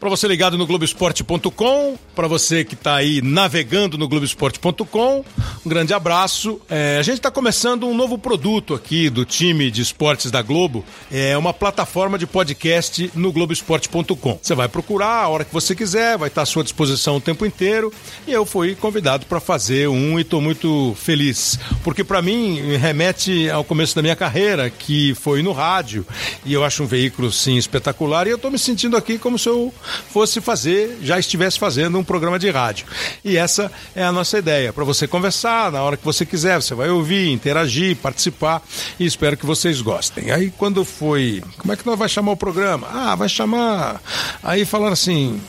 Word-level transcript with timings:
Para 0.00 0.08
você 0.08 0.28
ligado 0.28 0.56
no 0.56 0.64
Globoesporte.com, 0.64 1.98
para 2.14 2.28
você 2.28 2.64
que 2.64 2.74
está 2.74 2.94
aí 2.94 3.20
navegando 3.20 3.98
no 3.98 4.06
Globoesporte.com, 4.06 5.24
um 5.66 5.68
grande 5.68 5.92
abraço. 5.92 6.60
É, 6.70 6.98
a 7.00 7.02
gente 7.02 7.16
está 7.16 7.32
começando 7.32 7.84
um 7.84 7.96
novo 7.96 8.16
produto 8.16 8.74
aqui 8.74 9.10
do 9.10 9.24
time 9.24 9.72
de 9.72 9.82
esportes 9.82 10.30
da 10.30 10.40
Globo, 10.40 10.84
é 11.10 11.36
uma 11.36 11.52
plataforma 11.52 12.16
de 12.16 12.28
podcast 12.28 13.10
no 13.12 13.32
Globoesporte.com. 13.32 14.38
Você 14.40 14.54
vai 14.54 14.68
procurar 14.68 15.24
a 15.24 15.28
hora 15.28 15.44
que 15.44 15.52
você 15.52 15.74
quiser, 15.74 16.16
vai 16.16 16.28
estar 16.28 16.42
à 16.42 16.46
sua 16.46 16.62
disposição 16.62 17.16
o 17.16 17.20
tempo 17.20 17.44
inteiro. 17.44 17.92
E 18.24 18.30
eu 18.30 18.46
fui 18.46 18.76
convidado 18.76 19.26
para 19.26 19.40
fazer 19.40 19.88
um 19.88 20.16
e 20.16 20.22
estou 20.22 20.40
muito 20.40 20.94
feliz, 20.96 21.58
porque 21.82 22.04
para 22.04 22.22
mim 22.22 22.76
remete 22.76 23.50
ao 23.50 23.64
começo 23.64 23.96
da 23.96 24.02
minha 24.02 24.14
carreira, 24.14 24.70
que 24.70 25.12
foi 25.16 25.42
no 25.42 25.50
rádio, 25.50 26.06
e 26.44 26.52
eu 26.52 26.62
acho 26.62 26.84
um 26.84 26.86
veículo 26.86 27.32
sim 27.32 27.56
espetacular. 27.56 28.28
E 28.28 28.30
eu 28.30 28.36
estou 28.36 28.48
me 28.48 28.60
sentindo 28.60 28.96
aqui 28.96 29.18
como 29.18 29.36
se 29.36 29.48
eu 29.48 29.74
fosse 30.12 30.40
fazer, 30.40 30.98
já 31.02 31.18
estivesse 31.18 31.58
fazendo 31.58 31.98
um 31.98 32.04
programa 32.04 32.38
de 32.38 32.50
rádio. 32.50 32.86
E 33.24 33.36
essa 33.36 33.70
é 33.94 34.02
a 34.02 34.12
nossa 34.12 34.38
ideia, 34.38 34.72
para 34.72 34.84
você 34.84 35.06
conversar 35.06 35.72
na 35.72 35.82
hora 35.82 35.96
que 35.96 36.04
você 36.04 36.24
quiser, 36.24 36.60
você 36.60 36.74
vai 36.74 36.90
ouvir, 36.90 37.30
interagir, 37.30 37.96
participar 37.96 38.62
e 38.98 39.06
espero 39.06 39.36
que 39.36 39.46
vocês 39.46 39.80
gostem. 39.80 40.30
Aí 40.30 40.52
quando 40.56 40.84
foi, 40.84 41.42
como 41.58 41.72
é 41.72 41.76
que 41.76 41.86
nós 41.86 41.98
vai 41.98 42.08
chamar 42.08 42.32
o 42.32 42.36
programa? 42.36 42.88
Ah, 42.92 43.14
vai 43.14 43.28
chamar. 43.28 44.00
Aí 44.42 44.64
falaram 44.64 44.92
assim, 44.92 45.40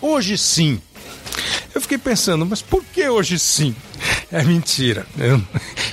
hoje 0.00 0.36
sim. 0.38 0.80
Eu 1.74 1.80
fiquei 1.80 1.98
pensando, 1.98 2.44
mas 2.44 2.60
por 2.60 2.84
que 2.84 3.08
hoje 3.08 3.38
sim? 3.38 3.74
É 4.30 4.42
mentira. 4.42 5.06
Eu, 5.18 5.42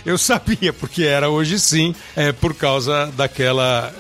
eu 0.06 0.18
sabia 0.18 0.74
porque 0.74 1.04
era 1.04 1.30
hoje 1.30 1.60
sim, 1.60 1.96
é 2.16 2.32
por 2.32 2.54
causa 2.54 3.08
daquela 3.16 3.94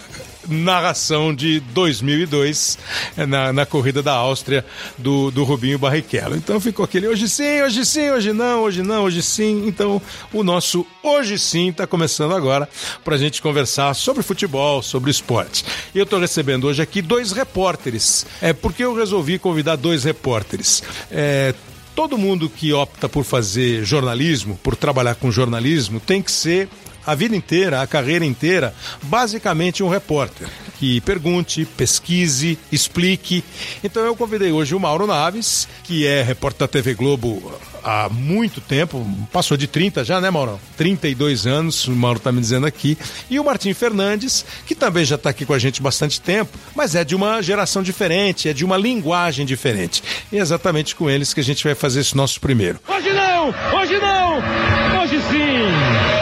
narração 0.49 1.34
de 1.34 1.59
2002 1.59 2.77
eh, 3.17 3.26
na, 3.26 3.53
na 3.53 3.66
corrida 3.66 4.02
da 4.02 4.13
Áustria 4.13 4.66
do, 4.97 5.31
do 5.31 5.44
Rubinho 5.44 5.78
Barrichello. 5.80 6.36
Então 6.36 6.59
ficou 6.59 6.83
aquele 6.83 7.08
hoje 7.08 7.30
sim, 7.30 7.61
hoje 7.61 7.86
sim, 7.86 8.09
hoje 8.09 8.33
não, 8.33 8.64
hoje 8.64 8.81
não, 8.81 9.03
hoje 9.03 9.22
sim. 9.22 9.67
Então 9.67 10.02
o 10.33 10.44
nosso 10.44 10.86
hoje 11.03 11.38
sim 11.38 11.69
está 11.69 11.86
começando 11.86 12.33
agora 12.33 12.67
para 13.03 13.16
a 13.16 13.17
gente 13.17 13.41
conversar 13.41 13.94
sobre 13.94 14.23
futebol, 14.23 14.81
sobre 14.81 15.11
esporte. 15.11 15.64
E 15.94 15.97
eu 15.97 16.03
estou 16.03 16.19
recebendo 16.19 16.67
hoje 16.67 16.81
aqui 16.81 17.02
dois 17.02 17.31
repórteres. 17.31 18.25
É 18.41 18.53
porque 18.53 18.84
eu 18.84 18.95
resolvi 18.95 19.39
convidar 19.39 19.75
dois 19.75 20.03
repórteres. 20.03 20.84
É, 21.11 21.53
todo 21.95 22.17
mundo 22.17 22.50
que 22.50 22.72
opta 22.72 23.09
por 23.09 23.23
fazer 23.23 23.84
jornalismo, 23.84 24.58
por 24.63 24.75
trabalhar 24.75 25.16
com 25.16 25.31
jornalismo, 25.31 26.00
tem 26.00 26.22
que 26.22 26.31
ser 26.31 26.69
a 27.05 27.16
vida 27.16 27.36
inteira, 27.36 27.81
a 27.81 27.88
carreira 27.88 28.25
inteira, 28.25 28.73
basicamente 29.03 29.83
um 29.83 29.89
repórter 29.89 30.47
que 30.80 31.02
pergunte, 31.02 31.66
pesquise, 31.66 32.58
explique. 32.72 33.44
Então 33.83 34.03
eu 34.06 34.16
convidei 34.16 34.52
hoje 34.52 34.73
o 34.73 34.80
Mauro 34.80 35.06
Naves, 35.06 35.67
que 35.83 36.08
é 36.08 36.22
repórter 36.22 36.59
da 36.59 36.67
TV 36.69 36.94
Globo 36.94 37.59
há 37.83 38.08
muito 38.09 38.61
tempo, 38.61 39.06
passou 39.31 39.58
de 39.58 39.67
30 39.67 40.06
já, 40.06 40.22
né, 40.22 40.30
Mauro? 40.30 40.59
32 40.78 41.45
anos, 41.45 41.86
o 41.88 41.91
Mauro 41.91 42.17
está 42.17 42.31
me 42.31 42.39
dizendo 42.39 42.66
aqui. 42.66 42.97
E 43.30 43.39
o 43.39 43.44
Martim 43.44 43.73
Fernandes, 43.73 44.45
que 44.66 44.73
também 44.73 45.03
já 45.03 45.16
está 45.16 45.30
aqui 45.30 45.45
com 45.45 45.53
a 45.53 45.59
gente 45.59 45.81
bastante 45.81 46.22
tempo, 46.22 46.58
mas 46.73 46.95
é 46.95 47.03
de 47.03 47.16
uma 47.16 47.41
geração 47.41 47.84
diferente, 47.84 48.47
é 48.47 48.53
de 48.53 48.63
uma 48.63 48.78
linguagem 48.78 49.45
diferente. 49.45 50.02
E 50.31 50.38
é 50.38 50.39
exatamente 50.39 50.95
com 50.95 51.09
eles 51.09 51.34
que 51.34 51.41
a 51.41 51.44
gente 51.44 51.63
vai 51.63 51.75
fazer 51.75 52.00
esse 52.00 52.16
nosso 52.16 52.39
primeiro. 52.39 52.80
Hoje 52.88 53.11
não! 53.11 53.47
Hoje 53.78 53.97
não! 54.00 55.02
Hoje 55.02 55.19
sim! 55.30 56.19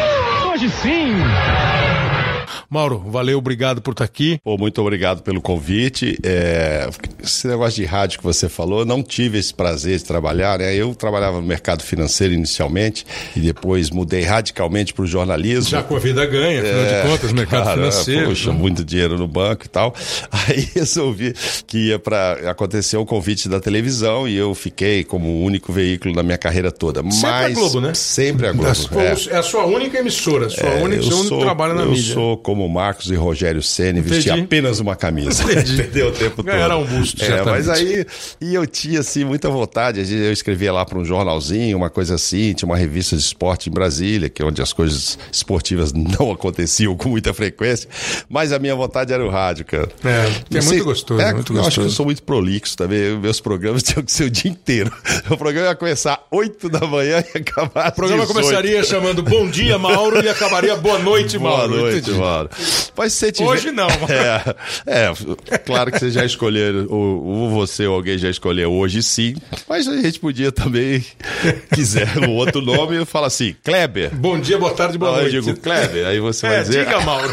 Hoje 0.58 0.70
sim! 0.70 1.77
Mauro, 2.70 3.02
valeu, 3.08 3.38
obrigado 3.38 3.82
por 3.82 3.92
estar 3.92 4.04
aqui. 4.04 4.40
Pô, 4.44 4.58
muito 4.58 4.82
obrigado 4.82 5.24
pelo 5.24 5.42
convite. 5.42 6.18
É, 6.22 6.90
esse 7.24 7.48
negócio 7.48 7.82
de 7.82 7.86
rádio 7.86 8.20
que 8.20 8.24
você 8.26 8.50
falou, 8.50 8.86
não 8.86 9.02
tive 9.02 9.38
esse 9.38 9.54
prazer 9.54 9.98
de 9.98 10.04
trabalhar, 10.04 10.60
né? 10.60 10.76
Eu 10.76 10.94
trabalhava 10.94 11.40
no 11.40 11.48
mercado 11.48 11.82
financeiro 11.82 12.34
inicialmente 12.34 13.06
e 13.36 13.40
depois 13.40 13.90
mudei 13.90 14.24
radicalmente 14.24 14.94
para 14.94 15.04
o 15.04 15.08
jornalismo. 15.08 15.70
Já 15.70 15.82
com 15.82 15.96
a 15.96 16.00
vida 16.00 16.26
ganha, 16.26 16.62
afinal 16.62 16.82
é, 16.82 17.02
de 17.02 17.10
contas, 17.10 17.32
mercado 17.32 17.64
cara, 17.64 17.78
financeiro. 17.78 18.28
Poxa, 18.28 18.52
né? 18.52 18.60
muito 18.60 18.84
dinheiro 18.84 19.18
no 19.18 19.30
banco 19.30 19.66
e 19.66 19.70
tal. 19.70 19.96
Aí 20.30 20.70
resolvi 20.76 21.34
que 21.66 21.88
ia 21.88 22.00
para 22.00 22.52
acontecer 22.52 22.98
o 22.98 23.06
convite 23.06 23.48
da 23.48 23.62
televisão 23.62 24.28
e 24.28 24.36
eu 24.36 24.54
fiquei 24.54 25.06
como 25.06 25.30
o 25.30 25.42
único 25.42 25.72
veículo 25.72 26.14
na 26.14 26.22
minha 26.22 26.38
carreira 26.38 26.70
toda. 26.70 27.02
Sempre 27.04 27.30
Mas, 27.30 27.52
a 27.52 27.60
Globo, 27.60 27.82
né? 27.82 27.94
Sempre 27.94 28.48
a 28.48 28.52
Globo. 28.52 29.00
É, 29.00 29.36
é 29.36 29.38
a 29.38 29.44
sua 29.44 29.66
única 29.66 29.98
emissora, 29.98 30.50
sua 30.50 30.68
é, 30.68 30.84
única, 30.84 31.04
seu 31.04 31.18
único 31.18 31.40
trabalho 31.40 31.74
na 31.74 31.84
eu 31.84 31.92
mídia. 31.92 32.12
Eu 32.12 32.14
sou 32.14 32.38
como 32.58 32.68
Marcos 32.68 33.12
e 33.12 33.16
Rogério 33.16 33.62
Ceni 33.62 34.02
vestia 34.02 34.34
apenas 34.34 34.80
uma 34.80 34.96
camisa. 34.96 35.44
Entendeu 35.54 36.08
o 36.08 36.12
tempo 36.12 36.38
todo. 36.38 36.50
Era 36.50 36.76
um 36.76 36.84
busto, 36.84 37.24
é, 37.24 37.44
Mas 37.44 37.70
aí, 37.70 38.04
e 38.42 38.56
eu 38.56 38.66
tinha, 38.66 39.02
assim, 39.02 39.24
muita 39.24 39.48
vontade. 39.48 40.00
Eu 40.12 40.34
escrevia 40.34 40.74
lá 40.74 40.84
para 40.84 40.98
um 40.98 41.06
jornalzinho, 41.06 41.78
uma 41.78 41.90
coisa 41.90 42.16
assim, 42.16 42.54
tinha 42.54 42.68
uma 42.68 42.76
revista 42.78 43.16
de 43.16 43.22
esporte 43.22 43.70
em 43.70 43.72
Brasília, 43.72 44.28
que 44.28 44.42
é 44.42 44.46
onde 44.46 44.60
as 44.62 44.74
coisas 44.74 45.20
esportivas 45.32 45.94
não 46.20 46.32
aconteciam 46.32 46.96
com 46.96 47.10
muita 47.10 47.32
frequência. 47.34 47.88
Mas 48.28 48.52
a 48.52 48.58
minha 48.58 48.76
vontade 48.76 49.14
era 49.14 49.24
o 49.24 49.30
rádio, 49.30 49.66
cara. 49.66 49.90
É, 50.04 50.58
é 50.58 50.62
muito 50.62 50.84
gostoso. 50.84 51.22
É, 51.22 51.34
muito 51.34 51.52
eu 51.52 51.58
gostoso. 51.58 51.68
acho 51.68 51.80
que 51.82 51.86
eu 51.86 51.92
sou 51.92 52.06
muito 52.06 52.24
prolixo 52.24 52.76
também. 52.76 53.18
Meus 53.20 53.40
programas 53.40 53.84
tinham 53.84 54.04
que 54.04 54.12
ser 54.12 54.24
o 54.24 54.30
dia 54.32 54.50
inteiro. 54.50 54.92
O 55.30 55.38
programa 55.38 55.68
ia 55.68 55.76
começar 55.76 56.26
8 56.32 56.70
da 56.70 56.88
manhã 56.88 57.24
e 57.34 57.38
acabar 57.38 57.90
O 57.90 57.92
programa 57.92 58.26
18. 58.26 58.34
começaria 58.34 58.84
chamando 58.84 59.22
Bom 59.22 59.48
Dia, 59.48 59.78
Mauro, 59.78 60.24
e 60.24 60.30
acabaria 60.30 60.76
Boa 60.76 60.98
Noite, 60.98 61.38
Mauro. 61.38 61.70
Boa 61.70 61.82
noite, 61.82 62.10
Entendi. 62.10 62.18
Mauro. 62.48 62.92
Mas 62.96 63.14
se 63.14 63.32
tiver... 63.32 63.50
Hoje 63.50 63.72
não. 63.72 63.88
É, 64.86 65.12
é, 65.52 65.58
claro 65.58 65.92
que 65.92 66.00
você 66.00 66.10
já 66.10 66.24
escolheu, 66.24 66.88
ou, 66.90 67.50
você 67.50 67.86
ou 67.86 67.96
alguém 67.96 68.18
já 68.18 68.30
escolheu 68.30 68.72
hoje 68.72 69.04
sim, 69.04 69.36
mas 69.68 69.88
a 69.88 70.02
gente 70.02 70.20
podia 70.20 70.52
também, 70.52 71.04
quiser 71.74 72.08
um 72.20 72.32
outro 72.32 72.62
nome, 72.62 73.04
fala 73.06 73.28
assim, 73.28 73.56
Kleber. 73.64 74.14
Bom 74.16 74.40
dia, 74.40 74.58
boa 74.58 74.74
tarde, 74.74 74.98
boa 74.98 75.12
noite. 75.18 75.36
Eu 75.36 75.42
digo 75.42 75.60
Kleber, 75.60 76.06
aí 76.08 76.20
você 76.20 76.46
é, 76.46 76.50
vai 76.50 76.60
dizer... 76.64 76.86
diga, 76.86 77.02
Mauro. 77.06 77.32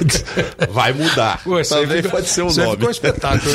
vai 0.70 0.92
mudar. 0.92 1.42
Pô, 1.44 1.62
também 1.62 1.96
fica, 2.02 2.08
pode 2.08 2.28
ser 2.28 2.42
o 2.42 2.50
um 2.50 2.54
nome. 2.54 2.70
Ficou 2.72 2.88
um 2.88 2.90
espetáculo. 2.90 3.52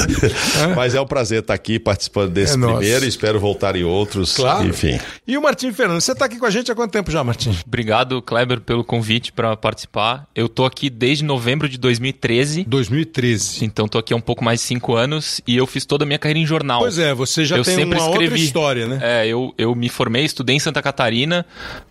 mas 0.75 0.95
é 0.95 1.01
um 1.01 1.07
prazer 1.07 1.39
estar 1.39 1.53
aqui 1.53 1.79
participando 1.79 2.31
desse 2.31 2.55
é 2.55 2.57
primeiro, 2.57 3.05
espero 3.05 3.39
voltar 3.39 3.75
em 3.75 3.83
outros, 3.83 4.35
claro. 4.35 4.67
enfim. 4.67 4.99
E 5.27 5.37
o 5.37 5.41
Martim 5.41 5.71
Fernandes, 5.71 6.05
você 6.05 6.13
está 6.13 6.25
aqui 6.25 6.37
com 6.37 6.45
a 6.45 6.51
gente 6.51 6.71
há 6.71 6.75
quanto 6.75 6.91
tempo 6.91 7.11
já, 7.11 7.23
Martim? 7.23 7.57
Obrigado, 7.65 8.21
Kleber, 8.21 8.61
pelo 8.61 8.83
convite 8.83 9.31
para 9.31 9.55
participar. 9.57 10.27
Eu 10.33 10.47
tô 10.47 10.65
aqui 10.65 10.89
desde 10.89 11.23
novembro 11.23 11.48
de 11.57 11.77
2013. 11.77 12.65
2013. 12.65 13.65
Então 13.65 13.87
tô 13.87 13.97
aqui 13.97 14.13
há 14.13 14.17
um 14.17 14.21
pouco 14.21 14.43
mais 14.43 14.59
de 14.59 14.65
cinco 14.67 14.95
anos 14.95 15.41
e 15.47 15.57
eu 15.57 15.65
fiz 15.65 15.85
toda 15.85 16.03
a 16.03 16.07
minha 16.07 16.19
carreira 16.19 16.39
em 16.39 16.45
jornal. 16.45 16.79
Pois 16.79 16.99
é, 16.99 17.13
você 17.13 17.45
já 17.45 17.57
eu 17.57 17.63
tem 17.63 17.75
sempre 17.75 17.97
uma 17.97 18.07
escrevi. 18.07 18.25
outra 18.25 18.39
história, 18.39 18.87
né? 18.87 18.99
É, 19.01 19.27
eu, 19.27 19.53
eu 19.57 19.73
me 19.73 19.89
formei, 19.89 20.25
estudei 20.25 20.55
em 20.55 20.59
Santa 20.59 20.81
Catarina, 20.81 21.45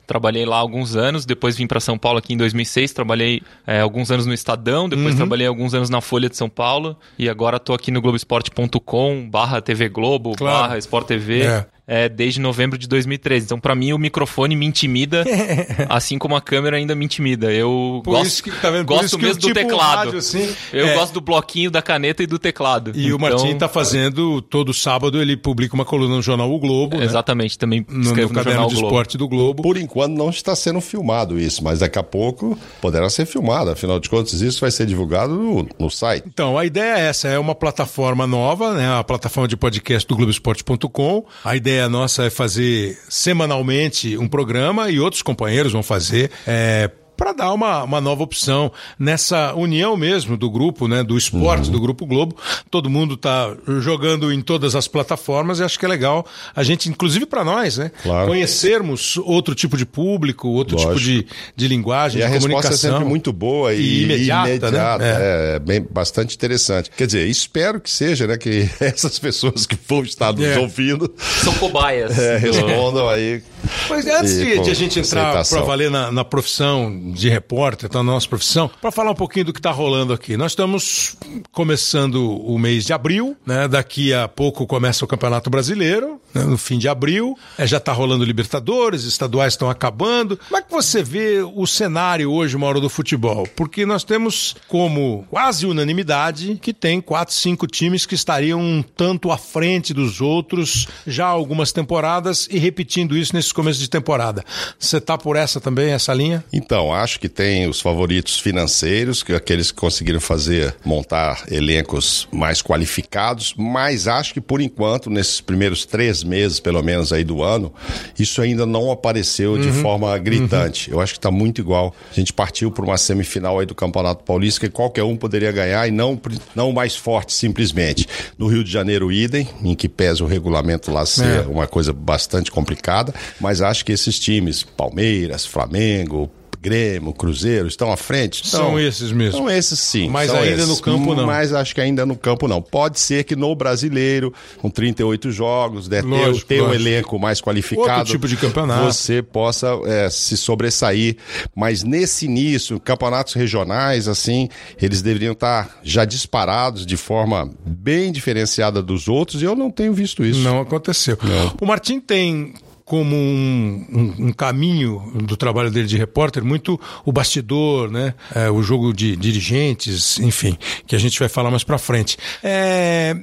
trabalhei 0.07 0.45
lá 0.45 0.57
alguns 0.57 0.97
anos, 0.97 1.25
depois 1.25 1.57
vim 1.57 1.67
para 1.67 1.81
São 1.81 1.99
Paulo 1.99 2.19
aqui 2.19 2.35
em 2.35 2.37
2006, 2.37 2.93
trabalhei 2.93 3.43
é, 3.67 3.81
alguns 3.81 4.11
anos 4.11 4.27
no 4.27 4.35
Estadão, 4.35 4.89
depois 4.89 5.11
uhum. 5.11 5.17
trabalhei 5.17 5.47
alguns 5.47 5.75
anos 5.75 5.91
na 5.91 6.01
Folha 6.01 6.29
de 6.29 6.37
São 6.37 6.49
Paulo 6.49 6.97
e 7.19 7.29
agora 7.29 7.59
tô 7.59 7.75
aqui 7.75 7.91
no 7.91 8.01
Globoesporte.com 8.01 9.29
barra 9.29 9.61
TV 9.61 9.89
Globo, 9.89 10.35
claro. 10.37 10.63
barra 10.63 10.79
Sport 10.79 11.07
TV. 11.07 11.43
É 11.43 11.67
é, 11.89 12.07
desde 12.07 12.39
novembro 12.39 12.77
de 12.77 12.87
2013. 12.87 13.47
Então, 13.47 13.59
para 13.59 13.75
mim, 13.75 13.95
o 13.95 13.99
microfone 13.99 14.55
me 14.55 14.67
intimida, 14.67 15.25
assim 15.89 16.19
como 16.19 16.37
a 16.37 16.41
câmera 16.41 16.77
ainda 16.77 16.95
me 16.95 17.07
intimida. 17.07 17.51
Eu 17.51 18.03
Por 18.05 18.11
gosto, 18.11 18.43
que, 18.43 18.51
tá 18.51 18.71
gosto 18.83 19.19
mesmo 19.19 19.41
do 19.41 19.47
tipo 19.47 19.55
teclado. 19.55 20.05
Rádio, 20.05 20.19
assim, 20.19 20.55
eu 20.71 20.87
é... 20.87 20.95
gosto 20.95 21.15
do 21.15 21.23
bloquinho, 21.23 21.71
da 21.71 21.81
caneta 21.81 22.23
e 22.23 22.27
do 22.27 22.39
teclado. 22.39 22.93
E 22.95 23.07
então... 23.07 23.17
o 23.17 23.21
Martim 23.21 23.49
está 23.49 23.69
fazendo, 23.69 24.43
todo 24.43 24.75
sábado, 24.75 25.19
ele 25.19 25.35
publica 25.35 25.75
uma 25.75 25.85
coluna 25.85 26.17
no 26.17 26.23
Jornal 26.23 26.53
O 26.53 26.59
Globo. 26.59 26.99
Né? 26.99 27.05
Exatamente, 27.07 27.57
também 27.57 27.87
no, 27.89 28.15
no, 28.15 28.15
no 28.15 28.31
caderno 28.31 28.69
de 28.69 28.75
esporte 28.75 29.17
do 29.17 29.27
Globo. 29.27 29.63
Por 29.63 29.79
enquanto 29.79 30.13
não 30.13 30.29
está 30.29 30.55
sendo 30.55 30.83
filmado 30.83 31.41
isso, 31.41 31.65
mas 31.65 31.79
daqui 31.79 31.99
a 31.99 32.03
pouco 32.03 32.59
poderá 32.83 33.09
ser 33.09 33.25
filmado. 33.25 33.71
Afinal 33.71 33.99
de 33.99 34.11
contas, 34.11 34.43
isso 34.43 34.61
vai 34.61 34.71
ser 34.71 34.85
divulgado 34.85 35.35
no, 35.35 35.67
no 35.79 35.91
site. 35.91 36.25
Então, 36.27 36.59
a 36.59 36.67
ideia 36.67 36.99
é 36.99 37.09
essa, 37.09 37.29
é 37.29 37.39
uma 37.39 37.55
plataforma 37.55 38.27
nova, 38.27 38.75
né? 38.75 38.93
A 38.93 39.03
plataforma 39.03 39.49
de 39.49 39.57
podcast 39.57 40.07
do 40.07 40.15
Globoesporte.com. 40.15 41.25
A 41.43 41.57
ideia 41.57 41.78
nossa 41.87 42.25
é 42.25 42.31
fazer 42.31 42.99
semanalmente 43.11 44.17
um 44.17 44.27
programa 44.27 44.91
e 44.91 44.99
outros 44.99 45.21
companheiros 45.21 45.73
vão 45.73 45.83
fazer. 45.83 46.31
É, 46.47 46.91
para 47.19 47.33
dar 47.33 47.53
uma, 47.53 47.83
uma 47.83 48.01
nova 48.01 48.23
opção 48.23 48.71
nessa 48.97 49.53
união 49.55 49.97
mesmo 49.97 50.37
do 50.37 50.49
grupo, 50.49 50.87
né, 50.87 51.03
do 51.03 51.19
esporte 51.19 51.67
uhum. 51.67 51.73
do 51.73 51.81
Grupo 51.81 52.07
Globo. 52.07 52.37
Todo 52.71 52.89
mundo 52.89 53.15
está 53.15 53.55
jogando 53.81 54.33
em 54.33 54.41
todas 54.41 54.77
as 54.77 54.87
plataformas 54.87 55.59
e 55.59 55.65
acho 55.65 55.77
que 55.77 55.85
é 55.85 55.89
legal 55.89 56.25
a 56.55 56.63
gente, 56.63 56.89
inclusive 56.89 57.27
para 57.27 57.43
nós, 57.45 57.77
né, 57.77 57.91
claro. 58.05 58.29
conhecermos 58.29 59.17
outro 59.17 59.53
tipo 59.53 59.77
de 59.77 59.85
público, 59.85 60.49
outro 60.49 60.77
Lógico. 60.77 60.95
tipo 60.95 61.05
de, 61.05 61.27
de 61.57 61.69
linguagem, 61.69 62.23
e 62.23 62.25
de 62.25 62.31
a 62.31 62.39
comunicação. 62.39 62.71
resposta 62.71 62.87
é 62.87 62.91
sempre 62.93 63.05
muito 63.09 63.33
boa 63.33 63.75
e, 63.75 63.81
e 63.81 64.05
imediata, 64.05 64.49
imediata 64.51 65.11
né? 65.11 65.17
é, 65.21 65.55
é 65.57 65.59
bem, 65.59 65.85
bastante 65.91 66.37
interessante. 66.37 66.89
Quer 66.97 67.07
dizer, 67.07 67.27
espero 67.27 67.81
que 67.81 67.91
seja, 67.91 68.29
né, 68.29 68.37
que 68.37 68.71
essas 68.79 69.19
pessoas 69.19 69.67
que 69.67 69.77
vão 69.89 70.05
estar 70.05 70.33
nos 70.33 70.45
É. 70.45 70.57
ouvindo 70.59 71.13
São 71.43 71.53
cobaias. 71.55 72.15
é, 72.17 72.37
respondam 72.37 73.09
aí 73.09 73.43
Mas 73.91 74.07
antes 74.07 74.35
E, 74.35 74.45
de, 74.45 74.61
de 74.61 74.71
a 74.71 74.75
gente 74.75 75.01
entrar 75.01 75.45
para 75.45 75.63
valer 75.63 75.91
na, 75.91 76.13
na 76.13 76.25
profissão 76.25 77.08
de 77.13 77.29
repórter, 77.29 77.89
tá, 77.89 77.99
na 77.99 78.13
nossa 78.13 78.29
profissão, 78.29 78.71
para 78.81 78.91
falar 78.91 79.11
um 79.11 79.15
pouquinho 79.15 79.47
do 79.47 79.53
que 79.53 79.59
está 79.59 79.71
rolando 79.71 80.13
aqui. 80.13 80.37
Nós 80.37 80.53
estamos 80.53 81.17
começando 81.53 82.37
o 82.37 82.59
mês 82.59 82.85
de 82.85 82.93
abril, 82.93 83.37
né? 83.47 83.69
Daqui 83.69 84.13
a 84.13 84.29
pouco 84.29 84.67
começa 84.67 85.05
o 85.05 85.09
Campeonato 85.09 85.51
Brasileiro, 85.51 86.21
né? 86.39 86.45
no 86.45 86.59
fim 86.59 86.79
de 86.79 86.89
abril. 86.89 87.37
É, 87.57 87.67
já 87.67 87.79
está 87.79 87.93
rolando 87.93 88.25
Libertadores, 88.25 89.05
estaduais 89.05 89.55
estão 89.55 89.69
acabando. 89.69 90.37
Como 90.37 90.57
é 90.57 90.63
que 90.63 90.71
você 90.71 91.03
vê 91.03 91.43
o 91.43 91.67
cenário 91.67 92.31
hoje, 92.31 92.57
uma 92.57 92.67
hora 92.67 92.81
do 92.81 92.89
futebol? 92.89 93.47
Porque 93.57 93.85
nós 93.85 94.05
temos 94.05 94.57
como 94.69 95.27
quase 95.31 95.67
unanimidade 95.67 96.59
que 96.61 96.73
tem 96.73 97.01
quatro, 97.01 97.35
cinco 97.35 97.67
times 97.67 98.07
que 98.07 98.15
estariam 98.15 98.61
um 98.61 98.83
tanto 98.83 99.31
à 99.31 99.39
frente 99.39 99.93
dos 99.93 100.21
outros 100.21 100.87
já 101.07 101.27
há 101.27 101.31
algumas 101.31 101.73
temporadas 101.73 102.49
e 102.51 102.59
repetindo 102.59 103.17
isso 103.17 103.35
nesse 103.35 103.53
começo 103.53 103.81
de 103.81 103.89
temporada. 103.89 104.45
Você 104.79 105.01
tá 105.01 105.17
por 105.17 105.37
essa 105.37 105.61
também, 105.61 105.91
essa 105.91 106.13
linha? 106.15 106.45
Então, 106.53 106.93
acho 106.93 107.19
que 107.19 107.29
tem 107.29 107.69
os 107.69 107.81
favoritos 107.81 108.39
financeiros, 108.39 109.23
que 109.23 109.33
aqueles 109.33 109.71
que 109.71 109.79
conseguiram 109.79 110.21
fazer, 110.21 110.75
montar 110.85 111.45
elencos 111.51 112.29
mais 112.33 112.63
qualificados, 112.63 113.55
mas 113.57 114.07
acho 114.07 114.35
que 114.35 114.41
por 114.41 114.61
enquanto, 114.61 115.11
nesses 115.11 115.41
primeiros 115.41 115.85
três 115.85 116.23
meses, 116.29 116.61
pelo 116.61 116.83
menos 116.83 117.13
aí 117.13 117.25
do 117.25 117.43
ano, 117.43 117.73
isso 118.19 118.41
ainda 118.43 118.65
não 118.67 118.91
apareceu 118.93 119.59
de 119.59 119.73
forma 119.73 120.17
gritante. 120.19 120.91
Eu 120.91 121.01
acho 121.01 121.15
que 121.15 121.19
está 121.19 121.31
muito 121.31 121.61
igual. 121.61 121.95
A 122.11 122.15
gente 122.15 122.33
partiu 122.33 122.71
para 122.71 122.85
uma 122.85 122.97
semifinal 122.99 123.59
aí 123.59 123.67
do 123.67 123.75
Campeonato 123.75 124.23
Paulista 124.25 124.61
que 124.61 124.69
qualquer 124.69 125.03
um 125.03 125.17
poderia 125.17 125.51
ganhar 125.51 125.89
e 125.89 125.91
não, 125.91 126.21
não 126.55 126.71
o 126.71 126.75
mais 126.75 126.95
forte, 126.95 127.33
simplesmente. 127.33 128.07
No 128.37 128.47
Rio 128.47 128.63
de 128.63 128.71
Janeiro, 128.71 129.11
idem, 129.11 129.49
em 129.65 129.75
que 129.75 129.89
pesa 129.89 130.23
o 130.23 130.27
regulamento 130.27 130.93
lá 130.93 131.05
ser 131.07 131.41
É. 131.41 131.41
uma 131.49 131.67
coisa 131.67 131.93
bastante 131.93 132.51
complicada, 132.51 133.15
mas 133.41 133.61
acho 133.63 133.85
que 133.85 133.93
esses 133.93 134.19
times, 134.19 134.63
Palmeiras, 134.63 135.47
Flamengo, 135.47 136.31
Grêmio, 136.61 137.13
Cruzeiro, 137.13 137.69
estão 137.69 137.93
à 137.93 137.97
frente? 137.97 138.47
São 138.47 138.79
esses 138.79 139.13
mesmo. 139.13 139.39
São 139.39 139.51
esses 139.51 139.79
sim. 139.79 140.09
Mas 140.09 140.31
ainda 140.31 140.63
esses. 140.63 140.69
no 140.69 140.81
campo, 140.81 141.15
não. 141.15 141.27
Mas 141.27 141.53
acho 141.53 141.75
que 141.75 141.81
ainda 141.81 142.05
no 142.05 142.17
campo 142.17 142.49
não. 142.49 142.61
Pode 142.61 142.99
ser 142.99 143.25
que 143.25 143.37
no 143.37 143.55
brasileiro, 143.55 144.33
com 144.59 144.69
38 144.69 145.31
jogos, 145.31 145.89
né, 145.89 146.03
ter, 146.03 146.09
Lógico, 146.09 146.47
ter 146.47 146.61
um 146.61 146.67
lógico. 146.67 146.83
elenco 146.83 147.19
mais 147.19 147.41
qualificado. 147.41 148.01
Outro 148.01 148.13
tipo 148.13 148.29
de 148.29 148.37
campeonato. 148.37 148.85
Você 148.85 149.23
possa 149.23 149.69
é, 149.87 150.11
se 150.11 150.37
sobressair. 150.37 151.17
Mas 151.55 151.83
nesse 151.83 152.27
início, 152.27 152.81
campeonatos 152.81 153.35
regionais, 153.35 154.09
assim, 154.09 154.49
eles 154.81 155.01
deveriam 155.01 155.33
estar 155.33 155.79
já 155.83 156.05
disparados 156.05 156.85
de 156.85 156.97
forma 156.97 157.51
bem 157.65 158.11
diferenciada 158.11 158.83
dos 158.83 159.09
outros, 159.09 159.43
e 159.43 159.45
eu 159.45 159.55
não 159.55 159.71
tenho 159.71 159.93
visto 159.93 160.25
isso. 160.25 160.41
Não 160.41 160.61
aconteceu. 160.61 161.17
O 161.61 161.67
Martim 161.67 162.01
tem 162.01 162.55
como 162.89 163.15
um, 163.15 163.85
um- 163.93 164.27
um 164.29 164.33
caminho 164.33 165.13
do 165.27 165.37
trabalho 165.37 165.71
dele 165.71 165.87
de 165.87 165.99
repórter 165.99 166.43
muito 166.43 166.81
o 167.05 167.13
bastidor, 167.13 167.91
né? 167.91 168.15
É, 168.35 168.51
o 168.51 168.63
jogo 168.63 168.95
de 168.95 169.15
dirigentes, 169.15 170.19
enfim, 170.19 170.57
que 170.87 170.97
a 170.97 170.99
gente 170.99 171.19
vai 171.19 171.29
falar 171.29 171.51
mais 171.51 171.63
pra 171.63 171.77
frente. 171.77 172.17
É, 172.43 173.15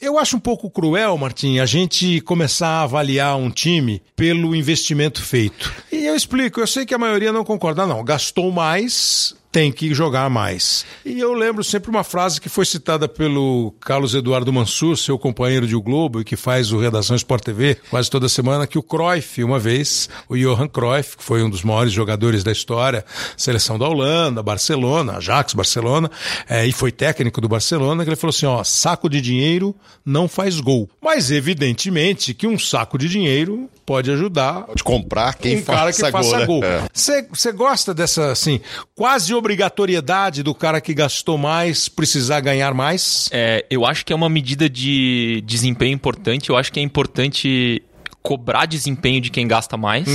eu 0.00 0.18
acho 0.18 0.36
um 0.36 0.40
pouco 0.40 0.70
cruel, 0.70 1.18
Martim, 1.18 1.58
a 1.58 1.66
gente 1.66 2.20
começar 2.20 2.68
a 2.68 2.82
avaliar 2.82 3.36
um 3.36 3.50
time 3.50 4.00
pelo 4.14 4.54
investimento 4.54 5.20
feito. 5.20 5.72
E 5.90 6.06
eu 6.06 6.14
explico, 6.14 6.60
eu 6.60 6.66
sei 6.66 6.86
que 6.86 6.94
a 6.94 6.98
maioria 6.98 7.32
não 7.32 7.44
concorda, 7.44 7.86
não. 7.86 8.04
Gastou 8.04 8.52
mais, 8.52 9.34
tem 9.58 9.72
que 9.72 9.92
jogar 9.92 10.30
mais. 10.30 10.86
E 11.04 11.18
eu 11.18 11.32
lembro 11.32 11.64
sempre 11.64 11.90
uma 11.90 12.04
frase 12.04 12.40
que 12.40 12.48
foi 12.48 12.64
citada 12.64 13.08
pelo 13.08 13.74
Carlos 13.80 14.14
Eduardo 14.14 14.52
Mansur, 14.52 14.96
seu 14.96 15.18
companheiro 15.18 15.66
de 15.66 15.74
O 15.74 15.82
Globo, 15.82 16.20
e 16.20 16.24
que 16.24 16.36
faz 16.36 16.70
o 16.70 16.78
Redação 16.78 17.16
Sport 17.16 17.42
TV 17.42 17.76
quase 17.90 18.08
toda 18.08 18.28
semana, 18.28 18.68
que 18.68 18.78
o 18.78 18.82
Cruyff, 18.84 19.42
uma 19.42 19.58
vez, 19.58 20.08
o 20.28 20.36
Johan 20.36 20.68
Cruyff, 20.68 21.16
que 21.16 21.24
foi 21.24 21.42
um 21.42 21.50
dos 21.50 21.64
maiores 21.64 21.92
jogadores 21.92 22.44
da 22.44 22.52
história, 22.52 23.04
seleção 23.36 23.76
da 23.76 23.88
Holanda, 23.88 24.44
Barcelona, 24.44 25.16
Ajax, 25.16 25.54
Barcelona, 25.54 26.08
eh, 26.48 26.68
e 26.68 26.72
foi 26.72 26.92
técnico 26.92 27.40
do 27.40 27.48
Barcelona, 27.48 28.04
que 28.04 28.10
ele 28.10 28.16
falou 28.16 28.30
assim, 28.30 28.46
ó, 28.46 28.62
saco 28.62 29.08
de 29.08 29.20
dinheiro 29.20 29.74
não 30.06 30.28
faz 30.28 30.60
gol. 30.60 30.88
Mas 31.02 31.32
evidentemente 31.32 32.32
que 32.32 32.46
um 32.46 32.56
saco 32.56 32.96
de 32.96 33.08
dinheiro 33.08 33.68
pode 33.84 34.10
ajudar 34.10 34.64
Pode 34.64 34.84
comprar 34.84 35.34
quem 35.34 35.56
um 35.56 35.62
cara 35.62 35.90
que 35.90 35.98
faça 35.98 36.12
faça 36.12 36.46
gol. 36.46 36.60
gol. 36.60 36.60
né? 36.60 36.86
Você 36.92 37.50
gosta 37.52 37.94
dessa, 37.94 38.30
assim, 38.30 38.60
quase 38.94 39.34
obrigatoriedade 39.48 40.42
do 40.42 40.54
cara 40.54 40.78
que 40.80 40.92
gastou 40.92 41.38
mais 41.38 41.88
precisar 41.88 42.40
ganhar 42.40 42.74
mais? 42.74 43.28
É, 43.32 43.64
eu 43.70 43.86
acho 43.86 44.04
que 44.04 44.12
é 44.12 44.16
uma 44.16 44.28
medida 44.28 44.68
de 44.68 45.42
desempenho 45.46 45.94
importante. 45.94 46.50
Eu 46.50 46.56
acho 46.56 46.70
que 46.70 46.78
é 46.78 46.82
importante 46.82 47.82
cobrar 48.22 48.66
desempenho 48.66 49.20
de 49.22 49.30
quem 49.30 49.48
gasta 49.48 49.76
mais. 49.76 50.06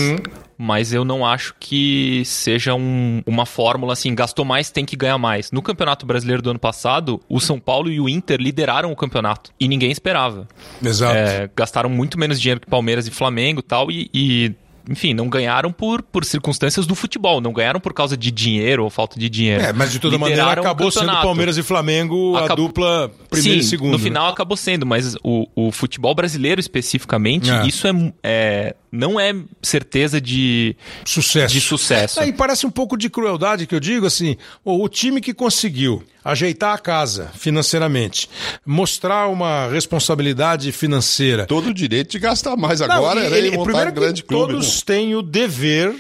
Mas 0.56 0.94
eu 0.94 1.04
não 1.04 1.26
acho 1.26 1.56
que 1.60 2.22
seja 2.26 2.76
um- 2.76 3.22
uma 3.26 3.46
fórmula 3.46 3.94
assim, 3.94 4.14
gastou 4.14 4.46
mais, 4.46 4.70
tem 4.70 4.86
que 4.86 4.96
ganhar 4.96 5.18
mais. 5.18 5.52
No 5.52 5.62
Campeonato 5.64 6.06
Brasileiro 6.06 6.42
do 6.44 6.52
ano 6.52 6.60
passado, 6.60 7.20
o 7.28 7.40
São 7.40 7.60
Paulo 7.60 7.90
e 7.92 8.00
o 8.00 8.08
Inter 8.08 8.40
lideraram 8.40 8.92
o 8.92 8.96
campeonato. 8.96 9.52
E 9.60 9.68
ninguém 9.68 9.92
esperava. 9.92 10.48
Exato. 10.82 11.16
É, 11.18 11.50
gastaram 11.56 11.90
muito 11.90 12.20
menos 12.20 12.40
dinheiro 12.40 12.62
que 12.62 12.68
Palmeiras 12.68 13.08
e 13.08 13.12
Flamengo 13.12 13.60
e 13.60 13.64
tal, 13.64 13.92
e, 13.92 14.10
e, 14.14 14.54
enfim, 14.90 15.14
não 15.14 15.30
ganharam 15.30 15.72
por, 15.72 16.02
por 16.02 16.26
circunstâncias 16.26 16.86
do 16.86 16.94
futebol, 16.96 17.40
não 17.40 17.54
ganharam 17.54 17.80
por 17.80 17.94
causa 17.94 18.18
de 18.18 18.30
dinheiro 18.32 18.84
ou 18.84 18.90
falta 18.90 19.20
de 19.20 19.30
dinheiro. 19.30 19.64
É, 19.64 19.72
mas 19.74 19.92
de 19.92 20.00
toda 20.00 20.18
maneira 20.18 20.42
Lideraram 20.44 20.64
o 20.64 20.66
acabou 20.66 20.92
sendo. 20.92 21.06
Palmeiras 21.12 21.58
e 21.58 21.64
Flamengo 21.64 22.36
a 22.36 22.46
Acabou- 22.46 22.68
dupla 22.68 23.12
primeiro 23.30 23.62
Sim, 23.62 23.66
e 23.66 23.70
segundo. 23.70 23.92
no 23.92 23.98
né? 23.98 24.04
final 24.04 24.28
acabou 24.30 24.58
sendo, 24.58 24.86
mas 24.86 25.16
o, 25.24 25.48
o 25.56 25.72
futebol 25.72 26.14
brasileiro 26.14 26.60
especificamente, 26.60 27.50
É. 27.50 27.66
isso 27.66 27.88
é, 27.88 27.92
é- 28.24 28.76
não 28.92 29.20
é 29.20 29.34
certeza 29.62 30.20
de, 30.22 30.76
Sucesso. 31.06 31.54
de 31.54 31.60
sucesso. 31.62 32.20
Aí 32.20 32.32
parece 32.32 32.66
um 32.66 32.70
pouco 32.72 32.96
de 32.98 33.10
crueldade 33.10 33.66
que 33.66 33.74
eu 33.74 33.80
digo 33.80 34.06
assim, 34.06 34.36
o, 34.64 34.84
o 34.84 34.90
time 34.90 35.20
que 35.22 35.34
conseguiu 35.34 36.04
ajeitar 36.26 36.74
a 36.74 36.78
casa 36.78 37.30
financeiramente, 37.34 38.30
mostrar 38.66 39.28
uma 39.28 39.68
responsabilidade 39.68 40.72
financeira, 40.72 41.46
Todo 41.46 41.68
o 41.68 41.74
direito 41.74 42.12
de 42.12 42.20
gastar 42.20 42.56
mais 42.56 42.80
Não, 42.80 42.90
agora 42.92 43.22
e 43.22 43.26
era 43.26 43.38
ele, 43.38 43.52
montar 43.52 43.64
primeiro 43.66 43.92
um 43.92 43.94
grande 43.94 44.24
clube. 44.24 44.54
Todos 44.54 44.73
né? 44.78 44.82
têm 44.86 45.16
o 45.16 45.22
dever 45.22 45.96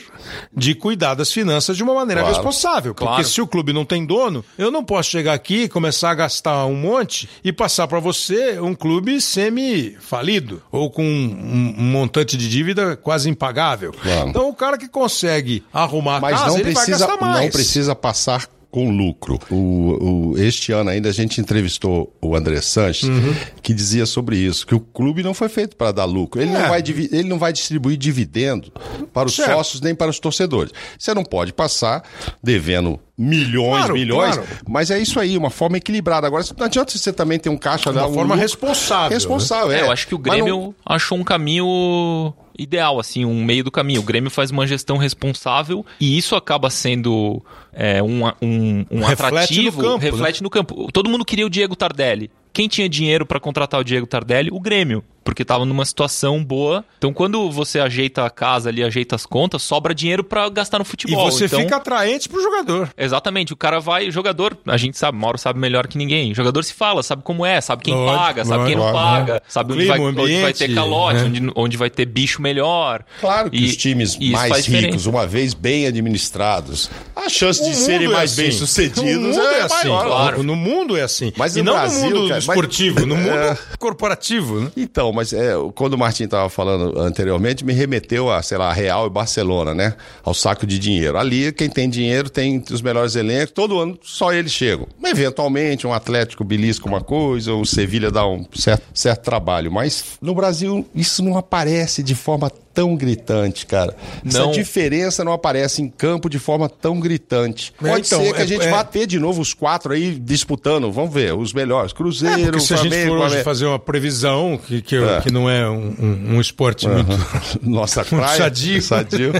de 0.55 0.73
cuidar 0.73 1.13
das 1.15 1.31
finanças 1.31 1.75
de 1.77 1.83
uma 1.83 1.93
maneira 1.93 2.21
Claro. 2.21 2.35
responsável. 2.35 2.93
Porque 2.95 3.07
Claro. 3.07 3.23
se 3.27 3.41
o 3.41 3.47
clube 3.47 3.73
não 3.73 3.83
tem 3.85 4.05
dono, 4.05 4.43
eu 4.57 4.71
não 4.71 4.83
posso 4.83 5.09
chegar 5.09 5.33
aqui 5.33 5.63
e 5.63 5.69
começar 5.69 6.11
a 6.11 6.15
gastar 6.15 6.65
um 6.65 6.75
monte 6.75 7.27
e 7.43 7.51
passar 7.51 7.87
para 7.87 7.99
você 7.99 8.59
um 8.59 8.73
clube 8.73 9.19
semi-falido 9.21 10.61
ou 10.71 10.89
com 10.89 11.03
um, 11.03 11.75
um 11.77 11.83
montante 11.83 12.37
de 12.37 12.49
dívida 12.49 12.95
quase 12.95 13.29
impagável. 13.29 13.93
Claro. 13.93 14.29
Então 14.29 14.49
o 14.49 14.53
cara 14.55 14.77
que 14.77 14.87
consegue 14.87 15.63
arrumar 15.73 16.17
a 16.17 16.21
Mas 16.21 16.39
casa, 16.39 16.47
não 16.47 16.55
ele 16.55 16.63
vai 16.63 16.73
precisa, 16.85 17.07
gastar 17.07 17.25
mais. 17.25 17.41
não 17.43 17.49
precisa 17.51 17.95
passar 17.95 18.47
com 18.73 18.89
lucro. 18.89 19.37
O, 19.51 20.31
o- 20.31 20.37
este 20.37 20.71
ano 20.71 20.89
ainda 20.89 21.07
a 21.07 21.11
gente 21.11 21.39
entrevistou 21.39 22.11
o 22.19 22.35
André 22.35 22.59
Sanches, 22.59 23.07
Uhum. 23.07 23.35
que 23.61 23.71
dizia 23.71 24.03
sobre 24.07 24.35
isso, 24.35 24.65
que 24.65 24.73
o 24.73 24.79
clube 24.79 25.21
não 25.21 25.31
foi 25.35 25.47
feito 25.47 25.75
para 25.77 25.91
dar 25.91 26.05
lucro. 26.05 26.41
Ele, 26.41 26.49
É. 26.49 26.59
não 26.59 26.69
vai, 26.69 26.79
ele 26.81 27.23
não 27.29 27.37
vai 27.37 27.53
distribuir 27.53 27.97
dividendo 27.97 28.71
para 29.13 29.27
os 29.27 29.35
Certo. 29.35 29.51
sócios 29.51 29.79
nem 29.79 29.93
para 29.93 30.09
os 30.09 30.19
torcedores. 30.19 30.73
Você 30.97 31.13
não 31.13 31.23
pode 31.23 31.53
passar 31.53 32.01
devendo 32.41 32.99
milhões, 33.15 33.77
Claro, 33.77 33.93
milhões, 33.93 34.37
claro. 34.37 34.49
mas 34.67 34.89
é 34.89 34.97
isso 34.99 35.19
aí, 35.19 35.37
uma 35.37 35.51
forma 35.51 35.77
equilibrada. 35.77 36.25
Agora, 36.25 36.43
não 36.57 36.65
adianta 36.65 36.97
você 36.97 37.13
também 37.13 37.37
ter 37.37 37.49
um 37.49 37.57
caixa... 37.57 37.91
Uma 37.91 38.07
um 38.07 38.13
forma 38.13 38.21
lucro- 38.33 38.39
responsável, 38.41 39.11
Responsável, 39.15 39.71
É, 39.71 39.81
é. 39.81 39.83
eu 39.83 39.91
acho 39.91 40.07
que 40.07 40.15
o 40.15 40.17
Mas 40.19 40.39
não- 40.39 40.45
Grêmio 40.45 40.75
achou 40.83 41.15
um 41.19 41.23
caminho 41.23 42.33
ideal, 42.57 42.99
assim, 42.99 43.23
um 43.23 43.43
meio 43.43 43.63
do 43.63 43.69
caminho. 43.71 43.99
O 44.01 44.03
Grêmio 44.03 44.31
faz 44.31 44.49
uma 44.49 44.65
gestão 44.65 44.97
responsável 44.97 45.85
e 45.99 46.17
isso 46.17 46.35
acaba 46.35 46.69
sendo 46.71 47.39
é, 47.73 48.01
um, 48.03 48.25
um, 48.41 48.85
um 48.91 48.99
Reflete 49.03 49.35
atrativo. 49.35 49.81
no 49.81 49.87
campo, 49.89 50.05
né? 50.05 50.11
reflete 50.11 50.43
no 50.43 50.49
campo. 50.49 50.91
Todo 50.91 51.09
mundo 51.09 51.25
queria 51.25 51.45
o 51.45 51.49
Diego 51.49 51.75
Tardelli. 51.75 52.29
Quem 52.51 52.67
tinha 52.67 52.87
dinheiro 52.87 53.25
para 53.25 53.39
contratar 53.39 53.79
o 53.79 53.83
Diego 53.83 54.05
Tardelli? 54.05 54.49
O 54.51 54.59
Grêmio. 54.59 55.03
Porque 55.23 55.41
estava 55.41 55.65
numa 55.65 55.85
situação 55.85 56.43
boa. 56.43 56.83
Então, 56.97 57.13
quando 57.13 57.49
você 57.49 57.79
ajeita 57.79 58.25
a 58.25 58.29
casa 58.29 58.69
ali, 58.69 58.83
ajeita 58.83 59.15
as 59.15 59.25
contas, 59.25 59.63
sobra 59.63 59.95
dinheiro 59.95 60.21
para 60.23 60.47
gastar 60.49 60.77
no 60.79 60.83
E 60.83 60.87
futebol. 60.87 61.31
você 61.31 61.45
então... 61.45 61.61
fica 61.61 61.77
atraente 61.77 62.27
pro 62.27 62.43
jogador. 62.43 62.89
Exatamente, 62.97 63.53
o 63.53 63.55
cara 63.55 63.79
vai, 63.79 64.11
jogador, 64.11 64.55
a 64.67 64.75
gente 64.75 64.97
sabe, 64.97 65.17
Mauro 65.17 65.37
sabe 65.37 65.57
melhor 65.59 65.87
que 65.87 65.97
ninguém. 65.97 66.33
O 66.33 66.35
jogador 66.35 66.61
se 66.63 66.73
fala, 66.73 67.01
sabe 67.01 67.23
como 67.23 67.45
é, 67.45 67.61
sabe 67.61 67.83
quem 67.83 67.93
Lógico, 67.93 68.17
paga, 68.19 68.45
sabe 68.45 68.65
quem 68.65 68.75
não 68.75 68.81
lógico, 68.83 68.99
paga, 69.01 69.43
sabe 69.47 69.71
onde 69.73 69.81
Clima, 69.83 69.95
vai, 69.97 70.05
o 70.05 70.09
onde 70.09 70.15
vai 70.17 70.25
ambiente, 70.25 70.57
ter 70.59 70.75
calote, 70.75 71.15
né? 71.19 71.25
onde, 71.25 71.51
onde 71.55 71.77
vai 71.77 71.89
ter 71.89 72.05
bicho 72.05 72.41
melhor. 72.41 73.03
Claro 73.21 73.49
que 73.49 73.57
E- 73.57 73.65
os 73.65 73.77
times 73.77 74.17
e 74.19 74.29
mais 74.31 74.51
ricos, 74.51 74.65
diferença. 74.65 75.09
uma 75.09 75.25
vez 75.25 75.53
bem 75.53 75.87
administrados, 75.87 76.91
a 77.15 77.29
chance 77.29 77.62
O 77.67 77.69
de 77.71 77.75
serem 77.75 78.07
é 78.07 78.09
mais 78.09 78.31
assim. 78.31 78.41
bem 78.41 78.49
O 78.49 78.53
sucedidos 78.53 79.03
mundo 79.35 79.39
é, 79.41 79.59
é 79.59 79.61
assim. 79.63 79.75
maior. 79.89 80.05
claro. 80.05 80.43
No 80.43 80.55
mundo 80.55 80.97
é 80.97 81.01
assim. 81.01 81.31
Mas 81.37 81.55
e 81.55 81.59
no 81.59 81.65
não 81.65 81.73
Brasil, 81.73 81.99
no 82.01 82.05
mundo 82.17 82.29
cara, 82.29 82.33
mas- 82.35 82.43
esportivo, 82.43 83.05
no 83.05 83.15
mundo 83.15 83.29
É. 83.29 83.57
corporativo, 83.79 84.59
né? 84.61 84.71
Então, 84.77 85.11
mas 85.11 85.33
é, 85.33 85.53
quando 85.75 85.93
o 85.93 85.97
Martin 85.97 86.23
estava 86.23 86.49
falando 86.49 86.99
anteriormente, 86.99 87.63
me 87.65 87.73
remeteu 87.73 88.31
a, 88.31 88.41
sei 88.41 88.57
lá, 88.57 88.71
Real 88.73 89.07
e 89.07 89.09
Barcelona, 89.09 89.73
né? 89.73 89.93
Ao 90.23 90.33
saco 90.33 90.65
de 90.65 90.77
dinheiro. 90.79 91.17
Ali, 91.17 91.51
quem 91.51 91.69
tem 91.69 91.89
dinheiro 91.89 92.29
tem 92.29 92.63
os 92.71 92.81
melhores 92.81 93.15
elencos, 93.15 93.51
todo 93.53 93.79
ano 93.79 93.97
só 94.01 94.33
eles 94.33 94.51
chegam. 94.51 94.87
Eventualmente, 95.03 95.85
um 95.87 95.93
Atlético 95.93 96.43
belisca 96.43 96.87
uma 96.87 97.01
coisa, 97.01 97.53
o 97.53 97.65
Sevilha 97.65 98.09
dá 98.11 98.25
um 98.27 98.45
certo, 98.55 98.83
certo 98.93 99.21
trabalho. 99.23 99.71
Mas 99.71 100.03
no 100.21 100.33
Brasil, 100.33 100.85
isso 100.95 101.23
não 101.23 101.37
aparece 101.37 102.01
de 102.03 102.15
forma 102.15 102.51
tão 102.73 102.95
gritante, 102.95 103.65
cara. 103.65 103.95
Não. 104.23 104.49
Essa 104.49 104.51
diferença 104.51 105.23
não 105.23 105.31
aparece 105.33 105.81
em 105.81 105.87
campo 105.89 106.29
de 106.29 106.39
forma 106.39 106.67
tão 106.69 106.99
gritante. 106.99 107.73
É, 107.83 107.87
Pode 107.89 108.07
então, 108.07 108.21
ser 108.23 108.33
que 108.33 108.39
é- 108.39 108.43
a 108.43 108.45
gente 108.45 108.65
é- 108.65 108.69
vá 108.71 108.83
ter 108.83 109.05
de 109.07 109.19
novo 109.19 109.41
os 109.41 109.53
quatro 109.53 109.93
aí 109.93 110.11
disputando. 110.19 110.91
Vamos 110.91 111.13
ver, 111.13 111.33
os 111.33 111.53
melhores. 111.53 111.91
É, 111.91 111.95
Cruzeiro, 111.95 112.41
porque 112.51 112.59
se 112.59 112.73
a 112.73 112.77
gente 112.77 112.89
for 113.05 113.11
hoje 113.11 113.19
Flamengo. 113.19 113.43
fazer 113.43 113.65
uma 113.65 113.79
previsão, 113.79 114.57
que, 114.57 114.81
que, 114.81 114.95
É. 114.95 115.21
que 115.21 115.31
não 115.31 115.49
é 115.49 115.69
um, 115.69 115.95
um- 115.99 116.35
um 116.35 116.41
esporte 116.41 116.87
muito, 116.87 117.09
Nossa 117.61 118.01
muito 118.09 118.15
praia. 118.15 118.37
sadio. 118.37 118.81
sadio. 118.81 119.31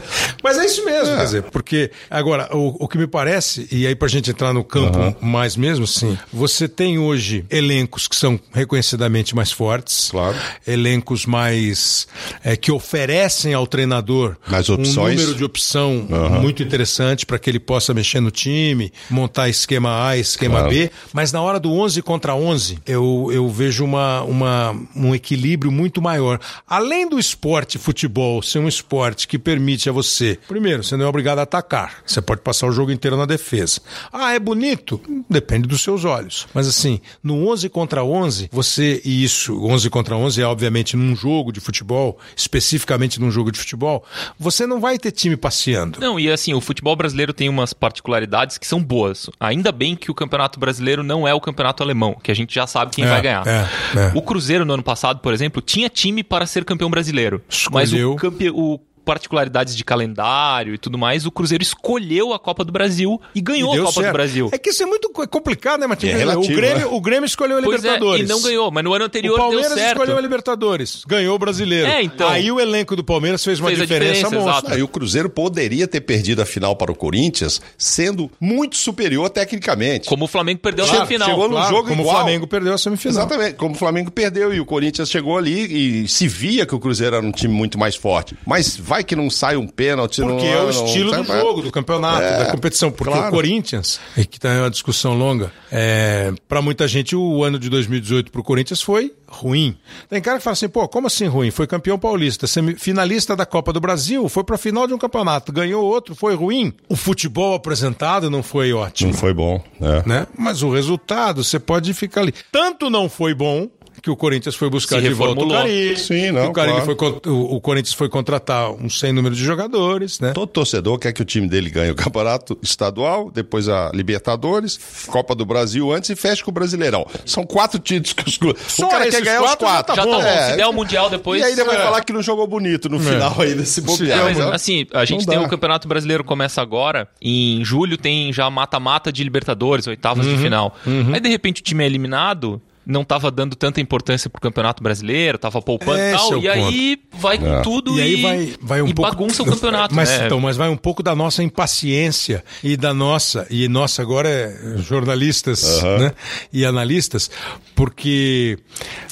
Mas 0.43 0.57
é 0.57 0.65
isso 0.65 0.85
mesmo, 0.85 1.15
quer 1.15 1.23
dizer, 1.23 1.43
porque 1.43 1.91
agora, 2.09 2.55
o, 2.55 2.83
o 2.83 2.87
que 2.87 2.97
me 2.97 3.07
parece, 3.07 3.67
e 3.71 3.87
aí 3.87 3.95
pra 3.95 4.07
gente 4.07 4.29
entrar 4.29 4.53
no 4.53 4.63
campo 4.63 5.15
mais 5.25 5.55
mesmo, 5.55 5.87
sim, 5.87 6.17
você 6.31 6.67
tem 6.67 6.97
hoje 6.99 7.45
elencos 7.49 8.07
que 8.07 8.15
são 8.15 8.39
reconhecidamente 8.53 9.35
mais 9.35 9.51
fortes, 9.51 10.09
Claro. 10.11 10.35
elencos 10.67 11.25
mais 11.25 12.07
é, 12.43 12.55
que 12.55 12.71
oferecem 12.71 13.22
ao 13.53 13.65
treinador 13.67 14.35
um 14.73 14.77
número 15.17 15.35
de 15.35 15.43
opção 15.43 16.07
muito 16.41 16.61
interessante 16.63 17.25
para 17.25 17.39
que 17.39 17.49
ele 17.49 17.59
possa 17.59 17.93
mexer 17.93 18.19
no 18.19 18.31
time, 18.31 18.91
montar 19.09 19.49
esquema 19.49 20.07
A, 20.07 20.17
esquema 20.17 20.59
Claro. 20.59 20.69
B, 20.69 20.91
mas 21.11 21.31
na 21.31 21.41
hora 21.41 21.59
do 21.59 21.71
11 21.71 22.01
contra 22.01 22.35
11, 22.35 22.79
eu, 22.85 23.29
eu 23.31 23.49
vejo 23.49 23.83
uma, 23.83 24.21
uma, 24.23 24.75
um 24.95 25.13
equilíbrio 25.15 25.71
muito 25.71 26.01
maior. 26.01 26.39
Além 26.67 27.07
do 27.07 27.17
esporte 27.19 27.77
futebol 27.77 28.41
ser 28.41 28.59
um 28.59 28.67
esporte 28.67 29.27
que 29.27 29.39
permite 29.39 29.89
a 29.89 29.91
você, 29.91 30.37
primeiro, 30.47 30.83
você 30.83 30.95
não 30.97 31.05
é 31.05 31.07
obrigado 31.07 31.39
a 31.39 31.43
atacar, 31.43 32.03
você 32.05 32.21
pode 32.21 32.41
passar 32.41 32.67
o 32.67 32.71
jogo 32.71 32.91
inteiro 32.91 33.17
na 33.17 33.25
defesa. 33.25 33.81
Ah, 34.11 34.33
é 34.33 34.39
bonito? 34.39 35.01
Depende 35.29 35.67
dos 35.67 35.81
seus 35.81 36.05
olhos. 36.05 36.47
Mas 36.53 36.67
assim, 36.67 36.99
no 37.23 37.47
11 37.49 37.69
contra 37.69 38.03
11, 38.03 38.49
você, 38.51 39.01
e 39.03 39.23
isso, 39.23 39.59
11 39.65 39.89
contra 39.89 40.15
11 40.15 40.41
é 40.41 40.45
obviamente 40.45 40.95
num 40.95 41.15
jogo 41.15 41.51
de 41.51 41.59
futebol, 41.59 42.17
especificamente 42.35 43.12
num 43.19 43.31
jogo 43.31 43.51
de 43.51 43.59
futebol, 43.59 44.03
você 44.39 44.65
não 44.67 44.79
vai 44.79 44.97
ter 44.97 45.11
time 45.11 45.35
passeando. 45.37 45.99
Não, 45.99 46.19
e 46.19 46.31
assim, 46.31 46.53
o 46.53 46.61
futebol 46.61 46.95
brasileiro 46.95 47.33
tem 47.33 47.49
umas 47.49 47.73
particularidades 47.73 48.57
que 48.57 48.67
são 48.67 48.81
boas. 48.81 49.29
Ainda 49.39 49.71
bem 49.71 49.95
que 49.95 50.09
o 50.11 50.13
campeonato 50.13 50.59
brasileiro 50.59 51.03
não 51.03 51.27
é 51.27 51.33
o 51.33 51.41
campeonato 51.41 51.83
alemão, 51.83 52.15
que 52.21 52.31
a 52.31 52.35
gente 52.35 52.53
já 52.53 52.65
sabe 52.67 52.91
quem 52.95 53.05
É, 53.05 53.09
vai 53.09 53.21
ganhar. 53.21 53.47
é, 53.47 53.67
é. 53.97 54.11
O 54.15 54.21
Cruzeiro, 54.21 54.65
no 54.65 54.73
ano 54.73 54.83
passado, 54.83 55.19
por 55.19 55.33
exemplo, 55.33 55.61
tinha 55.61 55.89
time 55.89 56.23
para 56.23 56.45
ser 56.45 56.63
campeão 56.65 56.89
brasileiro. 56.89 57.41
Mas 57.71 57.89
Escolheu. 57.89 58.13
o, 58.13 58.15
campe... 58.15 58.49
o 58.49 58.79
particularidades 59.03 59.75
de 59.75 59.83
calendário 59.83 60.73
e 60.73 60.77
tudo 60.77 60.97
mais, 60.97 61.25
o 61.25 61.31
Cruzeiro 61.31 61.63
escolheu 61.63 62.33
a 62.33 62.39
Copa 62.39 62.63
do 62.63 62.71
Brasil 62.71 63.19
e 63.35 63.41
ganhou 63.41 63.75
E 63.75 63.79
a 63.79 63.81
Copa 63.81 63.93
certo. 63.93 64.07
do 64.07 64.13
Brasil. 64.13 64.49
É 64.51 64.57
que 64.57 64.69
isso 64.69 64.83
é 64.83 64.85
muito 64.85 65.09
co- 65.09 65.27
complicado, 65.27 65.79
né, 65.81 65.87
Martins? 65.87 66.11
É 66.11 66.17
relativo, 66.17 66.53
o, 66.53 66.55
Grêmio, 66.55 66.77
né? 66.79 66.85
o 66.85 67.01
Grêmio 67.01 67.25
escolheu 67.25 67.57
a 67.57 67.61
Pois 67.61 67.73
é, 67.73 67.77
Libertadores. 67.87 68.25
e 68.29 68.33
não 68.33 68.41
ganhou, 68.41 68.71
mas 68.71 68.83
no 68.83 68.93
ano 68.93 69.05
anterior 69.05 69.35
O 69.35 69.37
Palmeiras 69.37 69.69
deu 69.69 69.77
certo. 69.77 69.91
escolheu 69.97 70.17
a 70.17 70.21
Libertadores. 70.21 71.03
Ganhou 71.07 71.35
o 71.35 71.39
brasileiro. 71.39 71.87
É, 71.87 72.01
então. 72.03 72.27
Aí 72.29 72.51
o 72.51 72.59
elenco 72.59 72.95
do 72.95 73.03
Palmeiras 73.03 73.43
fez 73.43 73.59
uma 73.59 73.67
Fez 73.69 73.79
a 73.81 73.83
diferença, 73.85 74.29
diferença. 74.29 74.73
Aí 74.73 74.83
o 74.83 74.87
Cruzeiro 74.87 75.29
poderia 75.29 75.87
ter 75.87 76.01
perdido 76.01 76.41
a 76.41 76.45
final 76.45 76.75
para 76.75 76.91
o 76.91 76.95
Corinthians, 76.95 77.61
sendo 77.77 78.29
muito 78.39 78.77
superior 78.77 79.29
tecnicamente. 79.29 80.07
Como 80.07 80.25
o 80.25 80.27
Flamengo 80.27 80.59
perdeu 80.61 80.85
Chegou- 80.85 80.99
na 81.01 81.05
final. 81.05 81.27
chegou 81.29 81.47
no 81.47 81.55
Claro, 81.55 81.69
jogo 81.75 81.87
como 81.89 82.01
igual. 82.01 82.15
o 82.15 82.19
Flamengo 82.19 82.47
perdeu 82.47 82.73
a 82.73 82.77
semifinal. 82.77 83.11
Exatamente, 83.25 83.55
como 83.55 83.75
o 83.75 83.77
Flamengo 83.77 84.11
perdeu 84.11 84.53
e 84.53 84.59
o 84.59 84.65
Corinthians 84.65 85.09
chegou 85.09 85.37
ali 85.37 86.03
e 86.03 86.07
se 86.07 86.27
via 86.27 86.65
que 86.65 86.73
o 86.75 86.79
Cruzeiro 86.79 87.15
era 87.15 87.25
um 87.25 87.31
time 87.31 87.53
muito 87.53 87.77
mais 87.77 87.95
forte. 87.95 88.35
Mas 88.45 88.75
vai 88.93 89.03
que 89.03 89.15
não 89.15 89.29
sai 89.29 89.55
um 89.57 89.67
pênalti. 89.67 90.21
Porque 90.21 90.45
não, 90.45 90.53
é 90.53 90.63
o 90.63 90.69
estilo 90.69 91.11
não- 91.11 91.23
do 91.23 91.33
jogo, 91.33 91.61
do 91.63 91.71
campeonato, 91.71 92.21
É, 92.23 92.37
da 92.45 92.51
competição. 92.51 92.91
Porque 92.91 93.11
claro. 93.11 93.27
o 93.29 93.31
Corinthians, 93.31 93.99
e 94.15 94.23
que 94.25 94.39
tá 94.39 94.49
uma 94.49 94.69
discussão 94.69 95.15
longa, 95.17 95.51
é, 95.71 96.31
para 96.47 96.61
muita 96.61 96.87
gente 96.87 97.15
o 97.15 97.43
ano 97.43 97.57
de 97.57 97.69
2018 97.69 98.31
pro 98.31 98.43
Corinthians 98.43 98.81
foi 98.81 99.11
ruim. 99.27 99.75
Tem 100.09 100.21
cara 100.21 100.37
que 100.37 100.43
fala 100.43 100.53
assim, 100.53 100.69
pô, 100.69 100.87
como 100.87 101.07
assim 101.07 101.25
ruim? 101.25 101.49
Foi 101.49 101.65
campeão 101.65 101.97
paulista, 101.97 102.45
semifinalista 102.45 103.35
da 103.35 103.47
Copa 103.47 103.73
do 103.73 103.79
Brasil, 103.79 104.29
foi 104.29 104.43
pra 104.43 104.59
final 104.59 104.85
de 104.85 104.93
um 104.93 104.97
campeonato, 104.99 105.51
ganhou 105.51 105.83
outro, 105.83 106.13
foi 106.13 106.35
ruim. 106.35 106.71
O 106.87 106.95
futebol 106.95 107.55
apresentado 107.55 108.29
não 108.29 108.43
foi 108.43 108.71
ótimo 108.73 109.11
Não 109.11 109.17
foi 109.17 109.33
bom. 109.33 109.59
né? 109.79 110.03
né? 110.05 110.27
Mas 110.37 110.61
o 110.61 110.69
resultado, 110.71 111.43
você 111.43 111.57
pode 111.59 111.91
ficar 111.95 112.21
ali. 112.21 112.33
Tanto 112.51 112.91
não 112.91 113.09
foi 113.09 113.33
bom 113.33 113.67
que 114.03 114.09
o 114.11 114.17
Corinthians 114.17 114.53
foi 114.55 114.69
buscar 114.69 114.97
Se 114.97 115.07
de 115.07 115.13
volta 115.13 115.45
o. 115.45 115.47
Carilli. 115.49 115.95
Sim, 115.97 116.31
não, 116.31 116.49
o, 116.49 116.51
Carilli 116.53 116.81
claro. 116.81 117.19
foi, 117.23 117.31
o, 117.31 117.55
o 117.55 117.61
Corinthians 117.61 117.93
foi 117.95 118.09
contratar 118.09 118.69
um 118.69 118.89
sem 118.89 119.13
número 119.13 119.33
de 119.33 119.41
jogadores, 119.41 120.19
né? 120.19 120.33
Todo 120.33 120.47
torcedor 120.47 120.99
quer 120.99 121.13
que 121.13 121.21
o 121.21 121.25
time 121.25 121.47
dele 121.47 121.69
ganhe 121.69 121.89
o 121.89 121.95
campeonato 121.95 122.59
estadual, 122.61 123.31
depois 123.31 123.69
a 123.69 123.91
Libertadores, 123.93 124.77
Copa 125.07 125.33
do 125.33 125.45
Brasil 125.45 125.89
antes 125.93 126.09
e 126.09 126.17
feche 126.17 126.43
com 126.43 126.51
o 126.51 126.53
Brasileirão. 126.53 127.05
São 127.25 127.45
quatro 127.45 127.79
títulos 127.79 128.11
que 128.11 128.29
os 128.29 128.37
clubes. 128.37 128.61
Só 128.67 128.87
O 128.87 128.89
cara 128.89 129.09
quer 129.09 129.21
ganhar 129.21 129.41
os 129.41 129.47
quatro 129.55 129.65
já 129.67 129.71
quatro. 129.73 129.95
tá 129.95 130.01
Já 130.01 130.05
tá 130.05 130.17
bom. 130.17 130.21
É. 130.21 130.49
Se 130.51 130.57
der 130.57 130.67
o 130.67 130.73
Mundial 130.73 131.09
depois. 131.09 131.41
E 131.41 131.45
aí 131.45 131.53
ele 131.53 131.63
vai 131.63 131.77
É. 131.77 131.83
falar 131.83 132.03
que 132.03 132.11
não 132.11 132.21
jogou 132.21 132.45
bonito 132.45 132.89
no 132.89 132.99
final 132.99 133.39
aí 133.39 133.55
desse 133.55 133.79
É, 133.79 133.83
bobear. 133.83 134.23
mas, 134.25 134.37
Então, 134.37 134.51
assim, 134.51 134.85
a 134.93 135.05
gente 135.05 135.25
tem 135.25 135.37
o 135.39 135.47
Campeonato 135.47 135.87
Brasileiro 135.87 136.25
começa 136.25 136.61
agora. 136.61 137.07
Em 137.21 137.63
julho 137.63 137.97
tem 137.97 138.33
já 138.33 138.49
mata-mata 138.49 139.13
de 139.13 139.23
Libertadores, 139.23 139.87
oitavas 139.87 140.25
Uhum, 140.27 140.35
de 140.35 140.41
final. 140.41 140.75
Aí 141.13 141.21
de 141.21 141.29
repente 141.29 141.61
o 141.61 141.63
time 141.63 141.83
é 141.83 141.87
eliminado. 141.87 142.61
Não 142.85 143.03
tava 143.03 143.31
dando 143.31 143.55
tanta 143.55 143.79
importância 143.79 144.29
pro 144.29 144.41
Campeonato 144.41 144.83
Brasileiro, 144.83 145.37
tava 145.37 145.61
poupando 145.61 145.97
e 145.99 146.01
Esse 146.11 146.17
tal. 146.17 146.33
é 146.33 146.35
o 146.37 146.41
e 146.41 146.47
aí 146.49 146.99
vai 147.13 147.37
com 147.37 147.61
tudo 147.61 147.97
E 147.97 147.99
e, 147.99 148.01
aí 148.01 148.21
vai, 148.21 148.55
vai 148.61 148.81
um 148.81 148.87
e 148.87 148.93
pouco. 148.93 149.09
bagunça 149.11 149.41
o 149.43 149.45
campeonato. 149.47 149.95
Mas, 149.95 150.09
né? 150.09 150.25
então, 150.25 150.39
mas 150.39 150.57
vai 150.57 150.69
um 150.69 150.75
pouco 150.77 151.01
da 151.01 151.15
nossa 151.15 151.41
impaciência 151.43 152.43
e 152.63 152.75
da 152.75 152.93
nossa, 152.93 153.47
e 153.49 153.67
nossa 153.67 154.01
agora 154.01 154.27
é 154.29 154.77
jornalistas 154.79 155.81
né? 155.99 156.11
e 156.51 156.65
analistas, 156.65 157.29
porque 157.75 158.57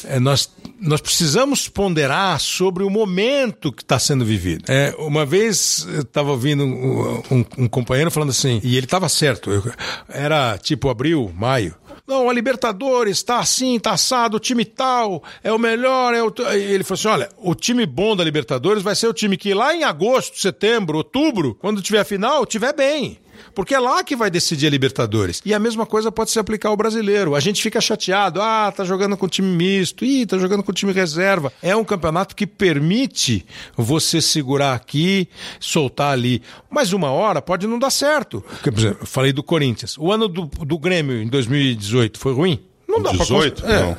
é, 0.06 0.20
nós. 0.20 0.50
Nós 0.84 1.00
precisamos 1.00 1.68
ponderar 1.70 2.40
sobre 2.40 2.84
o 2.84 2.90
momento 2.90 3.72
que 3.72 3.84
está 3.84 4.00
sendo 4.00 4.26
vivido. 4.26 4.64
É, 4.68 4.96
uma 4.98 5.24
vez 5.28 5.86
eu 5.94 6.02
estava 6.02 6.32
ouvindo 6.32 6.64
um, 6.64 7.22
um- 7.30 7.46
um 7.60 7.68
companheiro 7.68 8.10
falando 8.10 8.32
assim, 8.32 8.60
e 8.64 8.78
ele 8.78 8.88
estava 8.88 9.08
certo, 9.08 9.52
eu- 9.52 9.64
era 10.10 10.58
tipo 10.58 10.90
abril, 10.90 11.32
maio. 11.38 11.76
Não, 12.12 12.30
a 12.30 12.34
Libertadores 12.34 13.20
está 13.20 13.40
assim, 13.40 13.80
tá 13.80 13.92
assado, 13.92 14.36
o 14.36 14.40
time 14.40 14.66
tal, 14.66 15.24
é 15.42 15.50
o 15.50 15.58
melhor. 15.58 16.14
É 16.14 16.22
o... 16.22 16.30
t-" 16.30 16.44
E 16.44 16.74
Ele 16.74 16.84
falou 16.84 17.00
assim: 17.00 17.08
olha, 17.08 17.30
o 17.38 17.56
time 17.56 17.86
bom 17.86 18.18
da 18.18 18.22
Libertadores 18.22 18.84
vai 18.84 18.96
ser 18.96 19.08
o 19.08 19.14
time 19.14 19.38
que 19.38 19.54
lá 19.54 19.74
em 19.74 19.86
agosto, 19.86 20.38
setembro, 20.38 20.98
outubro, 20.98 21.56
quando 21.56 21.82
tiver 21.82 22.02
a 22.02 22.04
final, 22.04 22.46
tiver 22.46 22.74
bem. 22.74 23.18
Porque 23.54 23.74
é 23.76 23.80
lá 23.80 24.04
que 24.04 24.16
vai 24.16 24.30
decidir 24.30 24.68
a 24.68 24.70
Libertadores. 24.70 25.42
E 25.46 25.54
a 25.54 25.60
mesma 25.60 25.86
coisa 25.86 26.12
pode 26.12 26.32
se 26.32 26.40
aplicar 26.40 26.70
ao 26.70 26.78
brasileiro. 26.78 27.36
A 27.36 27.40
gente 27.40 27.62
fica 27.62 27.80
chateado. 27.82 28.42
Ah, 28.42 28.72
tá 28.76 28.84
jogando 28.84 29.18
com 29.18 29.28
time 29.28 29.48
misto. 29.48 30.06
Ih, 30.06 30.26
tá 30.26 30.38
jogando 30.38 30.64
com 30.64 30.72
time 30.74 30.92
reserva. 30.92 31.52
É 31.62 31.76
um 31.76 31.84
campeonato 31.84 32.36
que 32.36 32.48
permite 32.48 33.46
você 33.76 34.22
segurar 34.22 34.74
aqui, 34.74 35.28
soltar 35.60 36.14
ali. 36.14 36.42
Mas 36.70 36.94
uma 36.94 37.12
hora 37.12 37.42
pode 37.42 37.68
não 37.68 37.80
dar 37.80 37.90
certo. 37.90 38.44
Porque, 38.48 38.72
por 38.72 38.80
exemplo, 38.80 38.98
eu 39.02 39.08
falei 39.08 39.34
do 39.34 39.44
Corinthians. 39.44 39.98
O 39.98 40.12
ano 40.12 40.28
do, 40.28 40.46
do 40.46 40.78
Grêmio 40.78 41.22
em 41.22 41.28
2018 41.28 42.20
foi 42.20 42.34
ruim? 42.34 42.60
Não 42.88 43.02
dá 43.02 43.12
18? 43.12 43.62
pra... 43.62 43.74
É, 43.74 43.84
Não. 43.86 43.98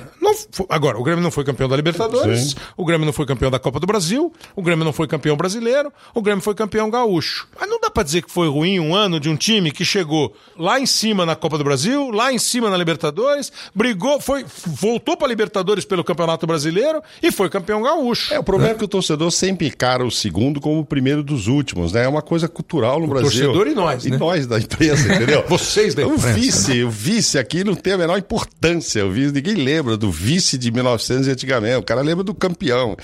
Não 0.58 0.66
Agora, 0.68 0.98
o 0.98 1.02
Grêmio 1.02 1.22
não 1.22 1.30
foi 1.30 1.44
campeão 1.44 1.68
da 1.68 1.76
Libertadores, 1.76 2.50
Sim. 2.50 2.56
o 2.76 2.84
Grêmio 2.84 3.06
não 3.06 3.12
foi 3.12 3.26
campeão 3.26 3.50
da 3.50 3.58
Copa 3.58 3.78
do 3.78 3.86
Brasil, 3.86 4.32
o 4.56 4.62
Grêmio 4.62 4.84
não 4.84 4.92
foi 4.92 5.06
campeão 5.06 5.36
brasileiro, 5.36 5.92
o 6.14 6.22
Grêmio 6.22 6.42
foi 6.42 6.54
campeão 6.54 6.90
gaúcho. 6.90 7.46
Mas 7.58 7.68
não 7.68 7.80
dá 7.80 7.90
pra 7.90 8.02
dizer 8.02 8.22
que 8.22 8.30
foi 8.30 8.48
ruim 8.48 8.80
um 8.80 8.94
ano 8.94 9.20
de 9.20 9.28
um 9.28 9.36
time 9.36 9.70
que 9.70 9.84
chegou 9.84 10.34
lá 10.58 10.80
em 10.80 10.86
cima 10.86 11.24
na 11.26 11.34
Copa 11.36 11.58
do 11.58 11.64
Brasil, 11.64 12.10
lá 12.10 12.32
em 12.32 12.38
cima 12.38 12.70
na 12.70 12.76
Libertadores, 12.76 13.52
brigou, 13.74 14.20
foi, 14.20 14.44
voltou 14.66 15.16
pra 15.16 15.28
Libertadores 15.28 15.84
pelo 15.84 16.02
Campeonato 16.04 16.46
Brasileiro 16.46 17.02
e 17.22 17.30
foi 17.30 17.48
campeão 17.48 17.82
gaúcho. 17.82 18.32
É, 18.34 18.38
o 18.38 18.42
problema 18.44 18.74
é 18.74 18.78
que 18.78 18.84
o 18.84 18.88
torcedor 18.88 19.30
sempre 19.30 19.66
encara 19.66 20.04
o 20.04 20.10
segundo 20.10 20.60
como 20.60 20.80
o 20.80 20.84
primeiro 20.84 21.22
dos 21.22 21.46
últimos, 21.46 21.92
né? 21.92 22.04
É 22.04 22.08
uma 22.08 22.22
coisa 22.22 22.48
cultural 22.48 23.00
no 23.00 23.06
Brasil. 23.06 23.30
torcedor 23.30 23.66
e 23.68 23.74
nós, 23.74 24.04
E 24.04 24.10
né? 24.10 24.16
nós 24.16 24.46
da 24.46 24.58
imprensa, 24.58 25.14
entendeu? 25.14 25.44
Vocês 25.48 25.94
da 25.94 26.06
O 26.06 26.16
vice, 26.16 26.82
o 26.82 26.90
vice 26.90 27.38
aqui 27.38 27.64
não 27.64 27.74
tem 27.74 27.92
a 27.92 27.98
menor 27.98 28.18
importância. 28.18 29.04
O 29.06 29.10
vice, 29.10 29.32
ninguém 29.32 29.54
lembra 29.54 29.96
do 29.96 30.10
vice 30.10 30.21
de 30.58 30.70
1900 30.70 31.26
de 31.26 31.32
antigamente. 31.32 31.76
O 31.76 31.82
cara 31.82 32.00
lembra 32.00 32.24
do 32.24 32.34
campeão. 32.34 32.96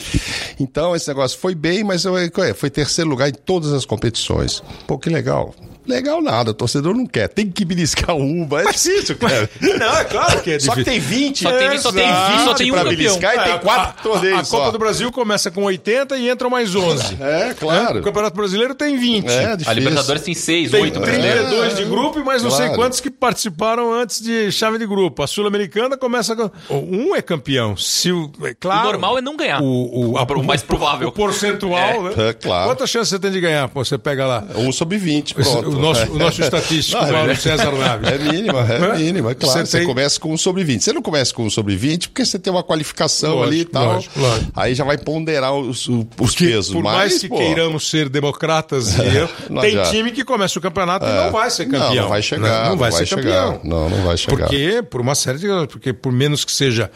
Então, 0.59 0.95
esse 0.95 1.09
negócio 1.09 1.39
foi 1.39 1.55
bem, 1.55 1.85
mas 1.85 2.05
é, 2.07 2.55
foi 2.55 2.71
terceiro 2.71 3.11
lugar 3.11 3.29
em 3.29 3.33
todas 3.33 3.73
as 3.73 3.85
competições. 3.85 4.63
Pô, 4.87 4.99
que 4.99 5.11
legal. 5.11 5.55
Legal 5.89 6.21
nada, 6.21 6.51
o 6.51 6.55
torcedor 6.55 6.95
não 6.95 7.07
quer. 7.07 7.29
Tem 7.29 7.51
que 7.51 7.65
beliscar 7.65 8.15
uma. 8.15 8.61
É 8.61 8.71
difícil, 8.73 9.17
cara. 9.17 9.49
Não, 9.61 9.99
é 9.99 10.05
claro 10.05 10.43
que 10.43 10.51
é 10.53 10.59
Só 10.61 10.75
que 10.75 10.85
difícil. 10.85 10.85
tem 10.85 11.01
20. 11.01 11.43
Só 11.43 11.51
tem- 11.51 11.79
só 11.79 11.93
tem 11.93 12.07
20, 12.07 12.45
só 12.45 12.55
tem 12.55 12.71
um 12.71 12.75
pra 12.75 12.85
campeão. 12.85 12.97
beliscar 12.99 13.35
e 13.35 13.39
É, 13.39 13.43
tem 13.45 13.53
a- 13.55 13.59
quatro 13.59 14.03
torneios 14.03 14.39
a 14.39 14.43
Copa 14.51 14.65
só. 14.67 14.71
do 14.71 14.79
Brasil 14.79 15.11
começa 15.11 15.51
com 15.51 15.63
80 15.65 16.17
e 16.19 16.29
entram 16.31 16.51
mais 16.51 16.75
11. 16.75 17.17
É, 17.21 17.55
claro. 17.59 18.01
O 18.01 18.03
Campeonato 18.03 18.37
Brasileiro 18.37 18.75
tem 18.75 18.99
20. 18.99 19.29
É, 19.31 19.53
difícil. 19.57 19.71
A 19.71 19.75
Libertadores 19.75 20.23
tem 20.23 20.35
seis, 20.35 20.71
Tem 20.71 20.83
oito. 20.83 21.01
32 21.01 21.77
de 21.77 21.85
grupo 21.85 22.19
e 22.19 22.25
mais 22.25 22.43
não 22.43 22.51
sei 22.51 22.67
Claro. 22.67 22.83
quantos 22.83 23.01
que 23.01 23.11
participaram 23.11 23.93
antes 23.93 24.21
de 24.21 24.53
chave 24.53 24.79
de 24.79 24.87
grupo. 24.87 25.23
A 25.23 25.27
Sul-Americana 25.27 25.97
começa 25.97 26.37
com. 26.37 26.51
Um 26.71 27.17
é 27.17 27.23
campeão. 27.23 27.77
Se 27.77 28.13
o, 28.13 28.31
é 28.45 28.55
claro, 28.55 28.89
O 28.89 28.93
normal 28.93 29.19
é 29.19 29.23
não 29.23 29.37
ganhar. 29.37 29.63
O, 29.63 30.11
o, 30.13 30.19
A- 30.19 30.23
o 30.25 30.43
mais 30.45 30.63
provável. 30.63 31.09
O 31.09 31.13
percentual, 31.13 32.03
né? 32.05 32.13
É, 32.29 32.33
claro. 32.33 32.69
Quanta 32.71 32.87
chance 32.87 33.11
você 33.11 33.19
tem 33.19 33.31
de 33.31 33.41
ganhar? 33.41 33.69
Pô, 33.69 33.85
você 33.85 33.97
pega 33.97 34.27
lá. 34.27 34.45
Um 34.57 34.71
sobre 34.73 34.99
20, 34.99 35.35
Esse- 35.39 35.51
pronto. 35.51 35.78
O 35.79 35.83
nosso, 35.83 36.13
o 36.13 36.19
nosso 36.19 36.43
estatístico, 36.43 37.01
Não, 37.05 37.13
Mauro 37.13 37.31
é- 37.31 37.35
César 37.37 37.73
Naves. 37.73 38.11
É 38.11 38.19
mínima, 38.19 38.61
é 38.61 38.79
Né? 38.79 38.97
mínima, 38.99 39.31
é 39.31 39.35
claro. 39.35 39.59
Você 39.61 39.67
Você, 39.67 39.79
tem- 39.79 39.87
começa 39.87 40.19
com 40.21 40.33
um 40.33 40.37
sobre 40.39 40.65
20. 40.65 40.83
Você 40.85 40.93
não 40.93 41.03
começa 41.03 41.33
com 41.35 41.45
um 41.45 41.51
sobre 41.51 41.77
20 41.77 42.09
porque 42.09 42.25
você 42.25 42.39
tem 42.39 42.53
uma 42.53 42.63
qualificação 42.63 43.35
Lógico, 43.37 43.49
ali 43.49 43.61
e 43.61 43.65
tal. 43.65 43.87
lógico, 43.87 44.21
lógico. 44.21 44.53
Aí 44.55 44.75
já 44.75 44.85
vai 44.85 44.99
ponderar 44.99 45.55
os, 45.55 45.89
os 45.89 46.05
Porque, 46.17 46.47
pesos. 46.47 46.73
por 46.73 46.83
mas, 46.83 46.97
mais 46.97 47.19
que 47.19 47.29
pô, 47.29 47.37
queiramos 47.39 47.89
ser 47.89 48.09
democratas, 48.09 48.95
e 48.99 49.17
eu, 49.17 49.29
tem 49.61 49.71
adianta. 49.71 49.91
time 49.91 50.11
que 50.13 50.25
começa 50.25 50.59
o 50.59 50.63
campeonato 50.63 51.05
e 51.07 51.09
não 51.09 51.31
vai 51.31 51.51
ser 51.51 51.67
campeão. 51.67 51.95
Não, 51.95 52.03
não 52.03 52.09
vai 52.09 52.23
chegar. 52.23 52.63
Não, 52.65 52.71
não 52.71 52.77
vai 52.77 52.93
ser 52.93 53.07
chegar. 53.07 53.23
campeão. 53.23 53.61
Não, 53.65 53.89
não 53.91 54.03
vai 54.05 54.17
chegar. 54.17 54.37
Porque, 54.49 54.83
por 54.91 55.01
uma 55.01 55.15
série 55.15 55.39
de 55.39 55.47
porque 55.69 55.93
por 55.93 56.13
menos 56.13 56.45
que 56.45 56.53
seja, 56.53 56.91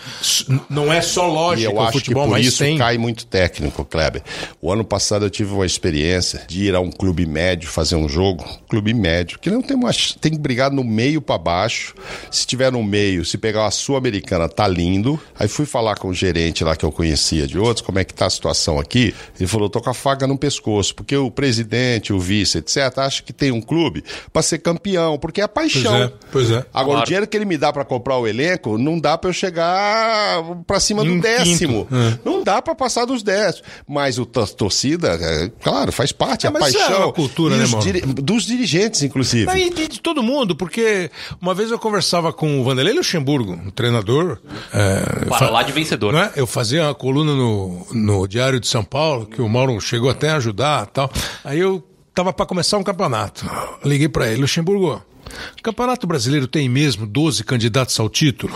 não 0.68 0.92
é 0.92 1.00
só 1.00 1.26
E 1.28 1.32
lógico 1.32 1.72
eu 1.72 1.80
acho 1.80 1.92
futebol, 1.92 2.22
que 2.24 2.28
por 2.28 2.36
mas 2.38 2.46
isso 2.46 2.58
tem. 2.58 2.78
cai 2.78 2.98
muito 2.98 3.26
técnico, 3.26 3.84
Kleber. 3.84 4.22
O 4.60 4.72
ano 4.72 4.84
passado 4.84 5.24
eu 5.24 5.30
tive 5.30 5.52
uma 5.52 5.66
experiência 5.66 6.42
de 6.48 6.64
ir 6.64 6.74
a 6.74 6.80
um 6.80 6.90
clube 6.90 7.26
médio 7.26 7.68
fazer 7.68 7.96
um 7.96 8.08
jogo. 8.08 8.44
Clube 8.72 8.94
médio, 8.94 9.38
que 9.38 9.50
não 9.50 9.60
tem 9.60 9.76
uma. 9.76 9.90
Tem 10.18 10.32
que 10.32 10.38
brigar 10.38 10.70
no 10.70 10.82
meio 10.82 11.20
pra 11.20 11.36
baixo. 11.36 11.94
Se 12.30 12.46
tiver 12.46 12.72
no 12.72 12.82
meio, 12.82 13.22
se 13.22 13.36
pegar 13.36 13.64
uma 13.64 13.70
Sul-Americana, 13.70 14.48
tá 14.48 14.66
lindo. 14.66 15.20
Aí 15.38 15.46
fui 15.46 15.66
falar 15.66 15.96
com 15.96 16.08
o 16.08 16.14
gerente 16.14 16.64
lá 16.64 16.74
que 16.74 16.82
eu 16.82 16.90
conhecia 16.90 17.46
de 17.46 17.58
outros, 17.58 17.84
como 17.84 17.98
é 17.98 18.04
que 18.04 18.14
tá 18.14 18.24
a 18.24 18.30
situação 18.30 18.78
aqui. 18.78 19.14
Ele 19.38 19.46
falou: 19.46 19.68
tô 19.68 19.78
com 19.78 19.90
a 19.90 19.94
faca 19.94 20.26
no 20.26 20.38
pescoço, 20.38 20.94
porque 20.94 21.14
o 21.14 21.30
presidente, 21.30 22.14
o 22.14 22.18
vice, 22.18 22.56
etc., 22.58 22.96
acha 22.96 23.22
que 23.22 23.30
tem 23.30 23.52
um 23.52 23.60
clube 23.60 24.02
pra 24.32 24.40
ser 24.40 24.56
campeão, 24.56 25.18
porque 25.18 25.42
é 25.42 25.46
paixão. 25.46 25.92
Pois 25.92 26.02
é, 26.02 26.12
pois 26.32 26.50
é. 26.50 26.66
Agora, 26.72 26.92
Claro. 26.92 27.00
o 27.02 27.04
dinheiro 27.04 27.26
que 27.26 27.36
ele 27.36 27.44
me 27.44 27.58
dá 27.58 27.70
pra 27.74 27.84
comprar 27.84 28.16
o 28.16 28.26
elenco, 28.26 28.78
não 28.78 28.98
dá 28.98 29.18
pra 29.18 29.28
eu 29.28 29.34
chegar 29.34 30.42
pra 30.66 30.80
cima 30.80 31.04
do 31.04 31.12
Um 31.12 31.20
décimo. 31.20 31.86
é. 31.92 32.18
Não 32.24 32.42
dá 32.42 32.62
pra 32.62 32.74
passar 32.74 33.04
dos 33.04 33.22
décimos. 33.22 33.68
Mas 33.86 34.18
o 34.18 34.24
tor- 34.24 34.48
torcida, 34.48 35.08
é, 35.20 35.50
claro, 35.62 35.92
faz 35.92 36.10
parte, 36.10 36.46
É, 36.46 36.48
a 36.48 36.52
é 36.52 36.58
paixão. 36.58 37.02
uma 37.04 37.12
cultura, 37.12 37.54
E 37.54 37.58
né, 37.58 37.64
os 37.64 37.70
Mauro? 37.70 37.86
diri- 37.86 38.00
Dos 38.22 38.44
dirigentes, 38.44 38.61
inclusive. 39.02 39.46
Não, 39.46 39.56
e 39.56 39.70
de, 39.70 40.00
todo 40.00 40.22
mundo, 40.22 40.54
porque 40.56 41.10
uma 41.40 41.54
vez 41.54 41.70
eu 41.70 41.78
conversava 41.78 42.32
com 42.32 42.60
o 42.60 42.64
Vanderlei 42.64 42.94
Luxemburgo, 42.94 43.52
um 43.52 43.70
treinador. 43.70 44.38
é, 44.72 45.24
Para 45.26 45.50
lá 45.50 45.62
de 45.62 45.72
vencedor. 45.72 46.12
não 46.12 46.20
é? 46.20 46.32
Eu 46.36 46.46
fazia 46.46 46.84
uma 46.84 46.94
coluna 46.94 47.34
no, 47.34 47.86
no 47.92 48.26
Diário 48.26 48.58
de 48.60 48.66
São 48.66 48.84
Paulo, 48.84 49.26
que 49.26 49.40
o 49.40 49.48
Mauro 49.48 49.80
chegou 49.80 50.10
até 50.10 50.30
a 50.30 50.36
ajudar 50.36 50.86
tal. 50.86 51.10
Aí 51.44 51.58
eu 51.58 51.82
tava 52.14 52.32
para 52.32 52.46
começar 52.46 52.78
um 52.78 52.82
campeonato. 52.84 53.44
Liguei 53.84 54.08
para 54.08 54.28
ele, 54.28 54.42
Luxemburgo. 54.42 55.02
O 55.58 55.62
Campeonato 55.62 56.06
Brasileiro 56.06 56.46
tem 56.46 56.68
mesmo 56.68 57.06
12 57.06 57.44
candidatos 57.44 57.98
ao 58.00 58.08
título? 58.08 58.52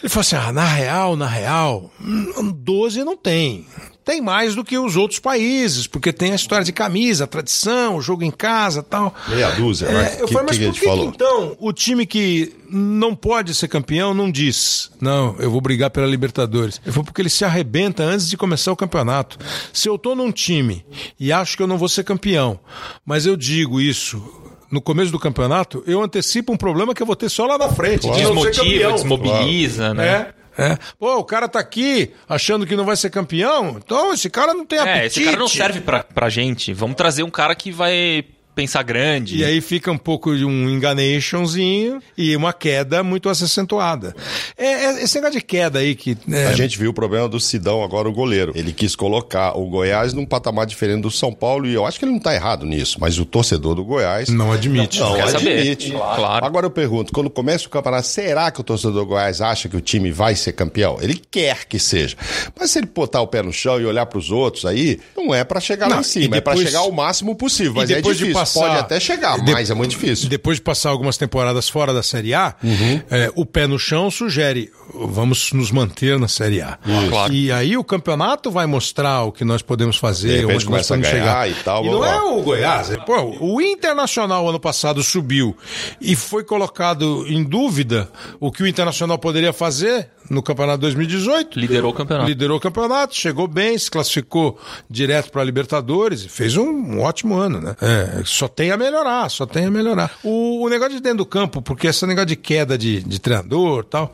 Ele 0.00 0.08
falou 0.08 0.20
assim: 0.22 0.36
ah, 0.36 0.52
na 0.52 0.64
real, 0.64 1.16
na 1.16 1.26
real, 1.26 1.90
hum, 2.00 2.52
12 2.56 3.02
não 3.04 3.16
tem. 3.16 3.66
Tem 4.04 4.22
mais 4.22 4.54
do 4.54 4.64
que 4.64 4.78
os 4.78 4.96
outros 4.96 5.20
países, 5.20 5.86
porque 5.86 6.14
tem 6.14 6.32
a 6.32 6.34
história 6.34 6.64
de 6.64 6.72
camisa, 6.72 7.24
a 7.24 7.26
tradição, 7.26 7.96
o 7.96 8.00
jogo 8.00 8.22
em 8.24 8.30
casa 8.30 8.82
tal. 8.82 9.14
Meia 9.28 9.50
dúzia, 9.50 9.84
É, 9.84 9.92
né? 9.92 10.16
eu 10.20 10.26
Que- 10.26 10.32
falei, 10.32 10.46
mas 10.48 10.56
que 10.58 10.64
por 10.64 10.72
que, 10.72 10.80
que, 10.80 11.04
então 11.04 11.56
o 11.60 11.72
time 11.74 12.06
que 12.06 12.56
não 12.70 13.14
pode 13.14 13.54
ser 13.54 13.68
campeão 13.68 14.14
não 14.14 14.30
diz, 14.30 14.90
não, 14.98 15.36
eu 15.38 15.50
vou 15.50 15.60
brigar 15.60 15.90
pela 15.90 16.06
Libertadores? 16.06 16.80
Ele 16.82 16.90
falou, 16.92 17.04
porque 17.04 17.20
ele 17.20 17.28
se 17.28 17.44
arrebenta 17.44 18.02
antes 18.02 18.30
de 18.30 18.36
começar 18.38 18.72
o 18.72 18.76
campeonato. 18.76 19.36
Se 19.74 19.90
eu 19.90 19.98
tô 19.98 20.14
num 20.14 20.32
time 20.32 20.86
e 21.20 21.30
acho 21.30 21.54
que 21.54 21.62
eu 21.62 21.66
não 21.66 21.76
vou 21.76 21.88
ser 21.88 22.02
campeão, 22.02 22.58
mas 23.04 23.26
eu 23.26 23.36
digo 23.36 23.78
isso 23.78 24.22
no 24.70 24.80
começo 24.80 25.10
do 25.10 25.18
campeonato, 25.18 25.82
eu 25.86 26.02
antecipo 26.02 26.52
um 26.52 26.56
problema 26.56 26.94
que 26.94 27.02
eu 27.02 27.06
vou 27.06 27.16
ter 27.16 27.28
só 27.28 27.46
lá 27.46 27.58
na 27.58 27.68
frente. 27.68 28.06
ser 28.06 28.12
Desmotiva, 28.12 28.92
desmobiliza, 28.92 29.94
né? 29.94 30.32
É. 30.34 30.38
É. 30.60 30.76
Pô, 30.98 31.16
o 31.18 31.24
cara 31.24 31.46
tá 31.46 31.60
aqui 31.60 32.10
achando 32.28 32.66
que 32.66 32.74
não 32.74 32.84
vai 32.84 32.96
ser 32.96 33.10
campeão, 33.10 33.76
então 33.78 34.12
esse 34.12 34.28
cara 34.28 34.52
não 34.52 34.66
tem 34.66 34.80
apetite. 34.80 35.02
É, 35.02 35.06
esse 35.06 35.24
cara 35.24 35.36
não 35.36 35.46
serve 35.46 35.80
pra, 35.80 36.02
pra 36.02 36.28
gente. 36.28 36.74
Vamos 36.74 36.96
trazer 36.96 37.22
um 37.22 37.30
cara 37.30 37.54
que 37.54 37.70
vai 37.70 38.24
pensar 38.58 38.82
grande. 38.82 39.36
E 39.38 39.44
aí 39.44 39.60
fica 39.60 39.92
um 39.92 39.96
pouco 39.96 40.36
de 40.36 40.44
um 40.44 40.68
enganationzinho 40.68 42.00
e 42.16 42.34
uma 42.34 42.52
queda 42.52 43.02
muito 43.04 43.28
acentuada. 43.28 44.14
É, 44.56 44.66
é 44.66 45.02
esse 45.04 45.14
negócio 45.16 45.38
de 45.38 45.44
queda 45.44 45.78
aí 45.78 45.94
que. 45.94 46.16
é, 46.30 46.46
A 46.46 46.52
gente 46.52 46.76
viu 46.76 46.90
o 46.90 46.94
problema 46.94 47.28
do 47.28 47.38
Sidão 47.38 47.84
agora, 47.84 48.08
o 48.08 48.12
goleiro. 48.12 48.52
Ele 48.56 48.72
quis 48.72 48.96
colocar 48.96 49.56
o 49.56 49.66
Goiás 49.68 50.12
num 50.12 50.26
patamar 50.26 50.66
diferente 50.66 51.02
do 51.02 51.10
São 51.10 51.32
Paulo 51.32 51.66
e 51.66 51.74
eu 51.74 51.86
acho 51.86 51.98
que 51.98 52.04
ele 52.04 52.12
não 52.12 52.18
tá 52.18 52.34
errado 52.34 52.66
nisso, 52.66 52.98
mas 53.00 53.18
o 53.18 53.24
torcedor 53.24 53.74
do 53.76 53.84
Goiás 53.84 54.28
não 54.28 54.50
admite. 54.50 54.98
não 54.98 55.14
quer 55.14 55.28
saber. 55.28 55.58
admite. 55.60 55.90
Claro. 55.92 56.44
Agora 56.44 56.66
eu 56.66 56.70
pergunto, 56.70 57.12
quando 57.12 57.30
começa 57.30 57.66
o 57.66 57.70
campeonato, 57.70 58.06
será 58.08 58.50
que 58.50 58.60
o 58.60 58.64
torcedor 58.64 58.94
do 58.94 59.06
Goiás 59.06 59.40
acha 59.40 59.68
que 59.68 59.76
o 59.76 59.80
time 59.80 60.10
vai 60.10 60.34
ser 60.34 60.52
campeão? 60.52 60.98
Ele 61.00 61.14
quer 61.30 61.64
que 61.66 61.78
seja. 61.78 62.16
Mas 62.58 62.70
se 62.72 62.78
ele 62.80 62.86
botar 62.92 63.20
o 63.20 63.26
pé 63.28 63.42
no 63.42 63.52
chão 63.52 63.80
e 63.80 63.84
olhar 63.84 64.06
para 64.06 64.18
os 64.18 64.30
outros 64.30 64.64
aí, 64.64 64.98
não 65.16 65.34
é 65.34 65.44
para 65.44 65.60
chegar 65.60 65.86
lá 65.86 65.94
Não, 65.94 66.00
em 66.00 66.04
cima, 66.04 66.36
e 66.36 66.38
é 66.38 66.40
para 66.40 66.54
depois- 66.54 66.68
chegar 66.68 66.80
ao 66.80 66.90
máximo 66.92 67.36
possível. 67.36 67.72
E 67.72 67.76
Mas 67.76 67.90
é 67.90 67.94
depois 67.96 68.16
de 68.16 68.24
difícil. 68.24 68.40
Passar- 68.48 68.60
Pode 68.68 68.78
até 68.80 69.00
chegar, 69.00 69.38
e 69.38 69.42
de- 69.44 69.52
mas 69.52 69.70
é 69.70 69.74
muito 69.74 69.90
difícil. 69.92 70.28
Depois 70.28 70.56
de 70.58 70.62
passar 70.62 70.90
algumas 70.90 71.16
temporadas 71.16 71.68
fora 71.68 71.92
da 71.94 72.02
Série 72.02 72.34
A, 72.34 72.54
Uhum. 72.62 73.00
é, 73.10 73.30
o 73.34 73.44
pé 73.46 73.66
no 73.66 73.78
chão 73.78 74.10
sugere 74.10 74.70
vamos 74.94 75.52
nos 75.52 75.70
manter 75.70 76.18
na 76.18 76.28
Série 76.28 76.60
A. 76.62 76.78
Claro. 77.10 77.32
E 77.32 77.52
aí 77.52 77.76
o 77.76 77.84
campeonato 77.84 78.50
vai 78.50 78.66
mostrar 78.66 79.22
o 79.24 79.32
que 79.32 79.44
nós 79.44 79.62
podemos 79.62 79.96
De 79.96 80.00
fazer, 80.00 80.44
onde 80.46 80.68
nós 80.68 80.86
podemos 80.86 81.08
chegar. 81.08 81.48
e 81.50 81.54
tal, 81.62 81.84
não 81.84 81.98
blá, 81.98 82.14
é 82.14 82.20
o 82.22 82.42
Goiás. 82.42 82.90
é, 82.90 82.96
Pô, 82.96 83.36
o 83.40 83.60
Internacional 83.60 84.48
ano 84.48 84.58
passado 84.58 85.02
subiu 85.02 85.56
e 86.00 86.16
foi 86.16 86.42
colocado 86.44 87.24
em 87.28 87.42
dúvida 87.44 88.10
o 88.40 88.50
que 88.50 88.62
o 88.62 88.66
Internacional 88.66 89.18
poderia 89.18 89.52
fazer 89.52 90.08
no 90.30 90.42
Campeonato 90.42 90.78
2018. 90.78 91.58
Liderou 91.58 91.90
o 91.90 91.94
campeonato. 91.94 92.28
Liderou 92.28 92.56
o 92.56 92.60
campeonato, 92.60 93.14
chegou 93.14 93.46
bem, 93.46 93.76
se 93.78 93.90
classificou 93.90 94.58
direto 94.88 95.30
para 95.30 95.42
a 95.42 95.44
Libertadores 95.44 96.24
e 96.24 96.28
fez 96.28 96.56
um, 96.56 96.68
um 96.68 97.00
ótimo 97.00 97.36
ano, 97.36 97.60
né? 97.60 97.76
É, 97.80 98.22
só 98.24 98.48
tem 98.48 98.70
a 98.70 98.76
melhorar, 98.76 99.28
só 99.30 99.46
tem 99.46 99.66
a 99.66 99.70
melhorar. 99.70 100.12
O, 100.22 100.64
o 100.64 100.68
negócio 100.68 100.94
de 100.94 101.00
dentro 101.00 101.18
do 101.18 101.26
campo, 101.26 101.62
porque 101.62 101.86
esse 101.86 102.06
negócio 102.06 102.26
de 102.26 102.36
queda 102.36 102.76
de, 102.76 103.02
de 103.02 103.20
treinador 103.20 103.84
e 103.86 103.90
tal, 103.90 104.12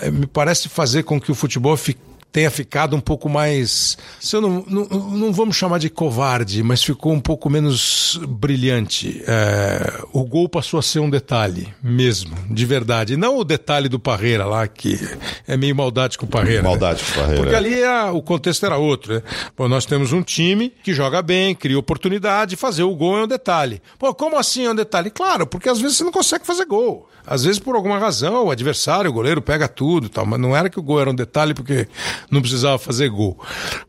é, 0.00 0.10
me 0.10 0.26
parece 0.26 0.68
fazer 0.68 1.02
com 1.02 1.20
que 1.20 1.30
o 1.30 1.34
futebol 1.34 1.76
fique 1.76 2.09
tenha 2.32 2.50
ficado 2.50 2.94
um 2.96 3.00
pouco 3.00 3.28
mais. 3.28 3.98
Se 4.20 4.36
eu 4.36 4.40
não, 4.40 4.64
não, 4.68 4.84
não 4.86 5.32
vamos 5.32 5.56
chamar 5.56 5.78
de 5.78 5.90
covarde, 5.90 6.62
mas 6.62 6.82
ficou 6.82 7.12
um 7.12 7.20
pouco 7.20 7.50
menos 7.50 8.20
brilhante. 8.28 9.22
É, 9.26 10.00
o 10.12 10.24
gol 10.24 10.48
passou 10.48 10.78
a 10.78 10.82
ser 10.82 10.98
um 11.00 11.10
detalhe 11.10 11.68
mesmo, 11.82 12.36
de 12.50 12.64
verdade. 12.66 13.14
E 13.14 13.16
não 13.16 13.38
o 13.38 13.44
detalhe 13.44 13.88
do 13.88 13.98
Parreira 13.98 14.44
lá, 14.44 14.66
que 14.68 14.98
é 15.46 15.56
meio 15.56 15.74
maldade 15.74 16.16
com 16.18 16.26
o 16.26 16.28
Parreira. 16.28 16.62
né? 16.62 16.68
Maldade 16.68 17.02
com 17.04 17.10
o 17.10 17.14
Parreira, 17.14 17.40
Porque 17.42 17.54
é. 17.54 17.58
ali 17.58 17.82
a- 17.84 18.12
o 18.12 18.22
contexto 18.22 18.64
era 18.66 18.76
outro. 18.76 19.14
Né? 19.14 19.22
Pô, 19.56 19.68
nós 19.68 19.84
temos 19.86 20.12
um 20.12 20.22
time 20.22 20.72
que 20.82 20.92
joga 20.94 21.22
bem, 21.22 21.54
cria 21.54 21.78
oportunidade, 21.78 22.56
fazer 22.56 22.82
o 22.82 22.94
gol 22.94 23.18
é 23.18 23.24
um 23.24 23.28
detalhe. 23.28 23.82
Pô, 23.98 24.14
como 24.14 24.38
assim 24.38 24.64
é 24.66 24.70
um 24.70 24.74
detalhe? 24.74 25.10
Claro, 25.10 25.46
porque 25.46 25.68
às 25.68 25.80
vezes 25.80 25.96
você 25.96 26.04
não 26.04 26.12
consegue 26.12 26.46
fazer 26.46 26.64
gol. 26.66 27.08
Às 27.26 27.44
vezes, 27.44 27.58
por 27.60 27.76
alguma 27.76 27.98
razão, 27.98 28.46
o 28.46 28.50
adversário, 28.50 29.10
o 29.10 29.12
goleiro, 29.12 29.42
pega 29.42 29.68
tudo 29.68 30.06
e 30.06 30.08
tal. 30.08 30.24
Mas 30.24 30.40
não 30.40 30.56
era 30.56 30.70
que 30.70 30.78
o 30.80 30.82
gol 30.82 31.00
era 31.00 31.10
um 31.10 31.14
detalhe 31.14 31.52
porque 31.54 31.86
não 32.30 32.40
precisava 32.40 32.78
fazer 32.78 33.08
gol. 33.08 33.38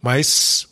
Mas 0.02 0.68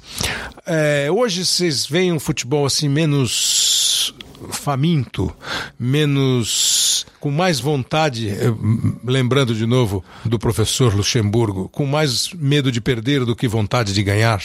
é, 0.66 1.10
hoje 1.12 1.46
vocês 1.46 1.86
veem 1.86 2.14
um 2.14 2.20
futebol 2.20 2.66
assim 2.66 2.88
menos 2.88 4.14
faminto, 4.52 5.34
menos 5.78 6.79
com 7.20 7.30
mais 7.32 7.60
vontade, 7.60 8.30
eh, 8.30 8.54
lembrando 9.04 9.54
de 9.54 9.66
novo 9.66 10.04
do 10.26 10.40
professor 10.40 10.94
Luxemburgo, 10.96 11.70
com 11.70 11.86
mais 11.86 12.30
medo 12.34 12.72
de 12.72 12.80
perder 12.82 13.26
do 13.26 13.36
que 13.36 13.48
vontade 13.48 13.94
de 13.94 14.04
ganhar. 14.04 14.42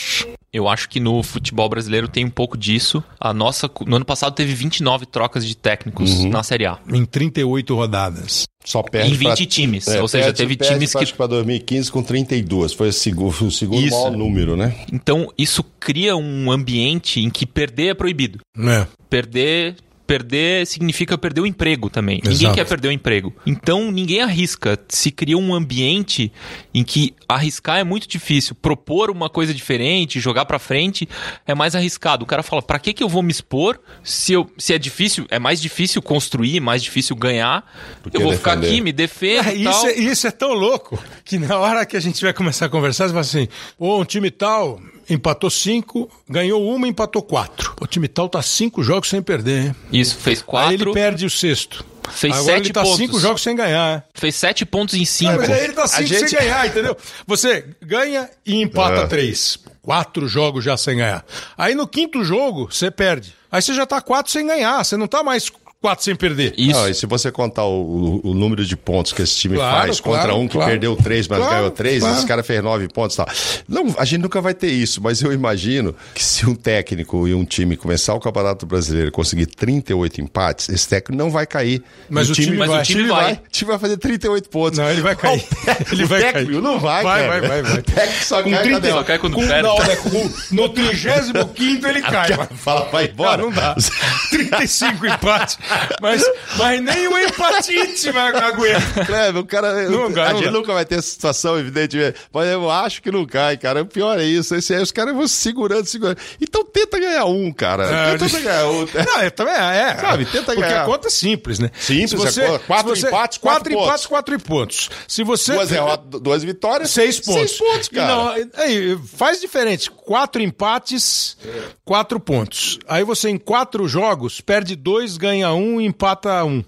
Eu 0.53 0.69
acho 0.69 0.89
que 0.89 1.01
no 1.01 1.21
futebol 1.23 1.69
brasileiro 1.69 2.07
tem 2.07 2.25
um 2.25 2.31
pouco 2.31 2.57
disso. 2.57 3.03
A 3.19 3.35
nossa, 3.35 3.69
no 3.87 3.97
ano 3.97 4.05
passado 4.05 4.35
teve 4.35 4.55
29 4.55 5.05
trocas 5.05 5.45
de 5.45 5.57
técnicos 5.57 6.11
Uhum. 6.21 6.29
na 6.31 6.43
Série 6.45 6.65
A. 6.67 6.79
Em 6.93 7.05
38 7.05 7.75
rodadas. 7.75 8.45
Só 8.65 8.83
perde 8.83 9.11
Em 9.13 9.15
20 9.15 9.45
times, 9.47 9.87
ou 9.89 10.09
seja, 10.09 10.33
teve 10.33 10.57
times 10.57 10.95
que- 10.95 11.13
para 11.13 11.27
2015 11.27 11.91
com 11.93 12.03
32, 12.03 12.73
foi 12.73 12.89
o 12.89 12.93
segundo, 12.93 13.47
o 13.47 13.51
segundo 13.51 13.83
Isso. 13.85 13.95
maior 13.95 14.17
número, 14.17 14.57
né? 14.57 14.75
Então, 14.91 15.31
isso 15.37 15.63
cria 15.79 16.17
um 16.17 16.51
ambiente 16.51 17.21
em 17.21 17.29
que 17.29 17.45
perder 17.45 17.89
é 17.89 17.95
proibido. 17.95 18.39
É. 18.57 18.87
Perder. 19.11 19.77
Perder 20.07 20.67
significa 20.67 21.17
perder 21.17 21.41
o 21.41 21.47
emprego 21.47 21.89
também. 21.89 22.17
Ninguém 22.17 22.33
Exato. 22.33 22.55
quer 22.55 22.65
perder 22.67 22.89
o 22.89 22.93
emprego. 22.93 23.35
Então 23.47 23.91
ninguém 23.91 24.21
arrisca. 24.21 24.79
Se 24.89 25.11
cria 25.11 25.39
um 25.39 25.55
ambiente 25.55 26.31
em 26.75 26.85
que 26.85 27.15
arriscar 27.29 27.79
é 27.79 27.85
muito 27.85 28.07
difícil. 28.07 28.55
Propor 28.55 29.11
uma 29.11 29.31
coisa 29.31 29.55
diferente, 29.55 30.21
jogar 30.21 30.45
pra 30.45 30.59
frente 30.59 31.09
é 31.47 31.55
mais 31.55 31.75
arriscado. 31.75 32.23
O 32.25 32.27
cara 32.27 32.43
fala: 32.43 32.61
"Pra 32.61 32.79
que 32.79 32.93
que 32.93 33.03
eu 33.03 33.09
vou 33.09 33.23
me 33.23 33.31
expor 33.31 33.81
se 34.03 34.33
eu 34.35 34.51
se 34.59 34.75
é 34.75 34.79
difícil, 34.79 35.27
é 35.31 35.39
mais 35.39 35.61
difícil 35.61 36.03
construir, 36.03 36.61
mais 36.61 36.83
difícil 36.83 37.17
ganhar. 37.17 37.65
que 38.11 38.17
eu 38.17 38.21
vou 38.21 38.33
ficar 38.35 38.57
defender. 38.57 38.73
aqui, 38.75 38.81
me 38.83 38.93
defendo 38.93 39.49
É, 39.49 39.57
e 39.57 39.65
tal". 39.65 39.73
isso, 39.73 39.87
é, 39.87 39.93
isso 39.99 40.27
é 40.27 40.31
tão 40.31 40.53
louco 40.53 41.03
que 41.25 41.39
na 41.39 41.57
hora 41.59 41.87
que 41.87 41.97
a 41.97 42.01
gente 42.01 42.21
vai 42.23 42.33
começar 42.35 42.67
a 42.67 42.69
conversar, 42.69 43.05
você 43.07 43.11
fala 43.11 43.21
assim: 43.23 43.49
pô, 43.79 44.01
um 44.01 44.05
time 44.05 44.31
tal 44.31 44.79
empatou 45.09 45.51
cinco, 45.51 46.11
ganhou 46.29 46.65
uma, 46.69 46.87
empatou 46.89 47.23
quatro. 47.23 47.75
O 47.81 47.87
time 47.87 48.09
tal 48.09 48.29
tá 48.29 48.41
cinco 48.43 48.83
jogos 48.83 49.09
sem 49.09 49.23
perder, 49.23 49.67
hein? 49.67 49.77
Isso 49.93 50.17
fez 50.17 50.41
quatro. 50.43 50.69
Aí 50.71 50.75
ele 50.77 50.93
perde 50.93 51.27
o 51.27 51.31
sexto. 51.31 51.85
Fez 52.11 52.35
Agora 52.35 52.53
sete 52.57 52.67
ele 52.67 52.73
tá 52.75 52.83
pontos. 52.83 52.97
cinco 52.99 53.19
jogos 53.19 53.43
sem 53.43 53.57
ganhar. 53.57 54.05
Fez 54.15 54.35
sete 54.35 54.65
pontos 54.67 54.95
em 54.95 55.05
cinco. 55.07 55.33
Não, 55.33 55.39
mas 55.41 55.51
aí 55.51 55.65
ele 55.65 55.73
tá 55.73 55.87
cinco 55.87 56.07
gente- 56.07 56.29
sem 56.29 56.39
ganhar, 56.39 56.67
entendeu? 56.67 56.97
Você 57.27 57.65
ganha 57.81 58.29
e 58.45 58.61
empata 58.63 59.01
É. 59.03 59.07
três. 59.07 59.59
Quatro 59.81 60.27
jogos 60.29 60.63
já 60.65 60.77
sem 60.77 60.97
ganhar. 60.99 61.25
Aí 61.57 61.75
no 61.75 61.87
quinto 61.87 62.23
jogo, 62.25 62.69
você 62.71 62.91
perde. 62.91 63.35
Aí 63.51 63.61
você 63.63 63.73
já 63.75 63.87
tá 63.87 64.01
quatro 64.01 64.31
sem 64.33 64.47
ganhar. 64.47 64.83
Você 64.85 64.97
não 64.97 65.07
tá 65.07 65.23
mais 65.23 65.51
quatro 65.85 66.03
sem 66.03 66.17
perder. 66.17 66.55
Isso. 66.57 66.73
Não, 66.73 66.89
e 66.89 66.95
se 66.95 67.05
você 67.05 67.31
contar 67.31 67.65
o, 67.65 68.21
o- 68.25 68.31
o 68.31 68.35
número 68.35 68.65
de 68.65 68.75
pontos 68.75 69.13
que 69.13 69.21
esse 69.21 69.37
time 69.37 69.57
Claro, 69.57 69.87
faz 69.87 70.01
contra 70.01 70.23
claro, 70.23 70.37
um 70.39 70.47
que 70.49 70.55
claro. 70.55 70.71
perdeu 70.71 70.97
três, 70.97 71.29
mas 71.29 71.39
Claro, 71.41 71.55
ganhou 71.55 71.71
três, 71.71 72.01
claro. 72.01 72.17
esse 72.17 72.27
cara 72.27 72.43
fez 72.43 72.63
nove 72.63 72.89
pontos 72.89 73.15
e 73.15 73.17
tal. 73.19 73.29
Não, 73.69 73.95
a 73.99 74.05
gente 74.07 74.23
nunca 74.23 74.41
vai 74.41 74.55
ter 74.55 74.69
isso, 74.71 75.03
mas 75.03 75.21
eu 75.21 75.31
imagino 75.31 75.95
que 76.15 76.25
se 76.25 76.47
um 76.49 76.55
técnico 76.55 77.29
e 77.29 77.35
um 77.35 77.45
time 77.45 77.77
começar 77.77 78.15
o 78.15 78.21
Campeonato 78.21 78.65
Brasileiro 78.65 79.09
e 79.09 79.11
conseguir 79.11 79.45
38 79.45 80.23
empates, 80.23 80.71
esse 80.71 80.89
técnico 80.89 81.23
não 81.23 81.31
vai 81.31 81.47
cair. 81.47 81.83
Mas 82.09 82.31
o 82.31 82.33
time 82.33 82.57
Mas 82.57 82.69
vai. 82.71 82.81
o 82.81 82.83
time 82.83 83.03
vai. 83.09 83.33
O 83.35 83.39
time 83.51 83.71
vai 83.71 83.79
fazer 83.79 83.97
38 83.99 84.49
pontos. 84.49 84.79
Não, 84.79 84.89
ele 84.91 85.03
vai 85.03 85.15
cair. 85.15 85.45
Ele 85.93 86.05
vai 86.07 86.21
técnico 86.23 86.51
cair. 86.53 86.63
não 86.63 86.79
vai, 86.81 87.03
Vai, 87.05 87.21
cara. 87.27 87.41
vai, 87.41 87.49
vai, 87.49 87.63
vai. 87.63 87.79
O 87.81 87.83
técnico 87.83 88.25
só 88.25 88.43
Com 88.43 88.51
cai 88.51 88.63
30 88.63 88.81
cadê? 88.81 88.91
Só 88.93 89.05
cai 89.05 89.19
quando 89.19 89.35
com, 89.35 89.47
perde. 89.47 89.63
não, 89.63 89.79
né, 89.79 89.97
com- 89.97 90.31
no 90.55 90.69
35 90.71 91.87
ele 91.89 92.01
cai. 92.03 92.29
Fala, 92.57 92.89
vai 92.91 93.07
embora. 93.07 93.31
Cara, 93.31 93.43
não 93.43 93.51
dá. 93.51 93.75
35 94.31 95.07
empates. 95.07 95.59
Mas, 96.01 96.23
mas 96.57 96.81
nem 96.83 97.09
o 97.09 97.19
empatite 97.19 98.11
vai 98.11 98.29
aguentar. 98.37 99.07
Kleber, 99.07 99.43
o 99.43 99.47
cara. 99.47 99.75
Dá, 100.11 100.31
a 100.31 100.35
gente 100.35 100.51
nunca 100.51 100.73
vai 100.75 100.85
ter 100.85 100.97
essa 100.97 101.09
situação, 101.09 101.59
evidentemente. 101.59 102.19
Mas 102.33 102.49
eu 102.49 102.71
acho 102.71 103.03
que 103.03 103.11
não 103.11 103.25
cai, 103.27 103.57
cara. 103.57 103.83
O 103.83 103.87
pior 103.87 104.19
é 104.19 104.25
isso. 104.25 104.55
Esse 104.55 104.75
aí, 104.75 104.83
os 104.83 104.93
caras 104.93 105.15
vão 105.15 105.27
se 105.27 105.35
segurando, 105.35 105.87
segurando. 105.87 106.19
Então 106.41 106.65
tenta 106.65 106.99
ganhar 106.99 107.25
um, 107.27 107.53
cara. 107.53 107.85
É, 107.85 108.19
tenta 108.19 108.41
ganhar 108.41 108.67
um. 108.69 108.85
Não, 109.05 109.21
é, 109.21 109.31
também 109.31 109.55
é. 109.55 109.91
é. 109.91 109.97
Sabe, 109.97 110.25
tenta 110.27 110.45
Porque 110.47 110.61
ganhar. 110.61 110.83
a 110.83 110.87
conta 110.87 111.09
é 111.09 111.11
simples, 111.11 111.59
né? 111.59 111.71
Simples, 111.79 112.11
Se 112.11 112.17
você, 112.17 112.47
conta. 112.47 112.59
Quatro 112.67 112.97
você- 112.97 113.07
empates, 113.09 113.39
quatro 113.39 113.55
quatro 113.55 113.73
empates, 113.73 113.91
pontos. 113.91 114.07
quatro 114.07 114.39
pontos. 114.41 114.91
Se 115.09 115.23
você. 115.25 115.53
Duas, 115.55 115.69
derrotas, 115.69 116.21
duas 116.21 116.45
vitórias. 116.45 116.91
Seis 116.91 117.21
pontos. 117.21 117.51
Seis 117.51 117.59
pontos, 117.59 117.89
cara. 117.89 118.07
Não, 118.15 118.29
aí, 118.57 118.99
faz 119.17 119.41
diferente. 119.41 119.91
Quatro 119.91 120.43
empates, 120.43 121.37
quatro 121.85 122.19
pontos. 122.21 122.79
Aí 122.89 123.05
você, 123.05 123.29
em 123.31 123.39
quatro 123.39 123.87
jogos, 123.89 124.41
perde 124.41 124.77
dois, 124.77 125.17
ganha 125.17 125.53
um 125.53 125.64
e 125.81 125.87
empata 125.87 126.45
um. 126.45 126.63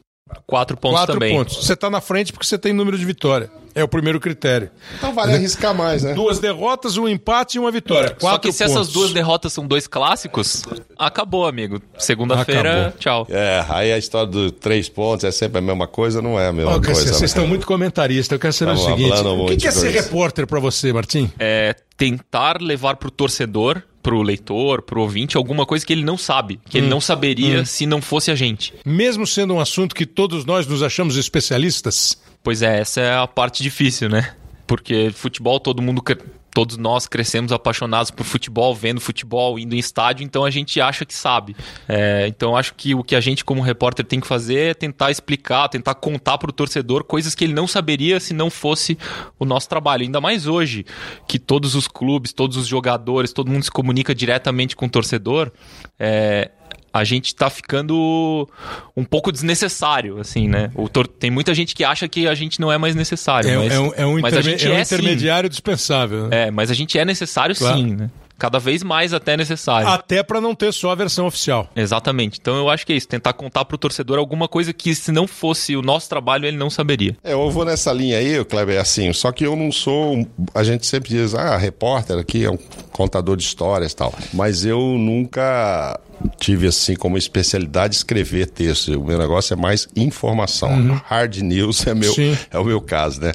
Quatro 0.45 0.77
pontos 0.77 0.99
quatro 0.99 1.15
também. 1.15 1.37
pontos. 1.37 1.65
Você 1.65 1.77
tá 1.77 1.89
na 1.89 2.01
frente 2.01 2.33
porque 2.33 2.47
você 2.47 2.59
tem 2.59 2.73
número 2.73 2.99
de 2.99 3.05
vitória. 3.05 3.49
É 3.77 3.85
o 3.85 3.89
primeiro 3.89 4.19
critério. 4.19 4.71
Então 4.97 5.15
vale 5.15 5.35
arriscar 5.35 5.75
mais, 5.75 6.03
né? 6.03 6.15
Duas 6.15 6.39
derrotas, 6.39 6.97
um 6.97 7.07
empate 7.07 7.59
e 7.59 7.61
uma 7.61 7.71
vitória. 7.71 8.09
Quatro 8.09 8.29
Só 8.29 8.39
que 8.39 8.51
se 8.51 8.65
essas 8.65 8.89
duas 8.89 9.13
derrotas 9.13 9.53
são 9.53 9.67
dois 9.67 9.87
clássicos, 9.87 10.65
acabou, 10.99 11.47
amigo. 11.47 11.81
Segunda-feira, 11.99 12.95
tchau. 12.99 13.27
É, 13.29 13.65
aí 13.69 13.93
a 13.93 13.99
história 13.99 14.27
dos 14.27 14.53
três 14.53 14.89
pontos 14.89 15.25
é 15.25 15.31
sempre 15.31 15.59
a 15.59 15.61
mesma 15.61 15.87
coisa, 15.87 16.23
não 16.23 16.41
é 16.41 16.49
a 16.49 16.53
mesma 16.53 16.81
quer 16.81 16.87
coisa. 16.87 17.01
dizer, 17.03 17.13
né? 17.13 17.19
vocês 17.19 17.31
estão 17.31 17.47
muito 17.47 17.67
comentaristas. 17.67 18.35
Eu 18.35 18.41
quero 18.41 18.53
saber 18.53 18.71
o 18.71 18.75
Estamos 18.75 18.99
seguinte: 18.99 19.27
o 19.27 19.47
que, 19.47 19.57
que 19.59 19.69
é 19.69 19.71
ser 19.71 19.91
repórter 19.91 20.47
pra 20.47 20.59
você, 20.59 20.93
Martim? 20.93 21.31
É 21.39 21.77
tentar 21.99 22.61
levar 22.61 22.97
pro 22.97 23.11
torcedor, 23.11 23.83
pro 24.07 24.23
leitor, 24.23 24.83
pro 24.83 25.01
ouvinte, 25.01 25.37
alguma 25.37 25.67
coisa 25.67 25.85
que 25.85 25.93
ele 25.93 26.05
não 26.05 26.17
sabe, 26.17 26.61
que 26.71 26.79
Hum. 26.79 26.83
ele 26.83 26.89
não 26.89 27.01
saberia 27.01 27.65
se 27.65 27.87
não 27.87 28.01
fosse 28.01 28.31
a 28.31 28.37
gente. 28.37 28.73
Mesmo 28.85 29.27
sendo 29.27 29.55
um 29.55 29.59
assunto 29.59 29.97
que 29.97 30.07
todos 30.07 30.45
nós 30.45 30.65
nos 30.65 30.81
achamos 30.81 31.17
especialistas, 31.17 32.17
Pois 32.41 32.63
é, 32.63 32.79
essa 32.79 33.01
é 33.01 33.13
a 33.13 33.27
parte 33.27 33.61
difícil, 33.61 34.09
né? 34.09 34.33
Porque 34.67 35.11
futebol, 35.13 35.61
todo 35.61 35.81
mundo, 35.81 36.03
todos 36.57 36.79
nós 36.79 37.07
crescemos 37.07 37.53
apaixonados 37.53 38.11
por 38.11 38.25
futebol, 38.25 38.75
vendo 38.75 38.99
futebol, 38.99 39.59
indo 39.59 39.75
em 39.75 39.79
estádio, 39.79 40.25
então 40.25 40.43
a 40.43 40.51
gente 40.51 40.81
acha 40.81 41.05
que 41.05 41.15
sabe. 41.15 41.55
É, 41.87 42.27
então 42.29 42.57
acho 42.57 42.73
que 42.73 42.95
o 42.95 43.05
que 43.05 43.15
a 43.15 43.21
gente, 43.21 43.45
como 43.45 43.61
repórter, 43.61 44.07
tem 44.07 44.19
que 44.19 44.27
fazer 44.27 44.71
é 44.71 44.73
tentar 44.73 45.11
explicar, 45.11 45.69
tentar 45.69 45.95
contar 45.97 46.39
pro 46.39 46.51
torcedor 46.51 47.05
coisas 47.05 47.35
que 47.35 47.45
ele 47.45 47.53
não 47.53 47.67
saberia 47.67 48.19
se 48.19 48.33
não 48.33 48.49
fosse 48.49 48.97
o 49.39 49.45
nosso 49.45 49.69
trabalho. 49.69 50.03
Ainda 50.03 50.19
mais 50.19 50.47
hoje, 50.47 50.87
que 51.29 51.39
todos 51.39 51.75
os 51.75 51.87
clubes, 51.87 52.33
todos 52.33 52.57
os 52.57 52.67
jogadores, 52.67 53.35
todo 53.35 53.51
mundo 53.51 53.65
se 53.65 53.71
comunica 53.71 54.15
diretamente 54.15 54.75
com 54.75 54.87
o 54.87 54.91
torcedor. 54.91 55.53
É, 55.99 56.53
a 56.99 57.05
gente 57.05 57.35
tá 57.35 57.49
ficando 57.49 58.49
um 58.97 59.05
pouco 59.05 59.31
desnecessário, 59.33 60.19
assim, 60.19 60.49
né? 60.49 60.71
O 60.75 60.89
tor- 60.89 61.07
Tem 61.07 61.31
muita 61.31 61.55
gente 61.55 61.75
que 61.75 61.85
acha 61.85 62.09
que 62.09 62.27
a 62.27 62.35
gente 62.35 62.61
não 62.61 62.71
é 62.73 62.79
mais 62.79 62.95
necessário. 62.95 63.49
é, 63.51 63.57
mas, 63.57 63.73
é 63.73 63.81
um, 63.81 63.93
é 63.97 64.07
um 64.07 64.21
mas 64.21 64.35
a 64.35 64.41
interme- 64.41 64.51
gente 64.59 64.67
é 64.67 64.71
um 64.71 64.75
é, 64.79 64.85
sim. 64.85 64.95
intermediário 64.95 65.49
dispensável. 65.49 66.29
né? 66.29 66.47
É, 66.47 66.51
mas 66.51 66.71
a 66.71 66.75
gente 66.75 66.99
é 66.99 67.05
necessário 67.05 67.55
Claro. 67.57 67.77
sim, 67.77 67.95
né? 67.97 68.11
Cada 68.39 68.59
vez 68.59 68.83
mais 68.83 69.15
até 69.15 69.37
necessário. 69.37 69.89
Até 69.89 70.23
pra 70.23 70.41
não 70.41 70.55
ter 70.55 70.73
só 70.73 70.91
a 70.91 70.95
versão 70.95 71.27
oficial. 71.27 71.69
Exatamente. 71.75 72.39
Então 72.41 72.55
eu 72.57 72.69
acho 72.69 72.87
que 72.87 72.93
é 72.93 72.97
isso, 72.97 73.09
tentar 73.09 73.33
contar 73.33 73.65
pro 73.65 73.79
torcedor 73.79 74.19
alguma 74.19 74.47
coisa 74.47 74.73
que 74.73 74.95
se 74.95 75.11
não 75.11 75.27
fosse 75.27 75.75
o 75.77 75.83
nosso 75.83 76.09
trabalho 76.09 76.45
ele 76.47 76.57
não 76.57 76.69
saberia. 76.69 77.17
É, 77.25 77.33
eu 77.33 77.51
vou 77.51 77.65
nessa 77.65 77.93
linha 77.93 78.19
aí, 78.19 78.45
Kleber, 78.45 78.81
assim, 78.81 79.13
só 79.13 79.33
que 79.33 79.45
eu 79.47 79.57
não 79.57 79.73
sou. 79.73 80.15
um- 80.19 80.27
A 80.55 80.63
gente 80.63 80.87
sempre 80.87 81.09
diz, 81.11 81.35
ah, 81.35 81.57
repórter 81.57 82.19
aqui 82.19 82.45
é 82.45 82.51
um 82.51 82.59
contador 82.93 83.37
de 83.37 83.43
histórias 83.45 83.93
e 83.93 83.97
tal. 83.97 84.13
Mas 84.35 84.65
eu 84.65 84.79
nunca 84.81 85.99
tive, 86.41 86.67
assim, 86.67 86.95
como 86.97 87.19
especialidade 87.19 87.95
escrever 87.95 88.47
texto. 88.49 88.99
O 88.99 89.05
meu 89.05 89.19
negócio 89.19 89.53
é 89.53 89.57
mais 89.57 89.87
informação. 89.95 91.01
Hard 91.05 91.37
news 91.39 91.87
é, 91.87 91.95
meu, 91.95 92.13
Sim. 92.13 92.37
é 92.51 92.59
o 92.59 92.65
meu 92.65 92.81
caso, 92.81 93.21
né? 93.21 93.33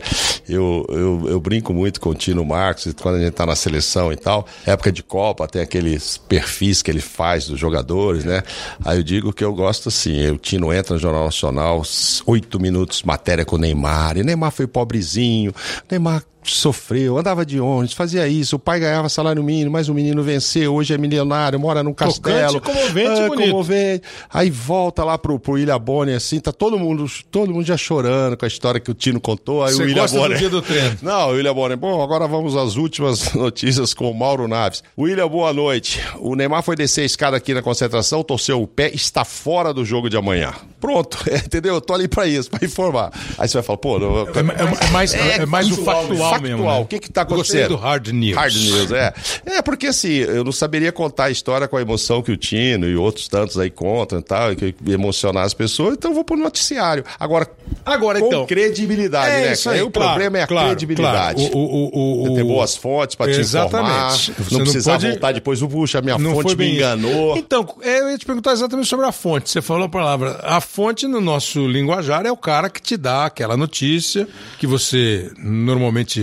Eu, 0.49 0.85
eu, 0.89 1.25
eu 1.29 1.39
brinco 1.39 1.73
muito 1.73 2.01
com 2.01 2.09
o 2.09 2.15
Tino 2.15 2.43
Marcos, 2.43 2.91
quando 2.99 3.15
a 3.15 3.19
gente 3.21 3.33
tá 3.33 3.45
na 3.45 3.55
seleção 3.55 4.11
e 4.11 4.15
tal. 4.15 4.47
Época 4.65 4.90
de 4.91 5.03
Copa, 5.03 5.47
tem 5.47 5.61
aqueles 5.61 6.17
perfis 6.17 6.81
que 6.81 6.91
ele 6.91 7.01
faz 7.01 7.47
dos 7.47 7.59
jogadores, 7.59 8.25
né? 8.25 8.43
Aí 8.83 8.97
eu 8.97 9.03
digo 9.03 9.33
que 9.33 9.43
eu 9.43 9.53
gosto 9.53 9.89
assim, 9.89 10.29
o 10.29 10.37
Tino 10.37 10.73
entra 10.73 10.93
no 10.93 10.99
Jornal 10.99 11.25
Nacional, 11.25 11.81
oito 12.25 12.59
minutos, 12.59 13.03
matéria 13.03 13.45
com 13.45 13.55
o 13.55 13.59
Neymar, 13.59 14.17
e 14.17 14.23
Neymar 14.23 14.51
foi 14.51 14.67
pobrezinho, 14.67 15.53
Neymar 15.89 16.23
sofreu, 16.43 17.17
andava 17.17 17.45
de 17.45 17.59
ônibus, 17.59 17.93
fazia 17.93 18.27
isso, 18.27 18.55
o 18.55 18.59
pai 18.59 18.79
ganhava 18.79 19.09
salário 19.09 19.43
mínimo, 19.43 19.71
mas 19.71 19.89
o 19.89 19.93
menino 19.93 20.21
venceu, 20.23 20.73
hoje 20.73 20.93
é 20.93 20.97
milionário, 20.97 21.59
mora 21.59 21.83
num 21.83 21.93
castelo. 21.93 22.59
comovente 22.61 23.19
e 23.19 23.23
Ah, 23.23 23.27
bonito. 23.27 23.49
comovente. 23.51 24.03
Aí 24.33 24.49
volta 24.49 25.03
lá 25.03 25.17
pro, 25.17 25.39
pro 25.39 25.53
William 25.53 25.79
Bonner, 25.79 26.15
assim, 26.15 26.39
tá 26.39 26.51
todo 26.51 26.77
mundo, 26.79 27.05
todo 27.29 27.53
mundo 27.53 27.65
já 27.65 27.77
chorando 27.77 28.35
com 28.37 28.45
a 28.45 28.47
história 28.47 28.79
que 28.79 28.89
o 28.89 28.93
Tino 28.93 29.19
contou. 29.19 29.63
Aí 29.63 29.73
Você 29.73 29.81
o 29.83 29.85
William 29.85 30.01
gosta 30.01 30.17
do 30.17 30.21
Bonner... 30.23 30.37
dia 30.37 30.49
do 30.49 30.61
treino? 30.61 30.97
Não, 31.01 31.29
William 31.29 31.53
Bonner. 31.53 31.77
Bom, 31.77 32.01
agora 32.01 32.27
vamos 32.27 32.55
às 32.55 32.75
últimas 32.75 33.33
notícias 33.35 33.93
com 33.93 34.09
o 34.09 34.13
Mauro 34.13 34.47
Naves. 34.47 34.83
William, 34.97 35.27
boa 35.27 35.53
noite. 35.53 35.99
O 36.19 36.35
Neymar 36.35 36.63
foi 36.63 36.75
descer 36.75 37.01
a 37.01 37.05
escada 37.05 37.37
aqui 37.37 37.53
na 37.53 37.61
concentração, 37.61 38.23
torceu 38.23 38.61
o 38.61 38.67
pé, 38.67 38.89
está 38.93 39.23
fora 39.23 39.73
do 39.73 39.85
jogo 39.85 40.09
de 40.09 40.17
amanhã. 40.17 40.53
Pronto, 40.79 41.17
entendeu? 41.29 41.75
Eu 41.75 41.81
tô 41.81 41.93
ali 41.93 42.07
pra 42.07 42.25
isso, 42.27 42.49
pra 42.49 42.65
informar. 42.65 43.11
Aí 43.37 43.47
você 43.47 43.53
vai 43.55 43.63
falar, 43.63 43.77
pô... 43.77 43.99
Não, 43.99 44.19
É, 44.21 44.21
é- 44.23 44.87
é 44.87 44.91
mais, 44.91 45.13
é, 45.13 45.45
mais 45.45 45.71
o 45.71 45.75
factual, 45.83 46.30
factual. 46.31 46.57
mesmo. 46.57 46.65
né? 46.71 46.79
O 46.79 46.85
que 46.85 46.99
que 46.99 47.11
tá 47.11 47.23
Gostei 47.23 47.61
acontecendo? 47.63 47.77
do 47.77 47.81
hard 47.83 48.07
news. 48.09 48.35
Hard 48.37 48.55
news, 48.55 48.91
é. 48.91 49.13
É, 49.45 49.61
porque 49.61 49.87
assim, 49.87 50.09
eu 50.13 50.43
não 50.43 50.51
saberia 50.51 50.91
contar 50.91 51.25
a 51.25 51.29
história 51.31 51.67
com 51.67 51.77
a 51.77 51.81
emoção 51.81 52.21
que 52.21 52.31
o 52.31 52.37
Tino 52.37 52.87
e 52.87 52.95
outros 52.95 53.27
tantos 53.27 53.57
aí 53.57 53.69
contam 53.69 54.19
e 54.19 54.23
tal, 54.23 54.51
e 54.51 54.55
que 54.55 54.75
emocionar 54.87 55.45
as 55.45 55.53
pessoas, 55.53 55.93
então 55.95 56.11
eu 56.11 56.15
vou 56.15 56.23
pro 56.23 56.35
noticiário. 56.37 57.03
Agora, 57.19 57.49
Agora, 57.85 58.19
com 58.19 58.27
então. 58.27 58.45
credibilidade, 58.45 59.31
né? 59.45 59.53
isso 59.53 59.69
aí, 59.69 59.81
o 59.81 59.89
claro, 59.89 60.09
problema 60.11 60.37
é 60.39 60.43
a 60.43 60.47
claro, 60.47 60.67
credibilidade. 60.69 61.41
claro. 61.41 61.57
O, 61.57 61.59
o, 61.59 61.89
o, 62.27 62.31
o, 62.31 62.35
ter 62.35 62.43
boas 62.43 62.75
fontes 62.75 63.15
pra 63.15 63.31
te 63.31 63.39
informar. 63.41 64.11
Você 64.11 64.31
Não 64.51 64.59
não 64.59 64.59
precisar 64.59 64.91
pode- 64.93 65.07
voltar 65.09 65.31
depois, 65.31 65.59
puxa, 65.61 66.01
minha 66.01 66.17
Não 66.17 66.33
fonte 66.35 66.55
me 66.55 66.75
enganou. 66.75 67.37
Então, 67.37 67.67
eu 67.81 68.09
ia 68.11 68.17
te 68.17 68.25
perguntar 68.25 68.51
exatamente 68.53 68.87
sobre 68.87 69.05
a 69.05 69.11
fonte. 69.11 69.49
Você 69.49 69.61
falou 69.61 69.85
a 69.85 69.89
palavra. 69.89 70.39
A 70.43 70.59
fonte 70.61 71.07
no 71.07 71.21
nosso 71.21 71.65
linguajar 71.67 72.25
é 72.25 72.31
o 72.31 72.37
cara 72.37 72.69
que 72.69 72.81
te 72.81 72.97
dá 72.97 73.25
aquela 73.25 73.55
notícia 73.57 74.27
que 74.59 74.67
você 74.67 75.31
normalmente. 75.37 76.20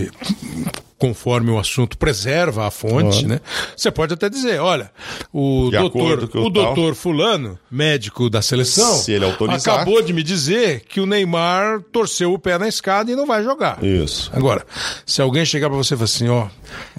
Conforme 0.98 1.52
o 1.52 1.60
assunto 1.60 1.96
preserva 1.96 2.66
a 2.66 2.72
fonte, 2.72 3.24
né? 3.24 3.40
Você 3.76 3.88
pode 3.88 4.14
até 4.14 4.28
dizer, 4.28 4.60
olha, 4.60 4.90
o 5.32 5.68
De 5.70 5.78
doutor, 5.78 6.28
o 6.34 6.46
o 6.46 6.50
doutor 6.50 6.96
fulano, 6.96 7.56
médico 7.70 8.28
da 8.28 8.42
seleção, 8.42 8.96
Se 8.96 9.12
ele 9.12 9.24
autorizar. 9.24 9.76
acabou 9.76 10.02
de 10.02 10.12
me 10.12 10.24
dizer 10.24 10.80
que 10.88 11.00
o 11.00 11.06
Neymar 11.06 11.82
torceu 11.92 12.32
o 12.32 12.38
pé 12.38 12.58
na 12.58 12.66
escada 12.66 13.12
e 13.12 13.14
não 13.14 13.26
vai 13.26 13.44
jogar. 13.44 13.78
Isso. 13.84 14.28
Agora, 14.34 14.66
se 15.06 15.22
alguém 15.22 15.44
chegar 15.44 15.68
pra 15.68 15.78
você 15.78 15.94
e 15.94 15.96
falar 15.96 16.04
assim, 16.06 16.28
ó, 16.28 16.48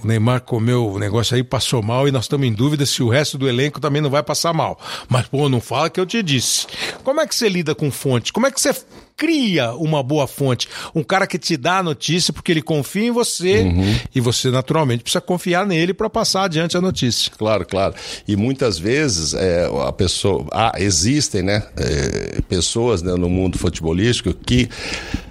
o 0.01 0.07
Neymar 0.07 0.41
comeu 0.43 0.87
o 0.93 0.97
negócio 0.97 1.35
aí, 1.35 1.43
passou 1.43 1.83
mal 1.83 2.07
e 2.07 2.11
nós 2.11 2.23
estamos 2.23 2.47
em 2.47 2.53
dúvida 2.53 2.85
se 2.85 3.03
o 3.03 3.09
resto 3.09 3.37
do 3.37 3.49
elenco 3.49 3.81
também 3.81 4.01
não 4.01 4.09
vai 4.09 4.23
passar 4.23 4.53
mal. 4.53 4.79
Mas, 5.09 5.27
pô, 5.27 5.49
não 5.49 5.59
fala 5.59 5.89
que 5.89 5.99
eu 5.99 6.05
te 6.05 6.23
disse. 6.23 6.65
Como 7.03 7.19
é 7.19 7.27
que 7.27 7.35
você 7.35 7.49
lida 7.49 7.75
com 7.75 7.91
fonte? 7.91 8.31
Como 8.31 8.47
é 8.47 8.51
que 8.51 8.61
você 8.61 8.73
cria 9.19 9.73
uma 9.73 10.01
boa 10.01 10.25
fonte? 10.27 10.67
Um 10.95 11.03
cara 11.03 11.27
que 11.27 11.37
te 11.37 11.57
dá 11.57 11.79
a 11.79 11.83
notícia 11.83 12.31
porque 12.31 12.53
ele 12.53 12.61
confia 12.61 13.03
em 13.07 13.11
você 13.11 13.65
e 14.15 14.21
você, 14.21 14.49
naturalmente, 14.49 15.03
precisa 15.03 15.19
confiar 15.19 15.65
nele 15.67 15.93
para 15.93 16.09
passar 16.09 16.45
adiante 16.45 16.77
a 16.77 16.81
notícia. 16.81 17.29
Claro, 17.37 17.65
claro. 17.65 17.93
E 18.25 18.37
muitas 18.37 18.79
vezes 18.79 19.33
é, 19.33 19.69
a 19.85 19.91
pessoa. 19.91 20.45
Ah, 20.53 20.71
existem, 20.77 21.41
né? 21.43 21.63
é, 21.77 22.41
pessoas 22.47 23.01
né, 23.01 23.13
no 23.15 23.29
mundo 23.29 23.57
futebolístico 23.57 24.33
que 24.33 24.69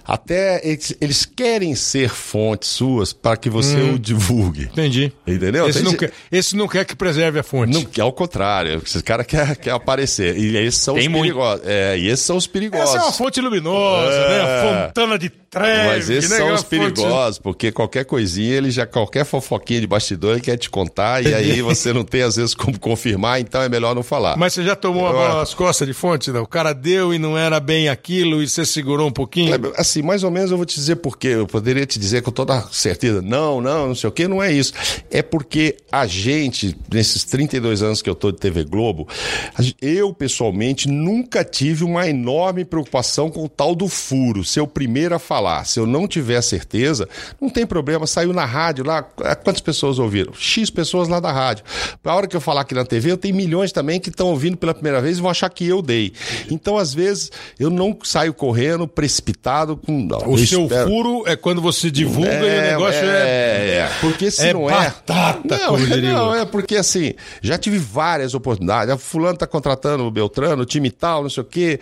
Até 0.05 0.67
eles, 0.67 0.95
eles 1.03 1.25
querem 1.27 1.75
ser 1.75 2.09
fontes 2.09 2.71
suas 2.71 3.13
para 3.13 3.37
que 3.37 3.51
você 3.51 3.77
Hum. 3.77 3.95
o 3.95 3.99
divulgue. 3.99 4.63
Entendi. 4.65 5.13
Entendeu? 5.27 5.69
Esse 5.69 5.81
Tem 5.83 5.85
não, 5.93 5.95
quer, 5.99 6.13
esse 6.33 6.57
não 6.57 6.67
quer 6.67 6.85
que 6.87 6.97
preserve 6.97 7.39
a 7.39 7.43
fonte. 7.43 7.75
Não, 7.75 7.85
que 7.85 8.01
ao 8.01 8.11
contrário, 8.11 8.81
esse 8.85 9.03
cara 9.03 9.23
quer, 9.23 9.55
quer 9.57 9.73
aparecer. 9.73 10.35
E 10.39 10.57
esses 10.57 10.81
são 10.81 10.95
Tem 10.95 11.03
os 11.07 11.09
muito. 11.13 11.25
perigosos. 11.25 11.67
É, 11.67 11.99
e 11.99 12.09
esses 12.09 12.25
são 12.25 12.39
os 12.39 12.47
perigosos. 12.47 12.89
Essa 12.95 12.99
é 12.99 13.03
uma 13.03 13.13
fonte 13.13 13.39
luminosa, 13.39 13.78
É. 13.79 14.29
né? 14.29 14.41
A 14.41 14.87
Fontana 14.87 15.19
de 15.19 15.29
Trevi. 15.31 15.87
Mas 15.89 16.11
esses 16.11 16.31
né? 16.31 16.37
são 16.37 16.53
os 16.53 16.61
fonte- 16.63 16.69
perigosos, 16.69 17.39
porque 17.39 17.73
qualquer 17.73 18.05
coisinha, 18.05 18.55
ele 18.55 18.71
já, 18.71 18.87
qualquer 18.87 19.25
fofoquinha 19.25 19.81
de 19.81 19.87
bastidor, 19.87 20.33
ele 20.33 20.41
quer 20.43 20.59
te 20.59 20.69
contar, 20.69 21.25
e 21.25 21.33
aí 21.33 21.63
você 21.63 21.91
não 21.91 22.05
tem, 22.05 22.21
às 22.23 22.37
vezes, 22.37 22.55
como 22.55 22.79
confirmar, 22.79 23.41
então 23.41 23.63
é 23.63 23.69
melhor 23.69 23.95
não 23.95 24.03
falar. 24.03 24.37
Mas 24.37 24.53
você 24.53 24.63
já 24.63 24.77
tomou 24.77 25.07
a 25.07 25.11
Eu 25.11 25.15
bola 25.15 25.29
acho. 25.29 25.37
nas 25.39 25.55
costas 25.55 25.89
de 25.89 25.95
fonte? 25.95 26.31
Não? 26.31 26.43
O 26.43 26.47
cara 26.47 26.75
deu 26.75 27.15
e 27.15 27.19
não 27.19 27.37
era 27.39 27.59
bem 27.61 27.89
aquilo 27.89 28.43
e 28.43 28.49
você 28.49 28.67
segurou 28.67 29.09
um 29.09 29.13
pouquinho? 29.13 29.49
Kleber, 29.49 29.73
Assim, 29.77 30.03
mais 30.03 30.23
ou 30.23 30.31
menos 30.31 30.51
eu 30.51 30.57
vou 30.59 30.67
te 30.67 30.75
dizer 30.75 30.97
por 30.97 31.17
quê. 31.17 31.29
Eu 31.29 31.47
poderia 31.47 31.87
te 31.87 31.99
dizer 31.99 32.21
com 32.23 32.31
toda 32.31 32.61
certeza, 32.71 33.23
não, 33.23 33.61
não, 33.63 33.89
não 33.89 33.95
sei 33.95 34.09
o 34.09 34.13
quê, 34.13 34.29
não 34.29 34.43
é 34.43 34.53
isso. 34.53 34.75
É 35.11 35.23
porque 35.23 35.77
a 35.91 36.07
gente, 36.07 36.77
nesses 36.93 37.25
32 37.25 37.83
anos 37.83 38.03
que 38.03 38.11
eu 38.11 38.15
tô 38.15 38.31
de 38.31 38.39
TV 38.39 38.65
Globo, 38.65 39.09
a 39.55 39.63
eu 39.81 40.13
pessoalmente 40.13 40.89
nunca 40.89 41.43
tive 41.43 41.85
uma 41.85 42.07
enorme 42.07 42.65
preocupação 42.67 43.31
com 43.31 43.45
o 43.45 43.49
tal 43.69 43.75
do 43.75 43.87
furo, 43.89 44.45
ser 44.45 44.61
o 44.61 44.67
primeiro 44.67 45.15
a 45.15 45.19
falar. 45.19 45.65
Se 45.67 45.79
eu 45.79 45.87
não 45.87 46.09
tiver 46.09 46.41
certeza, 46.41 47.07
não 47.41 47.51
tem 47.51 47.67
problema, 47.67 48.07
saiu 48.07 48.33
na 48.33 48.45
rádio 48.45 48.85
lá, 48.85 49.07
ah, 49.23 49.35
quantas 49.35 49.61
pessoas 49.61 49.99
ouviram? 49.99 50.33
X 50.33 50.71
pessoas 50.71 51.09
lá 51.09 51.21
da 51.21 51.31
rádio. 51.31 51.65
A 52.03 52.15
hora 52.15 52.27
que 52.27 52.35
eu 52.35 52.41
falar 52.41 52.63
aqui 52.63 52.75
na 52.75 52.85
TV, 52.85 53.13
eu 53.13 53.19
tenho 53.19 53.35
milhões 53.35 53.71
também 53.71 54.01
que 54.01 54.09
estão 54.09 54.29
ouvindo 54.29 54.57
pela 54.57 54.73
primeira 54.73 55.03
vez 55.03 55.19
e 55.19 55.21
vão 55.21 55.31
achar 55.31 55.51
que 55.51 55.67
eu 55.67 55.83
dei. 55.83 56.13
Então, 56.51 56.79
às 56.79 56.95
vezes, 56.95 57.31
eu 57.59 57.69
não 57.69 57.97
saio 58.03 58.33
correndo, 58.33 58.89
precipitado 58.89 59.77
com. 59.77 59.93
não, 59.93 60.19
O 60.27 60.39
eu 60.39 60.47
seu 60.47 60.63
espero. 60.63 60.89
furo 60.89 61.25
é 61.27 61.37
quando 61.37 61.61
você 61.61 61.91
divulga 61.91 62.33
e 62.33 62.59
o 62.59 62.63
negócio 62.63 63.05
é. 63.05 63.69
é, 63.69 63.91
Porque 64.01 64.31
se 64.31 64.49
é 64.49 64.53
não 64.55 64.65
batata, 64.65 65.55
é. 65.55 65.67
Não, 65.67 66.27
não, 66.27 66.35
é 66.35 66.47
porque 66.47 66.77
assim, 66.77 67.13
já 67.43 67.59
tive 67.59 67.79
várias 67.79 68.33
oportunidades. 68.35 68.95
Fulano 69.03 69.37
tá 69.37 69.47
contratando 69.47 70.05
o 70.05 70.11
Beltrano, 70.11 70.63
o 70.63 70.67
time 70.67 70.91
tal, 70.91 71.23
não 71.23 71.31
sei 71.31 71.43
o 71.43 71.47
quê. 71.47 71.81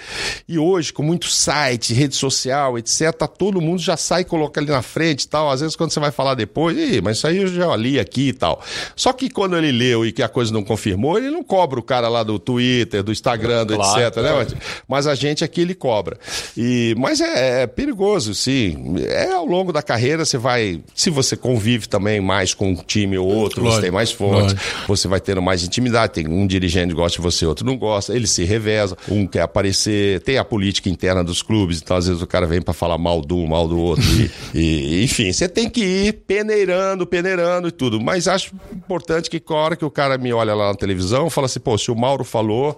E 0.49 0.59
hoje, 0.59 0.93
com 0.93 1.03
muito 1.03 1.27
site, 1.37 1.76
rede 1.95 2.15
social, 2.17 2.79
etc., 2.79 3.13
todo 3.39 3.61
mundo 3.61 3.81
já 3.81 3.97
sai 3.97 4.23
e 4.23 4.25
coloca 4.25 4.61
ali 4.61 4.69
na 4.71 4.83
frente 4.83 5.23
e 5.23 5.29
tal. 5.29 5.51
Às 5.51 5.61
vezes, 5.61 5.77
quando 5.77 5.91
você 5.91 6.01
vai 6.01 6.11
falar 6.11 6.35
depois, 6.35 6.77
Ih, 6.77 7.01
mas 7.01 7.19
isso 7.19 7.27
aí 7.27 7.39
eu 7.39 7.49
já 7.49 7.75
li 7.77 7.99
aqui 8.01 8.29
e 8.29 8.33
tal. 8.33 8.63
Só 8.95 9.13
que 9.13 9.29
quando 9.31 9.57
ele 9.57 9.71
leu 9.73 10.05
e 10.07 10.13
que 10.13 10.23
a 10.23 10.29
coisa 10.29 10.53
não 10.53 10.63
confirmou, 10.65 11.17
ele 11.19 11.31
não 11.31 11.43
cobra 11.43 11.79
o 11.79 11.83
cara 11.83 12.09
lá 12.09 12.23
do 12.23 12.39
Twitter, 12.39 13.03
do 13.03 13.13
Instagram, 13.13 13.67
do 13.67 13.75
Claro, 13.77 14.01
etc, 14.01 14.17
né? 14.23 14.33
Mas- 14.33 14.55
Mas 14.89 15.07
a 15.07 15.15
gente 15.15 15.45
aqui 15.45 15.61
ele 15.61 15.75
cobra. 15.75 16.19
E, 16.57 16.95
mas 16.99 17.21
é, 17.21 17.63
é 17.63 17.67
perigoso, 17.67 18.35
sim. 18.35 18.97
É 19.07 19.33
ao 19.33 19.45
longo 19.47 19.73
da 19.73 19.83
carreira 19.83 20.25
você 20.25 20.39
vai. 20.39 20.81
Se 20.95 21.11
você 21.11 21.37
convive 21.37 21.87
também 21.89 22.21
mais 22.21 22.55
com 22.55 22.71
um 22.71 22.75
time 22.77 23.19
ou 23.19 23.27
outro, 23.29 23.61
Lógico, 23.63 23.77
você 23.77 23.83
tem 23.83 23.91
mais 23.91 24.11
fontes, 24.13 24.53
lógico. 24.55 24.61
você 24.89 25.09
vai 25.09 25.21
tendo 25.21 25.43
mais 25.43 25.63
intimidade. 25.63 26.13
Tem 26.15 26.27
um 26.29 26.47
dirigente 26.47 26.89
que 26.89 26.95
gosta 26.95 27.17
de 27.19 27.23
você, 27.23 27.45
outro 27.47 27.65
não 27.67 27.77
gosta. 27.77 28.15
Eles 28.15 28.31
se 28.31 28.45
revezam, 28.45 28.97
um 29.09 29.27
quer 29.27 29.43
aparecer, 29.43 30.21
tem 30.21 30.39
a 30.39 30.45
política 30.45 30.89
interna 30.89 31.23
dos 31.23 31.43
clubes, 31.43 31.56
então 31.65 31.97
às 31.97 32.07
vezes 32.07 32.23
o 32.23 32.27
cara 32.27 32.47
vem 32.47 32.61
para 32.61 32.75
falar 32.75 32.99
mal 32.99 33.21
do 33.21 33.37
um, 33.37 33.47
mal 33.47 33.67
do 33.67 33.79
outro. 33.79 34.05
e, 34.05 34.31
e, 35.01 35.05
enfim, 35.05 35.33
você 35.33 35.49
tem 35.49 35.69
que 35.69 35.81
ir 35.83 36.13
peneirando, 36.27 37.07
peneirando 37.07 37.69
e 37.69 37.71
tudo. 37.71 38.01
Mas 38.01 38.29
acho 38.29 38.55
importante 38.73 39.31
que 39.31 39.43
a 39.49 39.55
hora 39.55 39.77
que 39.77 39.85
o 39.85 39.91
cara 39.91 40.19
me 40.19 40.33
olha 40.33 40.55
lá 40.55 40.69
na 40.69 40.75
televisão, 40.75 41.31
fala 41.31 41.47
assim, 41.47 41.61
pô, 41.61 41.77
se 41.79 41.91
o 41.91 41.97
Mauro 41.97 42.25
falou, 42.25 42.77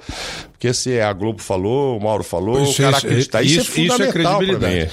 porque 0.53 0.73
se 0.73 1.01
a 1.01 1.12
Globo 1.12 1.41
falou, 1.41 1.97
o 1.97 2.03
Mauro 2.03 2.25
falou, 2.25 2.62
o 2.62 2.75
cara 2.75 2.97
acreditar. 2.97 3.43
Isso, 3.43 3.61
é 3.61 3.64
fundamental 3.64 4.38
pra 4.38 4.69
mim. 4.69 4.87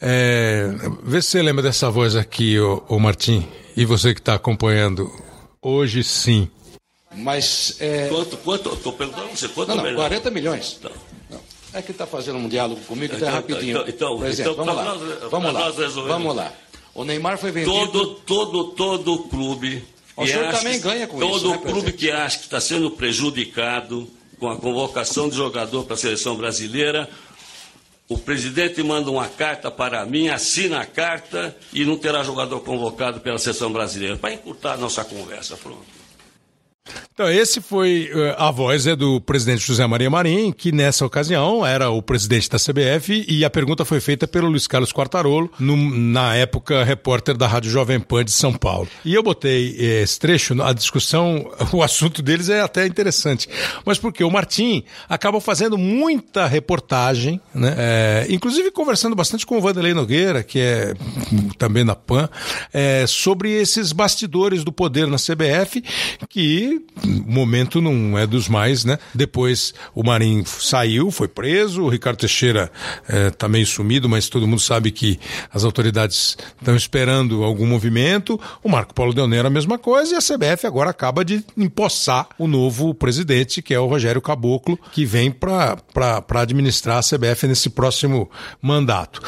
É, 0.00 0.70
vê 1.02 1.22
se 1.22 1.28
você 1.28 1.42
lembra 1.42 1.62
dessa 1.62 1.90
voz 1.90 2.16
aqui, 2.16 2.58
ô, 2.58 2.82
ô 2.88 2.98
Martim, 2.98 3.46
e 3.76 3.84
você 3.84 4.14
que 4.14 4.20
está 4.20 4.34
acompanhando. 4.34 5.10
Hoje 5.60 6.02
sim. 6.02 6.48
Mas 7.16 7.76
é. 7.78 8.08
Quanto, 8.08 8.36
quanto? 8.38 8.72
Estou 8.72 8.92
perguntando 8.92 9.28
você, 9.28 9.48
quanto 9.48 9.68
Não, 9.68 9.76
não, 9.76 9.84
melhor? 9.84 10.08
40 10.08 10.30
milhões. 10.30 10.76
Então. 10.78 10.92
É 11.74 11.80
que 11.82 11.90
está 11.92 12.06
fazendo 12.06 12.38
um 12.38 12.48
diálogo 12.48 12.80
comigo, 12.82 13.14
então 13.14 13.28
é 13.28 13.30
Então, 13.30 13.40
rapidinho. 13.40 13.78
então, 13.78 13.88
então, 13.88 14.16
Por 14.18 14.26
exemplo, 14.26 14.52
então, 14.52 14.64
vamos 14.64 14.76
lá. 14.76 14.84
nós- 14.94 15.30
vamos 15.30 15.50
pra 15.52 15.60
lá. 15.60 15.70
Vamos 16.08 16.36
lá. 16.36 16.52
O 16.94 17.04
Neymar 17.04 17.38
foi 17.38 17.50
vendido. 17.50 17.72
Todo, 17.72 18.06
todo, 18.26 18.64
todo 18.72 19.18
clube. 19.24 19.82
O 20.14 20.26
senhor 20.26 20.44
acha 20.44 20.58
também 20.58 20.78
ganha 20.80 21.06
com 21.06 21.18
todo 21.18 21.36
isso, 21.36 21.48
né, 21.48 21.54
clube 21.56 21.70
presidente? 21.72 21.96
que 21.98 22.10
acha 22.10 22.38
que 22.38 22.44
está 22.44 22.60
sendo 22.60 22.90
prejudicado 22.90 24.06
com 24.38 24.48
a 24.48 24.56
convocação 24.56 25.28
de 25.28 25.36
jogador 25.36 25.84
para 25.84 25.94
a 25.94 25.96
seleção 25.96 26.36
brasileira. 26.36 27.08
O 28.08 28.18
presidente 28.18 28.82
manda 28.82 29.10
uma 29.10 29.26
carta 29.26 29.70
para 29.70 30.04
mim, 30.04 30.28
assina 30.28 30.80
a 30.80 30.84
carta 30.84 31.56
e 31.72 31.82
não 31.86 31.96
terá 31.96 32.22
jogador 32.22 32.60
convocado 32.60 33.20
pela 33.20 33.38
seleção 33.38 33.72
brasileira. 33.72 34.18
Para 34.18 34.34
encurtar 34.34 34.74
a 34.74 34.76
nossa 34.76 35.02
conversa, 35.02 35.56
pronto. 35.56 36.01
Então, 37.14 37.30
esse 37.30 37.60
foi 37.60 38.10
eh, 38.12 38.34
a 38.38 38.50
voz 38.50 38.86
é 38.86 38.96
do 38.96 39.20
presidente 39.20 39.64
José 39.64 39.86
Maria 39.86 40.10
Marim, 40.10 40.50
que 40.50 40.72
nessa 40.72 41.06
ocasião 41.06 41.64
era 41.64 41.90
o 41.90 42.02
presidente 42.02 42.48
da 42.50 42.58
CBF, 42.58 43.24
e 43.28 43.44
a 43.44 43.50
pergunta 43.50 43.84
foi 43.84 44.00
feita 44.00 44.26
pelo 44.26 44.48
Luiz 44.48 44.66
Carlos 44.66 44.92
Quartarolo, 44.92 45.48
no- 45.60 45.76
na 45.76 46.34
época 46.34 46.82
repórter 46.82 47.36
da 47.36 47.46
Rádio 47.46 47.70
Jovem 47.70 48.00
Pan 48.00 48.24
de 48.24 48.32
São 48.32 48.52
Paulo. 48.52 48.88
E 49.04 49.14
eu 49.14 49.22
botei 49.22 49.76
eh, 49.78 50.02
esse 50.02 50.18
trecho, 50.18 50.60
a 50.62 50.72
discussão, 50.72 51.48
o 51.72 51.82
assunto 51.82 52.20
deles 52.22 52.48
é 52.48 52.60
até 52.62 52.84
interessante. 52.86 53.48
Mas 53.84 53.98
porque 53.98 54.24
o 54.24 54.30
Martim 54.30 54.82
acaba 55.08 55.40
fazendo 55.40 55.78
muita 55.78 56.46
reportagem, 56.46 57.40
né? 57.54 57.74
Eh, 57.78 58.26
inclusive 58.30 58.70
conversando 58.72 59.14
bastante 59.14 59.46
com 59.46 59.56
o 59.56 59.60
Vanderlei 59.60 59.94
Nogueira, 59.94 60.42
que 60.42 60.58
é 60.58 60.94
também 61.58 61.84
da 61.84 61.94
PAN, 61.94 62.28
eh, 62.72 63.04
sobre 63.06 63.52
esses 63.52 63.92
bastidores 63.92 64.64
do 64.64 64.72
poder 64.72 65.06
na 65.06 65.18
CBF, 65.18 65.82
que 66.28 66.71
o 67.04 67.30
momento 67.30 67.80
não 67.80 68.18
é 68.18 68.26
dos 68.26 68.48
mais, 68.48 68.84
né? 68.84 68.98
Depois 69.14 69.74
o 69.94 70.02
Marinho 70.02 70.44
saiu, 70.46 71.10
foi 71.10 71.28
preso, 71.28 71.82
o 71.82 71.88
Ricardo 71.88 72.18
Teixeira 72.18 72.70
está 73.08 73.48
meio 73.48 73.66
sumido, 73.66 74.08
mas 74.08 74.28
todo 74.28 74.46
mundo 74.46 74.60
sabe 74.60 74.90
que 74.90 75.18
as 75.52 75.64
autoridades 75.64 76.36
estão 76.58 76.76
esperando 76.76 77.42
algum 77.42 77.66
movimento. 77.66 78.40
O 78.62 78.68
Marco 78.68 78.94
Paulo 78.94 79.12
Del 79.12 79.28
Nero 79.28 79.48
a 79.48 79.50
mesma 79.50 79.78
coisa 79.78 80.14
e 80.14 80.16
a 80.16 80.20
CBF 80.20 80.66
agora 80.66 80.90
acaba 80.90 81.24
de 81.24 81.44
empossar 81.56 82.28
o 82.38 82.46
novo 82.46 82.94
presidente, 82.94 83.62
que 83.62 83.74
é 83.74 83.80
o 83.80 83.86
Rogério 83.86 84.20
Caboclo, 84.20 84.78
que 84.92 85.04
vem 85.04 85.30
para 85.30 85.76
administrar 86.40 86.98
a 86.98 87.02
CBF 87.02 87.46
nesse 87.46 87.70
próximo 87.70 88.30
mandato. 88.60 89.20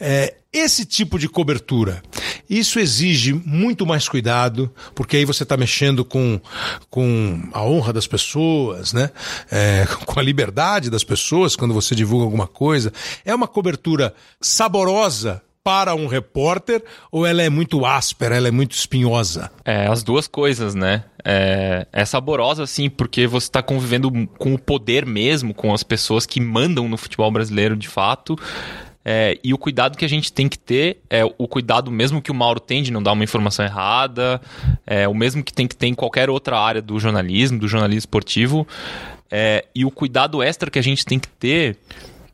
É, 0.00 0.34
esse 0.52 0.84
tipo 0.84 1.18
de 1.18 1.28
cobertura, 1.28 2.02
isso 2.48 2.78
exige 2.78 3.32
muito 3.32 3.86
mais 3.86 4.06
cuidado, 4.08 4.70
porque 4.94 5.16
aí 5.16 5.24
você 5.24 5.42
está 5.44 5.56
mexendo 5.56 6.04
com, 6.04 6.38
com 6.90 7.48
a 7.52 7.62
honra 7.62 7.92
das 7.92 8.06
pessoas, 8.06 8.92
né? 8.92 9.10
É, 9.50 9.86
com 10.04 10.20
a 10.20 10.22
liberdade 10.22 10.90
das 10.90 11.04
pessoas 11.04 11.56
quando 11.56 11.72
você 11.72 11.94
divulga 11.94 12.24
alguma 12.24 12.46
coisa. 12.46 12.92
É 13.24 13.34
uma 13.34 13.48
cobertura 13.48 14.14
saborosa 14.40 15.42
para 15.64 15.94
um 15.94 16.06
repórter 16.06 16.82
ou 17.10 17.24
ela 17.24 17.40
é 17.40 17.48
muito 17.48 17.86
áspera, 17.86 18.36
ela 18.36 18.48
é 18.48 18.50
muito 18.50 18.72
espinhosa? 18.72 19.50
É, 19.64 19.86
as 19.86 20.02
duas 20.02 20.26
coisas, 20.26 20.74
né? 20.74 21.04
É, 21.24 21.86
é 21.92 22.04
saborosa, 22.04 22.66
sim, 22.66 22.90
porque 22.90 23.26
você 23.26 23.46
está 23.46 23.62
convivendo 23.62 24.10
com 24.38 24.54
o 24.54 24.58
poder 24.58 25.06
mesmo, 25.06 25.54
com 25.54 25.72
as 25.72 25.82
pessoas 25.82 26.26
que 26.26 26.40
mandam 26.40 26.88
no 26.88 26.96
futebol 26.96 27.30
brasileiro 27.30 27.76
de 27.76 27.88
fato. 27.88 28.36
É, 29.04 29.38
e 29.42 29.52
o 29.52 29.58
cuidado 29.58 29.96
que 29.98 30.04
a 30.04 30.08
gente 30.08 30.32
tem 30.32 30.48
que 30.48 30.58
ter 30.58 31.00
é 31.10 31.24
o 31.24 31.48
cuidado 31.48 31.90
mesmo 31.90 32.22
que 32.22 32.30
o 32.30 32.34
Mauro 32.34 32.60
tem 32.60 32.82
de 32.82 32.92
não 32.92 33.02
dar 33.02 33.12
uma 33.12 33.24
informação 33.24 33.64
errada, 33.64 34.40
é 34.86 35.08
o 35.08 35.14
mesmo 35.14 35.42
que 35.42 35.52
tem 35.52 35.66
que 35.66 35.74
ter 35.74 35.88
em 35.88 35.94
qualquer 35.94 36.30
outra 36.30 36.58
área 36.58 36.80
do 36.80 36.98
jornalismo, 36.98 37.58
do 37.58 37.66
jornalismo 37.66 37.98
esportivo. 37.98 38.66
É, 39.30 39.64
e 39.74 39.84
o 39.84 39.90
cuidado 39.90 40.42
extra 40.42 40.70
que 40.70 40.78
a 40.78 40.82
gente 40.82 41.04
tem 41.04 41.18
que 41.18 41.28
ter, 41.28 41.76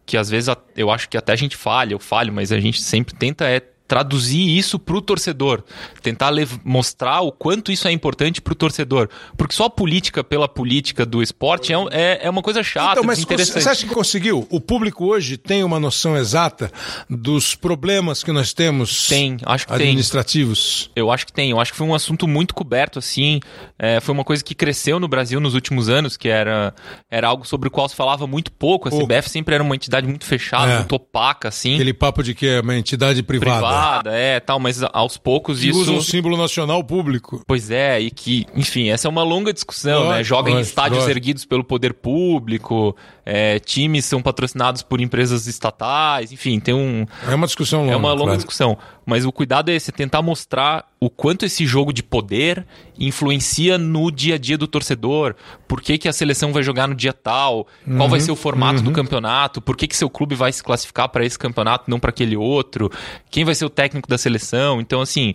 que 0.05 0.17
às 0.17 0.29
vezes 0.29 0.55
eu 0.77 0.91
acho 0.91 1.09
que 1.09 1.17
até 1.17 1.33
a 1.33 1.37
gente 1.37 1.57
falha, 1.57 1.95
eu 1.95 1.99
falho, 1.99 2.33
mas 2.33 2.53
a 2.53 2.61
gente 2.61 2.83
sempre 2.83 3.15
tenta 3.15 3.49
é 3.49 3.63
traduzir 3.89 4.47
isso 4.57 4.79
pro 4.79 5.01
torcedor, 5.01 5.65
tentar 6.03 6.31
mostrar 6.63 7.23
o 7.23 7.33
quanto 7.33 7.73
isso 7.73 7.89
é 7.89 7.91
importante 7.93 8.41
pro 8.41 8.55
torcedor, 8.55 9.09
porque 9.37 9.55
só 9.55 9.65
a 9.65 9.71
política 9.71 10.23
pela 10.23 10.47
política 10.47 11.07
do 11.07 11.23
esporte 11.23 11.73
é, 11.73 11.79
um- 11.79 11.89
é, 11.91 12.21
é 12.23 12.31
uma 12.31 12.43
coisa 12.43 12.63
chata, 12.63 12.93
Então, 12.93 13.05
mas 13.05 13.17
desinteressante. 13.17 13.63
você 13.63 13.69
acha 13.71 13.87
que 13.87 13.95
conseguiu? 13.95 14.47
O 14.51 14.61
público 14.61 15.07
hoje 15.07 15.37
tem 15.39 15.65
uma 15.65 15.81
noção 15.81 16.17
exata 16.17 16.71
dos 17.09 17.55
problemas 17.55 18.23
que 18.23 18.31
nós 18.31 18.53
temos 18.53 19.09
Tem, 19.09 19.39
acho 19.47 19.67
que 19.67 19.73
tem. 19.73 19.89
administrativos? 19.89 20.91
Eu 20.95 21.11
acho 21.11 21.25
que 21.27 21.33
tem. 21.33 21.51
Eu 21.51 21.61
acho 21.61 21.73
que 21.73 21.79
foi 21.79 21.87
um 21.87 21.95
assunto 21.95 22.29
muito 22.29 22.55
coberto, 22.55 22.99
assim. 22.99 23.41
É, 23.79 24.01
foi 24.01 24.13
uma 24.13 24.25
coisa 24.25 24.45
que 24.45 24.55
cresceu 24.55 25.01
no 25.01 25.09
Brasil 25.09 25.41
nos 25.41 25.55
últimos 25.55 25.89
anos, 25.89 26.17
que 26.17 26.29
era, 26.29 26.75
era 27.11 27.27
algo 27.29 27.47
sobre 27.47 27.69
o 27.69 27.71
qual 27.71 27.89
se 27.89 27.97
falava 27.97 28.27
muito 28.27 28.53
pouco. 28.53 28.89
A 28.89 28.91
Pouco. 28.91 29.07
CBF 29.07 29.31
sempre 29.31 29.55
era 29.55 29.63
uma 29.65 29.75
entidade 29.75 30.07
muito 30.07 30.25
fechada, 30.25 30.73
É. 30.73 30.77
muito 30.79 30.93
opaca, 30.95 31.49
assim. 31.49 31.75
Aquele 31.75 31.95
papo 31.95 32.23
de 32.23 32.35
que 32.35 32.47
é 32.47 32.61
uma 32.61 32.77
entidade 32.77 33.23
privada. 33.23 33.59
privada, 33.61 33.78
é, 34.07 34.41
tal, 34.41 34.59
mas 34.59 34.83
aos 34.93 35.17
poucos 35.17 35.61
Que 35.61 35.69
isso. 35.69 35.81
usa 35.81 35.93
um 35.93 36.01
símbolo 36.01 36.37
nacional 36.37 36.83
público. 36.85 37.43
Pois 37.47 37.71
é, 37.71 38.01
e 38.01 38.11
que, 38.11 38.47
enfim, 38.55 38.89
essa 38.91 39.09
é 39.09 39.11
uma 39.11 39.23
longa 39.23 39.53
discussão, 39.53 40.01
Lógico, 40.01 40.15
né? 40.15 40.25
Joga 40.25 40.51
em 40.51 40.55
lógico, 40.55 40.69
estádios 40.69 40.99
lógico. 41.01 41.11
erguidos 41.17 41.45
pelo 41.45 41.65
poder 41.65 41.95
público, 41.95 42.97
é, 43.25 43.59
times 43.59 44.05
são 44.05 44.23
patrocinados 44.23 44.83
por 44.83 45.01
empresas 45.01 45.47
estatais, 45.47 46.33
enfim, 46.33 46.59
tem 46.61 46.75
um. 46.75 47.07
É 47.29 47.35
uma 47.35 47.47
discussão 47.47 47.81
longa. 47.83 47.93
É 47.93 47.97
uma 47.97 48.13
longa 48.13 48.23
claro. 48.25 48.37
discussão. 48.39 48.79
Mas 49.05 49.25
o 49.25 49.33
cuidado 49.33 49.71
é 49.71 49.75
esse, 49.75 49.91
tentar 49.91 50.21
mostrar 50.21 50.87
o 51.01 51.09
quanto 51.09 51.45
esse 51.47 51.65
jogo 51.67 51.93
de 51.95 52.03
poder 52.03 52.67
influencia 52.99 53.79
no 53.79 54.11
dia 54.11 54.35
a 54.35 54.39
dia 54.39 54.59
do 54.59 54.67
torcedor. 54.67 55.35
Por 55.67 55.81
que, 55.81 55.97
que 55.97 56.09
a 56.09 56.13
seleção 56.13 56.53
vai 56.53 56.63
jogar 56.63 56.87
no 56.89 56.95
dia 56.95 57.13
tal? 57.13 57.67
Qual 57.85 58.01
Uhum, 58.01 58.09
vai 58.09 58.21
ser 58.21 58.33
o 58.33 58.37
formato 58.37 58.83
do 58.83 58.91
campeonato? 58.93 59.63
Por 59.63 59.77
que, 59.77 59.87
que 59.87 59.97
seu 59.97 60.11
clube 60.11 60.35
vai 60.35 60.53
se 60.53 60.63
classificar 60.63 61.09
para 61.09 61.25
esse 61.25 61.39
campeonato, 61.39 61.91
não 61.91 61.99
para 61.99 62.11
aquele 62.11 62.37
outro? 62.37 62.91
Quem 63.31 63.45
vai 63.45 63.55
ser 63.55 63.65
o 63.69 63.71
técnico 63.71 64.09
da 64.09 64.19
seleção? 64.19 64.81
Então, 64.81 65.01
assim, 65.01 65.35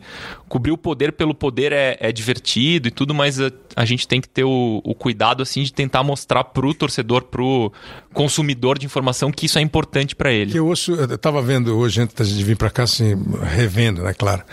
cobrir 0.49 0.71
o 0.71 0.77
poder 0.77 1.13
pelo 1.13 1.33
poder 1.33 1.71
é, 1.71 1.97
é 1.99 2.11
divertido 2.11 2.87
e 2.89 2.91
tudo, 2.91 3.13
mas 3.13 3.39
a, 3.39 3.49
a 3.75 3.85
gente 3.85 4.07
tem 4.07 4.19
que 4.19 4.27
ter 4.27 4.43
o, 4.43 4.81
o 4.83 4.93
cuidado, 4.93 5.41
assim, 5.41 5.63
de 5.63 5.71
tentar 5.73 6.03
mostrar 6.03 6.43
pro 6.43 6.73
torcedor, 6.73 7.23
pro 7.23 7.71
consumidor 8.13 8.77
de 8.77 8.85
informação 8.85 9.31
que 9.31 9.45
isso 9.45 9.57
é 9.57 9.61
importante 9.61 10.15
para 10.15 10.31
ele. 10.31 10.57
Eu 10.57 10.67
ouço, 10.67 10.91
eu 10.93 11.15
estava 11.15 11.41
vendo 11.41 11.75
hoje, 11.77 12.01
antes 12.01 12.29
de 12.29 12.43
vir 12.43 12.57
para 12.57 12.69
cá, 12.69 12.83
assim, 12.83 13.15
revendo, 13.55 14.03
né, 14.03 14.13
claro, 14.13 14.43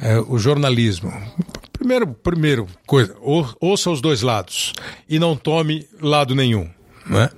é, 0.00 0.18
o 0.18 0.38
jornalismo. 0.38 1.12
Primeiro, 1.72 2.06
primeiro 2.08 2.66
coisa, 2.86 3.14
ou- 3.20 3.48
ouça 3.60 3.90
os 3.90 4.00
dois 4.00 4.22
lados 4.22 4.72
e 5.08 5.18
não 5.18 5.36
tome 5.36 5.86
lado 6.00 6.34
nenhum. 6.34 6.68
Né? 7.06 7.28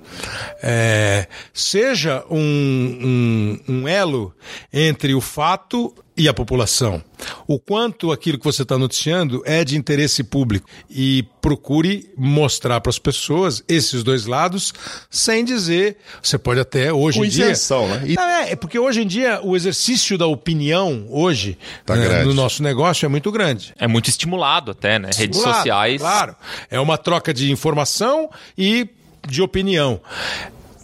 É, 0.63 1.27
seja 1.53 2.23
um, 2.29 3.59
um, 3.67 3.73
um 3.81 3.87
elo 3.87 4.33
entre 4.71 5.13
o 5.13 5.21
fato 5.21 5.93
e 6.15 6.27
a 6.27 6.33
população. 6.33 7.03
O 7.47 7.59
quanto 7.59 8.11
aquilo 8.11 8.39
que 8.39 8.43
você 8.43 8.63
está 8.63 8.75
noticiando 8.75 9.43
é 9.45 9.63
de 9.63 9.77
interesse 9.77 10.23
público. 10.23 10.67
E 10.89 11.23
procure 11.41 12.09
mostrar 12.17 12.81
para 12.81 12.89
as 12.89 12.97
pessoas 12.97 13.63
esses 13.67 14.01
dois 14.03 14.25
lados, 14.25 14.73
sem 15.11 15.45
dizer. 15.45 15.97
Você 16.23 16.37
pode 16.39 16.59
até 16.59 16.91
hoje 16.91 17.19
Com 17.19 17.25
em 17.25 17.29
dia. 17.29 17.45
né? 17.47 18.03
E- 18.05 18.15
Não, 18.15 18.23
é, 18.23 18.51
é 18.51 18.55
porque 18.55 18.79
hoje 18.79 19.01
em 19.03 19.07
dia 19.07 19.39
o 19.43 19.55
exercício 19.55 20.17
da 20.17 20.25
opinião, 20.25 21.05
hoje, 21.09 21.55
Tá 21.85 21.95
né, 21.95 22.23
no 22.23 22.33
nosso 22.33 22.63
negócio, 22.63 23.05
é 23.05 23.09
muito 23.09 23.31
grande. 23.31 23.73
É 23.77 23.87
muito 23.87 24.09
estimulado 24.09 24.71
até, 24.71 24.97
né? 24.97 25.09
Redes 25.15 25.39
Claro, 25.39 25.57
sociais. 25.57 26.01
Claro. 26.01 26.35
É 26.71 26.79
uma 26.79 26.97
troca 26.97 27.31
de 27.31 27.51
informação 27.51 28.27
e 28.57 28.89
de 29.27 29.41
opinião. 29.41 29.99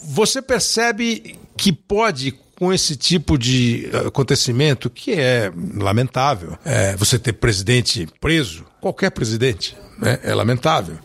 Você 0.06 0.42
percebe 0.42 1.38
que 1.58 1.72
pode, 1.72 2.34
com 2.58 2.74
esse 2.74 2.96
tipo 2.96 3.38
de 3.38 3.90
acontecimento, 4.08 4.90
que 4.90 5.12
é 5.14 5.52
lamentável, 5.76 6.58
é, 6.66 6.96
você 6.96 7.18
ter 7.18 7.34
presidente 7.34 8.08
preso, 8.20 8.66
qualquer 8.82 9.12
presidente. 9.12 9.76
né, 9.98 10.20
é 10.24 10.34
lamentável, 10.34 10.98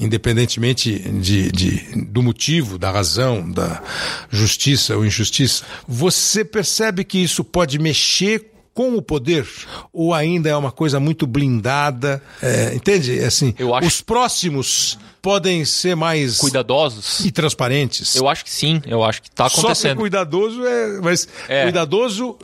independentemente 0.00 0.98
de, 1.20 1.52
de- 1.52 2.04
do 2.06 2.22
motivo, 2.22 2.78
da 2.78 2.90
razão, 2.90 3.48
da 3.50 3.82
justiça 4.30 4.96
ou 4.96 5.04
injustiça. 5.04 5.64
Você 5.86 6.44
percebe 6.44 7.04
que 7.04 7.18
isso 7.18 7.44
pode 7.44 7.78
mexer 7.78 8.50
com 8.80 8.94
o 8.96 9.02
poder 9.02 9.46
ou 9.92 10.14
ainda 10.14 10.48
é 10.48 10.56
uma 10.56 10.72
coisa 10.72 10.98
muito 10.98 11.26
blindada? 11.26 12.22
É, 12.42 12.74
entende? 12.74 13.18
Assim, 13.22 13.54
Eu 13.58 13.74
acho- 13.74 13.86
os 13.86 14.00
próximos 14.00 14.98
podem 15.20 15.66
ser 15.66 15.94
mais 15.94 16.38
Cuidadosos. 16.38 17.22
e 17.26 17.30
transparentes. 17.30 18.14
Eu 18.16 18.26
acho 18.26 18.42
que 18.42 18.50
sim, 18.50 18.80
eu 18.86 19.04
acho 19.04 19.20
que 19.20 19.30
tá 19.30 19.50
Só 19.50 19.56
ser 19.56 19.60
acontecendo. 19.66 19.96
cuidadoso 19.98 20.64
é, 20.66 20.98
mas 21.02 21.28
É. 21.46 21.64
cuidadoso 21.64 22.38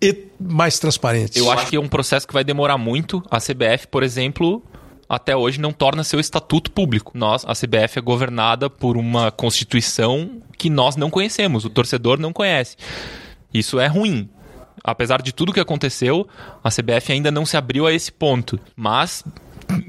e 0.00 0.26
mais 0.38 0.78
transparente. 0.78 1.36
Eu 1.40 1.50
acho 1.50 1.66
que 1.66 1.74
é 1.74 1.80
um 1.80 1.88
processo 1.88 2.24
que 2.24 2.32
vai 2.32 2.44
demorar 2.44 2.78
muito. 2.78 3.20
A 3.28 3.40
CBF, 3.40 3.88
por 3.88 4.04
exemplo, 4.04 4.62
até 5.08 5.34
hoje 5.36 5.60
não 5.60 5.72
torna 5.72 6.04
seu 6.04 6.20
estatuto 6.20 6.70
público. 6.70 7.10
Nós, 7.16 7.44
a 7.44 7.52
CBF 7.52 7.98
é 7.98 8.00
governada 8.02 8.70
por 8.70 8.96
uma 8.96 9.32
constituição 9.32 10.40
que 10.56 10.70
nós 10.70 10.94
não 10.94 11.10
conhecemos, 11.10 11.64
o 11.64 11.68
torcedor 11.68 12.20
não 12.20 12.32
conhece. 12.32 12.76
Isso 13.52 13.80
é 13.80 13.88
ruim. 13.88 14.28
Apesar 14.82 15.22
de 15.22 15.32
tudo 15.32 15.52
que 15.52 15.60
aconteceu, 15.60 16.26
a 16.62 16.70
CBF 16.70 17.12
ainda 17.12 17.30
não 17.30 17.44
se 17.44 17.56
abriu 17.56 17.86
a 17.86 17.92
esse 17.92 18.10
ponto. 18.10 18.58
Mas 18.74 19.24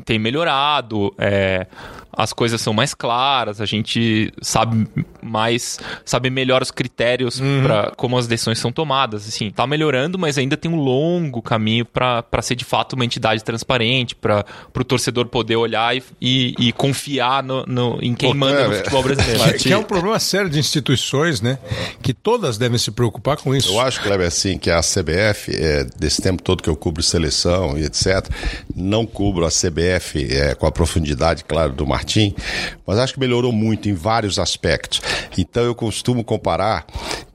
tem 0.05 0.19
melhorado, 0.19 1.13
é, 1.17 1.65
as 2.13 2.33
coisas 2.33 2.59
são 2.61 2.73
mais 2.73 2.93
claras, 2.93 3.61
a 3.61 3.65
gente 3.65 4.31
sabe 4.41 4.87
mais, 5.21 5.79
sabe 6.05 6.29
melhor 6.29 6.61
os 6.61 6.71
critérios 6.71 7.39
para 7.63 7.91
como 7.95 8.17
as 8.17 8.27
decisões 8.27 8.59
são 8.59 8.71
tomadas. 8.71 9.27
Assim, 9.27 9.49
tá 9.51 9.65
melhorando, 9.67 10.17
mas 10.19 10.37
ainda 10.37 10.57
tem 10.57 10.69
um 10.71 10.75
longo 10.79 11.41
caminho 11.41 11.85
para 11.85 12.23
ser 12.41 12.55
de 12.55 12.65
fato 12.65 12.93
uma 12.93 13.05
entidade 13.05 13.43
transparente, 13.43 14.15
para 14.15 14.45
o 14.75 14.83
torcedor 14.83 15.25
poder 15.27 15.55
olhar 15.55 15.95
e, 15.95 16.03
e, 16.19 16.55
e 16.67 16.71
confiar 16.71 17.43
no, 17.43 17.63
no- 17.65 17.99
em 18.01 18.13
quem 18.13 18.31
Pô, 18.31 18.35
manda 18.37 18.67
no 18.67 18.73
é, 18.73 18.77
futebol 18.77 19.03
brasileiro. 19.03 19.53
Que, 19.53 19.59
que 19.59 19.73
é 19.73 19.77
um 19.77 19.83
problema 19.83 20.19
sério 20.19 20.49
de 20.49 20.59
instituições, 20.59 21.41
né? 21.41 21.57
Que 22.01 22.13
todas 22.13 22.57
devem 22.57 22.77
se 22.77 22.91
preocupar 22.91 23.37
com 23.37 23.55
isso. 23.55 23.69
Eu 23.71 23.79
acho, 23.79 24.01
Kleber, 24.01 24.27
assim, 24.27 24.57
que 24.57 24.69
a 24.69 24.81
CBF, 24.81 25.55
é, 25.55 25.83
desse 25.97 26.21
tempo 26.21 26.41
todo 26.41 26.61
que 26.63 26.69
eu 26.69 26.75
cubro 26.75 27.01
seleção 27.03 27.77
e 27.77 27.83
etc., 27.85 28.27
não 28.75 29.05
cubro 29.05 29.45
a 29.45 29.49
CBF 29.49 30.27
é, 30.33 30.55
com 30.55 30.65
a 30.65 30.71
profundidade, 30.71 31.43
claro, 31.43 31.71
do 31.73 31.85
Martim, 32.01 32.33
mas 32.85 32.97
acho 32.97 33.13
que 33.13 33.19
melhorou 33.19 33.51
muito 33.51 33.87
em 33.87 33.93
vários 33.93 34.39
aspectos. 34.39 35.01
Então 35.37 35.63
eu 35.63 35.75
costumo 35.75 36.23
comparar 36.23 36.85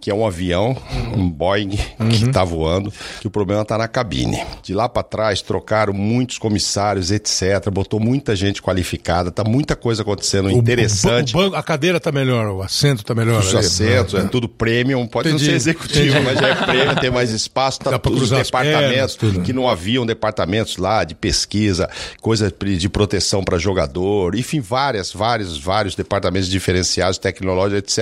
que 0.06 0.10
é 0.12 0.14
um 0.14 0.24
avião, 0.24 0.76
um 1.16 1.28
Boeing, 1.28 1.70
que 1.70 2.26
está 2.28 2.44
voando, 2.44 2.92
que 3.20 3.26
o 3.26 3.30
problema 3.30 3.62
está 3.62 3.76
na 3.76 3.88
cabine. 3.88 4.40
De 4.62 4.72
lá 4.72 4.88
para 4.88 5.02
trás, 5.02 5.42
trocaram 5.42 5.92
muitos 5.92 6.38
comissários, 6.38 7.10
etc., 7.10 7.68
botou 7.72 7.98
muita 7.98 8.36
gente 8.36 8.62
qualificada, 8.62 9.32
tá 9.32 9.42
muita 9.42 9.74
coisa 9.74 10.02
acontecendo 10.02 10.46
O- 10.46 10.52
interessante. 10.52 11.34
O, 11.34 11.38
banco, 11.40 11.56
a 11.56 11.62
cadeira 11.64 11.96
está 11.96 12.12
melhor, 12.12 12.46
o 12.46 12.62
assento 12.62 13.00
está 13.00 13.16
melhor. 13.16 13.40
Os 13.42 13.48
ali. 13.48 13.66
assentos, 13.66 14.14
é 14.14 14.22
tudo 14.28 14.48
premium, 14.48 15.08
pode 15.08 15.28
Entendi, 15.28 15.42
não 15.42 15.50
ser 15.50 15.56
executivo, 15.56 16.18
entendi. 16.20 16.24
mas 16.24 16.38
já 16.38 16.48
é 16.50 16.54
premium, 16.54 16.94
tem 16.94 17.10
mais 17.10 17.32
espaço, 17.32 17.80
tá 17.80 17.90
Dá 17.90 17.98
todos 17.98 18.22
os 18.22 18.30
departamentos, 18.30 18.86
pernas, 18.86 19.14
tudo. 19.16 19.40
que 19.42 19.52
não 19.52 19.68
haviam 19.68 20.06
departamentos 20.06 20.76
lá 20.76 21.02
de 21.02 21.16
pesquisa, 21.16 21.90
coisa 22.20 22.48
de 22.78 22.88
proteção 22.88 23.42
para 23.42 23.58
jogador, 23.58 24.36
enfim, 24.36 24.60
várias, 24.60 25.12
vários, 25.12 25.58
vários 25.58 25.96
departamentos 25.96 26.48
diferenciados, 26.48 27.18
tecnológica, 27.18 27.78
etc. 27.78 27.98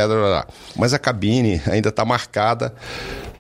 Mas 0.77 0.93
a 0.93 0.99
cabine 0.99 1.63
ainda 1.67 1.94
está 1.95 2.05
marcada 2.05 2.75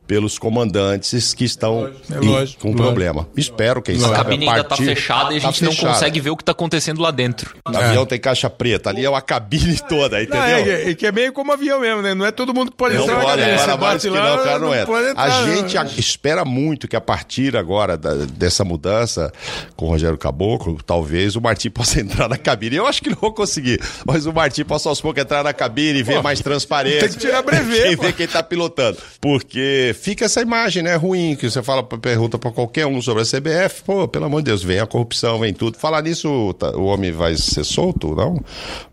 pelos 0.06 0.38
comandantes 0.38 1.32
que 1.32 1.44
estão 1.44 1.90
É 2.10 2.14
em- 2.22 2.26
lógico, 2.28 2.60
com 2.62 2.68
lógico. 2.68 2.82
problema. 2.82 3.26
Espero, 3.36 3.80
quem 3.80 3.96
A 3.96 4.00
sabe, 4.00 4.14
cabine 4.14 4.48
ainda 4.48 4.62
tá 4.62 4.68
partir- 4.70 4.84
fechada 4.84 5.32
e 5.32 5.38
a 5.38 5.40
tá 5.40 5.50
gente 5.50 5.64
não 5.64 5.72
fechada. 5.72 5.92
consegue 5.94 6.20
ver 6.20 6.30
o 6.30 6.36
que 6.36 6.44
tá 6.44 6.52
acontecendo 6.52 7.00
lá 7.00 7.10
dentro. 7.10 7.54
O 7.66 7.76
avião 7.76 8.04
tem 8.04 8.18
caixa 8.18 8.50
preta, 8.50 8.90
ali 8.90 9.04
é 9.04 9.08
uma 9.10 9.22
cabine 9.22 9.78
toda, 9.88 10.22
entendeu? 10.22 10.40
Não, 10.40 10.46
é, 10.46 10.90
é 10.90 10.94
que 10.94 11.06
é 11.06 11.12
meio 11.12 11.32
como 11.32 11.52
avião 11.52 11.80
mesmo, 11.80 12.02
né? 12.02 12.14
Não 12.14 12.26
é 12.26 12.30
todo 12.30 12.52
mundo 12.52 12.70
que 12.70 12.76
pode 12.76 12.94
Não 12.96 13.02
entrar 13.04 13.16
na 13.16 13.22
pode, 13.22 13.40
cabine. 13.42 13.58
agora 13.60 13.76
bate 13.76 14.00
que 14.02 14.08
lá, 14.10 14.36
não, 14.36 14.44
cara, 14.44 14.58
não 14.58 14.74
é. 14.74 14.84
pode 14.84 15.08
entrar. 15.08 15.24
A 15.24 15.46
gente 15.54 15.78
a- 15.78 15.84
espera 15.96 16.44
muito 16.44 16.86
que 16.86 16.96
a 16.96 17.00
partir 17.00 17.56
agora 17.56 17.96
da- 17.96 18.14
dessa 18.26 18.62
mudança 18.64 19.32
com 19.76 19.86
o 19.86 19.88
Rogério 19.88 20.18
Caboclo, 20.18 20.78
talvez 20.84 21.34
o 21.36 21.40
Martim 21.40 21.70
possa 21.70 22.00
entrar 22.00 22.28
na 22.28 22.36
cabine. 22.36 22.76
Eu 22.76 22.86
acho 22.86 23.02
que 23.02 23.08
não 23.10 23.16
vou 23.18 23.32
conseguir, 23.32 23.80
mas 24.06 24.26
o 24.26 24.32
Martim 24.32 24.64
possa 24.64 24.88
aos 24.88 25.00
poucos 25.00 25.22
entrar 25.22 25.42
na 25.42 25.52
cabine 25.52 26.00
e 26.00 26.02
ver 26.02 26.22
mais 26.22 26.40
transparência. 26.40 27.00
tem 27.00 27.08
que 27.10 27.18
tirar 27.18 27.40
brevet, 27.42 27.82
Quem 27.88 27.96
pô. 27.96 28.02
vê 28.02 28.12
quem 28.12 28.26
tá 28.28 28.42
pilotando. 28.42 28.98
Porque 29.20 29.93
fica 29.94 30.24
essa 30.26 30.40
imagem, 30.42 30.82
né, 30.82 30.94
ruim, 30.96 31.34
que 31.36 31.48
você 31.48 31.62
fala, 31.62 31.82
pergunta 31.82 32.38
pra 32.38 32.50
qualquer 32.50 32.86
um 32.86 33.00
sobre 33.00 33.22
a 33.22 33.24
CBF, 33.26 33.82
pô, 33.84 34.06
pelo 34.08 34.24
amor 34.26 34.42
de 34.42 34.46
Deus, 34.46 34.62
vem 34.62 34.78
a 34.80 34.86
corrupção, 34.86 35.38
vem 35.38 35.54
tudo. 35.54 35.78
Falar 35.78 36.02
nisso, 36.02 36.52
tá- 36.58 36.70
o 36.76 36.84
homem 36.84 37.12
vai 37.12 37.36
ser 37.36 37.64
solto, 37.64 38.14
não? 38.14 38.38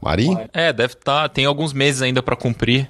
Marim? 0.02 0.38
É, 0.54 0.72
deve 0.72 0.94
estar. 0.94 1.28
tem 1.30 1.46
alguns 1.46 1.74
meses 1.74 2.02
ainda 2.02 2.22
para 2.24 2.36
cumprir. 2.36 2.88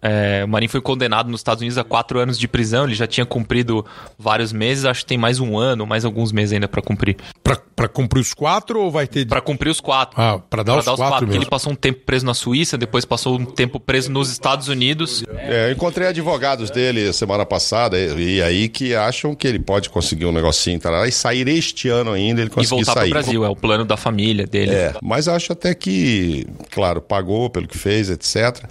É, 0.00 0.42
o 0.44 0.48
Marinho 0.48 0.70
foi 0.70 0.80
condenado 0.80 1.28
nos 1.30 1.40
Estados 1.40 1.60
Unidos 1.60 1.76
a 1.78 1.84
quatro 1.84 2.18
anos 2.18 2.38
de 2.38 2.46
prisão. 2.48 2.84
Ele 2.84 2.94
já 2.94 3.06
tinha 3.06 3.26
cumprido 3.26 3.84
vários 4.18 4.52
meses. 4.52 4.84
Acho 4.84 5.00
que 5.00 5.06
tem 5.06 5.18
mais 5.18 5.40
um 5.40 5.58
ano, 5.58 5.86
mais 5.86 6.04
alguns 6.04 6.32
meses 6.32 6.52
ainda 6.52 6.68
para 6.68 6.80
cumprir. 6.82 7.16
Pra, 7.42 7.56
pra 7.74 7.88
cumprir 7.88 8.20
os 8.20 8.32
quatro 8.34 8.80
ou 8.80 8.90
vai 8.90 9.06
ter... 9.06 9.26
Para 9.26 9.40
cumprir 9.40 9.70
os 9.70 9.80
quatro. 9.80 10.20
Ah, 10.20 10.38
pra 10.38 10.62
dar 10.62 10.72
Pra 10.72 10.92
os 10.92 10.98
quatro 10.98 11.18
porque 11.18 11.24
mesmo. 11.26 11.42
ele 11.42 11.50
passou 11.50 11.72
um 11.72 11.76
tempo 11.76 12.00
preso 12.04 12.24
na 12.24 12.34
Suíça, 12.34 12.78
depois 12.78 13.04
passou 13.04 13.38
um 13.38 13.44
tempo 13.44 13.78
preso 13.80 14.10
nos 14.10 14.30
Estados 14.30 14.68
Unidos. 14.68 15.24
É, 15.36 15.68
eu 15.68 15.72
encontrei 15.72 16.08
advogados 16.08 16.70
dele 16.70 17.12
semana 17.12 17.44
passada 17.44 17.98
e, 17.98 18.36
e 18.36 18.42
aí 18.42 18.68
que 18.68 18.94
acham 18.94 19.34
que 19.34 19.46
ele 19.46 19.58
pode 19.58 19.90
conseguir 19.90 20.26
um 20.26 20.32
negocinho 20.32 20.78
tarará, 20.78 21.06
e 21.06 21.12
sair 21.12 21.46
este 21.48 21.88
ano 21.88 22.12
ainda 22.12 22.40
ele 22.40 22.50
E 22.50 22.52
conseguir 22.52 22.84
voltar 22.84 22.94
para 22.94 23.06
o 23.06 23.10
Brasil. 23.10 23.44
É 23.44 23.48
o 23.48 23.56
plano 23.56 23.84
da 23.84 23.96
família 23.96 24.46
dele. 24.46 24.72
É, 24.72 24.94
mas 25.02 25.28
acho 25.28 25.52
até 25.52 25.74
que, 25.74 26.46
claro, 26.70 27.00
pagou 27.00 27.50
pelo 27.50 27.66
que 27.66 27.76
fez, 27.76 28.10
etc. 28.10 28.64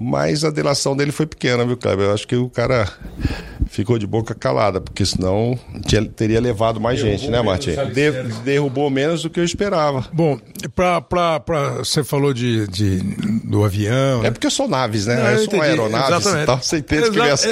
Mas 0.00 0.44
a 0.44 0.50
delação 0.50 0.96
dele 0.96 1.12
foi 1.12 1.26
pequena, 1.26 1.66
viu, 1.66 1.76
Kleber? 1.76 2.06
Eu 2.06 2.14
acho 2.14 2.26
que 2.26 2.34
o 2.34 2.48
cara 2.48 2.88
ficou 3.70 3.98
de 3.98 4.06
boca 4.06 4.34
calada, 4.34 4.80
porque 4.80 5.06
senão 5.06 5.56
tinha, 5.86 6.04
teria 6.04 6.40
levado 6.40 6.80
mais 6.80 6.98
derrubou 6.98 7.18
gente, 7.18 7.30
né, 7.30 7.40
Martim? 7.40 7.70
De, 7.94 8.10
derrubou 8.42 8.90
menos 8.90 9.22
do 9.22 9.30
que 9.30 9.38
eu 9.38 9.44
esperava. 9.44 10.04
Bom, 10.12 10.40
pra, 10.74 11.00
pra, 11.00 11.38
pra, 11.38 11.74
você 11.74 12.02
falou 12.02 12.34
de, 12.34 12.66
de 12.66 12.98
do 13.44 13.64
avião. 13.64 14.24
É 14.24 14.30
porque 14.32 14.50
são 14.50 14.66
naves, 14.66 15.06
né? 15.06 15.14
Não, 15.14 15.30
eu, 15.30 15.38
eu 15.38 15.50
sou 15.50 15.62
aeronaves 15.62 16.08
Exatamente. 16.08 16.42
e 16.42 16.46
tal. 16.46 16.60
Você 16.60 16.78
entende 16.78 17.02
Exa 17.02 17.12
que 17.12 17.20
minhas, 17.20 17.44
é, 17.44 17.50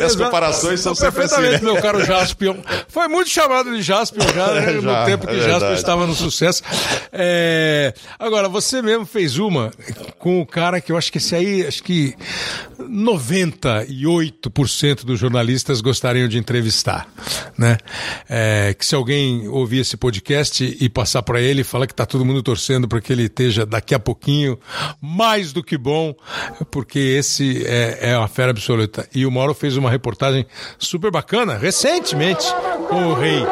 é, 0.00 0.04
as 0.04 0.14
comparações 0.14 0.80
são 0.80 0.94
sempre 0.94 1.24
assim, 1.24 1.40
né? 1.40 1.58
meu 1.62 1.80
caro 1.80 2.04
Jaspion. 2.04 2.56
Foi 2.88 3.08
muito 3.08 3.30
chamado 3.30 3.74
de 3.74 3.80
Jaspion 3.80 4.26
já, 4.34 4.52
né? 4.52 4.66
já 4.80 5.00
no 5.00 5.06
tempo 5.06 5.26
que 5.26 5.34
é 5.34 5.40
Jaspion 5.40 5.72
estava 5.72 6.06
no 6.06 6.14
sucesso. 6.14 6.62
É... 7.10 7.94
Agora, 8.18 8.50
você 8.50 8.82
mesmo 8.82 9.06
fez 9.06 9.38
uma 9.38 9.70
com 10.18 10.42
o 10.42 10.46
cara 10.46 10.78
que 10.78 10.92
eu 10.92 10.98
acho 10.98 11.10
que 11.10 11.16
esse 11.16 11.34
aí, 11.34 11.66
acho 11.66 11.82
que 11.82 12.14
98% 12.78 15.04
dos 15.04 15.18
jornalistas 15.18 15.53
gostariam 15.80 16.28
de 16.28 16.38
entrevistar, 16.38 17.06
né? 17.56 17.76
É, 18.28 18.74
que 18.74 18.84
se 18.84 18.94
alguém 18.94 19.48
ouvir 19.48 19.80
esse 19.80 19.96
podcast 19.96 20.76
e 20.80 20.88
passar 20.88 21.22
para 21.22 21.40
ele 21.40 21.62
falar 21.62 21.86
que 21.86 21.94
tá 21.94 22.06
todo 22.06 22.24
mundo 22.24 22.42
torcendo 22.42 22.88
para 22.88 23.00
que 23.00 23.12
ele 23.12 23.24
esteja 23.24 23.66
daqui 23.66 23.94
a 23.94 23.98
pouquinho 23.98 24.58
mais 25.00 25.52
do 25.52 25.62
que 25.62 25.76
bom, 25.76 26.14
porque 26.70 26.98
esse 26.98 27.64
é, 27.66 28.10
é 28.10 28.18
uma 28.18 28.28
fera 28.28 28.50
absoluta. 28.50 29.08
E 29.14 29.26
o 29.26 29.30
Mauro 29.30 29.54
fez 29.54 29.76
uma 29.76 29.90
reportagem 29.90 30.46
super 30.78 31.10
bacana, 31.10 31.56
recentemente, 31.56 32.46
com 32.88 33.06
o 33.08 33.14
rei. 33.14 33.42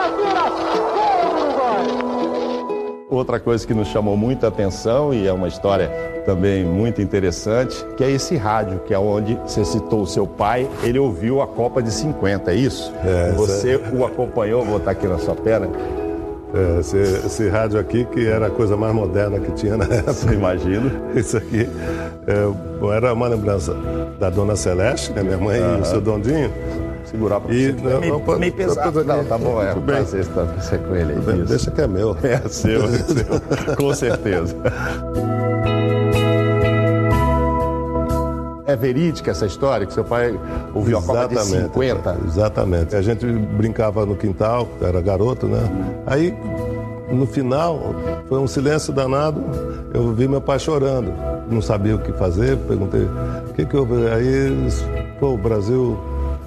Outra 3.12 3.38
coisa 3.38 3.66
que 3.66 3.74
nos 3.74 3.88
chamou 3.88 4.16
muita 4.16 4.48
atenção 4.48 5.12
e 5.12 5.28
é 5.28 5.32
uma 5.34 5.46
história 5.46 5.88
também 6.24 6.64
muito 6.64 7.02
interessante, 7.02 7.84
que 7.94 8.02
é 8.02 8.10
esse 8.10 8.36
rádio, 8.36 8.80
que 8.86 8.94
é 8.94 8.98
onde 8.98 9.34
você 9.34 9.66
citou 9.66 10.00
o 10.00 10.06
seu 10.06 10.26
pai, 10.26 10.66
ele 10.82 10.98
ouviu 10.98 11.42
a 11.42 11.46
Copa 11.46 11.82
de 11.82 11.92
50, 11.92 12.50
é 12.50 12.54
isso? 12.54 12.90
É, 13.04 13.32
você 13.32 13.76
o 13.92 14.06
acompanhou, 14.06 14.64
vou 14.64 14.78
botar 14.78 14.92
aqui 14.92 15.06
na 15.06 15.18
sua 15.18 15.34
perna. 15.34 15.68
É, 16.54 16.80
esse, 16.80 16.96
esse, 16.96 17.48
rádio 17.50 17.78
aqui, 17.78 18.06
que 18.06 18.26
era 18.26 18.46
a 18.46 18.50
coisa 18.50 18.78
mais 18.78 18.94
moderna 18.94 19.38
que 19.38 19.52
tinha 19.52 19.76
na 19.76 19.84
época. 19.84 20.32
Imagino. 20.32 20.90
Isso 21.14 21.36
aqui 21.36 21.68
é, 22.26 22.96
era 22.96 23.12
uma 23.12 23.28
lembrança 23.28 23.76
da 24.18 24.30
Dona 24.30 24.56
Celeste, 24.56 25.12
né, 25.12 25.22
minha 25.22 25.38
mãe 25.38 25.60
e 25.60 25.80
o 25.82 25.84
seu 25.84 26.00
Dondinho 26.00 26.50
segurar 27.04 27.40
para 27.40 27.52
você. 27.52 27.72
Não, 27.72 28.00
meio, 28.00 28.22
não, 28.26 28.38
meio 28.38 28.52
pesado. 28.52 29.04
Não, 29.04 29.24
tá 29.24 29.38
bom, 29.38 29.62
é. 29.62 29.74
Tudo 29.74 29.86
bem. 29.86 29.96
Prazer 29.96 30.20
estar 30.20 30.44
você 30.44 30.78
com 30.78 30.94
ele 30.94 31.12
aí. 31.12 31.42
Deixa 31.44 31.70
que 31.70 31.80
é 31.80 31.86
meu. 31.86 32.16
É 32.22 32.38
seu, 32.48 32.84
é 32.84 32.88
seu. 32.88 33.76
com 33.76 33.94
certeza. 33.94 34.56
É 38.64 38.76
verídica 38.76 39.30
essa 39.30 39.44
história 39.44 39.86
que 39.86 39.92
seu 39.92 40.04
pai 40.04 40.38
ouviu 40.72 40.96
exatamente, 40.98 41.24
a 41.24 41.36
Copa 41.36 41.44
de 41.44 41.62
50? 41.62 42.18
Exatamente. 42.26 42.96
A 42.96 43.02
gente 43.02 43.26
brincava 43.26 44.06
no 44.06 44.16
quintal, 44.16 44.68
era 44.80 45.00
garoto, 45.00 45.46
né? 45.46 45.60
Aí, 46.06 46.34
no 47.10 47.26
final, 47.26 47.94
foi 48.28 48.38
um 48.38 48.46
silêncio 48.46 48.92
danado. 48.92 49.42
Eu 49.92 50.14
vi 50.14 50.26
meu 50.26 50.40
pai 50.40 50.58
chorando. 50.58 51.12
Não 51.50 51.60
sabia 51.60 51.96
o 51.96 51.98
que 51.98 52.12
fazer, 52.12 52.56
perguntei, 52.56 53.02
o 53.02 53.52
que 53.52 53.66
que 53.66 53.76
houve? 53.76 54.08
Aí, 54.08 54.68
pô, 55.20 55.34
o 55.34 55.36
Brasil 55.36 55.98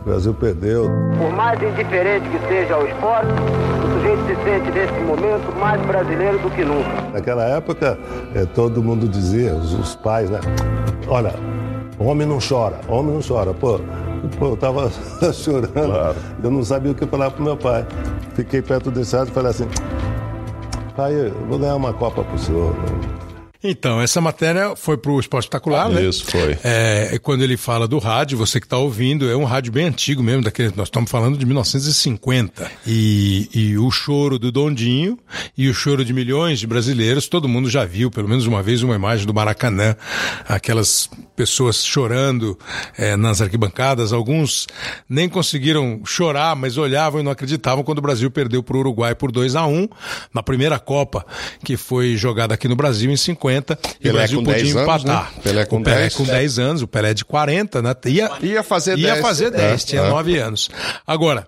o 0.06 0.10
Brasil 0.10 0.34
perdeu. 0.36 0.88
Por 1.18 1.32
mais 1.32 1.62
indiferente 1.62 2.30
que 2.30 2.40
seja 2.48 2.78
o 2.78 2.88
esporte, 2.88 3.28
o 3.28 3.94
sujeito 3.94 4.26
se 4.28 4.36
sente 4.44 4.72
nesse 4.72 5.00
momento 5.02 5.60
mais 5.60 5.82
brasileiro 5.82 6.38
do 6.40 6.52
que 6.52 6.64
nunca. 6.64 7.02
Naquela 7.12 7.44
época, 7.46 7.98
é, 8.36 8.46
todo 8.46 8.84
mundo 8.84 9.08
dizia, 9.08 9.56
os, 9.56 9.74
os, 9.74 9.96
pais, 9.96 10.30
né? 10.30 10.40
Olha, 11.08 11.34
homem 11.98 12.28
não 12.28 12.38
chora, 12.38 12.80
homem 12.88 13.16
não 13.16 13.22
chora. 13.28 13.52
Pô, 13.54 13.80
pô 14.38 14.50
eu 14.50 14.58
tava 14.58 14.92
chorando, 15.34 15.72
claro. 15.72 16.16
eu 16.44 16.52
não 16.52 16.64
sabia 16.64 16.92
o 16.92 16.96
que 16.96 17.06
falar 17.08 17.32
pro 17.32 17.44
meu 17.44 17.58
pai. 17.58 17.86
Fiquei 18.36 18.62
perto 18.62 18.92
desse 18.92 19.16
lado 19.16 19.30
e 19.30 19.32
falei 19.32 19.50
assim, 19.50 19.68
pai, 20.96 21.14
eu 21.14 21.34
vou 21.50 21.58
ganhar 21.58 21.76
uma 21.76 21.94
Copa 21.94 22.24
pro 22.24 22.38
senhor. 22.38 22.74
Né? 22.74 23.25
Então, 23.68 24.00
essa 24.00 24.22
matéria 24.22 24.76
foi 24.76 24.96
para 24.96 25.12
o 25.12 25.20
Esporte 25.20 25.46
Espetacular, 25.46 25.90
né? 25.90 26.04
Isso, 26.04 26.26
foi. 26.26 26.58
É, 26.64 27.18
quando 27.22 27.44
ele 27.44 27.58
fala 27.58 27.88
do 27.88 27.98
rádio, 27.98 28.38
você 28.38 28.60
que 28.60 28.68
está 28.68 28.78
ouvindo, 28.78 29.28
é 29.30 29.36
um 29.36 29.44
rádio 29.44 29.72
bem 29.72 29.88
antigo 29.88 30.22
mesmo, 30.22 30.44
daquele, 30.44 30.72
nós 30.76 30.88
estamos 30.88 31.10
falando 31.10 31.36
de 31.36 31.46
1950. 31.46 32.70
E, 32.86 33.50
e 33.54 33.78
o 33.78 33.90
choro 33.90 34.38
do 34.38 34.52
Dondinho 34.52 35.18
e 35.58 35.68
o 35.68 35.74
choro 35.74 36.06
de 36.06 36.14
milhões 36.14 36.60
de 36.60 36.68
brasileiros, 36.68 37.28
todo 37.28 37.48
mundo 37.48 37.68
já 37.68 37.86
viu, 37.86 38.12
pelo 38.12 38.30
menos 38.30 38.46
uma 38.46 38.62
vez, 38.62 38.84
uma 38.84 38.96
imagem 38.96 39.26
do 39.26 39.34
Maracanã, 39.34 39.96
aquelas 40.48 41.10
pessoas 41.36 41.84
chorando 41.84 42.58
é, 42.98 43.16
nas 43.16 43.42
arquibancadas, 43.42 44.14
alguns 44.14 44.68
nem 45.10 45.28
conseguiram 45.28 46.02
chorar, 46.06 46.56
mas 46.56 46.78
olhavam 46.78 47.20
e 47.20 47.24
não 47.24 47.32
acreditavam 47.32 47.84
quando 47.84 47.98
o 47.98 48.02
Brasil 48.02 48.30
perdeu 48.30 48.62
para 48.62 48.78
o 48.78 48.80
Uruguai 48.80 49.16
por 49.16 49.32
2 49.32 49.56
a 49.56 49.66
1 49.66 49.88
na 50.34 50.44
primeira 50.44 50.78
Copa, 50.78 51.26
que 51.64 51.76
foi 51.76 52.16
jogada 52.16 52.54
aqui 52.54 52.68
no 52.68 52.76
Brasil 52.76 53.10
em 53.12 53.18
50 53.18 53.55
50 53.56 53.80
e 54.00 54.10
o 54.10 54.14
Brasil 54.14 54.44
podia 54.44 54.70
empatar. 54.70 55.28
Anos, 55.28 55.36
né? 55.36 55.42
Pelé 55.44 55.66
com 55.66 55.78
o 55.78 55.84
Pelé 55.84 56.02
10. 56.02 56.16
com 56.16 56.24
10 56.24 56.60
anos, 56.60 56.82
o 56.82 56.88
Pelé 56.88 57.14
de 57.14 57.26
40, 57.26 57.82
né? 57.82 57.96
Ia, 58.06 58.32
ia 58.42 58.64
fazer 58.64 58.98
ia 58.98 59.14
10. 59.14 59.22
fazer 59.22 59.52
10, 59.52 59.84
é, 59.84 59.86
tinha 59.86 60.02
é. 60.02 60.10
9 60.10 60.38
anos. 60.38 60.70
Agora, 61.06 61.48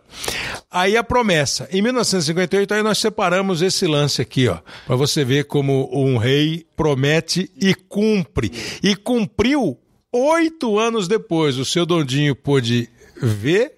aí 0.72 0.98
a 0.98 1.04
promessa. 1.04 1.68
Em 1.72 1.82
1958, 1.82 2.74
aí 2.74 2.84
nós 2.84 2.98
separamos 2.98 3.62
esse 3.62 3.86
lance 3.86 4.22
aqui, 4.22 4.48
ó, 4.48 4.58
para 4.86 4.96
você 4.96 5.24
ver 5.24 5.46
como 5.46 5.90
um 5.94 6.18
rei 6.18 6.66
promete 6.76 7.52
e 7.60 7.74
cumpre. 7.74 8.52
E 8.82 8.96
cumpriu 8.96 9.78
oito 10.12 10.80
anos 10.80 11.08
depois. 11.08 11.58
O 11.58 11.66
seu 11.66 11.86
Dondinho 11.86 12.36
pôde 12.36 12.90
ver 13.22 13.78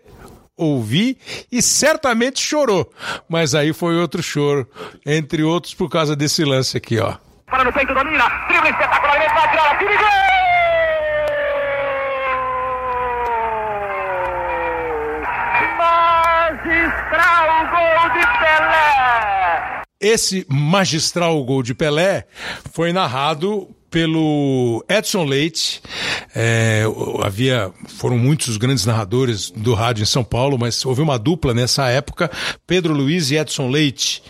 ouvir 0.59 1.17
e 1.49 1.61
certamente 1.61 2.41
chorou. 2.41 2.91
Mas 3.29 3.55
aí 3.55 3.71
foi 3.71 3.95
outro 3.95 4.21
choro, 4.21 4.67
entre 5.05 5.41
outros 5.41 5.73
por 5.73 5.89
causa 5.89 6.15
desse 6.15 6.43
lance 6.43 6.75
aqui, 6.75 6.99
ó. 6.99 7.15
Para 7.49 7.63
no 7.63 7.73
peito, 7.73 7.93
domina. 7.93 8.29
Drible 8.47 8.69
espetacularmente, 8.69 9.33
vai 9.33 9.49
tirar 9.49 9.71
a 9.71 9.77
tira 9.77 9.97
gol! 9.97 10.29
Magistral 15.79 17.67
gol 17.71 18.09
de 18.13 18.23
Pelé! 18.39 19.81
Esse 19.99 20.45
magistral 20.47 21.43
gol 21.43 21.63
de 21.63 21.73
Pelé 21.73 22.27
foi 22.71 22.93
narrado 22.93 23.67
pelo 23.89 24.83
Edson 24.87 25.23
Leite. 25.23 25.81
É, 26.35 26.83
havia 27.23 27.71
foram 27.87 28.17
muitos 28.17 28.49
os 28.49 28.57
grandes 28.57 28.85
narradores 28.85 29.51
do 29.51 29.73
rádio 29.73 30.03
em 30.03 30.05
São 30.05 30.23
Paulo, 30.23 30.57
mas 30.57 30.85
houve 30.85 31.01
uma 31.01 31.17
dupla 31.17 31.53
nessa 31.53 31.87
época, 31.87 32.29
Pedro 32.65 32.93
Luiz 32.93 33.31
e 33.31 33.35
Edson 33.35 33.69
Leite. 33.69 34.23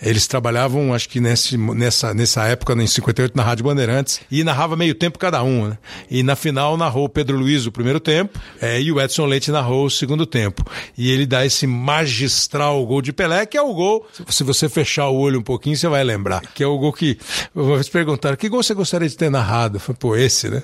Eles 0.00 0.26
trabalhavam, 0.26 0.92
acho 0.94 1.08
que 1.08 1.20
nesse, 1.20 1.56
nessa, 1.56 2.14
nessa 2.14 2.44
época, 2.44 2.74
em 2.74 2.86
58, 2.86 3.36
na 3.36 3.42
Rádio 3.42 3.64
Bandeirantes, 3.64 4.20
e 4.30 4.44
narrava 4.44 4.76
meio 4.76 4.94
tempo 4.94 5.18
cada 5.18 5.42
um. 5.42 5.68
Né? 5.68 5.78
E 6.10 6.22
na 6.22 6.36
final 6.36 6.76
narrou 6.76 7.08
Pedro 7.08 7.36
Luiz 7.36 7.66
o 7.66 7.72
primeiro 7.72 8.00
tempo 8.00 8.38
é, 8.60 8.80
e 8.80 8.92
o 8.92 9.00
Edson 9.00 9.26
Leite 9.26 9.50
narrou 9.50 9.86
o 9.86 9.90
segundo 9.90 10.26
tempo. 10.26 10.64
E 10.96 11.10
ele 11.10 11.26
dá 11.26 11.44
esse 11.44 11.66
magistral 11.66 12.84
gol 12.86 13.02
de 13.02 13.12
Pelé, 13.12 13.46
que 13.46 13.56
é 13.56 13.62
o 13.62 13.72
gol, 13.72 14.06
se 14.28 14.44
você 14.44 14.68
fechar 14.68 15.08
o 15.08 15.16
olho 15.16 15.40
um 15.40 15.42
pouquinho, 15.42 15.76
você 15.76 15.88
vai 15.88 16.04
lembrar, 16.04 16.42
que 16.54 16.62
é 16.62 16.66
o 16.66 16.78
gol 16.78 16.92
que. 16.92 17.18
Vocês 17.54 17.88
perguntaram, 17.88 18.36
que 18.36 18.48
gol 18.48 18.62
você 18.62 18.74
gostaria 18.74 19.05
de 19.08 19.16
ter 19.16 19.30
narrado. 19.30 19.78
Foi, 19.78 19.94
pô, 19.94 20.16
esse, 20.16 20.48
né? 20.48 20.62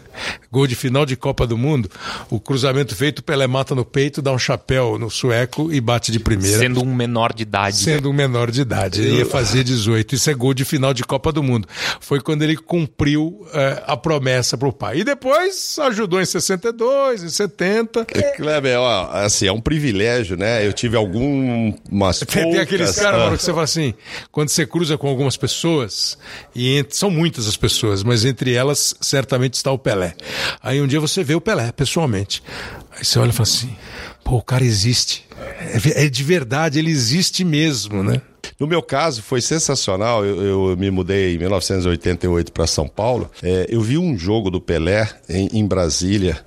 Gol 0.51 0.67
de 0.67 0.75
final 0.75 1.07
de 1.07 1.17
Copa 1.17 1.47
do 1.47 1.57
Mundo. 1.57 1.91
O 2.31 2.39
cruzamento 2.39 2.95
feito, 2.95 3.23
Pelé 3.23 3.47
mata 3.47 3.75
no 3.75 3.85
peito, 3.85 4.21
dá 4.21 4.33
um 4.33 4.39
chapéu 4.39 4.99
no 4.99 5.11
sueco 5.11 5.73
e 5.73 5.81
bate 5.81 6.13
de 6.13 6.19
primeira. 6.19 6.59
Sendo 6.59 6.83
um 6.83 6.95
menor 6.95 7.33
de 7.33 7.43
idade. 7.43 7.77
Sendo 7.77 8.11
um 8.11 8.13
menor 8.13 8.51
de 8.51 8.61
idade. 8.61 9.01
Ele 9.01 9.19
ia 9.19 9.27
fazer 9.27 9.65
18. 9.65 10.15
Isso 10.15 10.31
é 10.31 10.35
gol 10.35 10.55
de 10.55 10.65
final 10.65 10.93
de 10.93 11.05
Copa 11.05 11.33
do 11.33 11.43
Mundo. 11.43 11.69
Foi 12.01 12.21
quando 12.21 12.43
ele 12.43 12.57
cumpriu 12.57 13.47
é, 13.53 13.83
a 13.87 13.97
promessa 13.97 14.57
pro 14.57 14.73
pai. 14.73 14.99
E 14.99 15.05
depois 15.05 15.79
ajudou 15.79 16.21
em 16.21 16.25
62, 16.25 17.23
em 17.23 17.29
70. 17.29 18.07
É, 18.15 18.23
Kleber, 18.37 18.79
ó, 18.79 19.11
assim, 19.13 19.47
é 19.47 19.53
um 19.53 19.61
privilégio, 19.61 20.37
né? 20.37 20.67
Eu 20.67 20.73
tive 20.73 20.97
algumas 20.97 22.21
Tem, 22.27 22.51
tem 22.51 22.61
aqueles 22.61 22.97
caras, 22.97 23.21
mano, 23.21 23.37
que 23.37 23.43
você 23.43 23.51
fala 23.51 23.65
assim, 23.65 23.95
quando 24.31 24.49
você 24.49 24.67
cruza 24.67 24.97
com 24.97 25.09
algumas 25.09 25.37
pessoas, 25.37 26.19
e 26.55 26.77
entre, 26.77 26.97
são 26.97 27.11
muitas 27.11 27.47
as 27.47 27.57
pessoas, 27.57 28.03
mas 28.03 28.25
entre 28.33 28.53
elas 28.55 28.95
certamente 29.01 29.55
está 29.55 29.71
o 29.71 29.79
Pelé. 29.79 30.15
Aí 30.63 30.81
um 30.81 30.87
dia 30.87 31.01
você 31.01 31.23
vê 31.23 31.35
o 31.35 31.41
Pelé 31.41 31.71
pessoalmente. 31.73 32.43
Aí 32.91 33.05
você 33.05 33.19
olha 33.19 33.31
e 33.31 33.33
fala 33.33 33.49
assim: 33.49 33.75
pô, 34.25 34.37
o 34.37 34.43
cara 34.43 34.65
existe. 34.65 35.25
É, 35.95 36.05
é 36.05 36.09
de 36.09 36.25
verdade, 36.25 36.79
ele 36.79 36.91
existe 36.91 37.45
mesmo, 37.45 38.03
né? 38.03 38.21
No 38.59 38.67
meu 38.67 38.83
caso, 38.83 39.23
foi 39.23 39.41
sensacional. 39.41 40.25
Eu, 40.25 40.71
eu 40.71 40.77
me 40.77 40.91
mudei 40.91 41.35
em 41.35 41.39
1988 41.39 42.53
para 42.53 42.67
São 42.67 42.87
Paulo. 42.87 43.31
É, 43.43 43.67
eu 43.69 43.81
vi 43.81 43.99
um 43.99 44.17
jogo 44.17 44.51
do 44.51 44.61
Pelé 44.61 45.09
em, 45.29 45.49
em 45.53 45.67
Brasília 45.67 46.39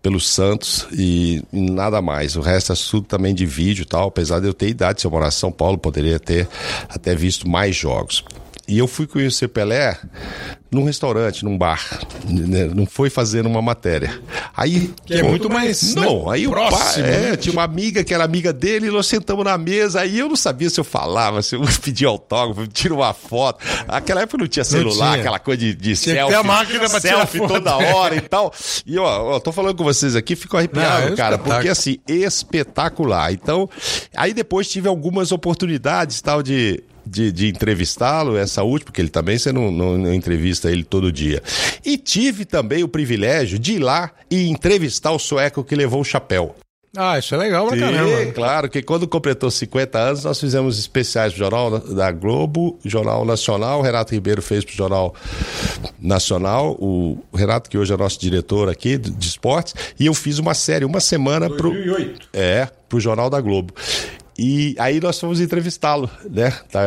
pelo 0.00 0.20
Santos 0.20 0.86
e, 0.92 1.42
nada 1.52 2.00
mais. 2.00 2.36
O 2.36 2.40
resto 2.40 2.72
é 2.72 2.76
tudo 2.76 3.06
também 3.06 3.34
de 3.34 3.44
vídeo 3.44 3.82
e 3.82 3.86
tal. 3.86 4.08
Apesar 4.08 4.40
de 4.40 4.46
eu 4.46 4.54
ter 4.54 4.68
idade, 4.68 5.00
se 5.00 5.06
eu 5.06 5.10
morasse 5.10 5.38
em 5.38 5.40
São 5.40 5.52
Paulo, 5.52 5.78
poderia 5.78 6.20
ter 6.20 6.48
até 6.88 7.14
visto 7.14 7.48
mais 7.48 7.74
jogos. 7.74 8.24
E 8.68 8.78
eu 8.78 8.86
fui 8.86 9.06
conhecer 9.06 9.48
Pelé 9.48 9.98
num 10.70 10.84
restaurante, 10.84 11.42
num 11.42 11.56
bar. 11.56 11.80
né? 12.28 12.66
Não 12.66 12.84
foi 12.84 13.08
fazer 13.08 13.46
uma 13.46 13.62
matéria. 13.62 14.20
Aí. 14.54 14.92
Que 15.06 15.14
é 15.14 15.22
muito 15.22 15.48
mais, 15.48 15.94
Não, 15.94 16.26
né, 16.26 16.32
aí 16.34 16.46
o 16.46 16.50
próximo, 16.50 17.04
pai. 17.04 17.14
É, 17.14 17.30
né? 17.30 17.36
tinha 17.36 17.52
uma 17.54 17.62
amiga 17.62 18.04
que 18.04 18.12
era 18.12 18.22
amiga 18.24 18.52
dele, 18.52 18.88
e 18.88 18.90
nós 18.90 19.06
sentamos 19.06 19.42
na 19.42 19.56
mesa, 19.56 20.02
aí 20.02 20.18
eu 20.18 20.28
não 20.28 20.36
sabia 20.36 20.68
se 20.68 20.78
eu 20.78 20.84
falava, 20.84 21.40
se 21.40 21.54
eu 21.56 21.62
pedia 21.82 22.08
autógrafo, 22.08 22.66
tira 22.68 22.92
uma 22.92 23.14
foto. 23.14 23.64
Naquela 23.86 24.20
época 24.20 24.36
não 24.38 24.46
tinha 24.46 24.64
celular, 24.64 25.12
tinha. 25.12 25.20
aquela 25.20 25.38
coisa 25.38 25.58
de, 25.60 25.74
de 25.74 25.96
Tinha 25.96 26.16
selfie. 26.16 26.34
a 26.34 26.42
máquina 26.42 26.90
pra 26.90 27.00
selfie 27.00 27.48
toda 27.48 27.74
hora 27.74 28.16
e 28.16 28.20
tal. 28.20 28.52
E 28.84 28.98
ó, 28.98 29.36
ó, 29.36 29.40
tô 29.40 29.50
falando 29.50 29.74
com 29.76 29.84
vocês 29.84 30.14
aqui, 30.14 30.36
fico 30.36 30.58
arrepiado, 30.58 31.06
Não, 31.06 31.12
é 31.14 31.16
cara, 31.16 31.38
porque 31.38 31.68
assim, 31.70 31.96
espetacular. 32.06 33.32
Então, 33.32 33.68
aí 34.14 34.34
depois 34.34 34.68
tive 34.68 34.88
algumas 34.88 35.32
oportunidades 35.32 36.20
tal 36.20 36.42
de. 36.42 36.82
De, 37.10 37.32
de 37.32 37.48
entrevistá-lo, 37.48 38.36
essa 38.36 38.62
última, 38.62 38.86
porque 38.86 39.00
ele 39.00 39.08
também 39.08 39.38
você 39.38 39.52
não, 39.52 39.70
não- 39.70 39.96
não 39.96 40.12
entrevista 40.14 40.70
ele 40.70 40.84
todo 40.84 41.10
dia. 41.10 41.42
E 41.84 41.96
tive 41.96 42.44
também 42.44 42.82
o 42.84 42.88
privilégio 42.88 43.58
de 43.58 43.74
ir 43.74 43.78
lá 43.78 44.10
e 44.30 44.48
entrevistar 44.48 45.12
o 45.12 45.18
sueco 45.18 45.64
que 45.64 45.74
levou 45.74 46.00
o 46.00 46.04
chapéu. 46.04 46.54
Ah, 46.96 47.18
isso 47.18 47.34
é 47.34 47.38
legal 47.38 47.68
pra 47.68 47.76
caramba. 47.78 48.32
claro 48.32 48.68
que 48.68 48.82
quando 48.82 49.06
completou 49.06 49.50
50 49.50 49.98
anos, 49.98 50.24
nós 50.24 50.40
fizemos 50.40 50.78
especiais 50.78 51.32
pro 51.32 51.38
Jornal 51.40 51.78
da 51.78 52.10
Globo, 52.10 52.78
Jornal 52.84 53.24
Nacional, 53.26 53.80
o 53.80 53.82
Renato 53.82 54.14
Ribeiro 54.14 54.40
fez 54.40 54.64
pro 54.64 54.74
Jornal 54.74 55.14
Nacional, 56.00 56.76
o 56.80 57.18
Renato, 57.34 57.68
que 57.68 57.76
hoje 57.78 57.92
é 57.92 57.96
nosso 57.96 58.18
diretor 58.18 58.68
aqui 58.68 58.96
de 58.96 59.26
esportes, 59.28 59.74
e 60.00 60.06
eu 60.06 60.14
fiz 60.14 60.38
uma 60.38 60.54
série, 60.54 60.84
uma 60.84 61.00
semana 61.00 61.48
pro. 61.48 61.70
2008. 61.70 62.28
É, 62.32 62.68
pro 62.88 62.98
Jornal 62.98 63.28
da 63.28 63.40
Globo. 63.40 63.72
E 64.38 64.76
aí 64.78 65.00
nós 65.00 65.18
fomos 65.18 65.40
entrevistá-lo, 65.40 66.08
né? 66.30 66.52
Tá, 66.70 66.80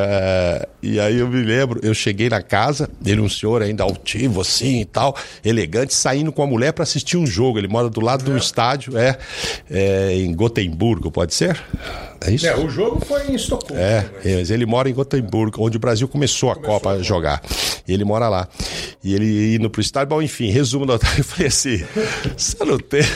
e 0.81 0.97
aí 1.01 1.19
eu 1.19 1.27
me 1.27 1.43
lembro, 1.43 1.81
eu 1.83 1.93
cheguei 1.93 2.29
na 2.29 2.41
casa, 2.41 2.89
ele 3.05 3.19
um 3.19 3.27
senhor 3.27 3.61
ainda 3.61 3.83
altivo 3.83 4.39
assim 4.39 4.79
e 4.79 4.85
tal, 4.85 5.17
elegante, 5.43 5.93
saindo 5.93 6.31
com 6.31 6.41
a 6.41 6.47
mulher 6.47 6.71
para 6.71 6.83
assistir 6.83 7.17
um 7.17 7.25
jogo. 7.27 7.59
Ele 7.59 7.67
mora 7.67 7.89
do 7.89 7.99
lado 7.99 8.23
do 8.23 8.37
estádio, 8.37 8.97
é, 8.97 9.17
é 9.69 10.13
em 10.15 10.33
Gotemburgo, 10.33 11.11
pode 11.11 11.33
ser? 11.33 11.61
É 12.23 12.31
isso? 12.31 12.45
É, 12.45 12.55
o 12.55 12.69
jogo 12.69 13.03
foi 13.03 13.27
em 13.27 13.35
Estocolmo. 13.35 13.81
É, 13.81 14.05
mas 14.37 14.51
ele 14.51 14.65
mora 14.65 14.89
em 14.89 14.93
Gotemburgo, 14.93 15.63
onde 15.63 15.77
o 15.77 15.79
Brasil 15.79 16.07
começou 16.07 16.51
a 16.51 16.55
Copa 16.55 16.91
a 16.91 17.01
jogar. 17.01 17.41
E 17.87 17.93
ele 17.93 18.03
mora 18.03 18.29
lá. 18.29 18.47
E 19.03 19.15
ele 19.15 19.55
indo 19.55 19.69
pro 19.69 19.81
estádio, 19.81 20.09
bom, 20.09 20.21
enfim, 20.21 20.51
resumo 20.51 20.85
da 20.85 20.93
eu 21.17 21.23
falei 21.23 21.47
assim: 21.47 21.83
você 22.37 22.63
não, 22.63 22.77
teve, 22.77 23.09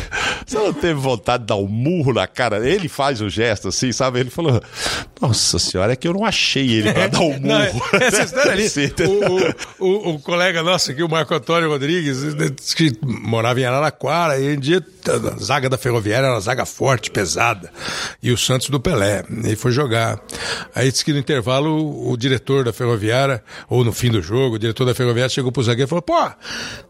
você 0.46 0.58
não 0.58 0.74
teve 0.74 0.94
vontade 0.96 1.44
de 1.44 1.48
dar 1.48 1.56
um 1.58 1.68
murro 1.68 2.14
na 2.14 2.26
cara? 2.26 2.68
Ele 2.68 2.90
faz 2.90 3.22
o 3.22 3.30
gesto 3.30 3.68
assim, 3.68 3.92
sabe? 3.92 4.20
Ele 4.20 4.32
falou: 4.32 4.60
Nossa 5.22 5.60
senhora, 5.60 5.94
é 5.94 5.96
que 5.96 6.08
eu 6.08 6.14
não 6.14 6.26
achei 6.26 6.68
ele 6.72 6.92
pra 6.92 7.08
dar 7.08 7.20
um 7.20 7.38
Não, 7.46 7.60
murro. 7.74 7.82
essa 8.02 8.24
história 8.24 8.52
ali, 8.54 8.68
o, 9.80 9.86
o, 9.86 10.10
o 10.16 10.20
colega 10.20 10.64
nosso 10.64 10.92
aqui, 10.92 11.04
o 11.04 11.10
Marco 11.10 11.34
Antônio 11.36 11.70
Rodrigues, 11.70 12.74
que 12.74 12.92
morava 13.04 13.60
em 13.60 13.66
Araraquara 13.66 14.40
e 14.40 14.56
um 14.56 14.60
dia 14.60 14.84
a 15.10 15.40
zaga 15.44 15.70
da 15.70 15.78
Ferroviária 15.78 16.26
era 16.26 16.34
uma 16.34 16.42
zaga 16.42 16.66
forte, 16.66 17.12
pesada, 17.12 17.72
e 18.22 18.32
o 18.32 18.38
Santos 18.38 18.70
do 18.70 18.80
Pelé, 18.80 18.95
ele 19.44 19.56
foi 19.56 19.72
jogar. 19.72 20.20
Aí 20.74 20.92
disse 20.92 21.04
que 21.04 21.14
no 21.14 21.20
intervalo 21.20 22.10
o, 22.10 22.16
diretor 22.18 22.64
da 22.64 22.74
Ferroviária, 22.74 23.44
ou 23.70 23.84
no 23.84 23.92
fim 23.92 24.10
do 24.10 24.22
jogo, 24.22 24.56
o 24.56 24.60
diretor 24.60 24.86
da 24.86 24.96
Ferroviária 24.96 25.30
chegou 25.30 25.52
pro 25.52 25.64
zagueiro 25.64 25.88
e 25.88 25.90
falou, 25.90 26.02
pô, 26.02 26.32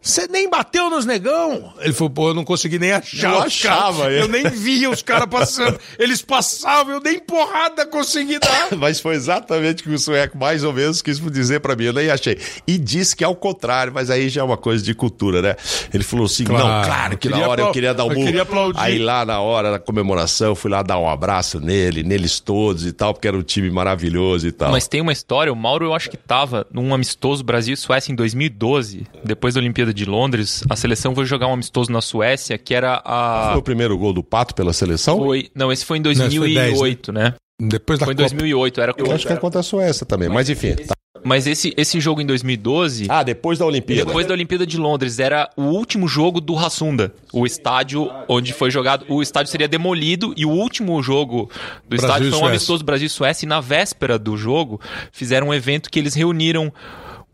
você 0.01 0.27
nem 0.27 0.49
bateu 0.49 0.89
nos 0.89 1.05
negão? 1.05 1.73
Ele 1.79 1.93
falou, 1.93 2.09
pô, 2.09 2.29
eu 2.29 2.33
não 2.33 2.43
consegui 2.43 2.79
nem 2.79 2.91
achar 2.91 3.39
os 3.39 3.45
achava, 3.45 4.11
é. 4.11 4.21
eu 4.21 4.27
nem 4.27 4.49
via 4.49 4.89
os 4.89 5.01
caras 5.01 5.27
passando, 5.27 5.79
eles 5.97 6.21
passavam, 6.21 6.93
eu 6.93 7.01
nem 7.01 7.19
porrada 7.19 7.85
consegui 7.85 8.39
dar. 8.39 8.69
Mas 8.77 8.99
foi 8.99 9.15
exatamente 9.15 9.81
o 9.81 9.85
que 9.85 9.93
o 9.93 9.99
sueco 9.99 10.37
mais 10.37 10.63
ou 10.63 10.73
menos 10.73 11.01
quis 11.01 11.19
dizer 11.31 11.59
pra 11.59 11.75
mim, 11.75 11.85
eu 11.85 11.93
nem 11.93 12.09
achei. 12.09 12.37
E 12.67 12.77
disse 12.77 13.15
que 13.15 13.23
é 13.23 13.27
ao 13.27 13.35
contrário, 13.35 13.93
mas 13.93 14.09
aí 14.09 14.29
já 14.29 14.41
é 14.41 14.43
uma 14.43 14.57
coisa 14.57 14.83
de 14.83 14.93
cultura, 14.93 15.41
né? 15.41 15.55
Ele 15.93 16.03
falou 16.03 16.25
assim: 16.25 16.43
Claro, 16.43 16.67
não, 16.67 16.83
claro 16.83 17.17
que 17.17 17.27
eu 17.27 17.31
na 17.31 17.47
hora 17.47 17.61
eu 17.61 17.71
queria 17.71 17.93
dar 17.93 18.05
um 18.05 18.11
eu 18.11 18.19
murro. 18.19 18.41
aplaudir. 18.41 18.79
Aí 18.79 18.99
lá 18.99 19.25
na 19.25 19.39
hora 19.39 19.71
da 19.71 19.79
comemoração, 19.79 20.47
eu 20.47 20.55
fui 20.55 20.69
lá 20.69 20.81
dar 20.81 20.99
um 20.99 21.09
abraço 21.09 21.59
nele, 21.59 21.94
neles 22.03 22.39
todos 22.39 22.85
e 22.85 22.91
tal, 22.91 23.13
porque 23.13 23.27
era 23.27 23.37
um 23.37 23.43
time 23.43 23.69
maravilhoso 23.69 24.47
e 24.47 24.51
tal. 24.51 24.71
Mas 24.71 24.87
tem 24.87 25.01
uma 25.01 25.11
história, 25.11 25.51
o 25.51 25.55
Mauro 25.55 25.85
eu 25.85 25.93
acho 25.93 26.09
que 26.09 26.17
tava 26.17 26.65
num 26.71 26.93
amistoso 26.93 27.43
Brasil 27.43 27.73
e 27.73 27.77
Suécia 27.77 28.11
em 28.11 28.15
2012, 28.15 29.07
depois 29.23 29.53
da 29.53 29.59
Olimpíada 29.59 29.93
de 29.93 30.05
Londres, 30.05 30.63
a 30.69 30.75
seleção 30.75 31.13
foi 31.13 31.25
jogar 31.25 31.47
um 31.47 31.53
amistoso 31.53 31.91
na 31.91 32.01
Suécia, 32.01 32.57
que 32.57 32.73
era 32.73 33.01
a 33.03 33.49
Foi 33.51 33.59
o 33.59 33.63
primeiro 33.63 33.97
gol 33.97 34.13
do 34.13 34.23
Pato 34.23 34.55
pela 34.55 34.73
seleção? 34.73 35.17
foi, 35.17 35.49
não, 35.55 35.71
esse 35.71 35.85
foi 35.85 35.97
em 35.97 36.01
esse 36.01 36.19
foi 36.19 36.53
2008, 36.53 37.11
né? 37.11 37.33
Depois 37.59 37.99
da 37.99 38.05
Foi 38.05 38.13
em 38.13 38.17
Copa. 38.17 38.29
2008, 38.29 38.81
era 38.81 38.93
Eu 38.97 39.11
acho 39.11 39.25
que 39.25 39.33
é 39.33 39.37
contra 39.37 39.61
a 39.61 39.63
Suécia 39.63 40.05
também, 40.05 40.27
mas 40.27 40.49
enfim. 40.49 40.75
tá. 40.75 40.94
Mas 41.25 41.47
esse 41.47 41.73
esse 41.75 41.99
jogo 41.99 42.21
em 42.21 42.25
2012 42.25 43.07
Ah, 43.09 43.23
depois 43.23 43.57
da 43.57 43.65
Olimpíada. 43.65 44.05
Depois 44.05 44.27
da 44.27 44.33
Olimpíada 44.33 44.65
de 44.65 44.77
Londres, 44.77 45.17
era 45.17 45.49
o 45.57 45.63
último 45.63 46.07
jogo 46.07 46.39
do 46.39 46.55
Hassunda, 46.55 47.15
o 47.33 47.47
estádio 47.47 48.11
onde 48.27 48.53
foi 48.53 48.69
jogado. 48.69 49.07
O 49.09 49.23
estádio 49.23 49.51
seria 49.51 49.67
demolido 49.67 50.35
e 50.37 50.45
o 50.45 50.51
último 50.51 51.01
jogo 51.01 51.49
do 51.89 51.97
Brasil 51.97 52.07
estádio 52.07 52.31
foi 52.31 52.39
um 52.39 52.47
amistoso 52.47 52.83
Brasil 52.83 53.07
e 53.07 53.09
Suécia. 53.09 53.43
E 53.45 53.49
na 53.49 53.59
véspera 53.59 54.19
do 54.19 54.37
jogo, 54.37 54.79
fizeram 55.11 55.47
um 55.47 55.53
evento 55.53 55.89
que 55.89 55.97
eles 55.97 56.13
reuniram 56.13 56.71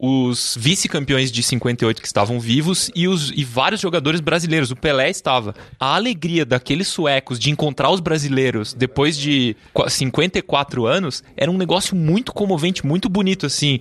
os 0.03 0.57
vice-campeões 0.59 1.31
de 1.31 1.43
58 1.43 2.01
que 2.01 2.07
estavam 2.07 2.39
vivos 2.39 2.89
e, 2.95 3.07
os, 3.07 3.31
e 3.35 3.43
vários 3.43 3.79
jogadores 3.79 4.19
brasileiros. 4.19 4.71
O 4.71 4.75
Pelé 4.75 5.11
estava. 5.11 5.53
A 5.79 5.93
alegria 5.95 6.43
daqueles 6.43 6.87
suecos 6.87 7.37
de 7.37 7.51
encontrar 7.51 7.91
os 7.91 7.99
brasileiros 7.99 8.73
depois 8.73 9.15
de 9.15 9.55
qua- 9.71 9.89
54 9.91 10.87
anos 10.87 11.23
era 11.37 11.51
um 11.51 11.57
negócio 11.57 11.95
muito 11.95 12.33
comovente, 12.33 12.83
muito 12.83 13.07
bonito, 13.07 13.45
assim. 13.45 13.79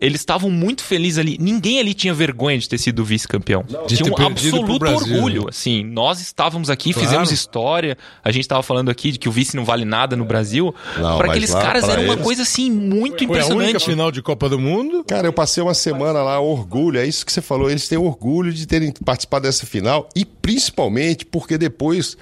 Eles 0.00 0.20
estavam 0.20 0.50
muito 0.50 0.84
felizes 0.84 1.18
ali. 1.18 1.36
Ninguém 1.40 1.80
ali 1.80 1.94
tinha 1.94 2.14
vergonha 2.14 2.56
de 2.58 2.68
ter 2.68 2.78
sido 2.78 3.04
vice-campeão. 3.04 3.64
De 3.88 3.96
Tinha 3.96 4.08
ter 4.12 4.22
um 4.22 4.26
absoluto 4.26 4.84
orgulho, 4.86 5.48
assim. 5.48 5.82
Nós 5.82 6.20
estávamos 6.20 6.70
aqui, 6.70 6.92
Claro. 6.92 7.08
fizemos 7.08 7.32
história. 7.32 7.98
A 8.22 8.30
gente 8.30 8.42
estava 8.42 8.62
falando 8.62 8.88
aqui 8.88 9.10
de 9.10 9.18
que 9.18 9.28
o 9.28 9.32
vice 9.32 9.56
não 9.56 9.64
vale 9.64 9.84
nada 9.84 10.14
no 10.14 10.24
Brasil. 10.24 10.72
Para 10.94 11.30
aqueles 11.30 11.50
lá, 11.50 11.60
caras 11.60 11.88
era 11.88 12.00
uma 12.02 12.12
eles- 12.12 12.24
coisa, 12.24 12.42
assim, 12.42 12.70
muito 12.70 13.26
Foi 13.26 13.40
a 13.40 13.46
única 13.46 13.48
impressionante. 13.48 13.84
final 13.84 14.12
de 14.12 14.22
Copa 14.22 14.48
do 14.48 14.60
Mundo. 14.60 15.02
Cara, 15.04 15.26
eu 15.26 15.32
passei 15.32 15.55
uma 15.62 15.74
semana 15.74 16.22
lá, 16.22 16.40
orgulho, 16.40 16.98
é 16.98 17.06
isso 17.06 17.24
que 17.26 17.32
você 17.32 17.40
falou. 17.42 17.70
Eles 17.70 17.88
têm 17.88 17.98
orgulho 17.98 18.52
de 18.52 18.66
terem 18.66 18.92
participado 19.04 19.44
dessa 19.44 19.66
final 19.66 20.08
e 20.14 20.24
principalmente 20.24 21.24
porque 21.26 21.56
depois. 21.58 22.16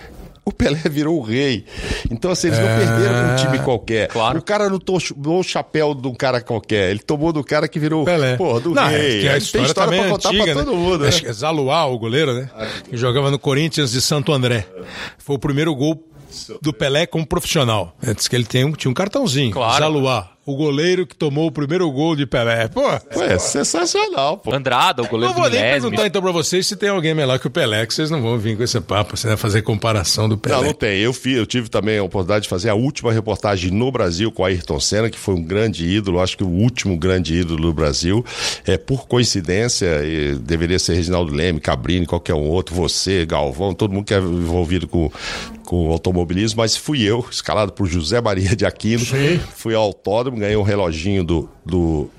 O 0.46 0.52
Pelé 0.52 0.76
virou 0.90 1.18
o 1.18 1.22
rei. 1.22 1.64
Então, 2.10 2.30
assim, 2.30 2.48
eles 2.48 2.58
não 2.58 2.68
É. 2.68 2.76
perderam 2.76 3.14
com 3.14 3.32
um 3.32 3.36
time 3.36 3.58
qualquer. 3.64 4.08
Claro. 4.08 4.38
O 4.38 4.42
cara 4.42 4.68
não 4.68 4.78
tomou 4.78 5.40
o 5.40 5.42
chapéu 5.42 5.94
de 5.94 6.06
um 6.06 6.12
cara 6.14 6.38
qualquer. 6.42 6.90
Ele 6.90 6.98
tomou 6.98 7.32
do 7.32 7.42
cara 7.42 7.66
que 7.66 7.78
virou, 7.78 8.04
Pelé. 8.04 8.36
pô, 8.36 8.60
do 8.60 8.74
Não, 8.74 8.86
rei. 8.86 9.20
é 9.20 9.20
que 9.22 9.28
a 9.28 9.30
Tem 9.30 9.38
história, 9.38 9.66
história 9.68 9.90
também 9.90 10.00
pra 10.00 10.08
é 10.08 10.12
contar 10.12 10.28
antiga, 10.28 10.44
pra 10.44 10.54
né? 10.56 10.64
todo 10.64 10.76
mundo, 10.76 10.98
né? 10.98 11.08
Acho 11.08 11.22
que 11.22 11.28
é 11.28 11.32
Zaluá, 11.32 11.86
o 11.86 11.98
goleiro, 11.98 12.34
né? 12.34 12.50
Que 12.90 12.94
jogava 12.94 13.30
no 13.30 13.38
Corinthians 13.38 13.90
de 13.92 14.02
Santo 14.02 14.34
André. 14.34 14.66
Foi 15.16 15.36
o 15.36 15.38
primeiro 15.38 15.74
gol 15.74 16.06
do 16.60 16.74
Pelé 16.74 17.06
como 17.06 17.26
profissional. 17.26 17.96
Diz 18.14 18.28
que 18.28 18.36
ele 18.36 18.44
tem 18.44 18.66
um, 18.66 18.72
tinha 18.72 18.90
um 18.90 18.94
cartãozinho. 18.94 19.50
Claro. 19.50 19.78
Zaluá, 19.78 20.28
o 20.46 20.54
goleiro 20.56 21.06
que 21.06 21.14
tomou 21.16 21.46
o 21.46 21.52
primeiro 21.52 21.90
gol 21.90 22.14
de 22.14 22.26
Pelé. 22.26 22.68
Pô, 22.68 22.82
Ué, 23.16 23.38
sensacional, 23.38 24.36
pô. 24.38 24.52
Andrada, 24.54 25.02
o 25.02 25.08
goleiro 25.08 25.34
não 25.34 25.40
vou 25.40 25.50
do 25.50 25.54
nem 25.56 25.62
perguntar 25.62 26.06
então 26.06 26.20
pra 26.22 26.32
vocês 26.32 26.66
se 26.66 26.76
tem 26.76 26.88
alguém 26.88 27.14
melhor 27.14 27.38
que 27.38 27.46
o 27.46 27.50
Pelé, 27.50 27.86
que 27.86 27.94
vocês 27.94 28.10
não 28.10 28.20
vão 28.20 28.38
vir 28.38 28.56
com 28.56 28.62
esse 28.62 28.80
papo, 28.80 29.16
você 29.16 29.28
vai 29.28 29.36
fazer 29.36 29.62
comparação 29.62 30.28
do 30.28 30.36
Pelé. 30.36 30.56
Não, 30.56 30.64
não 30.64 30.72
tem. 30.74 30.98
Eu, 31.00 31.12
fi- 31.12 31.32
eu 31.34 31.46
tive 31.46 31.68
também 31.68 31.98
a 31.98 32.02
oportunidade 32.02 32.42
de 32.44 32.48
fazer 32.48 32.68
a 32.70 32.74
última 32.74 33.12
reportagem 33.12 33.70
no 33.70 33.90
Brasil 33.90 34.30
com 34.30 34.44
a 34.44 34.48
Ayrton 34.48 34.78
Senna, 34.80 35.08
que 35.10 35.18
foi 35.18 35.34
um 35.34 35.42
grande 35.42 35.86
ídolo, 35.86 36.20
acho 36.20 36.36
que 36.36 36.44
o 36.44 36.48
último 36.48 36.96
grande 36.98 37.34
ídolo 37.34 37.62
do 37.62 37.72
Brasil. 37.72 38.24
É, 38.66 38.76
por 38.76 39.06
coincidência, 39.06 39.86
e 40.04 40.34
deveria 40.36 40.78
ser 40.78 40.94
Reginaldo 40.94 41.32
Leme, 41.34 41.60
Cabrini, 41.60 42.06
qualquer 42.06 42.34
um 42.34 42.48
outro, 42.48 42.74
você, 42.74 43.24
Galvão, 43.24 43.72
todo 43.74 43.92
mundo 43.92 44.04
que 44.04 44.14
é 44.14 44.18
envolvido 44.18 44.86
com, 44.86 45.10
com 45.64 45.90
automobilismo, 45.90 46.58
mas 46.58 46.76
fui 46.76 47.02
eu, 47.02 47.24
escalado 47.30 47.72
por 47.72 47.86
José 47.86 48.20
Maria 48.20 48.54
de 48.54 48.64
Aquino. 48.64 49.04
Fui 49.56 49.74
ao 49.74 49.82
autódromo, 49.82 50.38
ganhei 50.38 50.56
um 50.56 50.62
reloginho 50.62 51.24
do, 51.24 51.48
do, 51.64 52.10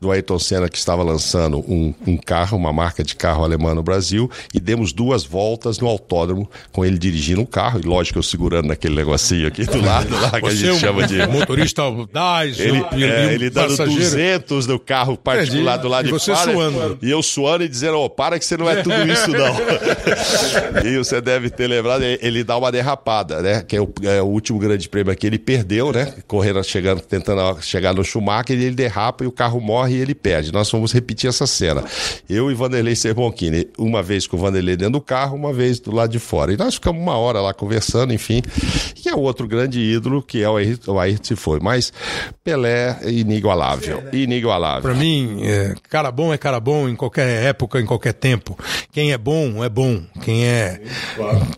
do 0.00 0.10
Ayrton 0.10 0.38
Senna 0.38 0.68
que 0.68 0.76
estava 0.78 1.02
lançando 1.02 1.58
um, 1.60 1.94
um 2.06 2.16
carro, 2.16 2.56
uma 2.56 2.72
marca 2.72 3.02
de 3.04 3.14
carro 3.14 3.44
alemã 3.44 3.74
no 3.74 3.82
Brasil, 3.82 4.30
e 4.52 4.58
demos 4.60 4.92
duas 4.92 5.24
voltas 5.24 5.78
no 5.78 5.86
autódromo 5.86 6.50
com 6.72 6.84
ele 6.84 6.98
dirigindo 6.98 7.40
um 7.40 7.46
carro, 7.46 7.80
e 7.82 7.86
lógico 7.86 8.18
eu 8.18 8.22
segurando 8.22 8.68
naquele 8.68 8.94
negocinho 8.94 9.46
aqui 9.46 9.64
do 9.64 9.80
lado 9.80 10.12
lá, 10.20 10.30
que 10.30 10.36
a 10.36 10.40
Você 10.50 10.56
gente 10.56 10.68
é 10.68 10.72
um 10.72 10.78
chama 10.78 11.06
de. 11.06 11.26
motorista 11.28 11.82
audaz, 11.82 12.58
Ele, 12.58 12.84
e 12.96 13.04
é, 13.04 13.26
um 13.26 13.30
ele 13.30 13.50
dando 13.50 13.68
passageiro. 13.70 14.02
200 14.02 14.66
no 14.66 14.78
carro 14.78 15.16
particular 15.16 15.76
do 15.76 15.88
lado 15.88 16.04
E 16.06 16.12
de 16.12 16.12
você 16.12 16.34
fora. 16.34 16.52
suando. 16.52 16.98
E 17.02 17.10
eu 17.10 17.22
suando 17.22 17.64
e 17.64 17.68
dizendo, 17.68 17.98
ô, 17.98 18.10
para 18.10 18.38
que 18.38 18.44
você 18.44 18.56
não 18.56 18.68
é 18.68 18.82
tudo 18.82 18.94
isso 19.10 19.28
não. 19.30 19.54
e 20.84 20.96
você 20.98 21.20
deve 21.20 21.50
ter 21.50 21.66
lembrado, 21.66 22.02
ele- 22.02 22.44
dá 22.44 22.56
uma 22.56 22.70
derrapada, 22.72 23.42
né? 23.42 23.62
Que 23.66 23.76
é 23.76 23.80
o, 23.80 23.92
é 24.02 24.22
o 24.22 24.26
último 24.26 24.58
grande 24.58 24.88
prêmio 24.88 25.12
aqui, 25.12 25.26
ele 25.26 25.38
perdeu, 25.38 25.92
né? 25.92 26.14
Correndo, 26.26 26.62
chegando, 26.64 27.00
tentando 27.00 27.60
chegar 27.62 27.92
no 27.94 28.02
Schumacher, 28.04 28.58
e 28.58 28.64
ele 28.64 28.74
derrapa 28.88 29.24
e 29.24 29.26
o 29.26 29.32
carro 29.32 29.60
morre. 29.60 29.96
e 29.96 30.00
ele 30.00 30.14
perde. 30.14 30.52
Nós 30.52 30.70
vamos 30.70 30.92
repetir 30.92 31.28
essa 31.28 31.46
cena. 31.46 31.84
Eu 32.28 32.50
e 32.50 32.54
Vanderlei 32.54 32.96
Serboncini, 32.96 33.68
uma 33.78 34.02
vez 34.02 34.26
com 34.26 34.36
o 34.36 34.40
Vanderlei 34.40 34.76
dentro 34.76 34.94
do 34.94 35.00
carro, 35.00 35.36
uma 35.36 35.52
vez 35.52 35.78
do 35.78 35.94
lado 35.94 36.10
de 36.10 36.18
fora. 36.18 36.52
E 36.52 36.56
nós 36.56 36.74
ficamos 36.74 37.00
uma 37.00 37.16
hora 37.16 37.40
lá 37.40 37.52
conversando, 37.52 38.12
enfim. 38.12 38.42
E 39.04 39.08
é 39.08 39.14
outro 39.14 39.46
grande 39.46 39.80
ídolo, 39.80 40.22
que 40.22 40.42
é 40.42 40.48
o 40.48 40.56
Ayrton, 40.56 40.92
o 40.92 40.98
Ayrton 40.98 41.24
se 41.24 41.36
foi. 41.36 41.60
Mas 41.60 41.92
Pelé 42.42 42.98
é 43.02 43.10
inigualável. 43.10 44.02
Inigualável. 44.12 44.82
Pra 44.82 44.94
mim, 44.94 45.40
é, 45.42 45.74
cara 45.88 46.10
bom 46.10 46.32
é 46.32 46.38
cara 46.38 46.58
bom 46.58 46.88
em 46.88 46.96
qualquer 46.96 47.44
época, 47.44 47.80
em 47.80 47.86
qualquer 47.86 48.14
tempo. 48.14 48.58
Quem 48.90 49.12
é 49.12 49.18
bom 49.18 49.62
é 49.62 49.68
bom. 49.68 50.02
Quem 50.22 50.44
é 50.46 50.80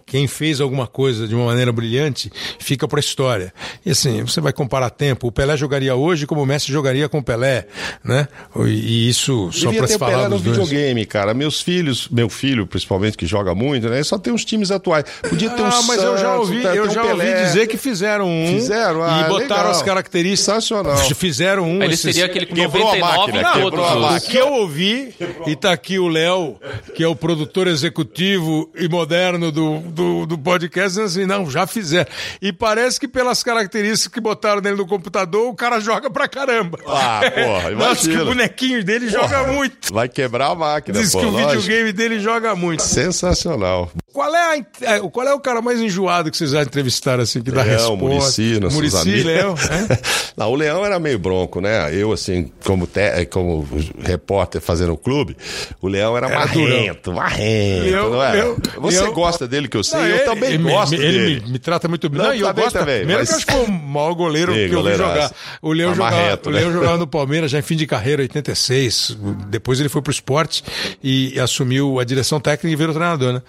quem 0.06 0.26
fez 0.26 0.60
alguma 0.60 0.86
coisa 0.86 1.28
de 1.28 1.34
uma 1.34 1.46
maneira 1.46 1.72
brilhante 1.72 2.30
fica 2.58 2.88
pra 2.88 3.00
história. 3.00 3.52
E 3.84 3.90
assim, 3.90 4.22
você 4.22 4.40
vai 4.40 4.52
comparar 4.52 4.90
tempo. 4.90 5.28
O 5.28 5.32
Pelé 5.32 5.56
jogaria 5.56 5.94
hoje 5.94 6.26
como 6.26 6.42
o 6.42 6.46
Messi 6.46 6.72
jogaria 6.72 7.08
com 7.08 7.19
o 7.20 7.22
Pelé, 7.22 7.66
né? 8.04 8.26
E 8.66 9.08
isso 9.08 9.50
só 9.52 9.70
ter 9.70 9.86
se 9.88 9.96
o 9.96 9.98
Pelé 9.98 10.12
falar 10.12 10.28
no 10.28 10.36
dos 10.36 10.42
dois. 10.42 10.68
videogame, 10.68 11.06
cara. 11.06 11.32
Meus 11.34 11.60
filhos, 11.60 12.08
meu 12.10 12.28
filho, 12.28 12.66
principalmente, 12.66 13.16
que 13.16 13.26
joga 13.26 13.54
muito, 13.54 13.88
né? 13.88 14.02
Só 14.02 14.18
tem 14.18 14.32
os 14.32 14.44
times 14.44 14.70
atuais. 14.70 15.04
Podia 15.28 15.50
ter 15.50 15.62
um 15.62 15.66
Ah, 15.66 15.82
mas 15.86 16.02
eu 16.02 16.16
já 16.18 16.32
Santos, 16.32 16.48
ouvi, 16.50 16.62
ter 16.62 16.76
eu 16.76 16.84
um 16.86 16.90
já 16.90 17.04
ouvi 17.04 17.32
dizer 17.44 17.66
que 17.68 17.76
fizeram 17.76 18.28
um 18.28 18.46
Fizeram? 18.48 19.02
Ah, 19.02 19.22
e 19.24 19.28
botaram 19.28 19.62
legal. 19.64 19.70
as 19.70 19.82
características. 19.82 20.40
Sensacional. 20.40 20.96
Fizeram 21.14 21.64
um. 21.64 21.82
Ele 21.82 21.94
esses- 21.94 22.00
seria 22.02 22.24
aquele 22.26 22.46
com 22.46 22.54
Quebrou 22.54 22.82
a 22.92 22.96
99 22.96 23.32
máquina, 23.32 23.52
todos 23.60 23.78
a 23.80 23.94
os- 23.94 24.00
máquina. 24.00 24.18
O 24.18 24.30
que 24.30 24.36
eu 24.36 24.52
ouvi, 24.54 25.14
e 25.46 25.56
tá 25.56 25.70
aqui 25.72 25.98
o 25.98 26.08
Léo, 26.08 26.56
que 26.94 27.02
é 27.04 27.08
o 27.08 27.14
produtor 27.14 27.66
executivo 27.66 28.70
e 28.74 28.88
moderno 28.88 29.50
do, 29.52 29.78
do, 29.80 30.26
do 30.26 30.38
podcast, 30.38 30.88
dizendo 30.90 31.06
assim, 31.06 31.26
não, 31.26 31.50
já 31.50 31.66
fizeram. 31.66 32.10
E 32.40 32.52
parece 32.52 32.98
que 32.98 33.06
pelas 33.08 33.42
características 33.42 34.12
que 34.12 34.20
botaram 34.20 34.60
nele 34.60 34.76
no 34.76 34.86
computador, 34.86 35.48
o 35.48 35.54
cara 35.54 35.78
joga 35.80 36.08
pra 36.10 36.26
caramba. 36.28 36.78
Ah, 36.86 37.09
porra, 37.20 37.70
Nossa, 37.76 38.08
que 38.08 38.16
o 38.16 38.24
bonequinho 38.26 38.84
dele 38.84 39.08
joga 39.08 39.44
muito. 39.44 39.92
Vai 39.92 40.08
quebrar 40.08 40.48
a 40.50 40.54
máquina, 40.54 40.98
Diz 41.00 41.12
pô, 41.12 41.20
que 41.20 41.26
o 41.26 41.30
lógico. 41.30 41.50
videogame 41.61 41.92
dele 41.92 42.20
joga 42.20 42.54
muito. 42.54 42.82
Sensacional. 42.82 43.90
Qual 44.12 44.34
é, 44.34 44.58
a, 44.82 44.96
é, 44.96 45.00
qual 45.00 45.26
é 45.26 45.32
o 45.34 45.38
cara 45.40 45.62
mais 45.62 45.80
enjoado 45.80 46.30
que 46.30 46.36
vocês 46.36 46.50
já 46.50 46.62
entrevistaram, 46.62 47.22
assim, 47.22 47.40
que 47.42 47.50
dá 47.50 47.62
Leão, 47.62 47.90
resposta? 47.96 48.04
Muricy, 48.04 48.61
nossos 48.61 48.74
Muricy, 48.76 48.96
amigos. 48.98 49.24
Leão, 49.24 49.54
é? 49.70 49.98
Não, 50.36 50.50
o 50.50 50.54
Leão 50.56 50.84
era 50.84 50.98
meio 50.98 51.18
bronco, 51.18 51.61
né? 51.61 51.94
Eu, 51.94 52.12
assim, 52.12 52.50
como, 52.64 52.86
te- 52.88 53.24
como 53.26 53.66
repórter 54.02 54.61
fazendo 54.61 54.92
o 54.92 54.96
clube, 54.98 55.36
o 55.80 55.86
Leão 55.88 56.16
era, 56.16 56.26
Era 56.26 56.38
marrento, 56.40 57.12
marrento, 57.12 57.84
Leão- 57.84 58.11
não 58.11 58.22
é? 58.24 58.32
Leão- 58.32 58.56
Você 58.78 59.00
Leão- 59.00 59.12
gosta 59.14 59.46
dele, 59.46 59.68
que 59.68 59.76
eu 59.76 59.84
sei, 59.84 59.98
Não, 60.00 60.06
eu 60.06 60.16
ele- 60.16 60.24
também 60.24 60.52
ele, 60.54 60.62
gosto 60.64 60.90
me, 60.90 60.98
dele. 60.98 61.16
Ele 61.18 61.40
me, 61.46 61.52
me 61.52 61.58
trata 61.58 61.86
muito 61.88 62.08
bem. 62.08 62.18
Não, 62.18 62.26
Não, 62.28 62.34
eu 62.34 62.46
também, 62.48 62.64
gosto 62.64 62.78
também, 62.78 62.96
Primeiro 62.98 63.20
mas- 63.20 63.28
que 63.28 63.34
eu 63.34 63.36
acho 63.38 63.46
que 63.46 63.52
foi 63.52 63.64
o 63.64 63.70
maior 63.72 64.14
goleiro 64.14 64.52
Sim, 64.54 64.68
que 64.68 64.74
eu 64.74 64.82
vi 64.82 64.94
jogar. 64.96 65.32
O 65.62 65.72
Leão, 65.72 65.90
Tá 65.90 65.96
jogava, 65.96 66.16
marreto, 66.16 66.48
o 66.48 66.52
Leão 66.52 66.66
né? 66.68 66.72
jogava 66.74 66.99
no 67.01 67.07
Palmeiras 67.07 67.51
já 67.51 67.59
em 67.59 67.62
fim 67.62 67.76
de 67.76 67.86
carreira, 67.86 68.22
86. 68.22 69.16
Depois 69.48 69.80
ele 69.80 69.88
foi 69.88 70.01
pro 70.03 70.12
esporte 70.12 70.62
e 71.03 71.38
assumiu 71.40 71.98
a 71.98 72.05
direção 72.05 72.40
técnica 72.40 72.72
e 72.72 72.76
virou 72.76 72.94
treinador, 72.94 73.32
né? 73.32 73.42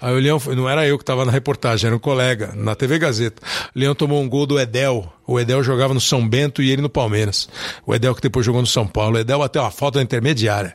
Aí 0.00 0.14
o 0.14 0.18
Leão, 0.18 0.40
não 0.54 0.68
era 0.68 0.86
eu 0.86 0.98
que 0.98 1.02
estava 1.02 1.24
na 1.24 1.32
reportagem, 1.32 1.86
era 1.86 1.96
um 1.96 2.00
colega, 2.00 2.52
na 2.54 2.74
TV 2.74 2.98
Gazeta. 2.98 3.40
O 3.74 3.78
Leão 3.78 3.94
tomou 3.94 4.20
um 4.20 4.28
gol 4.28 4.46
do 4.46 4.60
Edel. 4.60 5.12
O 5.26 5.38
Edel 5.40 5.62
jogava 5.62 5.92
no 5.92 6.00
São 6.00 6.26
Bento 6.26 6.62
e 6.62 6.70
ele 6.70 6.82
no 6.82 6.88
Palmeiras. 6.88 7.48
O 7.86 7.94
Edel 7.94 8.14
que 8.14 8.20
depois 8.22 8.44
jogou 8.46 8.60
no 8.60 8.66
São 8.66 8.86
Paulo. 8.86 9.16
O 9.16 9.20
Edel 9.20 9.38
bateu 9.38 9.62
uma 9.62 9.70
falta 9.70 9.98
na 9.98 10.04
intermediária. 10.04 10.74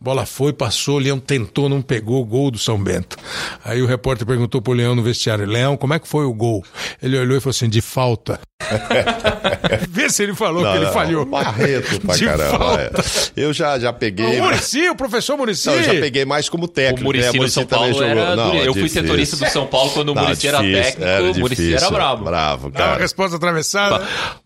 Bola 0.00 0.26
foi, 0.26 0.52
passou, 0.52 0.96
o 0.96 0.98
Leão 0.98 1.18
tentou, 1.18 1.68
não 1.68 1.80
pegou, 1.82 2.24
gol 2.24 2.50
do 2.50 2.58
São 2.58 2.78
Bento. 2.82 3.16
Aí 3.64 3.80
o 3.82 3.86
repórter 3.86 4.26
perguntou 4.26 4.60
pro 4.60 4.72
Leão 4.72 4.94
no 4.94 5.02
vestiário, 5.02 5.46
Leão, 5.46 5.76
como 5.76 5.94
é 5.94 5.98
que 5.98 6.08
foi 6.08 6.24
o 6.24 6.32
gol? 6.34 6.64
Ele 7.02 7.18
olhou 7.18 7.36
e 7.36 7.40
falou 7.40 7.50
assim, 7.52 7.68
de 7.68 7.80
falta. 7.80 8.40
Vê 9.90 10.08
se 10.08 10.22
ele 10.22 10.34
falou 10.34 10.62
que 10.62 10.76
ele 10.76 10.84
Não, 10.86 10.92
falhou. 10.92 11.26
Marreto 11.26 12.00
pra 12.00 12.14
De 12.14 12.24
caramba. 12.24 12.58
falta. 12.58 12.82
é. 13.36 13.42
Eu 13.44 13.52
já, 13.52 13.78
já 13.78 13.92
peguei. 13.92 14.38
O 14.40 14.44
Murici, 14.44 14.88
o 14.88 14.94
professor 14.96 15.36
Murici. 15.36 15.66
Não, 15.66 15.74
eu 15.74 15.82
já 15.82 15.92
peguei 15.94 16.24
mais 16.24 16.48
como 16.48 16.64
O 16.64 16.68
técnico. 16.68 17.04
Muricy 17.04 17.32
né? 17.32 17.40
no 17.40 17.48
São 17.48 17.66
Paulo 17.66 17.88
jogou. 17.92 18.04
era. 18.04 18.36
Não, 18.36 18.54
eu 18.56 18.72
fui 18.72 18.88
setorista 18.88 19.36
do 19.36 19.46
São 19.50 19.66
Paulo 19.66 19.90
quando 19.90 20.10
o 20.10 20.14
Não, 20.14 20.22
Muricy 20.22 20.48
era 20.48 20.58
difícil, 20.62 21.00
técnico. 21.00 21.38
o 21.38 21.40
Muricy 21.40 21.74
era 21.74 21.90
brabo. 21.90 22.24
Bravo, 22.24 22.70
Dá 22.70 22.78
uma 22.80 22.86
cara. 22.90 23.00
resposta 23.02 23.36
atravessada. 23.36 23.91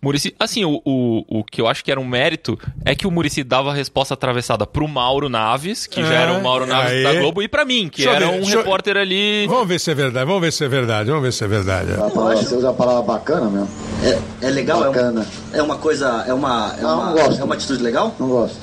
Muricy, 0.03 0.35
assim, 0.39 0.65
o, 0.65 0.81
o, 0.85 1.41
o 1.41 1.45
que 1.45 1.61
eu 1.61 1.67
acho 1.67 1.85
que 1.85 1.91
era 1.91 2.01
um 2.01 2.05
mérito 2.07 2.59
é 2.85 2.95
que 2.95 3.07
o 3.07 3.11
Muricy 3.11 3.43
dava 3.45 3.71
a 3.71 3.75
resposta 3.75 4.15
atravessada 4.15 4.67
pro 4.67 4.87
Mauro 4.89 5.29
Naves, 5.29 5.87
que 5.87 6.03
já 6.03 6.13
É, 6.15 6.23
era 6.23 6.33
o 6.33 6.43
Mauro 6.43 6.67
Naves 6.67 6.93
aí. 6.93 7.03
da 7.03 7.15
Globo, 7.15 7.43
e 7.43 7.49
pra 7.49 7.65
mim, 7.65 7.89
que 7.89 8.03
Deixa 8.05 8.17
era 8.17 8.27
ver, 8.31 8.39
um 8.39 8.43
deixa 8.43 8.59
repórter 8.59 8.97
ali. 8.97 9.47
Vamos 9.47 9.69
ver 9.69 9.81
se 9.81 9.91
é 9.91 9.95
verdade, 9.95 10.27
vamos 10.27 10.41
ver 10.41 10.53
se 10.53 10.65
é 10.65 10.69
verdade, 10.69 11.09
vamos 11.11 11.23
ver 11.25 11.33
se 11.33 11.45
é 11.45 11.49
verdade. 11.49 11.93
A 11.93 12.11
palavra, 12.11 12.37
você 12.37 12.55
usa 12.55 12.71
a 12.71 12.73
palavra 12.73 13.03
bacana 13.03 13.51
mesmo? 13.51 13.69
É, 14.03 14.47
é 14.47 14.51
legal? 14.51 14.83
É, 14.83 14.87
Bacana. 14.89 15.21
um- 15.53 15.57
é 15.57 15.63
uma 15.63 15.77
coisa. 15.77 16.25
É 16.27 16.33
uma. 16.35 16.75
É 16.79 16.83
Não, 16.83 16.95
uma, 16.97 17.07
não 17.07 17.13
gosto. 17.15 17.41
é 17.41 17.45
uma 17.45 17.55
atitude 17.55 17.83
legal? 17.83 18.15
Não 18.19 18.29
gosto. 18.29 18.57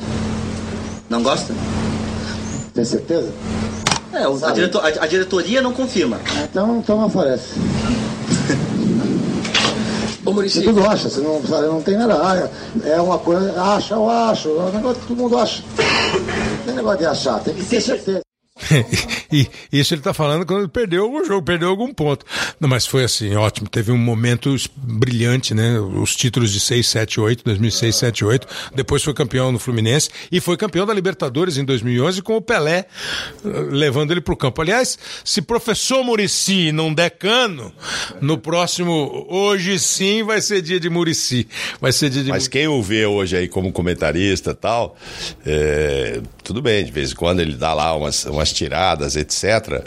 Não 1.09 1.21
gosta? 1.23 1.53
Tem 2.73 2.83
certeza? 2.85 3.31
É, 4.13 4.27
o- 4.27 4.33
a, 4.35 4.37
Sabe. 4.39 4.53
direto- 4.55 4.79
a- 4.79 4.87
a 5.03 5.07
diretoria 5.07 5.61
não 5.61 5.73
confirma. 5.73 6.19
Então, 6.43 6.77
então 6.77 6.97
não 6.97 7.05
aparece. 7.07 7.53
Ô 10.25 10.31
Você 10.31 10.33
Muricy, 10.33 10.61
tudo 10.63 10.85
acha, 10.85 11.09
você 11.09 11.19
não, 11.19 11.45
sabe, 11.45 11.67
não 11.67 11.81
tem 11.81 11.97
nada. 11.97 12.15
Ah, 12.15 12.49
é 12.85 13.01
uma 13.01 13.19
coisa, 13.19 13.61
acha, 13.61 13.93
eu 13.93 14.09
acho. 14.09 14.49
É 14.49 14.61
um 14.61 14.71
negócio 14.71 15.01
que 15.01 15.07
todo 15.07 15.17
mundo 15.17 15.37
acha. 15.37 15.63
Não 15.77 16.65
tem 16.65 16.75
negócio 16.75 16.99
de 16.99 17.05
achar, 17.05 17.43
tem 17.43 17.53
que 17.53 17.65
ter 17.65 17.81
certeza. 17.81 18.21
e 19.31 19.47
isso 19.71 19.95
ele 19.95 20.01
tá 20.01 20.13
falando 20.13 20.45
quando 20.45 20.59
ele 20.59 20.67
perdeu 20.67 21.03
algum 21.03 21.25
jogo, 21.25 21.41
perdeu 21.41 21.69
algum 21.69 21.91
ponto. 21.91 22.23
Não, 22.59 22.69
mas 22.69 22.85
foi 22.85 23.03
assim, 23.03 23.35
ótimo. 23.35 23.67
Teve 23.67 23.91
um 23.91 23.97
momento 23.97 24.55
brilhante, 24.75 25.53
né? 25.55 25.79
Os 25.79 26.15
títulos 26.15 26.51
de 26.51 26.59
6, 26.59 26.87
7, 26.87 27.19
8, 27.19 27.43
2006, 27.43 27.95
7, 27.95 28.25
8. 28.25 28.47
Depois 28.75 29.03
foi 29.03 29.13
campeão 29.13 29.51
no 29.51 29.57
Fluminense 29.57 30.09
e 30.31 30.39
foi 30.39 30.55
campeão 30.55 30.85
da 30.85 30.93
Libertadores 30.93 31.57
em 31.57 31.65
2011 31.65 32.21
com 32.21 32.35
o 32.35 32.41
Pelé 32.41 32.85
eh, 33.43 33.49
levando 33.71 34.11
ele 34.11 34.21
pro 34.21 34.37
campo. 34.37 34.61
Aliás, 34.61 34.99
se 35.25 35.41
professor 35.41 36.03
Murici 36.03 36.71
não 36.71 36.93
der 36.93 37.09
cano, 37.09 37.73
no 38.21 38.37
próximo, 38.37 39.25
hoje 39.29 39.79
sim 39.79 40.23
vai 40.23 40.41
ser 40.41 40.61
dia 40.61 40.79
de 40.79 40.89
Murici. 40.89 41.47
Vai 41.81 41.91
ser 41.91 42.09
dia 42.09 42.23
de 42.23 42.29
Mas 42.29 42.47
quem 42.47 42.67
o 42.67 42.81
vê 42.83 43.05
hoje 43.05 43.35
aí 43.35 43.47
como 43.47 43.71
comentarista 43.71 44.51
e 44.51 44.55
tal, 44.55 44.95
é, 45.45 46.21
tudo 46.43 46.61
bem, 46.61 46.85
de 46.85 46.91
vez 46.91 47.11
em 47.11 47.15
quando 47.15 47.39
ele 47.39 47.55
dá 47.55 47.73
lá 47.73 47.95
umas, 47.95 48.25
umas 48.25 48.42
tiradas, 48.51 49.15
etc. 49.15 49.83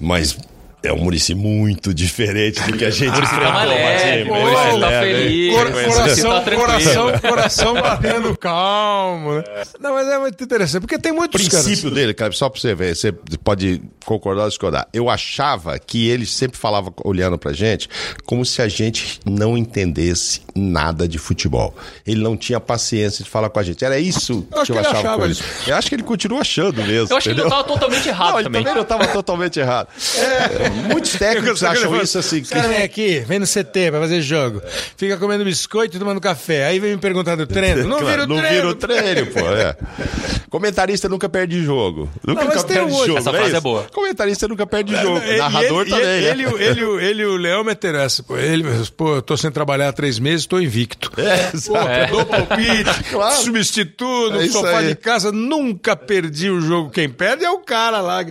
Mas 0.00 0.36
é 0.82 0.92
um 0.92 0.98
Murici 0.98 1.34
muito 1.34 1.92
diferente 1.92 2.60
do 2.62 2.76
que 2.76 2.84
a 2.84 2.90
gente 2.90 3.12
tá 3.12 3.20
bem 3.20 4.24
Muricy 4.26 4.30
mais 4.30 4.80
tá 4.80 4.88
leve, 4.88 5.08
hein? 5.10 5.14
feliz, 5.22 5.54
Cor- 5.54 5.72
coração, 5.72 6.30
tá 6.30 6.40
tranquilo. 6.40 6.66
coração, 6.66 7.18
coração 7.20 7.74
batendo 7.80 8.36
calmo, 8.38 9.34
né? 9.34 9.44
Não, 9.78 9.94
mas 9.94 10.08
é 10.08 10.18
muito 10.18 10.42
interessante, 10.42 10.80
porque 10.80 10.98
tem 10.98 11.12
O 11.12 11.16
muitos 11.16 11.40
princípio 11.48 11.82
caras. 11.82 11.94
dele, 11.94 12.14
cara, 12.14 12.32
só 12.32 12.48
pra 12.48 12.60
você 12.60 12.74
ver, 12.74 12.96
você 12.96 13.12
pode 13.12 13.82
concordar 14.04 14.44
ou 14.44 14.48
discordar. 14.48 14.88
Eu 14.92 15.08
achava 15.10 15.78
que 15.78 16.08
ele 16.08 16.24
sempre 16.26 16.56
falava, 16.58 16.92
olhando 17.04 17.38
pra 17.38 17.52
gente, 17.52 17.88
como 18.24 18.44
se 18.44 18.62
a 18.62 18.68
gente 18.68 19.20
não 19.24 19.56
entendesse 19.58 20.40
nada 20.54 21.06
de 21.06 21.18
futebol. 21.18 21.74
Ele 22.06 22.20
não 22.22 22.36
tinha 22.36 22.58
paciência 22.58 23.22
de 23.24 23.30
falar 23.30 23.50
com 23.50 23.58
a 23.58 23.62
gente. 23.62 23.84
Era 23.84 23.98
isso 23.98 24.46
Eu 24.50 24.60
acho 24.62 24.72
que 24.72 24.78
eu 24.78 24.82
que 24.82 24.88
ele 24.88 24.88
achava. 24.88 25.08
achava 25.08 25.28
isso. 25.28 25.42
Eu 25.66 25.76
acho 25.76 25.88
que 25.88 25.94
ele 25.94 26.02
continua 26.02 26.40
achando 26.40 26.82
mesmo. 26.82 27.12
Eu 27.12 27.16
acho 27.18 27.24
que 27.24 27.30
ele 27.34 27.40
entendeu? 27.40 27.44
não 27.44 27.50
tava 27.64 27.64
totalmente 27.68 28.08
errado 28.08 28.30
Não, 28.32 28.38
ele 28.38 28.44
também. 28.44 28.62
também 28.62 28.74
não 28.74 28.82
estava 28.82 29.06
totalmente 29.08 29.60
errado. 29.60 29.88
É, 30.16 30.69
muitos 30.88 31.12
técnicos 31.12 31.62
acham 31.62 32.00
isso 32.00 32.18
assim. 32.18 32.40
Os 32.40 32.50
caras 32.50 32.68
vêm 32.70 32.82
aqui, 32.82 33.20
vem 33.20 33.38
no 33.38 33.46
CT 33.46 33.90
pra 33.90 34.00
fazer 34.00 34.20
jogo. 34.22 34.62
Fica 34.96 35.16
comendo 35.16 35.44
biscoito 35.44 35.96
e 35.96 35.98
tomando 36.00 36.20
café. 36.20 36.66
Aí 36.66 36.78
vem 36.78 36.92
me 36.92 36.98
perguntar 36.98 37.36
do 37.36 37.46
treino. 37.46 37.84
Não 37.88 37.98
Claro, 38.00 38.06
vira 38.06 38.24
o 38.24 38.26
não 38.26 38.36
treino. 38.38 38.56
vira 38.56 38.68
o 38.68 38.74
treino, 38.74 39.26
pô. 39.28 39.40
é. 39.50 39.76
Comentarista 40.48 41.08
nunca 41.08 41.28
perde 41.28 41.62
jogo. 41.62 42.08
Nunca, 42.26 42.40
Não, 42.40 42.48
mas 42.48 42.56
nunca 42.56 42.66
tem 42.68 42.76
perde 42.78 42.92
outro. 42.92 43.06
jogo. 43.06 43.18
Essa 43.18 43.30
não 43.32 43.38
frase 43.38 43.50
é 43.50 43.52
isso? 43.54 43.62
boa. 43.62 43.82
Comentarista 43.92 44.48
nunca 44.48 44.66
perde 44.66 44.96
jogo. 44.96 45.18
E- 45.18 45.36
Narrador 45.38 45.86
e 45.86 45.90
também. 45.90 46.04
ele, 46.06 46.20
né? 46.44 46.52
ele, 46.52 46.64
ele, 46.64 46.80
ele, 46.80 47.04
ele 47.06 47.22
e 47.22 47.26
o 47.26 47.36
Léo 47.36 47.64
meteram 47.64 48.00
essa. 48.00 48.22
Pô, 48.22 48.36
ele, 48.36 48.64
pô, 48.96 49.16
eu 49.16 49.22
tô 49.22 49.36
sem 49.36 49.50
trabalhar 49.50 49.88
há 49.88 49.92
três 49.92 50.18
meses, 50.18 50.46
tô 50.46 50.58
invicto. 50.60 51.10
É, 51.16 51.36
Pô, 51.50 51.56
exato. 51.56 52.10
dou 52.12 52.26
palpite, 52.26 53.04
Claro. 53.10 53.42
substituto, 53.42 54.40
É 54.40 54.48
sofá 54.48 54.78
aí. 54.78 54.88
de 54.88 54.94
casa, 54.96 55.30
nunca 55.30 55.94
perdi 55.94 56.50
o 56.50 56.60
jogo. 56.60 56.90
Quem 56.90 57.08
perde 57.08 57.44
é 57.44 57.50
o 57.50 57.58
cara 57.58 58.00
lá. 58.00 58.24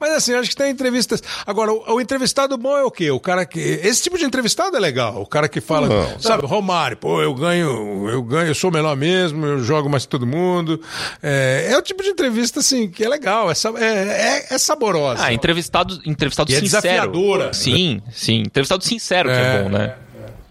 Mas 0.00 0.12
assim, 0.12 0.34
acho 0.34 0.50
que 0.50 0.56
tem 0.56 0.70
entrevistas. 0.70 1.22
Agora, 1.46 1.72
o, 1.88 1.94
o 1.94 2.00
entrevistado 2.00 2.56
bom 2.56 2.76
é 2.76 2.82
o 2.84 2.90
quê? 2.90 3.10
O 3.10 3.20
cara 3.20 3.44
que. 3.46 3.58
Esse 3.60 4.02
tipo 4.02 4.18
de 4.18 4.24
entrevistado 4.24 4.76
é 4.76 4.80
legal. 4.80 5.20
O 5.22 5.26
cara 5.26 5.48
que 5.48 5.60
fala, 5.60 5.88
Não. 5.88 6.18
sabe, 6.20 6.46
Romário, 6.46 6.96
pô, 6.96 7.22
eu 7.22 7.34
ganho, 7.34 8.08
eu 8.08 8.22
ganho, 8.22 8.48
eu 8.48 8.54
sou 8.54 8.70
o 8.70 8.72
melhor 8.72 8.96
mesmo, 8.96 9.44
eu 9.46 9.62
jogo 9.62 9.88
mais 9.88 10.04
que 10.04 10.08
todo 10.10 10.26
mundo. 10.26 10.80
É, 11.22 11.68
é 11.70 11.78
o 11.78 11.82
tipo 11.82 12.02
de 12.02 12.08
entrevista, 12.10 12.60
assim, 12.60 12.88
que 12.88 13.04
é 13.04 13.08
legal, 13.08 13.50
é, 13.50 13.54
é, 13.80 13.84
é, 13.84 14.54
é 14.54 14.58
saborosa. 14.58 15.24
Ah, 15.24 15.32
entrevistado, 15.32 16.00
entrevistado 16.06 16.50
E 16.50 16.54
é 16.54 16.60
sincero. 16.60 16.82
desafiadora. 16.82 17.52
Sim, 17.52 18.02
sim. 18.10 18.40
Entrevistado 18.40 18.84
sincero 18.84 19.28
que 19.28 19.34
é 19.34 19.38
É. 19.56 19.62
bom, 19.62 19.68
né? 19.68 19.94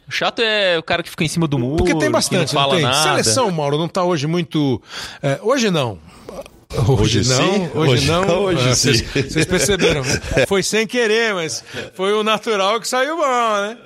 O 0.07 0.11
chato 0.13 0.39
é 0.41 0.77
o 0.77 0.83
cara 0.83 1.01
que 1.01 1.09
fica 1.09 1.23
em 1.23 1.27
cima 1.29 1.47
do 1.47 1.57
muro. 1.57 1.77
Porque 1.77 1.93
tem 1.93 2.01
que 2.01 2.09
bastante, 2.09 2.53
não 2.53 2.61
não, 2.61 2.69
fala 2.69 2.75
tem? 2.75 2.83
nada. 2.83 3.01
Seleção, 3.23 3.49
Mauro, 3.49 3.77
não 3.77 3.87
tá 3.87 4.03
hoje 4.03 4.27
muito. 4.27 4.81
é, 5.23 5.39
hoje 5.41 5.71
não. 5.71 5.97
Hoje, 6.87 7.19
Hoje 7.19 7.29
não, 7.29 7.37
sim, 7.53 7.69
hoje, 7.75 7.91
hoje 7.91 8.07
não. 8.07 8.25
não, 8.25 8.43
hoje 8.43 8.69
Ah, 8.69 8.75
sim. 8.75 8.93
Vocês 8.93 9.31
vocês 9.33 9.45
perceberam? 9.45 10.03
Foi 10.47 10.63
sem 10.63 10.87
querer, 10.87 11.33
mas 11.33 11.63
foi 11.95 12.13
o 12.13 12.23
natural 12.23 12.79
que 12.79 12.87
saiu 12.87 13.17
bom, 13.17 13.23
né? 13.61 13.77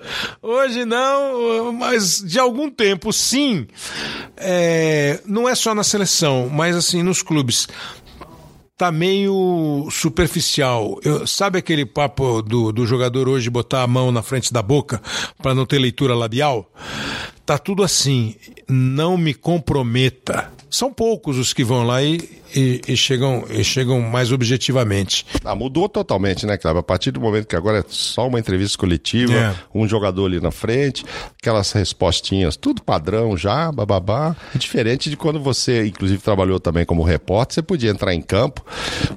Hoje 0.41 0.85
não, 0.85 1.71
mas 1.73 2.19
de 2.23 2.37
algum 2.39 2.69
tempo 2.69 3.11
sim. 3.11 3.65
É, 4.37 5.19
não 5.25 5.49
é 5.49 5.55
só 5.55 5.73
na 5.73 5.83
seleção, 5.83 6.47
mas 6.51 6.75
assim 6.75 7.01
nos 7.01 7.21
clubes 7.23 7.67
tá 8.77 8.91
meio 8.91 9.87
superficial. 9.89 10.99
Eu- 11.03 11.25
sabe 11.25 11.57
aquele 11.57 11.85
papo 11.85 12.41
do, 12.41 12.71
do 12.71 12.85
jogador 12.85 13.27
hoje 13.29 13.49
botar 13.49 13.81
a 13.83 13.87
mão 13.87 14.11
na 14.11 14.21
frente 14.21 14.51
da 14.53 14.61
boca 14.61 15.01
para 15.41 15.55
não 15.55 15.65
ter 15.65 15.79
leitura 15.79 16.13
labial? 16.13 16.69
Tá 17.45 17.57
tudo 17.57 17.83
assim. 17.83 18.35
Não 18.67 19.17
me 19.17 19.33
comprometa. 19.33 20.51
São 20.69 20.91
poucos 20.91 21.37
os 21.37 21.53
que 21.53 21.63
vão 21.63 21.83
lá 21.83 22.03
e, 22.03 22.17
e- 22.53 22.81
e 22.87 22.97
chegam, 22.97 23.45
e 23.49 23.63
chegam 23.63 24.01
mais 24.01 24.31
objetivamente. 24.31 25.25
Ah, 25.43 25.55
mudou 25.55 25.87
totalmente, 25.87 26.45
né, 26.45 26.57
Cláudio? 26.57 26.79
A 26.79 26.83
partir 26.83 27.11
do 27.11 27.21
momento 27.21 27.47
que 27.47 27.55
agora 27.55 27.79
é 27.79 27.83
só 27.87 28.27
uma 28.27 28.39
entrevista 28.39 28.77
coletiva, 28.77 29.33
É. 29.33 29.55
um 29.73 29.87
jogador 29.87 30.25
ali 30.25 30.41
na 30.41 30.51
frente, 30.51 31.05
aquelas 31.39 31.71
respostinhas, 31.71 32.57
tudo 32.57 32.81
padrão 32.83 33.37
já, 33.37 33.71
bababá. 33.71 34.35
É 34.53 34.57
diferente 34.57 35.09
de 35.09 35.15
quando 35.15 35.39
você, 35.39 35.85
inclusive, 35.87 36.21
trabalhou 36.21 36.59
também 36.59 36.85
como 36.85 37.03
repórter, 37.03 37.55
você 37.55 37.61
podia 37.61 37.89
entrar 37.91 38.13
em 38.13 38.21
campo. 38.21 38.65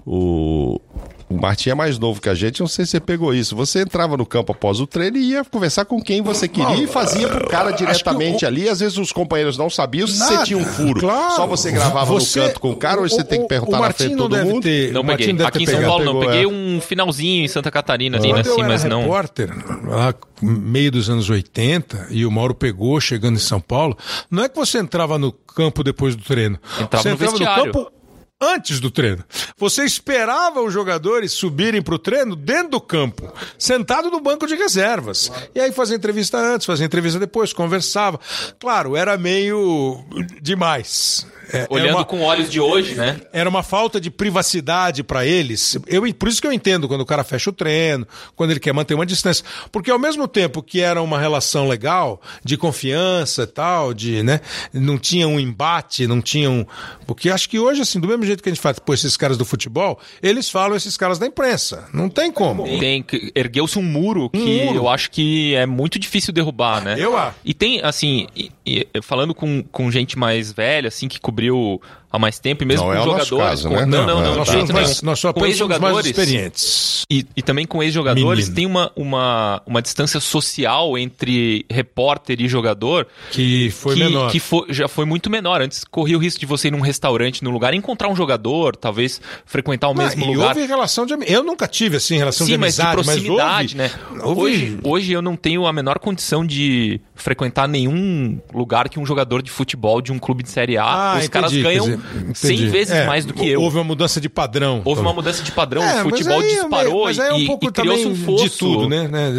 O. 0.07 0.81
O 1.29 1.37
Martim 1.39 1.69
é 1.71 1.75
mais 1.75 1.99
novo 1.99 2.23
que 2.23 2.29
a 2.29 2.35
gente, 2.35 2.61
não 2.61 2.67
sei 2.67 2.87
se 2.87 2.93
você 2.93 3.01
pegou 3.01 3.35
isso. 3.35 3.55
Você 3.55 3.81
entrava 3.83 4.17
no 4.17 4.25
campo 4.25 4.53
após 4.53 4.81
o 4.81 4.87
treino 4.87 5.19
e 5.19 5.33
ia 5.33 5.45
conversar 5.45 5.85
com 5.85 6.01
quem 6.01 6.23
você 6.23 6.49
queria 6.49 6.77
e 6.83 6.87
fazia 6.87 7.29
pro 7.29 7.47
cara 7.49 7.71
diretamente 7.71 8.47
ali. 8.47 8.67
Às 8.67 8.81
vezes 8.81 8.97
os 8.97 9.13
companheiros 9.13 9.59
não 9.59 9.69
sabiam 9.69 10.07
se 10.09 10.17
você 10.19 10.43
tinha 10.45 10.59
um 10.59 10.65
furo. 10.65 11.01
claro. 11.01 11.37
Só 11.37 11.47
você 11.47 11.71
gravava 11.71 12.07
Você- 12.15 12.41
no 12.41 12.47
canto 12.47 12.61
com 12.61 12.71
o 12.71 12.77
cara, 12.77 13.01
hoje 13.03 13.15
você 13.15 13.25
tem 13.25 13.43
que 13.43 13.47
perguntar 13.49 13.79
o 13.79 13.83
na 13.83 13.93
frente 13.93 14.09
de 14.11 14.17
não 14.17 14.23
todo 14.25 14.37
deve 14.37 14.49
mundo. 14.49 14.63
ter- 14.63 14.93
Não 14.93 15.03
o 15.03 15.05
peguei. 15.05 15.31
Aqui 15.45 15.63
em 15.63 15.67
São 15.67 15.75
pegado. 15.75 15.87
Paulo 15.87 16.05
não. 16.07 16.13
Pegou, 16.15 16.29
Peguei 16.31 16.45
é. 16.45 16.49
um 16.49 16.81
finalzinho 16.81 17.45
em 17.45 17.49
Santa 17.49 17.71
Catarina 17.71 18.17
ali? 18.17 18.29
Quando 18.31 18.47
eu 18.47 18.53
Assim, 18.53 18.61
era 18.63 18.69
mas 18.69 18.85
não. 18.85 19.01
repórter, 19.03 19.51
lá 19.87 20.15
meio 20.41 20.91
dos 20.91 21.11
anos 21.11 21.29
80, 21.29 22.07
e 22.11 22.25
o 22.25 22.31
Mauro 22.31 22.55
pegou 22.55 22.99
chegando 23.01 23.37
em 23.37 23.41
São 23.41 23.61
Paulo, 23.61 23.97
não 24.31 24.45
é 24.45 24.49
que 24.49 24.57
você 24.57 24.79
entrava 24.79 25.19
no 25.19 25.31
campo 25.31 25.85
depois 25.85 26.17
do 26.17 26.23
treino. 26.23 26.59
Entrava 26.81 27.03
você 27.03 27.09
no 27.11 27.15
entrava 27.17 27.31
vestiário. 27.33 27.67
no 27.67 27.73
campo 27.73 27.93
antes 28.41 28.79
do 28.81 28.91
treino. 28.91 29.25
Você 29.57 29.85
esperava 29.85 30.61
os 30.63 30.73
jogadores 30.73 31.33
subirem 31.33 31.83
para 31.83 31.95
o 31.95 31.99
treino 31.99 32.37
dentro 32.37 32.71
do 32.71 32.81
campo, 32.81 33.33
sentado 33.59 34.11
no 34.11 34.21
banco 34.21 34.47
de 34.47 34.55
reservas. 34.55 35.31
E 35.55 35.61
aí 35.61 35.73
fazia 35.73 35.97
entrevista 35.97 36.39
antes, 36.39 36.67
fazia 36.67 36.87
entrevista 36.87 37.19
depois, 37.19 37.53
conversava. 37.53 38.21
Claro, 38.61 38.97
era 38.97 39.17
meio 39.19 40.05
demais. 40.41 41.27
É, 41.51 41.67
Olhando 41.71 41.97
uma- 41.97 42.05
com 42.05 42.21
olhos 42.21 42.51
de 42.51 42.61
hoje, 42.61 42.95
né? 42.95 43.23
era 43.33 43.49
uma 43.49 43.63
falta 43.63 43.99
de 43.99 44.11
privacidade 44.11 45.03
para 45.03 45.25
eles. 45.25 45.79
Eu, 45.87 46.03
por 46.15 46.29
isso 46.29 46.43
que 46.43 46.47
eu 46.47 46.53
entendo 46.53 46.87
quando 46.87 47.01
o 47.01 47.07
cara 47.07 47.25
fecha 47.25 47.49
o 47.49 47.53
treino, 47.55 48.07
quando 48.37 48.51
ele 48.51 48.61
quer 48.61 48.75
manter 48.75 48.93
uma 48.93 49.07
distância. 49.07 49.43
Porque 49.73 49.91
ao 49.91 49.99
mesmo 49.99 50.29
tempo 50.29 50.63
que 50.63 50.83
era 50.83 51.01
uma 51.01 51.19
relação 51.19 51.67
legal, 51.67 52.21
de 52.45 52.59
confiança 52.59 53.45
e 53.45 53.47
tal, 53.47 53.95
de, 53.95 54.23
né, 54.23 54.43
não 54.75 54.99
tinha 54.99 55.27
um 55.27 55.41
embate, 55.41 56.07
não 56.07 56.21
tinha 56.21 56.51
um. 56.51 56.67
Porque 57.07 57.31
acho 57.31 57.49
que 57.49 57.59
hoje, 57.59 57.81
assim, 57.81 57.99
do 57.99 58.07
mesmo 58.07 58.27
jeito 58.29 58.43
que 58.43 58.49
a 58.49 58.53
gente 58.53 58.61
faz, 58.63 58.79
pô, 58.79 58.95
esses 58.95 59.17
caras 59.17 59.37
do 59.37 59.45
futebol, 59.45 59.99
eles 60.23 60.49
falam 60.51 60.77
esses 60.77 60.97
caras 60.97 61.19
da 61.19 61.27
imprensa. 61.27 61.89
Não 61.93 62.09
tem 62.09 62.31
como. 62.31 62.65
Tem 62.79 63.05
ergueu-se 63.35 63.79
um 63.79 63.83
muro 63.83 64.31
que 64.31 64.65
muro. 64.65 64.77
eu 64.79 64.89
acho 64.89 65.11
que 65.11 65.55
é 65.55 65.67
muito 65.67 65.99
difícil 65.99 66.33
derrubar, 66.33 66.83
né? 66.83 66.97
Eu 66.99 67.17
acho. 67.17 67.37
E 67.45 67.53
tem, 67.55 67.81
assim, 67.83 68.27
e- 68.37 68.51
e- 68.65 68.87
falando 69.03 69.35
com, 69.35 69.63
com 69.63 69.91
gente 69.91 70.19
mais 70.19 70.53
velha, 70.53 70.89
assim, 70.89 71.09
que 71.09 71.21
cobriu 71.21 71.81
há 72.11 72.19
mais 72.19 72.39
tempo, 72.39 72.63
e 72.63 72.67
mesmo 72.67 72.87
Não 72.87 72.93
com 72.93 72.99
é 72.99 73.05
jogadores. 73.05 73.31
caso, 73.39 73.69
com- 73.69 73.75
né? 73.77 73.85
Não, 73.87 74.07
não, 74.07 74.07
Não, 74.07 74.15
não, 74.23 74.29
é, 74.29 74.33
de 74.33 74.39
Nós 74.39 74.49
somos, 74.49 74.71
mais, 74.71 75.03
nós 75.03 75.19
só 75.19 75.33
com 75.33 75.45
ex-jogadores. 75.47 76.07
experientes. 76.07 77.03
E, 77.11 77.27
e 77.37 77.43
também 77.43 77.67
com 77.67 77.83
ex-jogadores 77.83 78.49
Menino. 78.49 78.55
tem 78.55 78.67
uma, 78.67 78.91
uma, 78.97 79.63
uma 79.67 79.83
distância 79.83 80.21
social 80.21 80.97
entre 80.99 81.65
repórter 81.71 82.41
e 82.41 82.49
jogador 82.49 83.07
Que 83.31 83.71
foi 83.71 83.95
que, 83.95 84.01
menor. 84.05 84.31
que 84.31 84.41
foi- 84.41 84.67
já 84.71 84.89
foi 84.89 85.05
muito 85.05 85.29
menor. 85.31 85.61
Antes 85.61 85.85
corria 85.85 86.17
o 86.17 86.21
risco 86.21 86.41
de 86.41 86.47
você 86.47 86.69
ir 86.69 86.71
num 86.71 86.81
restaurante, 86.81 87.43
num 87.45 87.51
lugar, 87.51 87.75
encontrar 87.75 88.09
um 88.09 88.17
jogador, 88.17 88.77
talvez 88.77 89.21
frequentar 89.45 89.89
o 89.89 89.95
Não, 89.95 90.03
mesmo 90.05 90.23
e 90.25 90.27
lugar. 90.29 90.49
houve 90.57 90.67
relação 90.67 91.05
de 91.07 91.15
Eu 91.27 91.43
nunca 91.43 91.67
tive, 91.67 91.97
assim, 91.97 92.17
relação 92.17 92.47
Sim, 92.47 92.53
de 92.53 92.59
mas 92.59 92.77
de 92.77 92.83
amizade, 92.83 93.03
proximidade, 93.05 93.77
mas 93.77 93.93
né? 93.93 94.01
houve, 94.23 94.25
houve- 94.25 94.49
Hoje, 94.49 94.79
hoje 94.83 95.13
eu 95.13 95.21
não 95.23 95.37
tenho 95.37 95.67
a 95.67 95.73
menor 95.73 95.99
condição 95.99 96.45
de 96.47 97.01
frequentar 97.15 97.67
nenhum 97.69 98.39
lugar 98.55 98.89
que 98.89 98.99
um 98.99 99.05
jogador 99.05 99.43
de 99.43 99.51
futebol 99.51 100.01
de 100.01 100.13
um 100.13 100.19
clube 100.19 100.43
de 100.43 100.51
Série 100.51 100.77
A. 100.79 100.85
Ah, 100.85 101.19
Os 101.19 101.29
caras 101.29 101.51
entendi, 101.53 101.63
ganham 101.65 101.85
quer 101.85 101.91
dizer, 101.97 101.98
100 102.35 102.55
entendi. 102.55 102.69
vezes 102.71 102.93
É, 102.95 103.07
mais 103.07 103.25
do 103.25 103.35
que 103.35 103.49
eu. 103.49 103.61
Houve 103.63 103.77
uma 103.77 103.85
mudança 103.85 104.21
de 104.21 104.29
padrão. 104.29 104.83
Houve 104.85 105.01
uma 105.01 105.13
mudança 105.13 105.43
de 105.43 105.53
padrão, 105.53 105.83
É, 105.83 105.93
o 105.93 105.95
mas 105.97 106.03
futebol 106.03 106.41
aí 106.41 106.51
é 106.51 106.55
disparou 106.61 107.05
mas 107.05 107.19
aí 107.19 107.29
é 107.29 107.33
um 107.35 107.39
e, 107.39 107.47
pouco 107.47 107.67
e 107.67 107.73
criou-se 107.73 108.07
um 108.07 108.15
fosso. 108.17 108.45
de 108.45 108.51
tudo, 108.51 108.89
né? 108.89 109.09
né? 109.09 109.31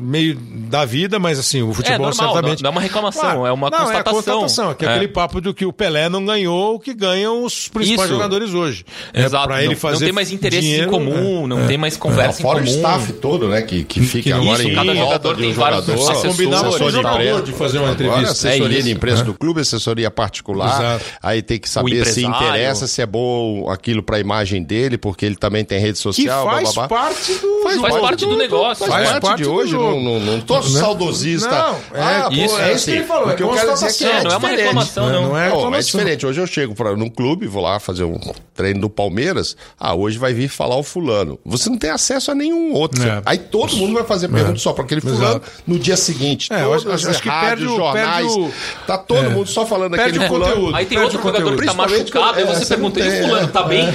Meio 0.00 0.36
da 0.68 0.84
vida, 0.84 1.18
mas 1.18 1.38
assim, 1.38 1.62
o 1.62 1.72
futebol 1.72 2.06
normal, 2.06 2.14
certamente. 2.34 2.62
não- 2.62 2.70
não 2.70 2.70
é 2.70 2.72
uma 2.72 2.80
reclamação, 2.80 3.46
é 3.46 3.52
uma 3.52 3.70
não, 3.70 3.78
constatação. 3.78 4.10
É 4.10 4.14
constatação, 4.14 4.74
que 4.74 4.84
é, 4.84 4.88
É. 4.88 4.90
aquele 4.92 5.08
papo 5.08 5.40
do 5.40 5.54
que 5.54 5.64
o 5.64 5.72
Pelé 5.72 6.08
não 6.08 6.24
ganhou 6.24 6.74
o 6.74 6.80
que 6.80 6.92
ganham 6.94 7.44
os 7.44 7.68
principais 7.68 8.08
Isso. 8.08 8.14
jogadores 8.18 8.52
hoje. 8.54 8.84
Exato. 9.14 9.44
É, 9.44 9.46
pra 9.46 9.60
ele 9.62 9.74
não, 9.74 9.80
fazer 9.80 9.94
não 10.00 10.06
tem 10.06 10.12
mais 10.12 10.32
interesses 10.32 10.64
dinheiro, 10.64 10.88
em 10.88 10.90
comum, 10.90 11.44
é. 11.44 11.46
não 11.46 11.66
tem 11.66 11.78
mais 11.78 11.96
conversa 11.96 12.42
Fora 12.42 12.58
em 12.60 12.62
o 12.62 12.66
comum. 12.66 12.76
staff 12.76 13.12
todo, 13.14 13.48
né? 13.48 13.62
Que, 13.62 13.84
que 13.84 14.00
fica 14.00 14.34
agora 14.36 14.58
Isso, 14.60 14.68
em 14.70 14.74
cada 14.74 14.92
volta 14.94 15.00
jogador 15.12 15.36
tem 15.36 15.50
um 15.50 15.54
vários 15.54 15.86
jogador, 15.86 16.02
assessores. 16.10 16.36
Combinava 16.36 16.78
com 16.78 16.84
o 16.84 16.90
jogador 16.90 17.20
imprensa. 17.20 17.42
de 17.42 17.52
fazer 17.52 17.78
uma 17.78 17.90
Agora, 17.90 18.04
entrevista. 18.04 18.32
assessoria 18.32 18.78
É 18.78 18.82
de 18.82 18.90
imprensa 18.90 19.22
É. 19.22 19.24
do 19.24 19.34
clube, 19.34 19.60
assessoria 19.60 20.10
particular. 20.10 20.80
Exato. 20.80 21.04
Aí 21.22 21.42
tem 21.42 21.58
que 21.58 21.68
saber 21.68 22.05
se 22.12 22.24
interessa, 22.24 22.86
se 22.86 23.02
é 23.02 23.06
bom 23.06 23.68
aquilo 23.70 24.02
pra 24.02 24.18
imagem 24.18 24.62
dele, 24.62 24.96
porque 24.98 25.24
ele 25.26 25.36
também 25.36 25.64
tem 25.64 25.78
rede 25.78 25.94
Que 25.94 25.98
social, 25.98 26.44
faz 26.46 26.72
bababá. 26.74 26.88
parte 26.88 27.32
do 27.34 27.60
Faz 27.62 27.76
jogo. 27.76 28.00
parte 28.00 28.26
do 28.26 28.36
negócio, 28.36 28.86
Faz, 28.86 29.08
Faz 29.08 29.20
parte, 29.20 29.42
de 29.42 29.48
hoje, 29.48 29.72
não, 29.74 30.00
não, 30.00 30.20
não 30.20 30.40
tô 30.40 30.56
Né? 30.60 30.80
saudosista. 30.80 31.48
Não, 31.50 31.74
é 31.98 32.02
ah, 32.02 32.28
isso, 32.30 32.54
pô, 32.54 32.60
é 32.60 32.72
isso 32.72 32.84
que 32.84 32.90
ele 32.92 33.04
falou, 33.04 33.28
O 33.28 33.34
que 33.36 33.42
é 33.42 33.46
eu 33.46 33.50
quero 33.52 33.72
dizer 33.74 33.86
é 33.86 33.92
que. 33.92 34.04
É, 34.04 34.08
não 34.08 34.16
é 34.16 34.20
uma 34.22 34.30
diferente. 34.40 34.58
reclamação, 34.58 35.06
não. 35.10 35.12
Não 35.12 35.28
é 35.28 35.30
Não, 35.30 35.38
é 35.38 35.44
reclamação. 35.50 35.80
diferente. 36.00 36.26
Hoje 36.26 36.40
eu 36.40 36.46
chego 36.46 36.74
pra, 36.74 36.96
num 36.96 37.08
clube, 37.10 37.46
vou 37.46 37.62
lá 37.62 37.78
fazer 37.80 38.04
um 38.04 38.18
treino 38.54 38.80
do 38.80 38.88
Palmeiras. 38.90 39.56
Ah, 39.78 39.94
hoje 39.94 40.18
vai 40.18 40.32
vir 40.32 40.48
falar 40.48 40.76
o 40.76 40.82
fulano. 40.82 41.38
Você 41.44 41.68
não 41.68 41.76
tem 41.78 41.90
acesso 41.90 42.30
a 42.30 42.34
nenhum 42.34 42.72
outro. 42.72 43.02
É. 43.02 43.22
Aí 43.26 43.38
todo 43.38 43.76
mundo 43.76 43.94
vai 43.94 44.04
fazer 44.04 44.28
pergunta 44.28 44.58
só 44.58 44.72
pra 44.72 44.84
aquele 44.84 45.00
fulano. 45.00 45.22
Exato. 45.22 45.50
No 45.66 45.78
dia 45.78 45.96
seguinte, 45.96 46.52
É, 46.52 46.56
acho- 46.62 46.90
acho- 46.90 47.20
que 47.22 47.28
rádios, 47.28 47.48
perde 47.48 47.64
o- 47.66 47.76
jornais, 47.76 48.26
perde 48.32 48.40
o- 48.40 48.52
tá 48.86 48.98
todo 48.98 49.24
É. 49.24 49.28
mundo 49.28 49.48
só 49.48 49.66
falando 49.66 49.94
o 49.94 49.96
fulano. 50.26 50.28
conteúdo. 50.54 50.76
Aí 50.76 50.86
tem 50.86 50.98
outro 50.98 51.18
jogador 51.22 51.44
que 51.44 51.50
tá 51.50 51.56
Principalmente 51.56 51.95
machucado, 52.00 52.38
e 52.38 52.42
é, 52.42 52.46
você 52.46 52.66
pergunta, 52.66 53.00
não 53.00 53.06
e 53.06 53.08
o 53.08 53.12
tem, 53.12 53.22
fulano 53.22 53.46
é, 53.46 53.50
tá 53.50 53.62
bem? 53.62 53.86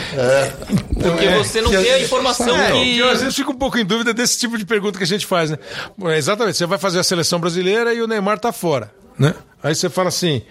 Porque 1.02 1.26
É, 1.26 1.38
você 1.38 1.62
não 1.62 1.72
tem 1.72 1.91
a 1.91 1.99
informação 1.99 2.56
É, 2.56 2.72
que... 2.72 2.97
eu 2.97 3.10
às 3.10 3.20
vezes 3.22 3.36
fico 3.36 3.52
um 3.52 3.58
pouco 3.58 3.78
em 3.78 3.86
dúvida 3.86 4.14
desse 4.14 4.38
tipo 4.39 4.58
de 4.58 4.66
pergunta 4.66 4.97
que 4.97 5.04
a 5.04 5.08
gente 5.08 5.26
faz, 5.26 5.49
né? 5.49 5.58
É, 6.06 6.18
Exatamente, 6.18 6.58
você 6.58 6.66
vai 6.66 6.78
fazer 6.78 6.99
a 6.99 7.04
seleção 7.04 7.39
brasileira 7.39 7.93
e 7.93 8.02
o 8.02 8.08
Neymar 8.08 8.39
tá 8.39 8.52
fora, 8.52 8.91
né? 9.18 9.34
Aí 9.64 9.76
você 9.76 9.89
fala 9.89 10.10
assim, 10.10 10.41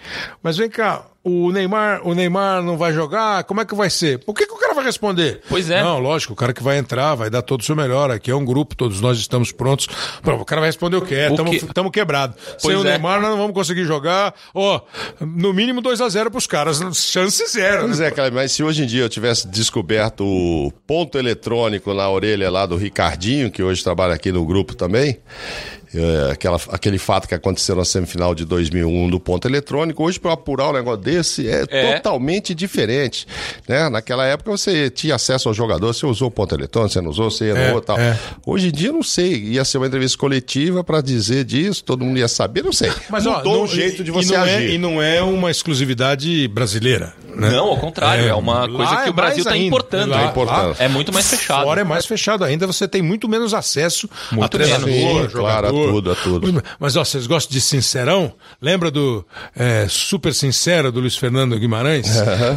mas 0.41 0.55
vem 0.57 0.69
cá, 0.69 1.05
o 1.23 1.51
Neymar, 1.51 2.01
o 2.07 2.13
Neymar 2.13 2.61
não 2.63 2.77
vai 2.77 2.93
jogar, 2.93 3.43
como 3.43 3.59
é 3.61 3.65
que 3.65 3.75
vai 3.75 3.89
ser? 3.89 4.19
Por 4.19 4.33
que, 4.33 4.45
que 4.45 4.53
o 4.53 4.57
cara 4.71 4.75
vai 4.75 4.85
responder? 4.85 5.41
Pois 5.47 5.69
é. 5.69 5.83
Não, 5.83 5.99
lógico, 5.99 6.33
o 6.33 6.35
cara 6.35 6.53
que 6.53 6.63
vai 6.63 6.77
entrar, 6.77 7.13
vai 7.15 7.29
dar 7.29 7.41
todo 7.41 7.61
o 7.61 7.63
seu 7.63 7.75
melhor, 7.75 8.09
aqui 8.11 8.31
é 8.31 8.35
um 8.35 8.45
grupo, 8.45 8.75
todos 8.75 9.01
nós 9.01 9.17
estamos 9.17 9.51
prontos. 9.51 9.87
Pô, 10.23 10.31
o 10.33 10.45
cara 10.45 10.61
vai 10.61 10.69
responder 10.69 10.97
o 10.97 11.01
quê? 11.01 11.27
O 11.29 11.33
Estamos 11.33 11.91
que- 11.91 11.99
quebrados. 11.99 12.35
Sem 12.57 12.71
Pois 12.71 12.77
o 12.77 12.87
é. 12.87 12.91
Neymar 12.91 13.19
nós 13.21 13.29
não 13.31 13.37
vamos 13.37 13.53
conseguir 13.53 13.85
jogar, 13.85 14.33
ó, 14.53 14.81
no 15.19 15.53
mínimo 15.53 15.81
2 15.81 15.99
a 16.01 16.09
0 16.09 16.31
pros 16.31 16.47
caras, 16.47 16.79
chance 16.95 17.45
zero. 17.47 17.85
Pois 17.85 17.99
né? 17.99 18.07
é, 18.07 18.11
cara, 18.11 18.31
mas 18.31 18.51
se 18.51 18.63
hoje 18.63 18.83
em 18.83 18.85
dia 18.85 19.03
eu 19.03 19.09
tivesse 19.09 19.47
descoberto 19.47 20.23
o 20.25 20.71
ponto 20.87 21.17
eletrônico 21.17 21.93
na 21.93 22.09
orelha 22.09 22.49
lá 22.49 22.65
do 22.65 22.77
Ricardinho, 22.77 23.51
que 23.51 23.61
hoje 23.61 23.83
trabalha 23.83 24.13
aqui 24.13 24.31
no 24.31 24.45
grupo 24.45 24.73
também, 24.75 25.17
é, 25.93 26.31
aquela, 26.31 26.59
aquele 26.69 26.97
fato 26.97 27.27
que 27.27 27.35
aconteceu 27.35 27.75
na 27.75 27.83
semifinal 27.85 28.33
de 28.33 28.45
2001 28.45 29.09
do 29.09 29.19
ponto 29.19 29.47
eletrônico, 29.47 30.03
hoje 30.03 30.19
para 30.19 30.33
apurar 30.33 30.69
um 30.69 30.73
negócio 30.73 31.01
desse 31.01 31.47
é, 31.49 31.65
É. 31.69 31.93
totalmente 31.95 32.55
diferente. 32.55 33.27
Né? 33.67 33.89
Naquela 33.89 34.25
época 34.25 34.51
você 34.51 34.89
tinha 34.89 35.15
acesso 35.15 35.47
ao 35.49 35.53
jogador, 35.53 35.93
você 35.93 36.05
usou 36.05 36.29
o 36.29 36.31
ponto 36.31 36.55
eletrônico, 36.55 36.93
você 36.93 37.01
não 37.01 37.09
usou, 37.09 37.29
você 37.29 37.45
É, 37.51 37.67
errou 37.67 37.79
e 37.79 37.85
tal. 37.85 37.99
é. 37.99 38.17
Hoje 38.45 38.67
em 38.67 38.71
dia 38.71 38.89
eu 38.89 38.93
não 38.93 39.03
sei, 39.03 39.33
ia 39.43 39.65
ser 39.65 39.77
uma 39.79 39.87
entrevista 39.87 40.17
coletiva 40.17 40.83
para 40.83 41.01
dizer 41.01 41.43
disso, 41.43 41.83
todo 41.83 42.05
mundo 42.05 42.17
ia 42.19 42.27
saber, 42.27 42.63
não 42.63 42.73
sei. 42.73 42.91
Mas, 43.09 43.25
ó, 43.25 43.37
Mudou 43.37 43.53
não- 43.57 43.63
o 43.63 43.67
jeito 43.67 44.01
e- 44.01 44.03
de 44.05 44.09
e 44.09 44.13
você 44.13 44.37
não 44.37 44.45
é- 44.45 44.55
agir. 44.55 44.69
e 44.71 44.77
não 44.77 45.01
é 45.01 45.21
uma 45.21 45.51
exclusividade 45.51 46.47
brasileira. 46.47 47.13
Né? 47.33 47.49
Não, 47.49 47.67
ao 47.69 47.77
contrário, 47.77 48.27
é, 48.27 48.33
uma 48.33 48.67
coisa 48.67 48.93
que 48.97 49.07
é 49.07 49.09
o 49.09 49.13
Brasil 49.13 49.39
está 49.43 49.55
importando. 49.55 50.09
Lá- 50.11 50.25
importando. 50.25 50.75
É 50.79 50.89
muito 50.89 51.13
mais 51.13 51.29
fechado. 51.29 51.63
Fora 51.63 51.79
é 51.79 51.83
mais 51.83 52.05
fechado 52.05 52.43
ainda, 52.43 52.67
você 52.67 52.87
tem 52.89 53.01
muito 53.01 53.27
menos 53.29 53.53
acesso 53.53 54.09
a 54.31 54.35
Muito 54.35 54.49
treinador, 54.49 54.85
menos. 54.87 55.01
Sim, 55.23 55.29
jogador. 55.29 55.39
claro, 55.39 55.67
a 55.89 55.91
tudo, 55.93 56.11
a 56.11 56.15
tudo. 56.15 56.63
Mas, 56.79 56.95
ó, 56.95 57.03
vocês 57.03 57.27
gostam 57.27 57.51
de 57.53 57.61
Sincerão? 57.61 58.33
Lembra 58.61 58.89
do 58.91 59.25
é, 59.55 59.85
Super 59.89 60.33
Sincero 60.33 60.91
do 60.91 60.99
Luiz 60.99 61.15
Fernando 61.17 61.57
Guimarães? 61.59 62.07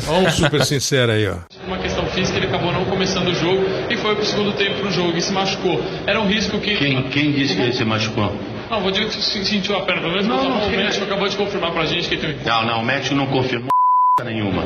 Olha 0.09 0.29
um 0.29 0.31
Super 0.31 0.65
Sincero 0.65 1.13
aí, 1.13 1.27
ó. 1.29 1.37
uma 1.67 1.79
questão 1.79 2.05
física, 2.07 2.37
ele 2.39 2.47
acabou 2.47 2.73
não 2.73 2.85
começando 2.85 3.29
o 3.29 3.35
jogo 3.35 3.63
e 3.91 3.97
foi 3.97 4.15
pro 4.15 4.25
segundo 4.25 4.53
tempo 4.53 4.81
pro 4.81 4.91
jogo 4.91 5.17
e 5.17 5.23
se 5.23 5.33
machucou. 5.33 5.81
Era 6.07 6.21
um 6.21 6.27
risco 6.27 6.59
que. 6.59 6.75
Quem, 6.77 7.03
quem 7.05 7.33
disse 7.33 7.55
que 7.55 7.63
ele 7.63 7.73
se 7.73 7.85
machucou? 7.85 8.33
Não, 8.71 8.81
vou 8.81 8.91
dizer 8.91 9.07
que 9.07 9.15
se- 9.15 9.45
sentiu 9.45 9.77
a 9.77 9.83
perna, 9.83 10.03
pelo 10.03 10.13
menos 10.13 10.27
Não, 10.27 10.43
não, 10.49 10.67
o 10.67 10.69
quem- 10.71 10.79
médico 10.79 11.05
acabou 11.05 11.29
de 11.29 11.37
confirmar 11.37 11.73
pra 11.73 11.85
gente 11.87 12.09
que 12.09 12.15
ele 12.15 12.35
tem. 12.35 12.45
Não, 12.47 12.65
não, 12.67 12.81
o 12.83 12.85
médico 12.85 13.15
não 13.15 13.27
confirmou 13.27 13.69
nenhuma. 14.25 14.65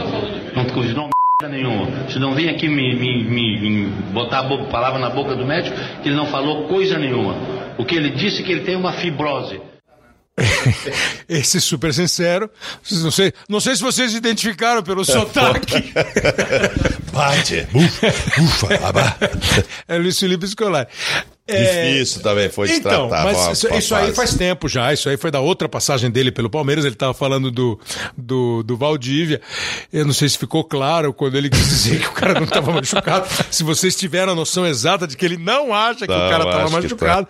Não 0.55 0.65
confirmou 0.67 1.09
nenhuma. 1.51 1.89
Se 2.11 2.19
não 2.19 2.35
vem 2.35 2.49
aqui 2.49 2.69
me, 2.69 2.95
me, 2.97 3.25
me, 3.25 3.61
me 3.61 3.87
botar 4.13 4.41
a 4.41 4.59
palavra 4.67 4.99
na 4.99 5.09
boca 5.11 5.35
do 5.37 5.47
médico, 5.47 5.77
que 6.03 6.09
ele 6.09 6.17
não 6.17 6.27
falou 6.27 6.67
coisa 6.69 6.99
nenhuma. 6.99 7.35
O 7.79 7.85
que 7.85 7.95
ele 7.95 8.11
disse 8.11 8.43
é 8.43 8.45
que 8.45 8.53
ele 8.53 8.65
tem 8.65 8.77
uma 8.77 8.93
fibrose. 8.93 9.61
Esse 11.29 11.61
super 11.61 11.93
sincero. 11.93 12.51
Não 12.91 13.11
sei, 13.11 13.33
não 13.49 13.61
sei 13.61 13.77
se 13.77 13.83
vocês 13.83 14.15
identificaram 14.15 14.83
pelo 14.83 15.05
sotaque. 15.05 15.93
Bate, 17.13 17.67
ufa, 17.75 18.07
ufa, 18.43 18.89
abá. 18.89 19.17
É 19.87 19.99
Luiz 19.99 20.19
Felipe 20.19 20.47
Scolari. 20.47 20.89
Difícil 21.49 22.23
também 22.23 22.49
foi 22.51 22.69
de 22.69 22.75
então, 22.75 23.09
tratar. 23.09 23.25
mas 23.25 23.59
isso, 23.59 23.75
isso 23.75 23.95
aí 23.95 24.13
faz 24.13 24.35
tempo 24.35 24.69
já. 24.69 24.93
Isso 24.93 25.09
aí 25.09 25.17
foi 25.17 25.31
da 25.31 25.41
outra 25.41 25.69
passagem 25.69 26.11
dele 26.11 26.31
pelo 26.31 26.51
Palmeiras. 26.51 26.85
Ele 26.85 26.95
estava 26.95 27.15
falando 27.15 27.51
do, 27.51 27.79
do, 28.17 28.63
do 28.63 28.77
Valdívia. 28.77 29.41
Eu 29.93 30.05
não 30.05 30.13
sei 30.13 30.29
se 30.29 30.37
ficou 30.39 30.63
claro 30.65 31.13
quando 31.13 31.37
ele 31.37 31.49
quis 31.49 31.67
dizer 31.69 32.01
que 32.01 32.07
o 32.09 32.13
cara 32.13 32.35
não 32.35 32.45
estava 32.45 32.71
machucado. 32.73 33.27
Se 33.51 33.65
vocês 33.65 33.97
tiveram 33.97 34.33
a 34.33 34.35
noção 34.35 34.67
exata 34.67 35.07
de 35.07 35.17
que 35.17 35.25
ele 35.25 35.37
não 35.37 35.73
acha 35.75 36.07
que 36.07 36.13
o 36.13 36.17
Não, 36.19 36.31
cara 36.31 36.45
estava 36.45 36.67
que 36.67 36.73
machucado. 36.83 37.29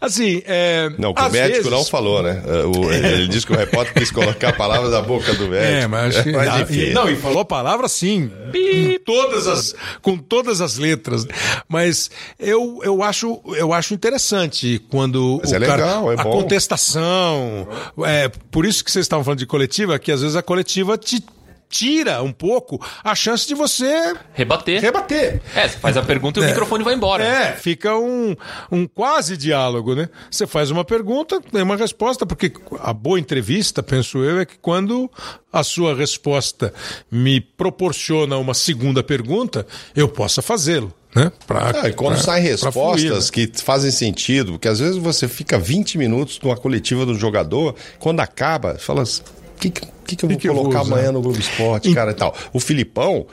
Assim, 0.00 0.42
é, 0.46 0.90
Não, 0.98 1.10
o 1.12 1.30
médico 1.30 1.62
vezes- 1.64 1.70
não 1.70 1.84
falou, 1.84 2.22
né? 2.22 2.42
O- 2.74 2.90
ele 2.90 3.28
disse 3.28 3.46
que 3.46 3.52
o 3.52 3.56
repórter 3.56 3.92
quis 3.94 4.10
colocar 4.10 4.48
a 4.50 4.52
palavra 4.52 4.88
da 4.90 5.02
boca 5.02 5.34
do 5.34 5.48
médico. 5.48 5.72
É, 5.72 5.86
mas 5.86 6.20
que. 6.20 6.32
Mas, 6.32 6.60
enfim. 6.62 6.80
e- 6.80 6.92
não, 6.94 7.08
e 7.10 7.16
falou 7.16 7.40
a 7.40 7.44
palavra 7.44 7.88
sim, 7.88 8.30
com 8.30 9.04
todas 9.04 9.46
as, 9.46 9.74
com 10.00 10.16
todas 10.16 10.60
as 10.60 10.78
letras. 10.78 11.26
Mas 11.68 12.10
eu, 12.38 12.80
eu, 12.82 13.02
acho, 13.02 13.40
eu 13.58 13.72
acho 13.72 13.92
interessante 13.94 14.80
quando 14.90 15.38
Mas 15.42 15.52
o 15.52 15.56
é 15.56 15.60
cara, 15.60 15.84
legal, 15.84 16.12
é 16.12 16.20
a 16.20 16.24
bom. 16.24 16.30
contestação. 16.30 17.68
É, 18.06 18.28
por 18.50 18.64
isso 18.64 18.84
que 18.84 18.90
vocês 18.90 19.04
estavam 19.04 19.24
falando 19.24 19.38
de 19.40 19.46
coletiva, 19.46 19.98
que 19.98 20.12
às 20.12 20.20
vezes 20.22 20.36
a 20.36 20.42
coletiva 20.42 20.96
te 20.96 21.22
tira 21.70 22.22
um 22.22 22.32
pouco 22.32 22.80
a 23.04 23.14
chance 23.14 23.46
de 23.46 23.54
você 23.54 24.14
Rebater. 24.32 24.80
rebater. 24.80 25.42
É, 25.54 25.68
você 25.68 25.76
faz 25.76 25.98
a 25.98 26.02
pergunta 26.02 26.40
e 26.40 26.42
o 26.42 26.46
É. 26.46 26.48
microfone 26.48 26.82
vai 26.82 26.94
embora. 26.94 27.22
É, 27.22 27.52
fica 27.52 27.94
um, 27.94 28.34
um 28.72 28.86
quase 28.86 29.36
diálogo, 29.36 29.94
né? 29.94 30.08
Você 30.30 30.46
faz 30.46 30.70
uma 30.70 30.82
pergunta, 30.82 31.38
tem 31.42 31.60
uma 31.62 31.76
resposta, 31.76 32.24
porque 32.24 32.50
a 32.80 32.94
boa 32.94 33.20
entrevista, 33.20 33.82
penso 33.82 34.24
eu, 34.24 34.40
é 34.40 34.46
que 34.46 34.56
quando 34.56 35.10
a 35.52 35.62
sua 35.62 35.94
resposta 35.94 36.72
me 37.10 37.38
proporciona 37.38 38.38
uma 38.38 38.54
segunda 38.54 39.02
pergunta, 39.02 39.66
eu 39.94 40.08
possa 40.08 40.40
fazê-lo. 40.40 40.90
Né? 41.14 41.32
Pra, 41.46 41.72
Ah, 41.82 41.88
e 41.88 41.92
quando 41.92 42.14
pra- 42.14 42.22
saem 42.22 42.44
fluir, 42.44 42.64
respostas 42.64 43.26
né? 43.26 43.30
que 43.32 43.50
fazem 43.62 43.90
sentido, 43.90 44.52
porque 44.52 44.68
às 44.68 44.78
vezes 44.78 44.96
você 44.96 45.26
fica 45.26 45.58
20 45.58 45.96
minutos 45.98 46.38
numa 46.42 46.56
coletiva 46.56 47.06
do 47.06 47.14
jogador, 47.14 47.74
quando 47.98 48.20
acaba, 48.20 48.74
fala 48.78 49.02
assim, 49.02 49.22
o 49.22 49.58
que, 49.60 49.70
que, 49.70 50.16
que 50.16 50.24
eu 50.24 50.28
vou 50.28 50.38
que 50.38 50.48
eu 50.48 50.54
vou 50.54 50.62
colocar 50.64 50.82
usar?" 50.82 50.94
amanhã 50.94 51.10
no 51.12 51.20
Globo 51.22 51.38
Esporte, 51.38 51.92
cara, 51.94 52.10
e 52.10 52.14
tal. 52.14 52.34
O 52.52 52.60
Filipão, 52.60 53.26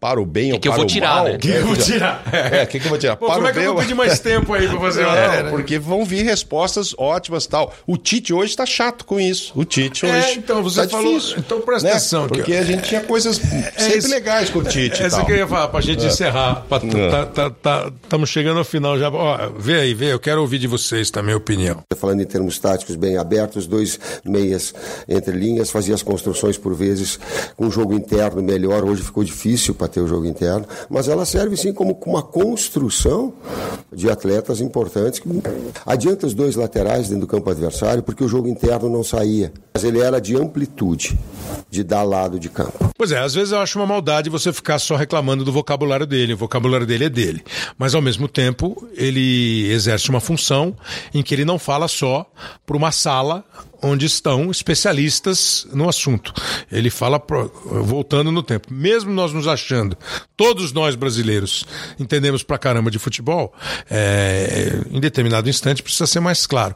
para 0.00 0.20
o 0.20 0.24
bem 0.26 0.52
ou 0.52 0.60
que 0.60 0.68
eu 0.68 0.72
para 0.72 0.76
vou 0.78 0.84
o 0.84 0.88
tirar, 0.88 1.14
mal... 1.16 1.24
né? 1.24 1.38
que 1.38 1.48
eu 1.48 1.66
vou 1.66 1.76
tirar? 1.76 2.22
É, 2.32 2.62
o 2.62 2.66
que, 2.68 2.78
que 2.78 2.86
eu 2.86 2.90
vou 2.90 2.98
tirar? 2.98 3.16
Pô, 3.16 3.26
para 3.26 3.34
como 3.34 3.46
o 3.46 3.50
é 3.50 3.52
que 3.52 3.58
eu 3.58 3.64
vou 3.64 3.72
ou- 3.74 3.80
pedir 3.80 3.94
mais 3.94 4.18
tempo 4.20 4.54
aí 4.54 4.68
pra 4.68 4.78
fazer 4.80 5.04
uma 5.04 5.16
É, 5.18 5.26
matéria? 5.28 5.50
porque 5.50 5.78
vão 5.78 6.04
vir 6.04 6.22
respostas 6.24 6.94
ótimas 6.96 7.44
e 7.44 7.48
tal. 7.48 7.74
O 7.86 7.96
Tite 7.96 8.32
hoje 8.32 8.56
tá 8.56 8.64
chato 8.64 9.04
com 9.04 9.18
isso. 9.18 9.52
O 9.56 9.64
Tite 9.64 10.06
É, 10.06 10.18
hoje. 10.18 10.38
então, 10.38 10.62
você 10.62 10.82
tá 10.82 10.88
falou- 10.88 11.14
difícil, 11.18 11.38
então 11.38 11.60
presta 11.60 11.88
né? 11.88 11.94
atenção 11.94 12.28
Porque 12.28 12.54
ó. 12.54 12.58
a 12.60 12.62
gente 12.62 12.82
tinha 12.88 13.00
coisas 13.00 13.36
sempre 13.36 13.98
isso- 13.98 14.08
legais 14.10 14.50
com 14.50 14.60
o 14.60 14.64
Tite. 14.64 15.02
Essa 15.02 15.16
tal. 15.16 15.26
que 15.26 15.32
eu 15.32 15.36
ia 15.36 15.46
falar, 15.48 15.68
pra 15.68 15.80
gente 15.80 16.04
encerrar. 16.06 16.64
É. 16.70 17.10
tá, 17.10 17.26
tá, 17.26 17.50
tá, 17.50 17.92
estamos 18.02 18.28
chegando 18.30 18.58
ao 18.58 18.64
final 18.64 18.98
já. 18.98 19.10
Ó, 19.10 19.50
vê 19.58 19.80
aí, 19.80 19.94
vê, 19.94 20.12
eu 20.12 20.20
quero 20.20 20.40
ouvir 20.40 20.58
de 20.58 20.66
vocês 20.68 21.10
também 21.10 21.34
a 21.34 21.38
opinião. 21.38 21.82
Falando 21.96 22.20
em 22.22 22.26
termos 22.26 22.58
táticos 22.58 22.94
bem 22.94 23.16
abertos, 23.16 23.66
dois 23.66 23.98
meias 24.24 24.72
entre 25.08 25.32
linhas, 25.36 25.70
fazia 25.70 25.94
as 25.94 26.02
construções 26.02 26.56
por 26.56 26.74
vezes 26.74 27.18
com 27.56 27.66
um 27.66 27.70
jogo 27.70 27.94
interno 27.94 28.40
melhor. 28.42 28.84
Hoje 28.84 29.02
ficou 29.02 29.24
difícil 29.24 29.74
para 29.74 29.87
ter 29.88 30.00
o 30.00 30.06
jogo 30.06 30.26
interno, 30.26 30.66
mas 30.88 31.08
ela 31.08 31.24
serve 31.24 31.56
sim 31.56 31.72
como 31.72 31.98
uma 32.06 32.22
construção 32.22 33.32
de 33.92 34.10
atletas 34.10 34.60
importantes. 34.60 35.20
Adianta 35.84 36.26
os 36.26 36.34
dois 36.34 36.56
laterais 36.56 37.08
dentro 37.08 37.26
do 37.26 37.26
campo 37.26 37.50
adversário, 37.50 38.02
porque 38.02 38.24
o 38.24 38.28
jogo 38.28 38.48
interno 38.48 38.88
não 38.88 39.02
saía, 39.02 39.52
mas 39.74 39.84
ele 39.84 40.00
era 40.00 40.20
de 40.20 40.36
amplitude, 40.36 41.18
de 41.70 41.82
dar 41.82 42.02
lado 42.02 42.38
de 42.38 42.48
campo. 42.48 42.90
Pois 42.96 43.12
é, 43.12 43.18
às 43.18 43.34
vezes 43.34 43.52
eu 43.52 43.60
acho 43.60 43.78
uma 43.78 43.86
maldade 43.86 44.28
você 44.28 44.52
ficar 44.52 44.78
só 44.78 44.96
reclamando 44.96 45.44
do 45.44 45.52
vocabulário 45.52 46.06
dele. 46.06 46.34
O 46.34 46.36
vocabulário 46.36 46.86
dele 46.86 47.04
é 47.04 47.08
dele. 47.08 47.44
Mas 47.78 47.94
ao 47.94 48.02
mesmo 48.02 48.26
tempo, 48.26 48.88
ele 48.94 49.70
exerce 49.70 50.10
uma 50.10 50.20
função 50.20 50.74
em 51.14 51.22
que 51.22 51.34
ele 51.34 51.44
não 51.44 51.58
fala 51.58 51.86
só 51.86 52.26
para 52.66 52.76
uma 52.76 52.90
sala 52.90 53.44
onde 53.82 54.06
estão 54.06 54.50
especialistas 54.50 55.66
no 55.72 55.88
assunto. 55.88 56.32
Ele 56.70 56.90
fala, 56.90 57.22
voltando 57.64 58.32
no 58.32 58.42
tempo, 58.42 58.72
mesmo 58.72 59.12
nós 59.12 59.32
nos 59.32 59.46
achando, 59.46 59.96
todos 60.36 60.72
nós 60.72 60.94
brasileiros 60.94 61.64
entendemos 61.98 62.42
pra 62.42 62.58
caramba 62.58 62.90
de 62.90 62.98
futebol, 62.98 63.52
é, 63.90 64.80
em 64.90 65.00
determinado 65.00 65.48
instante 65.48 65.82
precisa 65.82 66.06
ser 66.06 66.20
mais 66.20 66.46
claro. 66.46 66.74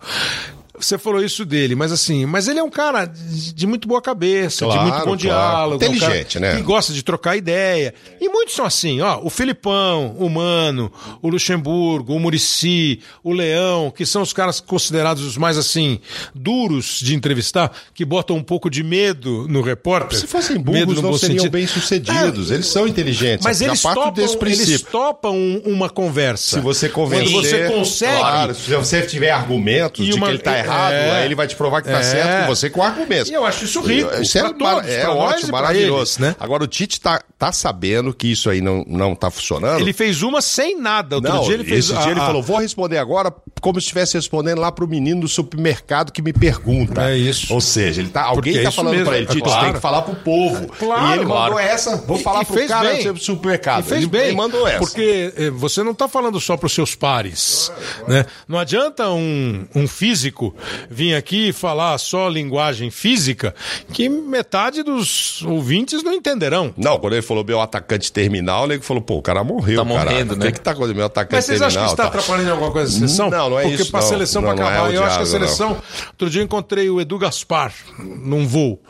Você 0.84 0.98
falou 0.98 1.22
isso 1.22 1.44
dele, 1.44 1.74
mas 1.74 1.92
assim, 1.92 2.26
mas 2.26 2.48
ele 2.48 2.58
é 2.58 2.62
um 2.62 2.70
cara 2.70 3.04
de, 3.06 3.54
de 3.54 3.66
muito 3.66 3.86
boa 3.88 4.00
cabeça, 4.02 4.64
de 4.66 4.72
Claro, 4.72 4.82
muito 4.82 4.96
bom 4.98 5.02
claro. 5.04 5.16
diálogo, 5.16 5.84
é 5.84 5.88
um 5.88 5.94
Inteligente, 5.94 6.38
né? 6.40 6.56
Que 6.56 6.62
gosta 6.62 6.92
de 6.92 7.02
trocar 7.02 7.36
ideia. 7.36 7.94
E 8.20 8.28
muitos 8.28 8.54
são 8.54 8.64
assim, 8.64 9.00
ó, 9.00 9.20
o 9.22 9.30
Filipão, 9.30 10.14
o 10.18 10.28
Mano, 10.28 10.92
o 11.20 11.28
Luxemburgo, 11.28 12.14
o 12.14 12.20
Murici, 12.20 13.00
o 13.22 13.32
Leão, 13.32 13.90
que 13.90 14.04
são 14.06 14.22
os 14.22 14.32
caras 14.32 14.60
considerados 14.60 15.24
os 15.24 15.36
mais 15.36 15.56
assim 15.58 16.00
duros 16.34 17.00
de 17.00 17.14
entrevistar, 17.14 17.70
que 17.94 18.04
botam 18.04 18.36
um 18.36 18.42
pouco 18.42 18.68
de 18.70 18.82
medo 18.82 19.46
no 19.48 19.60
repórter. 19.62 20.18
Se 20.18 20.26
fossem 20.26 20.58
burros, 20.58 21.00
não 21.02 21.12
seriam 21.16 21.38
sentido. 21.40 21.50
bem 21.52 21.66
sucedidos. 21.66 22.50
Eles 22.50 22.66
são 22.66 22.86
inteligentes. 22.86 23.44
Mas 23.44 23.58
Já 23.58 23.66
eles 23.66 23.82
topam, 23.82 24.12
eles 24.46 24.82
topam 24.82 25.32
um- 25.36 25.62
uma 25.64 25.88
conversa. 25.90 26.56
Se 26.56 26.60
você 26.60 26.88
convencer. 26.88 27.30
Quando 27.32 27.42
você 27.44 27.68
consegue. 27.68 28.18
Claro, 28.18 28.54
se 28.54 28.70
você 28.74 29.02
tiver 29.02 29.30
argumentos 29.30 30.06
E 30.06 30.10
de 30.10 30.16
uma- 30.16 30.26
que 30.26 30.32
ele 30.32 30.38
tá 30.38 30.58
errado, 30.58 30.71
é. 30.92 31.10
aí 31.18 31.24
ele 31.26 31.34
vai 31.34 31.46
te 31.46 31.56
provar 31.56 31.82
que 31.82 31.88
tá 31.88 31.98
É. 31.98 32.02
certo, 32.02 32.46
você 32.48 32.70
com 32.70 32.82
argumentos. 32.82 33.30
E 33.30 33.34
eu 33.34 33.44
acho 33.44 33.64
isso 33.64 33.80
rico. 33.80 34.10
Isso 34.20 34.38
é, 34.38 34.42
todos, 34.42 34.86
é 34.88 35.08
ótimo, 35.08 35.52
maravilhoso. 35.52 36.00
eles, 36.00 36.18
né? 36.18 36.36
Agora, 36.38 36.64
o 36.64 36.66
Tite 36.66 37.00
tá, 37.00 37.20
tá 37.38 37.52
sabendo 37.52 38.12
que 38.14 38.26
isso 38.30 38.48
aí 38.50 38.60
não, 38.60 38.84
não 38.86 39.14
tá 39.14 39.30
funcionando. 39.30 39.80
Ele 39.80 39.92
fez 39.92 40.22
uma 40.22 40.40
sem 40.40 40.78
nada. 40.78 41.16
Outro 41.16 41.32
não, 41.32 41.42
dia 41.44 41.54
ele 41.54 41.64
fez 41.64 41.90
esse 41.90 41.98
dia 41.98 42.10
ele 42.12 42.20
a- 42.20 42.22
a- 42.24 42.26
falou: 42.26 42.42
vou 42.42 42.58
responder 42.58 42.98
agora 42.98 43.32
como 43.60 43.80
se 43.80 43.84
estivesse 43.84 44.14
respondendo 44.16 44.58
lá 44.60 44.70
pro 44.72 44.86
menino 44.88 45.20
do 45.22 45.28
supermercado 45.28 46.12
que 46.12 46.20
me 46.22 46.32
pergunta. 46.32 47.10
É 47.10 47.16
isso. 47.16 47.52
Ou 47.52 47.60
seja, 47.60 48.00
ele 48.00 48.10
tá, 48.10 48.24
Porque 48.32 48.50
alguém 48.50 48.58
é 48.58 48.62
tá 48.64 48.70
falando 48.72 48.92
mesmo, 48.94 49.06
pra 49.06 49.16
ele, 49.16 49.26
é 49.26 49.28
Tite, 49.28 49.42
claro. 49.42 49.58
você 49.60 49.64
tem 49.66 49.74
que 49.74 49.80
falar 49.80 50.02
pro 50.02 50.14
povo. 50.16 50.66
Claro, 50.78 51.06
e 51.10 51.12
ele 51.14 51.24
claro. 51.26 51.52
mandou 51.54 51.58
essa, 51.58 51.96
vou 51.96 52.16
E- 52.18 52.22
falar 52.22 52.42
e 52.42 52.44
pro 52.44 52.66
cara 52.66 52.90
bem. 52.92 53.12
do 53.12 53.18
supermercado. 53.20 53.80
E 53.84 53.88
fez 53.88 54.00
ele, 54.02 54.10
bem. 54.10 54.22
ele 54.28 54.36
mandou 54.36 54.66
essa. 54.66 54.78
Porque 54.78 55.32
eh, 55.36 55.50
você 55.50 55.82
não 55.82 55.92
está 55.92 56.08
falando 56.08 56.40
só 56.40 56.56
para 56.56 56.66
os 56.66 56.72
seus 56.74 56.94
pares. 56.94 57.70
Né? 58.08 58.24
Não 58.48 58.58
adianta 58.58 59.08
um, 59.10 59.64
um 59.74 59.86
físico 59.86 60.51
vir 60.90 61.14
aqui 61.14 61.48
e 61.48 61.52
falar 61.52 61.96
só 61.98 62.28
linguagem 62.28 62.90
física 62.90 63.54
que 63.92 64.08
metade 64.08 64.82
dos 64.82 65.42
ouvintes 65.42 66.02
não 66.02 66.12
entenderão. 66.12 66.72
Não, 66.76 66.98
quando 66.98 67.14
ele 67.14 67.22
falou 67.22 67.44
meu 67.44 67.60
atacante 67.60 68.12
terminal, 68.12 68.64
o 68.64 68.66
nego 68.66 68.82
falou, 68.84 69.02
pô, 69.02 69.16
o 69.16 69.22
cara 69.22 69.42
morreu, 69.44 69.78
Tá 69.78 69.84
morrendo, 69.84 70.34
O 70.34 70.36
né? 70.36 70.46
que 70.46 70.52
que 70.52 70.60
tá 70.60 70.70
acontecendo? 70.72 70.96
Meu 70.96 71.06
atacante 71.06 71.34
Mas 71.34 71.44
vocês 71.44 71.58
terminal. 71.58 71.84
acham 71.84 71.96
que 71.96 72.02
está 72.02 72.10
tal. 72.10 72.20
atrapalhando 72.20 72.48
em 72.48 72.52
alguma 72.52 72.70
coisa 72.70 72.90
a 72.90 72.94
seleção? 72.94 73.30
Não, 73.30 73.50
não 73.50 73.58
é 73.58 73.62
Porque 73.62 73.82
isso, 73.82 73.90
para 73.90 74.00
a 74.00 74.02
não. 74.02 74.08
seleção, 74.08 74.42
Não, 74.42 74.48
para 74.54 74.56
não 74.64 74.70
é 74.70 74.72
acabar, 74.74 74.90
o 74.90 74.92
eu 74.94 75.04
acho 75.04 75.16
que 75.16 75.22
a 75.22 75.26
seleção. 75.26 75.82
Outro 76.08 76.30
dia 76.30 76.40
eu 76.40 76.44
encontrei 76.44 76.88
o 76.90 77.00
Edu 77.00 77.18
Gaspar 77.18 77.72
num 77.98 78.46
voo 78.46 78.80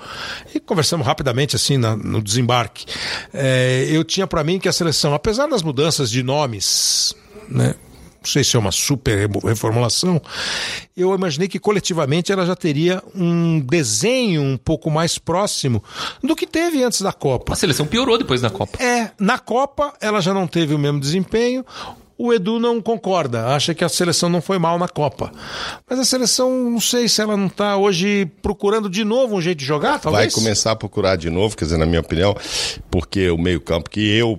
e 0.54 0.60
conversamos 0.60 1.06
rapidamente 1.06 1.56
assim 1.56 1.76
na- 1.78 1.96
no 1.96 2.22
desembarque. 2.22 2.84
É, 3.32 3.86
eu 3.90 4.04
tinha 4.04 4.26
para 4.26 4.42
mim 4.44 4.58
que 4.58 4.68
a 4.68 4.72
seleção, 4.72 5.14
apesar 5.14 5.46
das 5.46 5.62
mudanças 5.62 6.10
de 6.10 6.22
nomes, 6.22 7.14
né? 7.48 7.74
Não 8.22 8.30
sei 8.30 8.44
se 8.44 8.54
é 8.54 8.58
uma 8.58 8.70
super 8.70 9.28
reformulação. 9.44 10.22
Eu 10.96 11.12
imaginei 11.12 11.48
que 11.48 11.58
coletivamente 11.58 12.30
ela 12.30 12.46
já 12.46 12.54
teria 12.54 13.02
um 13.14 13.58
desenho 13.58 14.42
um 14.42 14.56
pouco 14.56 14.90
mais 14.90 15.18
próximo 15.18 15.82
do 16.22 16.36
que 16.36 16.46
teve 16.46 16.84
antes 16.84 17.02
da 17.02 17.12
Copa. 17.12 17.52
A 17.52 17.56
seleção 17.56 17.84
piorou 17.84 18.16
depois 18.16 18.40
da 18.40 18.48
Copa. 18.48 18.80
É, 18.82 19.10
na 19.18 19.38
Copa 19.38 19.92
ela 20.00 20.20
já 20.20 20.32
não 20.32 20.46
teve 20.46 20.72
o 20.72 20.78
mesmo 20.78 21.00
desempenho. 21.00 21.64
O 22.18 22.32
Edu 22.32 22.58
não 22.60 22.80
concorda, 22.80 23.46
acha 23.48 23.74
que 23.74 23.82
a 23.84 23.88
seleção 23.88 24.28
não 24.28 24.40
foi 24.40 24.58
mal 24.58 24.78
na 24.78 24.86
Copa. 24.88 25.32
Mas 25.88 25.98
a 25.98 26.04
seleção, 26.04 26.50
não 26.70 26.80
sei 26.80 27.08
se 27.08 27.20
ela 27.20 27.36
não 27.36 27.46
está 27.46 27.76
hoje 27.76 28.26
procurando 28.40 28.88
de 28.88 29.04
novo 29.04 29.36
um 29.36 29.40
jeito 29.40 29.58
de 29.58 29.64
jogar, 29.64 29.92
Vai 29.92 30.00
talvez. 30.00 30.34
começar 30.34 30.72
a 30.72 30.76
procurar 30.76 31.16
de 31.16 31.30
novo, 31.30 31.56
quer 31.56 31.64
dizer, 31.64 31.78
na 31.78 31.86
minha 31.86 32.00
opinião, 32.00 32.36
porque 32.90 33.28
o 33.30 33.38
meio-campo 33.38 33.90
que 33.90 34.00
eu 34.16 34.38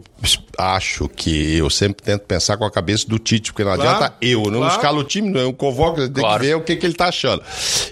acho 0.57 1.09
que 1.09 1.57
eu 1.57 1.69
sempre 1.69 2.03
tento 2.03 2.21
pensar 2.21 2.55
com 2.57 2.63
a 2.63 2.71
cabeça 2.71 3.07
do 3.07 3.17
Tite, 3.19 3.51
porque 3.51 3.63
não 3.63 3.73
Claro, 3.75 3.89
adianta 3.89 4.15
eu, 4.21 4.43
não 4.43 4.59
claro. 4.59 4.73
escalo 4.75 4.99
o 4.99 5.03
time, 5.03 5.29
não, 5.29 5.41
eu 5.41 5.53
convoco, 5.53 5.97
tem 5.97 6.11
Claro. 6.23 6.39
que 6.41 6.45
ver 6.47 6.55
o 6.55 6.61
que, 6.61 6.75
que 6.75 6.85
ele 6.85 6.93
tá 6.93 7.07
achando. 7.07 7.41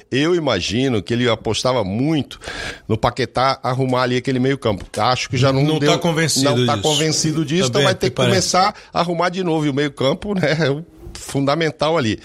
Eu 0.09 0.35
imagino 0.35 1.01
que 1.01 1.13
ele 1.13 1.27
apostava 1.27 1.83
muito 1.83 2.39
no 2.87 2.97
Paquetá 2.97 3.59
arrumar 3.63 4.03
ali 4.03 4.17
aquele 4.17 4.39
meio-campo. 4.39 4.85
Acho 4.97 5.29
que 5.29 5.37
já 5.37 5.51
não, 5.51 5.63
Não 5.63 5.79
deu, 5.79 5.91
tá 5.93 5.97
convencido 5.97 6.55
Não 6.55 6.65
tá 6.65 6.75
disso. 6.75 6.87
convencido 6.87 7.43
disso, 7.45 7.61
então 7.63 7.71
Também 7.71 7.85
vai 7.85 7.95
ter 7.95 8.09
que 8.09 8.15
que 8.15 8.21
começar 8.21 8.75
a 8.93 8.99
arrumar 8.99 9.29
de 9.29 9.43
novo. 9.43 9.70
O 9.71 9.73
meio-campo, 9.75 10.33
né, 10.35 10.57
é 10.59 10.69
o 10.69 10.85
fundamental 11.13 11.97
ali. 11.97 12.19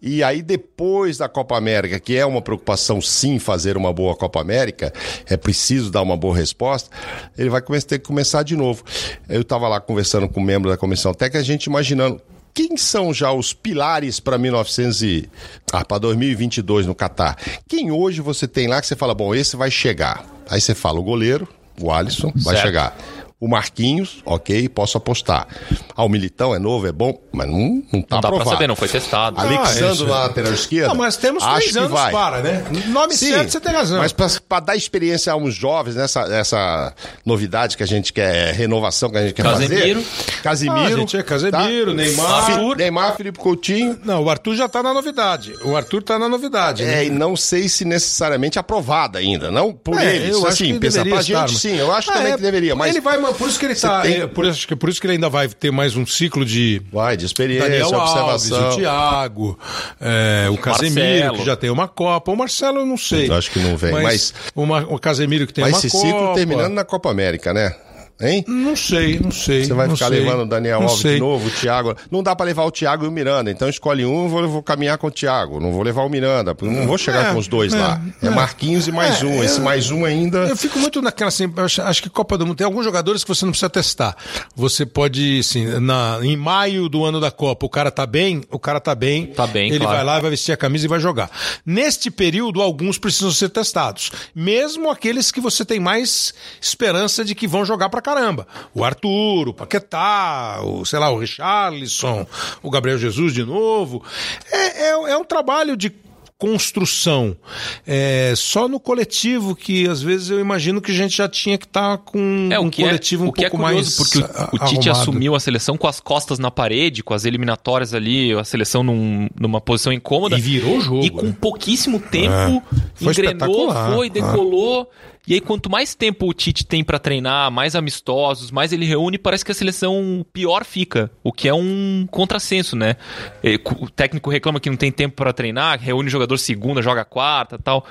E 0.00 0.22
aí, 0.22 0.42
depois 0.42 1.16
da 1.18 1.28
Copa 1.28 1.56
América, 1.56 1.98
que 1.98 2.16
é 2.16 2.24
uma 2.24 2.40
preocupação 2.42 3.00
sim 3.00 3.38
fazer 3.38 3.76
uma 3.76 3.92
boa 3.92 4.14
Copa 4.14 4.40
América, 4.40 4.92
é 5.26 5.36
preciso 5.36 5.90
dar 5.90 6.02
uma 6.02 6.16
boa 6.16 6.36
resposta, 6.36 6.90
ele 7.36 7.48
vai 7.50 7.60
começar- 7.62 7.86
ter 7.88 7.98
que 7.98 8.06
começar 8.06 8.42
de 8.42 8.56
novo. 8.56 8.84
Eu 9.28 9.40
estava 9.40 9.66
lá 9.68 9.80
conversando 9.80 10.28
com 10.28 10.40
um 10.40 10.44
membro 10.44 10.70
da 10.70 10.76
comissão 10.76 11.12
técnica, 11.14 11.38
a 11.40 11.42
gente 11.42 11.64
imaginando 11.64 12.20
quem 12.54 12.76
são 12.76 13.14
já 13.14 13.30
os 13.32 13.52
pilares 13.52 14.18
para 14.20 14.36
1900 14.36 15.02
e 15.02 15.28
ah, 15.72 15.84
para 15.84 15.98
2022 15.98 16.86
no 16.86 16.94
Catar? 16.94 17.36
Quem 17.68 17.90
hoje 17.90 18.20
você 18.20 18.48
tem 18.48 18.66
lá 18.66 18.80
que 18.80 18.86
você 18.86 18.96
fala, 18.96 19.14
bom, 19.14 19.34
esse 19.34 19.56
vai 19.56 19.70
chegar. 19.70 20.24
Aí 20.50 20.60
você 20.60 20.74
fala 20.74 20.98
o 20.98 21.02
goleiro, 21.02 21.46
o 21.80 21.92
Alisson, 21.92 22.32
vai 22.36 22.54
Certo. 22.54 22.66
chegar. 22.66 22.98
O 23.40 23.46
Marquinhos, 23.46 24.20
ok, 24.26 24.68
posso 24.68 24.98
apostar. 24.98 25.46
Ah, 25.94 26.02
o 26.04 26.08
Militão 26.08 26.52
é 26.52 26.58
novo, 26.58 26.88
é 26.88 26.92
bom, 26.92 27.20
mas 27.32 27.46
não, 27.46 27.56
não 27.92 28.02
tá 28.02 28.16
Não 28.16 28.20
dá 28.20 28.20
pra 28.20 28.28
aprovado. 28.30 28.50
saber, 28.50 28.66
não 28.66 28.74
foi 28.74 28.88
testado. 28.88 29.40
Alexandre 29.40 29.92
isso. 29.92 30.06
na 30.06 30.18
lateral 30.18 30.52
esquerda. 30.52 30.88
Não, 30.88 30.96
mas 30.96 31.16
temos 31.16 31.44
acho 31.44 31.54
três 31.56 31.70
que 31.72 31.78
anos 31.78 31.90
vai. 31.92 32.10
para, 32.10 32.42
né? 32.42 32.64
Nome 32.88 33.14
Sim, 33.14 33.28
certo, 33.30 33.50
você 33.52 33.60
tem 33.60 33.72
razão. 33.72 33.98
Mas 33.98 34.12
para 34.12 34.58
dar 34.60 34.74
experiência 34.74 35.32
a 35.32 35.36
uns 35.36 35.54
jovens, 35.54 35.94
nessa 35.94 36.22
essa 36.22 36.92
novidade 37.24 37.76
que 37.76 37.82
a 37.84 37.86
gente 37.86 38.12
quer, 38.12 38.52
renovação 38.54 39.08
que 39.08 39.18
a 39.18 39.22
gente 39.22 39.34
quer 39.34 39.44
Casemiro. 39.44 40.02
fazer. 40.02 40.42
Casimiro. 40.42 40.80
Ah, 40.94 40.96
gente, 40.98 41.16
é 41.16 41.22
Casemiro, 41.22 41.94
Neymar. 41.94 42.44
Fi- 42.46 42.74
Neymar, 42.76 43.16
Felipe 43.16 43.38
Coutinho. 43.38 44.00
Não, 44.04 44.24
o 44.24 44.30
Arthur 44.30 44.56
já 44.56 44.68
tá 44.68 44.82
na 44.82 44.92
novidade. 44.92 45.54
O 45.62 45.76
Arthur 45.76 46.02
tá 46.02 46.18
na 46.18 46.28
novidade. 46.28 46.82
né? 46.84 47.02
É, 47.02 47.06
e 47.06 47.10
não 47.10 47.36
sei 47.36 47.68
se 47.68 47.84
necessariamente 47.84 48.58
aprovada 48.58 49.20
ainda. 49.20 49.48
Não 49.48 49.72
por 49.72 49.96
É, 49.96 50.16
eles. 50.16 50.30
eu 50.30 50.38
acho 50.38 50.48
assim, 50.48 50.72
que 50.74 50.80
pensa, 50.80 50.98
deveria 51.04 51.12
pra 51.14 51.20
estar, 51.22 51.46
gente 51.46 51.52
mas- 51.52 51.60
sim, 51.62 51.76
eu 51.76 51.92
acho 51.94 52.10
Ah, 52.10 52.14
também 52.14 52.32
é, 52.32 52.36
que 52.36 52.42
deveria. 52.42 52.74
Mas 52.74 52.90
ele 52.90 53.00
vai, 53.00 53.27
por 53.34 53.48
isso 53.48 53.58
que 53.58 53.66
ele 53.66 53.74
você 53.74 53.86
tá. 53.86 54.02
tem- 54.02 54.20
é, 54.22 54.26
por, 54.26 54.44
isso, 54.46 54.66
que- 54.66 54.76
por 54.76 54.88
isso 54.88 55.00
que 55.00 55.06
ele 55.06 55.14
ainda 55.14 55.28
vai 55.28 55.48
ter 55.48 55.70
mais 55.70 55.96
um 55.96 56.06
ciclo 56.06 56.44
de. 56.44 56.82
Vai, 56.92 57.16
de 57.16 57.24
experiência, 57.26 57.68
Daniel 57.68 57.94
Alves, 57.94 58.50
observação. 58.50 58.70
o 58.72 58.76
Thiago, 58.76 59.58
é, 60.00 60.48
o 60.50 60.56
Casemiro, 60.58 61.00
Marcelo. 61.20 61.38
que 61.38 61.44
já 61.44 61.56
tem 61.56 61.70
uma 61.70 61.88
Copa. 61.88 62.30
O 62.32 62.36
Marcelo 62.36 62.78
eu 62.80 62.86
não 62.86 62.96
sei. 62.96 63.28
Eu 63.28 63.34
acho 63.34 63.50
que 63.50 63.58
não 63.58 63.76
vem, 63.76 63.92
mas- 63.92 64.32
o, 64.54 64.64
Ma- 64.66 64.84
o 64.88 64.98
Casemiro 64.98 65.46
que 65.46 65.52
tem 65.52 65.62
Vai 65.62 65.72
uma 65.72 65.78
esse 65.78 65.90
Copa. 65.90 66.06
ciclo 66.06 66.34
terminando 66.34 66.72
na 66.72 66.84
Copa 66.84 67.10
América, 67.10 67.52
né? 67.54 67.74
Hein? 68.20 68.44
Não 68.48 68.74
sei, 68.74 69.20
não 69.20 69.30
sei. 69.30 69.64
Você 69.64 69.72
vai 69.72 69.86
não 69.86 69.94
ficar 69.96 70.08
sei. 70.08 70.20
levando 70.20 70.42
o 70.42 70.46
Daniel 70.46 70.82
Alves 70.82 71.00
sei. 71.00 71.14
de 71.14 71.20
novo, 71.20 71.46
o 71.46 71.50
Thiago. 71.50 71.94
Não 72.10 72.22
dá 72.22 72.34
pra 72.34 72.44
levar 72.46 72.64
o 72.64 72.70
Thiago 72.70 73.04
e 73.04 73.08
o 73.08 73.12
Miranda. 73.12 73.50
Então 73.50 73.68
escolhe 73.68 74.04
um, 74.04 74.24
eu 74.24 74.28
vou, 74.28 74.40
eu 74.42 74.48
vou 74.48 74.62
caminhar 74.62 74.98
com 74.98 75.06
o 75.06 75.10
Thiago. 75.10 75.60
Não 75.60 75.72
vou 75.72 75.82
levar 75.82 76.02
o 76.02 76.08
Miranda. 76.08 76.56
Não 76.60 76.86
vou 76.86 76.98
chegar 76.98 77.30
É, 77.30 77.32
com 77.32 77.38
os 77.38 77.46
dois 77.46 77.72
é, 77.72 77.78
lá. 77.78 78.00
É, 78.22 78.26
é. 78.26 78.30
Marquinhos 78.30 78.88
e 78.88 78.92
mais 78.92 79.22
É, 79.22 79.24
um. 79.26 79.42
Esse 79.44 79.58
eu- 79.58 79.64
mais 79.64 79.90
um 79.90 80.04
ainda. 80.04 80.38
Eu 80.48 80.56
fico 80.56 80.78
muito 80.80 81.00
naquela 81.00 81.28
assim, 81.28 81.52
acho, 81.58 81.82
acho 81.82 82.02
que 82.02 82.10
Copa 82.10 82.36
do 82.36 82.44
Mundo 82.46 82.56
tem 82.56 82.64
alguns 82.64 82.84
jogadores 82.84 83.22
que 83.22 83.28
você 83.28 83.44
não 83.44 83.52
precisa 83.52 83.70
testar. 83.70 84.16
Você 84.56 84.84
pode, 84.84 85.38
assim, 85.38 85.64
na, 85.80 86.18
em 86.22 86.36
maio 86.36 86.88
do 86.88 87.04
ano 87.04 87.20
da 87.20 87.30
Copa, 87.30 87.66
o 87.66 87.68
cara 87.68 87.90
tá 87.90 88.04
bem, 88.06 88.42
o 88.50 88.58
cara 88.58 88.80
tá 88.80 88.94
bem. 88.94 89.26
Tá 89.26 89.46
bem, 89.46 89.68
Ele 89.70 89.78
claro. 89.80 89.96
vai 89.96 90.04
lá, 90.04 90.18
vai 90.20 90.30
vestir 90.30 90.50
a 90.52 90.56
camisa 90.56 90.86
e 90.86 90.88
vai 90.88 90.98
jogar. 90.98 91.30
Neste 91.64 92.10
período, 92.10 92.60
alguns 92.62 92.98
precisam 92.98 93.30
ser 93.30 93.48
testados. 93.50 94.10
Mesmo 94.34 94.90
aqueles 94.90 95.30
que 95.30 95.40
você 95.40 95.64
tem 95.64 95.78
mais 95.78 96.34
esperança 96.60 97.24
de 97.24 97.34
que 97.34 97.46
vão 97.46 97.64
jogar 97.64 97.88
pra 97.88 98.00
caramba. 98.14 98.46
O 98.74 98.82
Arthur, 98.84 99.48
o 99.48 99.54
Paquetá, 99.54 100.60
o, 100.64 100.84
sei 100.84 100.98
lá, 100.98 101.10
o 101.10 101.18
Richarlison, 101.18 102.26
o 102.62 102.70
Gabriel 102.70 102.98
Jesus 102.98 103.32
de 103.34 103.44
novo. 103.44 104.02
É, 104.50 104.88
é, 104.88 104.90
é 105.12 105.16
um 105.16 105.24
trabalho 105.24 105.76
de 105.76 105.92
construção. 106.38 107.36
É 107.84 108.32
só 108.36 108.68
no 108.68 108.78
coletivo 108.78 109.56
que 109.56 109.88
às 109.88 110.00
vezes 110.00 110.30
eu 110.30 110.38
imagino 110.38 110.80
que 110.80 110.92
a 110.92 110.94
gente 110.94 111.16
já 111.16 111.28
tinha 111.28 111.58
que 111.58 111.64
estar 111.64 111.98
com 111.98 112.48
É, 112.52 112.60
um 112.60 112.70
que 112.70 112.82
coletivo 112.84 113.24
é, 113.24 113.26
um 113.26 113.30
o 113.30 113.32
que 113.32 113.44
é 113.44 113.50
pouco 113.50 113.64
curioso, 113.64 113.96
mais 113.96 113.96
porque 113.96 114.18
o, 114.20 114.22
o 114.54 114.58
Tite 114.68 114.88
arrumado. 114.88 114.90
assumiu 115.10 115.34
a 115.34 115.40
seleção 115.40 115.76
com 115.76 115.88
as 115.88 115.98
costas 115.98 116.38
na 116.38 116.48
parede, 116.48 117.02
com 117.02 117.12
as 117.12 117.24
eliminatórias 117.24 117.92
ali, 117.92 118.32
a 118.34 118.44
seleção 118.44 118.84
num- 118.84 119.28
numa 119.38 119.60
posição 119.60 119.92
incômoda. 119.92 120.38
E 120.38 120.40
virou 120.40 120.76
o 120.76 120.80
jogo, 120.80 121.04
E 121.04 121.10
com 121.10 121.22
né? 121.26 121.34
pouquíssimo 121.40 121.98
tempo, 121.98 122.32
É. 122.32 122.62
Foi 122.94 123.12
engrenou, 123.12 123.72
foi, 123.74 124.06
É. 124.06 124.10
decolou. 124.10 124.88
E 125.28 125.34
aí, 125.34 125.40
quanto 125.42 125.68
mais 125.68 125.94
tempo 125.94 126.26
o 126.26 126.32
Tite 126.32 126.64
tem 126.64 126.82
pra 126.82 126.98
treinar, 126.98 127.50
mais 127.50 127.76
amistosos, 127.76 128.50
mais 128.50 128.72
ele 128.72 128.86
reúne, 128.86 129.18
parece 129.18 129.44
que 129.44 129.52
a 129.52 129.54
seleção 129.54 130.24
pior 130.32 130.64
fica. 130.64 131.10
O 131.22 131.30
que 131.30 131.46
é 131.46 131.52
um 131.52 132.08
contrassenso, 132.10 132.74
né? 132.74 132.96
E, 133.44 133.60
O 133.78 133.90
técnico 133.90 134.30
reclama 134.30 134.58
que 134.58 134.70
não 134.70 134.76
tem 134.76 134.90
tempo 134.90 135.16
pra 135.16 135.30
treinar, 135.34 135.78
reúne 135.78 136.08
o 136.08 136.10
jogador 136.10 136.38
segunda, 136.38 136.80
joga 136.80 137.04
quarta 137.04 137.58
tal. 137.58 137.84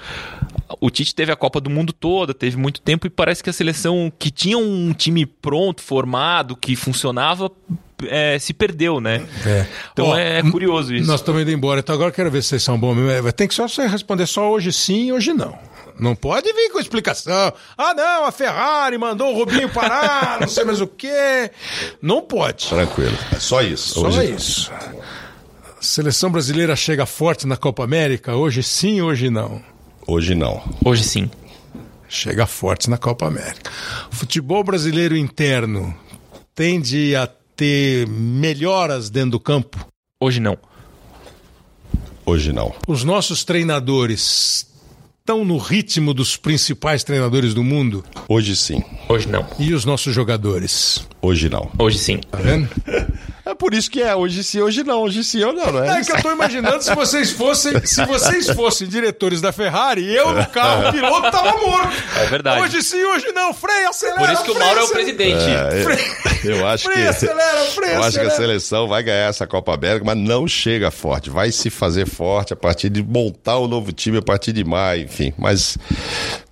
O 0.82 0.90
Tite 0.90 1.14
teve 1.14 1.32
a 1.32 1.36
Copa 1.36 1.62
do 1.62 1.70
Mundo 1.70 1.94
toda, 1.94 2.34
teve 2.34 2.58
muito 2.58 2.82
tempo 2.82 3.06
e 3.06 3.10
parece 3.10 3.44
que 3.44 3.52
a 3.52 3.54
seleção 3.54 4.12
que 4.18 4.32
tinha 4.32 4.58
um 4.58 4.92
time 4.92 5.24
pronto, 5.24 5.84
formado, 5.84 6.56
que 6.56 6.76
funcionava, 6.76 7.52
é, 8.08 8.40
se 8.40 8.52
perdeu, 8.52 9.00
né? 9.00 9.28
É. 9.46 9.68
Então 9.94 10.08
Ó, 10.08 10.18
é 10.18 10.42
curioso 10.42 10.92
isso. 10.92 11.08
Nós 11.08 11.20
estamos 11.20 11.44
indo 11.44 11.52
embora, 11.52 11.82
então 11.82 11.94
agora 11.94 12.12
quero 12.12 12.32
ver 12.32 12.42
se 12.42 12.50
vocês 12.50 12.64
são 12.64 12.80
bons. 12.80 12.96
Vai 13.22 13.32
ter 13.32 13.48
que 13.48 13.54
só 13.54 13.68
você 13.68 13.86
responder 13.86 14.26
só 14.26 14.52
hoje 14.52 14.74
sim, 14.74 15.12
hoje 15.12 15.34
não. 15.34 15.56
Não 16.00 16.16
pode 16.16 16.52
vir 16.54 16.70
com 16.72 16.80
explicação. 16.80 17.52
Ah, 17.78 17.94
não, 17.94 18.26
a 18.26 18.32
Ferrari 18.32 18.98
mandou 18.98 19.34
o 19.34 19.38
Rubinho 19.38 19.70
parar, 19.70 20.40
não 20.42 20.48
sei 20.48 20.64
mais 20.64 20.80
o 20.82 20.88
quê. 20.88 21.52
Não 22.02 22.22
pode. 22.22 22.68
Tranquilo. 22.68 23.18
É 23.36 23.40
só 23.40 23.62
isso. 23.62 23.96
Só 24.00 24.08
Hoje- 24.08 24.36
isso. 24.36 24.72
A 24.72 25.82
seleção 25.82 26.30
brasileira 26.32 26.76
chega 26.76 27.06
forte 27.06 27.46
na 27.48 27.56
Copa 27.58 27.84
América, 27.84 28.36
hoje 28.36 28.62
sim, 28.64 29.02
hoje 29.02 29.30
não. 29.30 29.62
Hoje 30.06 30.34
não. 30.36 30.62
Hoje 30.86 31.04
sim. 31.04 31.30
Chega 32.10 32.46
forte 32.48 32.90
na 32.90 32.98
Copa 32.98 33.28
América. 33.28 33.72
O 34.12 34.16
futebol 34.16 34.64
brasileiro 34.64 35.16
interno 35.18 35.94
tende 36.56 37.16
a 37.16 37.28
ter 37.56 38.08
melhoras 38.08 39.10
dentro 39.10 39.32
do 39.32 39.40
campo. 39.40 39.86
Hoje 40.20 40.40
não. 40.40 40.58
Hoje 42.26 42.52
não. 42.52 42.74
Os 42.88 43.04
nossos 43.04 43.44
treinadores 43.44 44.66
estão 45.28 45.44
no 45.44 45.58
ritmo 45.58 46.14
dos 46.14 46.38
principais 46.38 47.04
treinadores 47.04 47.54
do 47.54 47.62
mundo? 47.62 48.02
Hoje 48.30 48.56
sim. 48.56 48.82
Hoje 49.10 49.28
não. 49.28 49.46
E 49.60 49.74
os 49.74 49.84
nossos 49.84 50.16
jogadores? 50.16 51.06
Hoje 51.22 51.50
não. 51.50 51.70
Hoje 51.78 51.98
sim. 51.98 52.22
Tá 52.32 52.38
vendo? 52.38 52.70
É 53.50 53.56
por 53.56 53.74
isso 53.74 53.90
que 53.90 54.02
é 54.02 54.14
hoje 54.16 54.44
sim, 54.44 54.60
hoje 54.62 54.84
não. 54.84 55.04
Hoje 55.04 55.24
sim 55.24 55.44
ou 55.44 55.54
não, 55.54 55.72
não 55.72 55.84
é? 55.84 56.00
É 56.00 56.04
que 56.04 56.12
eu 56.12 56.22
tô 56.22 56.32
imaginando 56.32 56.82
se 56.84 56.94
vocês 56.94 57.32
fossem, 57.32 57.86
se 57.86 58.06
vocês 58.06 58.50
fossem 58.50 58.88
diretores 58.88 59.40
da 59.40 59.52
Ferrari, 59.54 60.14
eu 60.14 60.34
no 60.34 60.46
carro, 60.48 60.90
o 60.90 60.92
piloto 60.92 61.32
tava 61.32 61.58
morto. 61.58 61.94
É 62.18 62.26
verdade. 62.26 62.62
Hoje 62.62 62.82
sim, 62.84 63.02
hoje 63.04 63.32
não. 63.32 63.54
Freia, 63.54 63.90
acelera. 63.90 64.20
Por 64.20 64.30
isso 64.32 64.44
que 64.44 64.52
o 64.52 64.60
Mauro 64.60 64.80
é 64.80 64.82
o 64.82 64.86
acelera. 64.86 65.06
presidente. 65.06 65.46
É, 66.46 66.52
eu 66.52 66.68
acho 66.68 66.84
que. 66.88 66.94
Freia, 66.94 67.10
acelera, 67.10 67.58
freia, 67.72 67.94
eu 67.94 68.04
acho 68.04 68.12
que 68.20 68.26
a 68.26 68.28
acelera. 68.28 68.36
seleção 68.36 68.88
vai 68.88 69.02
ganhar 69.04 69.30
essa 69.30 69.48
Copa 69.48 69.74
América, 69.74 70.04
mas 70.06 70.18
não 70.18 70.48
chega 70.48 70.92
forte. 70.92 71.30
Vai 71.30 71.52
se 71.52 71.70
fazer 71.70 72.06
forte 72.06 72.52
a 72.52 72.56
partir 72.56 72.90
de 72.90 73.02
montar 73.02 73.58
o 73.58 73.68
novo 73.68 73.92
time 73.94 74.18
a 74.18 74.22
partir 74.22 74.52
de 74.52 74.64
maio, 74.66 75.04
enfim. 75.04 75.34
Mas 75.38 75.78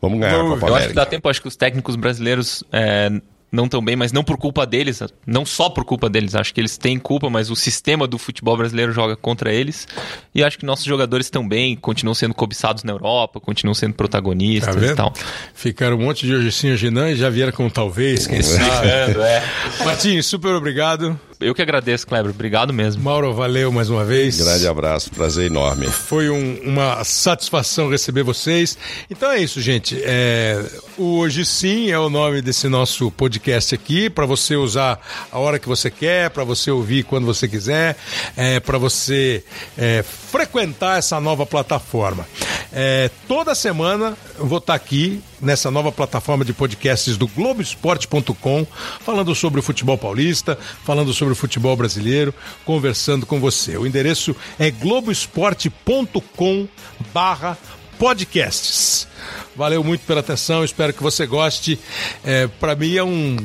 vamos 0.01 0.19
ganhar 0.19 0.39
a 0.39 0.43
Copa 0.43 0.51
Eu 0.51 0.53
acho 0.55 0.61
que 0.61 0.71
América. 0.75 0.93
dá 0.93 1.05
tempo, 1.05 1.29
acho 1.29 1.41
que 1.41 1.47
os 1.47 1.55
técnicos 1.55 1.95
brasileiros 1.95 2.63
é, 2.71 3.09
não 3.55 3.67
tão 3.67 3.83
bem, 3.83 3.95
mas 3.95 4.11
não 4.11 4.23
por 4.23 4.37
culpa 4.37 4.65
deles, 4.65 5.01
não 5.25 5.45
só 5.45 5.69
por 5.69 5.83
culpa 5.85 6.09
deles, 6.09 6.35
acho 6.35 6.53
que 6.53 6.61
eles 6.61 6.77
têm 6.77 6.99
culpa, 6.99 7.29
mas 7.29 7.49
o 7.49 7.55
sistema 7.55 8.05
do 8.05 8.17
futebol 8.17 8.55
brasileiro 8.57 8.91
joga 8.91 9.15
contra 9.15 9.51
eles. 9.53 9.87
E 10.33 10.43
acho 10.43 10.59
que 10.59 10.65
nossos 10.65 10.85
jogadores 10.85 11.25
estão 11.27 11.47
bem, 11.47 11.75
continuam 11.75 12.13
sendo 12.13 12.33
cobiçados 12.33 12.83
na 12.83 12.91
Europa, 12.91 13.39
continuam 13.39 13.73
sendo 13.73 13.93
Tá 13.93 13.97
protagonistas 13.97 14.75
e 14.75 14.79
vendo? 14.79 14.95
tal. 14.95 15.13
Ficaram 15.53 15.95
um 15.97 16.01
monte 16.01 16.25
de 16.27 16.35
hoje 16.35 16.51
sim, 16.51 16.71
hoje 16.71 16.91
não 16.91 17.07
e 17.07 17.15
já 17.15 17.29
vieram 17.29 17.51
com 17.53 17.69
talvez, 17.69 18.27
quem 18.27 18.41
sabe. 18.43 18.87
é. 18.87 19.43
Martins, 19.83 20.25
super 20.25 20.53
obrigado. 20.53 21.19
Eu 21.39 21.53
que 21.53 21.61
agradeço, 21.61 22.07
Kleber. 22.07 22.31
Obrigado 22.31 22.71
mesmo. 22.73 23.03
Mauro, 23.03 23.33
valeu 23.33 23.71
mais 23.71 23.89
uma 23.89 24.05
vez. 24.05 24.37
Grande 24.37 24.67
abraço, 24.67 25.11
prazer 25.11 25.47
enorme. 25.47 25.87
Foi 25.87 26.29
um- 26.29 26.59
uma 26.63 27.03
satisfação 27.03 27.89
receber 27.89 28.23
vocês. 28.23 28.77
Então 29.09 29.29
é 29.29 29.39
isso, 29.39 29.59
gente. 29.61 29.99
É, 30.03 30.63
o 30.97 31.15
Hoje 31.25 31.43
Sim 31.45 31.91
é 31.91 31.99
o 31.99 32.09
nome 32.09 32.41
desse 32.41 32.67
nosso 32.69 33.09
podcast 33.11 33.73
aqui, 33.75 34.09
para 34.09 34.25
você 34.25 34.55
usar 34.55 34.99
a 35.31 35.37
hora 35.39 35.59
que 35.59 35.67
você 35.67 35.89
quer, 35.89 36.29
para 36.29 36.43
você 36.43 36.71
ouvir 36.71 37.03
quando 37.03 37.25
você 37.25 37.47
quiser, 37.47 37.97
é, 38.37 38.59
para 38.59 38.77
você 38.77 39.43
é, 39.77 40.03
frequentar 40.03 40.99
essa 40.99 41.19
nova 41.19 41.45
plataforma. 41.45 42.25
É, 42.71 43.09
toda 43.27 43.55
semana 43.55 44.17
eu 44.37 44.45
vou 44.45 44.57
estar 44.59 44.73
aqui 44.75 45.21
nessa 45.41 45.69
nova 45.71 45.91
plataforma 45.91 46.45
de 46.45 46.53
podcasts 46.53 47.17
do 47.17 47.27
Globoesporte.com, 47.27 48.65
falando 49.01 49.33
sobre 49.35 49.59
o 49.59 49.63
futebol 49.63 49.97
paulista, 49.97 50.57
falando 50.83 51.13
sobre 51.13 51.33
o 51.33 51.35
futebol 51.35 51.75
brasileiro, 51.75 52.33
conversando 52.63 53.25
com 53.25 53.39
você. 53.39 53.77
O 53.77 53.85
endereço 53.85 54.35
é 54.59 54.71
globoesporte.com 54.71 56.67
barra 57.13 57.57
podcasts. 57.97 59.07
Valeu 59.55 59.83
muito 59.83 60.01
pela 60.01 60.19
atenção, 60.19 60.63
espero 60.63 60.93
que 60.93 61.01
você 61.01 61.25
goste. 61.25 61.79
É, 62.23 62.47
Para 62.47 62.75
mim 62.75 62.95
é 62.95 63.03
um 63.03 63.37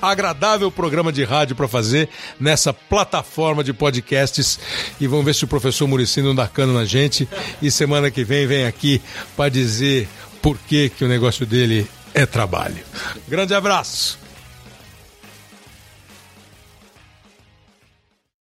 agradável 0.00 0.70
programa 0.70 1.12
de 1.12 1.24
rádio 1.24 1.56
para 1.56 1.66
fazer 1.66 2.08
nessa 2.38 2.72
plataforma 2.72 3.64
de 3.64 3.72
podcasts 3.72 4.58
e 5.00 5.06
vamos 5.06 5.24
ver 5.24 5.34
se 5.34 5.44
o 5.44 5.48
professor 5.48 5.86
Murici 5.88 6.20
não 6.20 6.34
dá 6.34 6.46
cano 6.46 6.74
na 6.74 6.84
gente 6.84 7.28
e 7.62 7.70
semana 7.70 8.10
que 8.10 8.22
vem 8.22 8.46
vem 8.46 8.66
aqui 8.66 9.00
para 9.36 9.48
dizer 9.48 10.08
por 10.46 10.58
que, 10.58 10.90
que 10.90 11.04
o 11.04 11.08
negócio 11.08 11.44
dele 11.44 11.88
é 12.14 12.24
trabalho. 12.24 12.78
Grande 13.26 13.52
abraço! 13.52 14.16